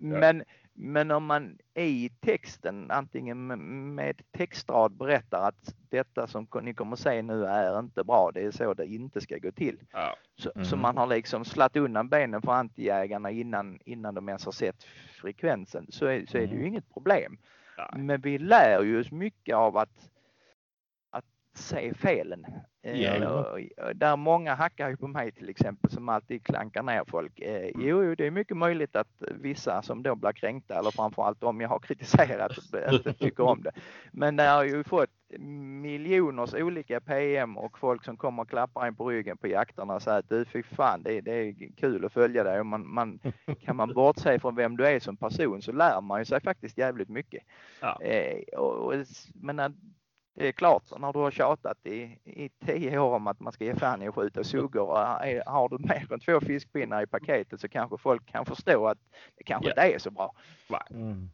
Men, 0.00 0.20
men, 0.20 0.42
men 0.74 1.10
om 1.10 1.24
man 1.24 1.58
i 1.74 2.10
texten 2.20 2.90
antingen 2.90 3.46
med- 3.94 4.22
textrad 4.32 4.92
berättar 4.92 5.48
att 5.48 5.74
detta 5.88 6.26
som 6.26 6.46
ni 6.62 6.74
kommer 6.74 6.96
se 6.96 7.22
nu 7.22 7.44
är 7.44 7.78
inte 7.78 8.04
bra, 8.04 8.30
det 8.34 8.40
är 8.40 8.50
så 8.50 8.74
det 8.74 8.86
inte 8.86 9.20
ska 9.20 9.38
gå 9.38 9.52
till. 9.52 9.80
Ja. 9.92 10.16
Så, 10.38 10.50
Mm. 10.54 10.64
så 10.64 10.76
man 10.76 10.96
har 10.96 11.06
liksom 11.06 11.44
slatt 11.44 11.76
undan 11.76 12.08
benen 12.08 12.42
för 12.42 12.52
antijägarna 12.52 13.30
innan, 13.30 13.78
innan 13.84 14.14
de 14.14 14.28
ens 14.28 14.44
har 14.44 14.52
sett 14.52 14.84
frekvensen 15.20 15.86
så 15.88 16.06
är, 16.06 16.26
så 16.28 16.36
är 16.38 16.40
det 16.46 16.52
ju 16.52 16.58
Mm. 16.58 16.66
inget 16.66 16.92
problem. 16.94 17.38
Men 17.96 18.20
vi 18.20 18.38
lär 18.38 18.82
ju 18.82 19.00
oss 19.00 19.10
mycket 19.10 19.56
av 19.56 19.76
att 19.76 20.10
se 21.58 21.94
felen. 21.94 22.46
Eh, 22.82 23.00
och, 23.32 23.58
och 23.86 23.96
där 23.96 24.16
många 24.16 24.54
hackar 24.54 24.88
ju 24.88 24.96
på 24.96 25.06
mig 25.08 25.32
till 25.32 25.48
exempel 25.48 25.90
som 25.90 26.08
alltid 26.08 26.44
klankar 26.44 26.82
ner 26.82 27.04
folk. 27.08 27.40
Eh, 27.40 27.66
jo, 27.74 28.04
jo, 28.04 28.14
det 28.14 28.26
är 28.26 28.30
mycket 28.30 28.56
möjligt 28.56 28.96
att 28.96 29.08
vissa 29.40 29.82
som 29.82 30.02
då 30.02 30.14
blir 30.14 30.32
kränkta 30.32 30.78
eller 30.78 30.90
framförallt 30.90 31.42
om 31.42 31.60
jag 31.60 31.68
har 31.68 31.78
kritiserat 31.78 32.52
inte 32.92 33.12
tycker 33.12 33.44
om 33.44 33.62
det. 33.62 33.70
Men 34.12 34.36
det 34.36 34.42
har 34.42 34.64
ju 34.64 34.84
fått 34.84 35.10
miljoners 35.82 36.54
olika 36.54 37.00
PM 37.00 37.56
och 37.56 37.78
folk 37.78 38.04
som 38.04 38.16
kommer 38.16 38.42
och 38.42 38.48
klappar 38.48 38.86
en 38.86 38.94
på 38.94 39.08
ryggen 39.10 39.36
på 39.36 39.46
jakterna 39.48 39.94
och 39.94 40.02
säger 40.02 40.18
att 40.18 40.28
du 40.28 40.44
fy 40.44 40.62
fan 40.62 41.02
det, 41.02 41.12
är- 41.18 41.22
det 41.22 41.32
är 41.34 41.54
kul 41.76 42.04
att 42.04 42.12
följa 42.12 42.44
dig 42.44 42.60
och 42.60 42.66
man, 42.66 42.86
man, 42.94 43.18
kan 43.60 43.76
man 43.76 43.94
bortse 43.94 44.38
från 44.38 44.54
vem 44.54 44.76
du 44.76 44.86
är 44.86 45.00
som 45.00 45.16
person 45.16 45.62
så 45.62 45.72
lär 45.72 46.00
man 46.00 46.20
ju 46.20 46.24
sig 46.24 46.40
faktiskt 46.40 46.78
jävligt 46.78 47.08
mycket. 47.08 47.42
Ja. 47.80 48.02
Eh, 48.02 48.58
och, 48.58 48.74
och, 48.74 48.94
men 49.34 49.58
det 50.36 50.48
är 50.48 50.52
klart, 50.52 50.82
när 51.00 51.12
du 51.12 51.18
har 51.18 51.30
tjatat 51.30 51.86
i, 51.86 52.18
i 52.24 52.50
tio 52.66 52.98
år 52.98 53.14
om 53.14 53.26
att 53.26 53.40
man 53.40 53.52
ska 53.52 53.64
ge 53.64 53.74
fan 53.74 54.02
i 54.02 54.08
att 54.08 54.14
skjuta 54.14 54.44
suggor 54.44 54.88
och 54.88 54.98
är, 54.98 55.42
har 55.46 55.68
du 55.68 55.78
mer 55.88 56.12
än 56.12 56.20
två 56.20 56.40
fiskpinnar 56.40 57.02
i 57.02 57.06
paketet 57.06 57.60
så 57.60 57.68
kanske 57.68 57.98
folk 57.98 58.26
kan 58.32 58.46
förstå 58.46 58.86
att 58.86 58.98
det 59.38 59.44
kanske 59.44 59.66
Ja. 59.68 59.70
inte 59.84 59.94
är 59.94 59.98
så 59.98 60.10
bra. 60.10 60.34
Mm. 60.90 61.28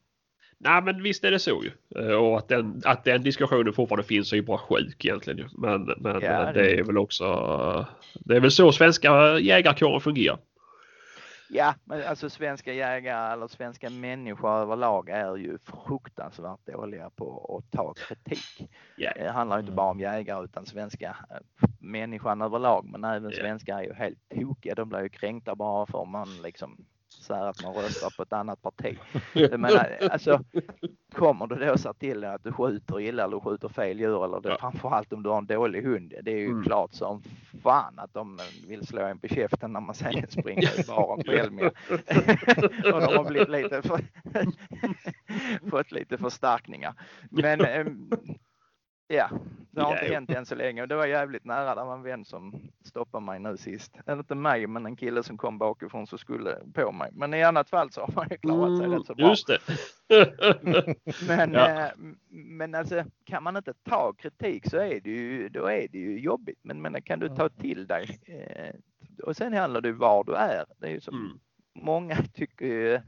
Nej 0.59 0.83
men 0.83 1.03
visst 1.03 1.24
är 1.24 1.31
det 1.31 1.39
så 1.39 1.62
ju. 1.65 2.01
Eh, 2.03 2.16
Och 2.16 2.39
att 2.39 2.49
den, 2.49 2.83
att 2.85 3.05
den 3.05 3.23
diskussionen 3.23 3.73
fortfarande 3.73 4.05
finns 4.07 4.33
är 4.33 4.37
ju 4.37 4.43
bara 4.43 4.59
sjuk 4.59 5.05
egentligen 5.05 5.39
ju. 5.39 5.45
Men, 5.59 5.83
men 5.99 6.20
Ja, 6.23 6.29
eh, 6.29 6.47
det- 6.47 6.62
det 6.62 6.79
är 6.79 6.85
väl 6.85 6.99
också... 6.99 7.24
Det 8.15 8.37
är 8.37 8.41
väl 8.41 8.51
så 8.51 8.73
svenska 8.73 9.39
jägarkåren 9.39 10.01
fungerar. 10.01 10.39
Ja, 11.55 11.74
men 11.85 12.07
alltså 12.07 12.31
svenska 12.31 12.73
jägare 12.73 13.33
eller 13.33 13.47
svenska 13.49 13.91
människor 13.91 14.51
överlag 14.51 15.09
är 15.09 15.37
ju 15.37 15.59
fruktansvärt 15.59 16.66
dåliga 16.66 17.11
på 17.11 17.57
att 17.59 17.70
ta 17.79 17.95
kritik. 17.95 18.70
Ja. 18.97 19.12
Det 19.16 19.31
handlar 19.31 19.59
inte 19.59 19.69
Mm. 19.73 19.77
bara 19.77 19.91
om 19.91 20.01
jägare 20.01 20.45
utan 20.45 20.66
svenska 20.66 21.16
eh, 21.31 21.69
människan 21.79 22.43
överlag. 22.43 22.85
Men 22.85 23.05
även 23.05 23.31
Ja. 23.31 23.37
svenskar 23.37 23.79
är 23.79 23.83
ju 23.83 23.93
helt 23.93 24.19
tokiga. 24.29 24.74
De 24.74 24.89
blir 24.89 25.01
ju 25.03 25.09
kränkta 25.09 25.55
bara 25.55 25.87
för 25.87 26.05
man 26.05 26.43
liksom 26.43 26.85
säger 27.19 27.43
att 27.47 27.63
man 27.63 27.75
röstar 27.75 28.11
på 28.11 28.23
ett 28.23 28.33
annat 28.33 28.63
parti. 28.63 28.99
Jag 29.33 29.61
menar, 29.61 29.99
alltså, 30.11 30.41
kommer 31.15 31.47
du 31.47 31.55
då 31.55 31.79
säga 31.79 31.93
till 31.95 32.25
att 32.25 32.45
du 32.45 32.53
skjuter 32.53 33.01
illa 33.01 33.25
eller 33.25 33.41
skjuter 33.41 33.69
fel 33.69 34.01
djur 34.01 34.25
eller 34.25 34.41
det, 34.41 34.49
Ja. 34.49 34.57
framförallt 34.61 35.13
om 35.13 35.23
du 35.23 35.31
har 35.31 35.39
en 35.39 35.47
dålig 35.47 35.83
hund. 35.83 36.15
Det 36.23 36.31
är 36.33 36.39
ju 36.39 36.51
Mm. 36.51 36.63
klart 36.65 36.95
som 36.95 37.23
fan 37.63 37.99
att 37.99 38.15
de 38.15 38.41
vill 38.67 38.87
slå 38.87 39.03
en 39.03 39.19
på 39.19 39.29
käften 39.29 39.73
när 39.73 39.81
man 39.81 39.95
ser 39.95 40.17
en 40.17 40.29
springa 40.31 40.69
i 40.79 40.85
baren 40.89 41.25
på 41.25 41.33
Elmia. 41.33 41.67
och 42.95 43.01
de 43.01 43.17
har 43.17 43.25
blivit 43.29 43.49
lite 43.49 43.83
för, 43.83 44.01
fått 45.71 45.93
lite 45.93 46.19
förstärkningar. 46.19 46.95
Men 47.31 47.61
ehm, 47.61 48.11
ja, 49.17 49.31
det 49.71 49.81
har 49.83 49.93
inte 49.93 50.15
hänt 50.15 50.31
än 50.31 50.47
så 50.47 50.55
länge 50.55 50.83
och 50.83 50.89
det 50.89 50.95
var 50.97 51.07
jävligt 51.07 51.45
nära. 51.45 51.75
Det 51.75 51.85
var 51.85 51.95
en 51.95 52.03
vän 52.03 52.25
som 52.25 52.71
stoppade 52.85 53.25
mig 53.25 53.39
nu 53.41 53.57
sist. 53.57 53.97
Eller 54.07 54.19
inte 54.19 54.35
mig, 54.35 54.67
men 54.67 54.87
en 54.87 54.97
kille 54.97 55.23
som 55.23 55.39
kom 55.39 55.59
bakifrån 55.59 56.07
så 56.07 56.19
skulle 56.19 56.59
på 56.75 56.93
mig. 56.93 57.11
Men 57.13 57.35
i 57.35 57.43
annat 57.43 57.71
fall 57.71 57.91
så 57.93 58.01
har 58.01 58.13
man 58.15 58.27
ju 58.31 58.37
klarat 58.37 58.79
sig 58.79 58.87
rätt 58.89 59.07
så 59.07 59.15
bra. 59.15 59.25
Mm, 59.25 59.31
Just 59.31 59.47
det. 59.47 59.59
Men, 61.29 61.53
Ja. 61.53 61.85
eh, 61.87 61.91
men 62.31 62.75
alltså 62.75 63.05
kan 63.25 63.43
man 63.43 63.57
inte 63.57 63.75
ta 63.89 64.13
kritik 64.13 64.71
så 64.71 64.77
är 64.77 65.01
det 65.01 65.11
ju, 65.11 65.49
då 65.49 65.67
är 65.67 65.87
det 65.93 65.99
ju 65.99 66.19
jobbigt. 66.21 66.59
Men, 66.63 66.83
men 66.83 67.03
kan 67.03 67.19
du 67.19 67.29
ta 67.29 67.49
till 67.49 67.87
dig? 67.87 68.21
Eh, 68.27 68.75
och 69.27 69.37
sen 69.37 69.53
handlar 69.53 69.81
det 69.81 69.89
ju 69.89 69.95
var 69.95 70.25
du 70.25 70.35
är. 70.35 70.65
Det 70.79 70.87
är 70.87 70.91
ju 70.91 71.01
som 71.01 71.15
Mm. 71.15 71.39
många 71.85 72.17
tycker 72.35 72.67
ju 72.67 73.01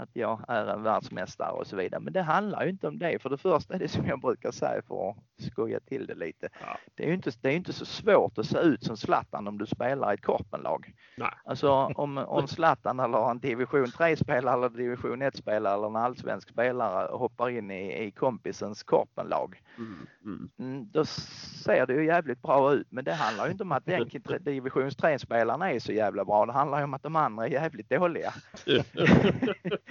att 0.00 0.10
jag 0.12 0.44
är 0.48 0.66
en 0.66 0.82
världsmästare 0.82 1.50
och 1.50 1.66
så 1.66 1.76
vidare. 1.76 2.00
Men 2.00 2.12
det 2.12 2.22
handlar 2.22 2.64
ju 2.64 2.70
inte 2.70 2.88
om 2.88 2.98
det. 2.98 3.22
För 3.22 3.30
det 3.30 3.38
första 3.38 3.74
är 3.74 3.78
det 3.78 3.88
som 3.88 4.06
jag 4.06 4.20
brukar 4.20 4.50
säga 4.50 4.82
för 4.82 5.10
att 5.10 5.16
skoja 5.52 5.80
till 5.80 6.06
det 6.06 6.14
lite. 6.14 6.48
Ja. 6.60 6.78
Det 6.94 7.04
är 7.04 7.08
ju 7.08 7.14
inte, 7.14 7.30
det 7.40 7.48
är 7.48 7.56
inte 7.56 7.72
så 7.72 7.86
svårt 7.86 8.38
att 8.38 8.46
se 8.46 8.58
ut 8.58 8.84
som 8.84 8.96
Zlatan 8.96 9.48
om 9.48 9.58
du 9.58 9.66
spelar 9.66 10.10
i 10.10 10.14
ett 10.14 10.22
korpenlag. 10.22 10.92
Nej. 11.16 11.32
Alltså 11.44 11.70
om, 11.70 12.18
om 12.18 12.48
Zlatan 12.48 13.00
eller 13.00 13.30
en 13.30 13.38
division 13.38 13.86
3-spelare 13.86 14.54
eller 14.54 14.68
division 14.68 15.22
1-spelare 15.22 15.74
eller 15.74 15.86
en 15.86 15.96
allsvensk 15.96 16.48
spelare 16.48 17.16
hoppar 17.16 17.50
in 17.50 17.70
i, 17.70 18.04
i 18.04 18.10
kompisens 18.10 18.82
korpenlag. 18.82 19.62
Mm, 19.78 20.06
mm. 20.24 20.50
Mm, 20.58 20.90
då 20.92 21.04
ser 21.04 21.86
det 21.86 21.94
ju 21.94 22.06
jävligt 22.06 22.42
bra 22.42 22.72
ut. 22.72 22.86
Men 22.90 23.04
det 23.04 23.12
handlar 23.14 23.46
ju 23.46 23.52
inte 23.52 23.64
om 23.64 23.72
att 23.72 23.86
den 23.86 24.08
divisions 24.40 24.96
3-spelaren 24.96 25.62
är 25.62 25.78
så 25.78 25.92
jävla 25.92 26.24
bra. 26.24 26.46
Det 26.46 26.52
handlar 26.52 26.78
ju 26.78 26.84
om 26.84 26.94
att 26.94 27.02
de 27.02 27.16
andra 27.16 27.46
är 27.46 27.50
jävligt 27.50 27.90
dåliga. 27.90 28.34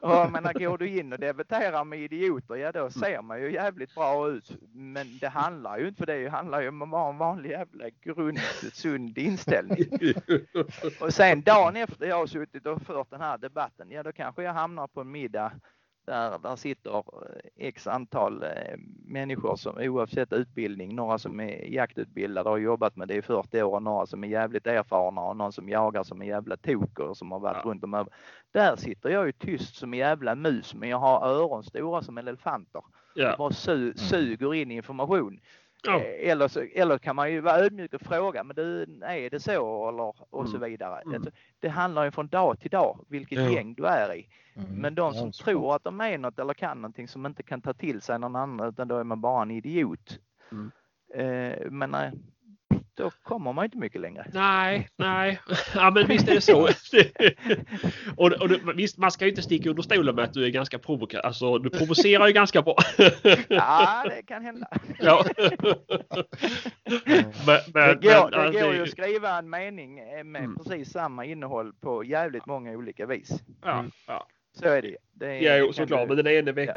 och 0.00 0.10
jag 0.10 0.32
menar, 0.32 0.52
går 0.52 0.78
du 0.78 0.88
in 0.88 1.12
och 1.12 1.18
debuterar 1.18 1.84
med 1.84 1.98
idioter, 1.98 2.54
ja 2.54 2.72
då 2.72 2.90
ser 2.90 3.22
man 3.22 3.40
ju 3.40 3.52
jävligt 3.52 3.94
bra 3.94 4.28
ut. 4.28 4.50
Men 4.72 5.18
det 5.20 5.28
handlar 5.28 5.78
ju 5.78 5.88
inte 5.88 5.98
för 5.98 6.06
det. 6.06 6.22
Det 6.24 6.30
handlar 6.30 6.60
ju 6.60 6.68
om 6.68 6.82
att 6.82 6.88
vara 6.88 7.10
en 7.10 7.18
vanlig 7.18 7.50
jävla 7.50 7.84
grund, 8.00 8.38
sund 8.72 9.18
inställning. 9.18 9.88
Och 11.00 11.14
sen 11.14 11.42
dagen 11.42 11.76
efter 11.76 12.06
jag 12.06 12.16
har 12.16 12.26
suttit 12.26 12.66
och 12.66 12.82
fört 12.82 13.10
den 13.10 13.20
här 13.20 13.38
debatten, 13.38 13.90
ja 13.90 14.02
då 14.02 14.12
kanske 14.12 14.42
jag 14.42 14.52
hamnar 14.52 14.86
på 14.86 15.00
en 15.00 15.10
middag 15.10 15.52
där, 16.06 16.38
där 16.38 16.56
sitter 16.56 16.96
eh, 16.96 17.02
x 17.56 17.86
antal 17.86 18.42
eh, 18.42 18.76
människor 19.06 19.56
som 19.56 19.76
oavsett 19.78 20.32
utbildning, 20.32 20.94
några 20.94 21.18
som 21.18 21.40
är 21.40 21.64
jaktutbildade 21.74 22.48
och 22.48 22.50
har 22.54 22.58
jobbat 22.58 22.96
med 22.96 23.08
det 23.08 23.14
i 23.14 23.22
40 23.22 23.62
år 23.62 23.74
och 23.74 23.82
några 23.82 24.06
som 24.06 24.24
är 24.24 24.28
jävligt 24.28 24.66
erfarna 24.66 25.20
och 25.20 25.36
någon 25.36 25.52
som 25.52 25.68
jagar 25.68 26.02
som 26.02 26.20
en 26.20 26.26
jävla 26.28 26.56
toker 26.56 27.14
som 27.14 27.32
har 27.32 27.40
varit 27.40 27.60
Ja. 27.64 27.70
runt 27.70 27.84
om 27.84 27.94
över. 27.94 28.12
Där 28.52 28.76
sitter 28.76 29.10
jag 29.10 29.26
ju 29.26 29.32
tyst 29.32 29.76
som 29.76 29.92
en 29.92 29.98
jävla 29.98 30.34
mus 30.34 30.74
men 30.74 30.88
jag 30.88 30.98
har 30.98 31.26
öron 31.28 31.64
stora 31.64 32.02
som 32.02 32.18
elefanter. 32.18 32.82
Jag 33.14 33.32
Ja. 33.32 33.36
bara 33.38 33.50
su- 33.50 33.96
suger 33.96 34.54
in 34.54 34.70
information. 34.70 35.40
Ja. 35.82 35.96
Eh, 36.00 36.30
Eller, 36.30 36.48
så, 36.48 36.60
eller 36.74 36.98
kan 36.98 37.16
man 37.16 37.32
ju 37.32 37.40
vara 37.40 37.58
ödmjuk 37.58 37.94
och 37.94 38.00
fråga, 38.00 38.44
men 38.44 38.56
du, 38.56 38.82
är 39.02 39.30
det 39.30 39.40
så? 39.40 39.88
Eller, 39.88 40.14
och 40.34 40.48
så 40.48 40.56
Mm. 40.56 40.70
vidare. 40.70 41.00
Mm. 41.00 41.14
Alltså, 41.14 41.30
det 41.60 41.68
handlar 41.68 42.04
ju 42.04 42.10
från 42.10 42.28
dag 42.28 42.60
till 42.60 42.70
dag 42.70 43.04
vilket 43.08 43.38
Ja. 43.38 43.50
gäng 43.50 43.74
du 43.74 43.86
är 43.86 44.14
i. 44.14 44.28
Mm. 44.56 44.68
Men 44.74 44.94
de 44.94 45.14
som 45.14 45.26
Ja, 45.26 45.32
så- 45.32 45.44
tror 45.44 45.76
att 45.76 45.84
de 45.84 46.00
är 46.00 46.18
något 46.18 46.38
eller 46.38 46.54
kan 46.54 46.78
någonting 46.82 47.08
som 47.08 47.26
inte 47.26 47.42
kan 47.42 47.60
ta 47.62 47.72
till 47.74 48.00
sig 48.00 48.18
någon 48.18 48.36
annan 48.36 48.68
utan 48.68 48.88
då 48.88 48.98
är 48.98 49.04
man 49.04 49.20
bara 49.20 49.42
en 49.42 49.50
idiot. 49.50 50.18
Mm. 50.52 50.70
Eh, 51.14 51.70
men 51.70 51.90
nej, 51.90 52.12
då 52.96 53.10
kommer 53.22 53.52
man 53.52 53.64
inte 53.64 53.78
mycket 53.78 54.00
längre. 54.00 54.26
Nej, 54.32 54.88
nej. 54.96 55.40
Ja 55.74 55.90
men 55.90 56.06
visst 56.06 56.28
är 56.28 56.34
det 56.34 56.40
så. 56.40 56.60
och, 58.16 58.32
och 58.32 58.78
visst, 58.78 58.98
man 58.98 59.10
ska 59.10 59.24
ju 59.24 59.30
inte 59.30 59.42
sticka 59.42 59.70
under 59.70 59.82
stolen 59.82 60.14
med 60.14 60.24
att 60.24 60.32
du 60.32 60.44
är 60.44 60.48
ganska 60.48 60.78
provokativ. 60.78 61.20
Alltså 61.26 61.58
du 61.58 61.70
provocerar 61.70 62.26
ju 62.26 62.32
ganska 62.32 62.62
bra. 62.62 62.76
Ja, 63.48 64.04
det 64.08 64.22
kan 64.22 64.44
hända. 64.44 64.68
ja. 65.00 65.24
men, 67.46 67.60
men, 67.74 68.00
Det 68.00 68.08
går, 68.08 68.30
men, 68.30 68.52
det 68.52 68.58
ja, 68.58 68.64
går 68.66 68.74
ju 68.74 68.82
att 68.82 68.90
skriva 68.90 69.38
en 69.38 69.50
mening 69.50 69.98
eh, 69.98 70.24
med 70.24 70.42
Mm. 70.44 70.56
precis 70.56 70.92
samma 70.92 71.24
innehåll 71.24 71.72
på 71.80 72.04
jävligt 72.04 72.46
många 72.46 72.70
olika 72.72 73.06
vis. 73.06 73.30
Ja, 73.62 73.84
ja. 74.06 74.26
Så 74.58 74.68
är 74.68 74.82
det 74.82 74.88
ju. 74.88 74.96
det. 75.12 75.26
är- 75.26 75.58
Ja, 75.58 75.72
såklart. 75.72 76.00
du- 76.08 76.14
Men 76.14 76.24
den 76.24 76.32
ena 76.34 76.52
veckan 76.52 76.74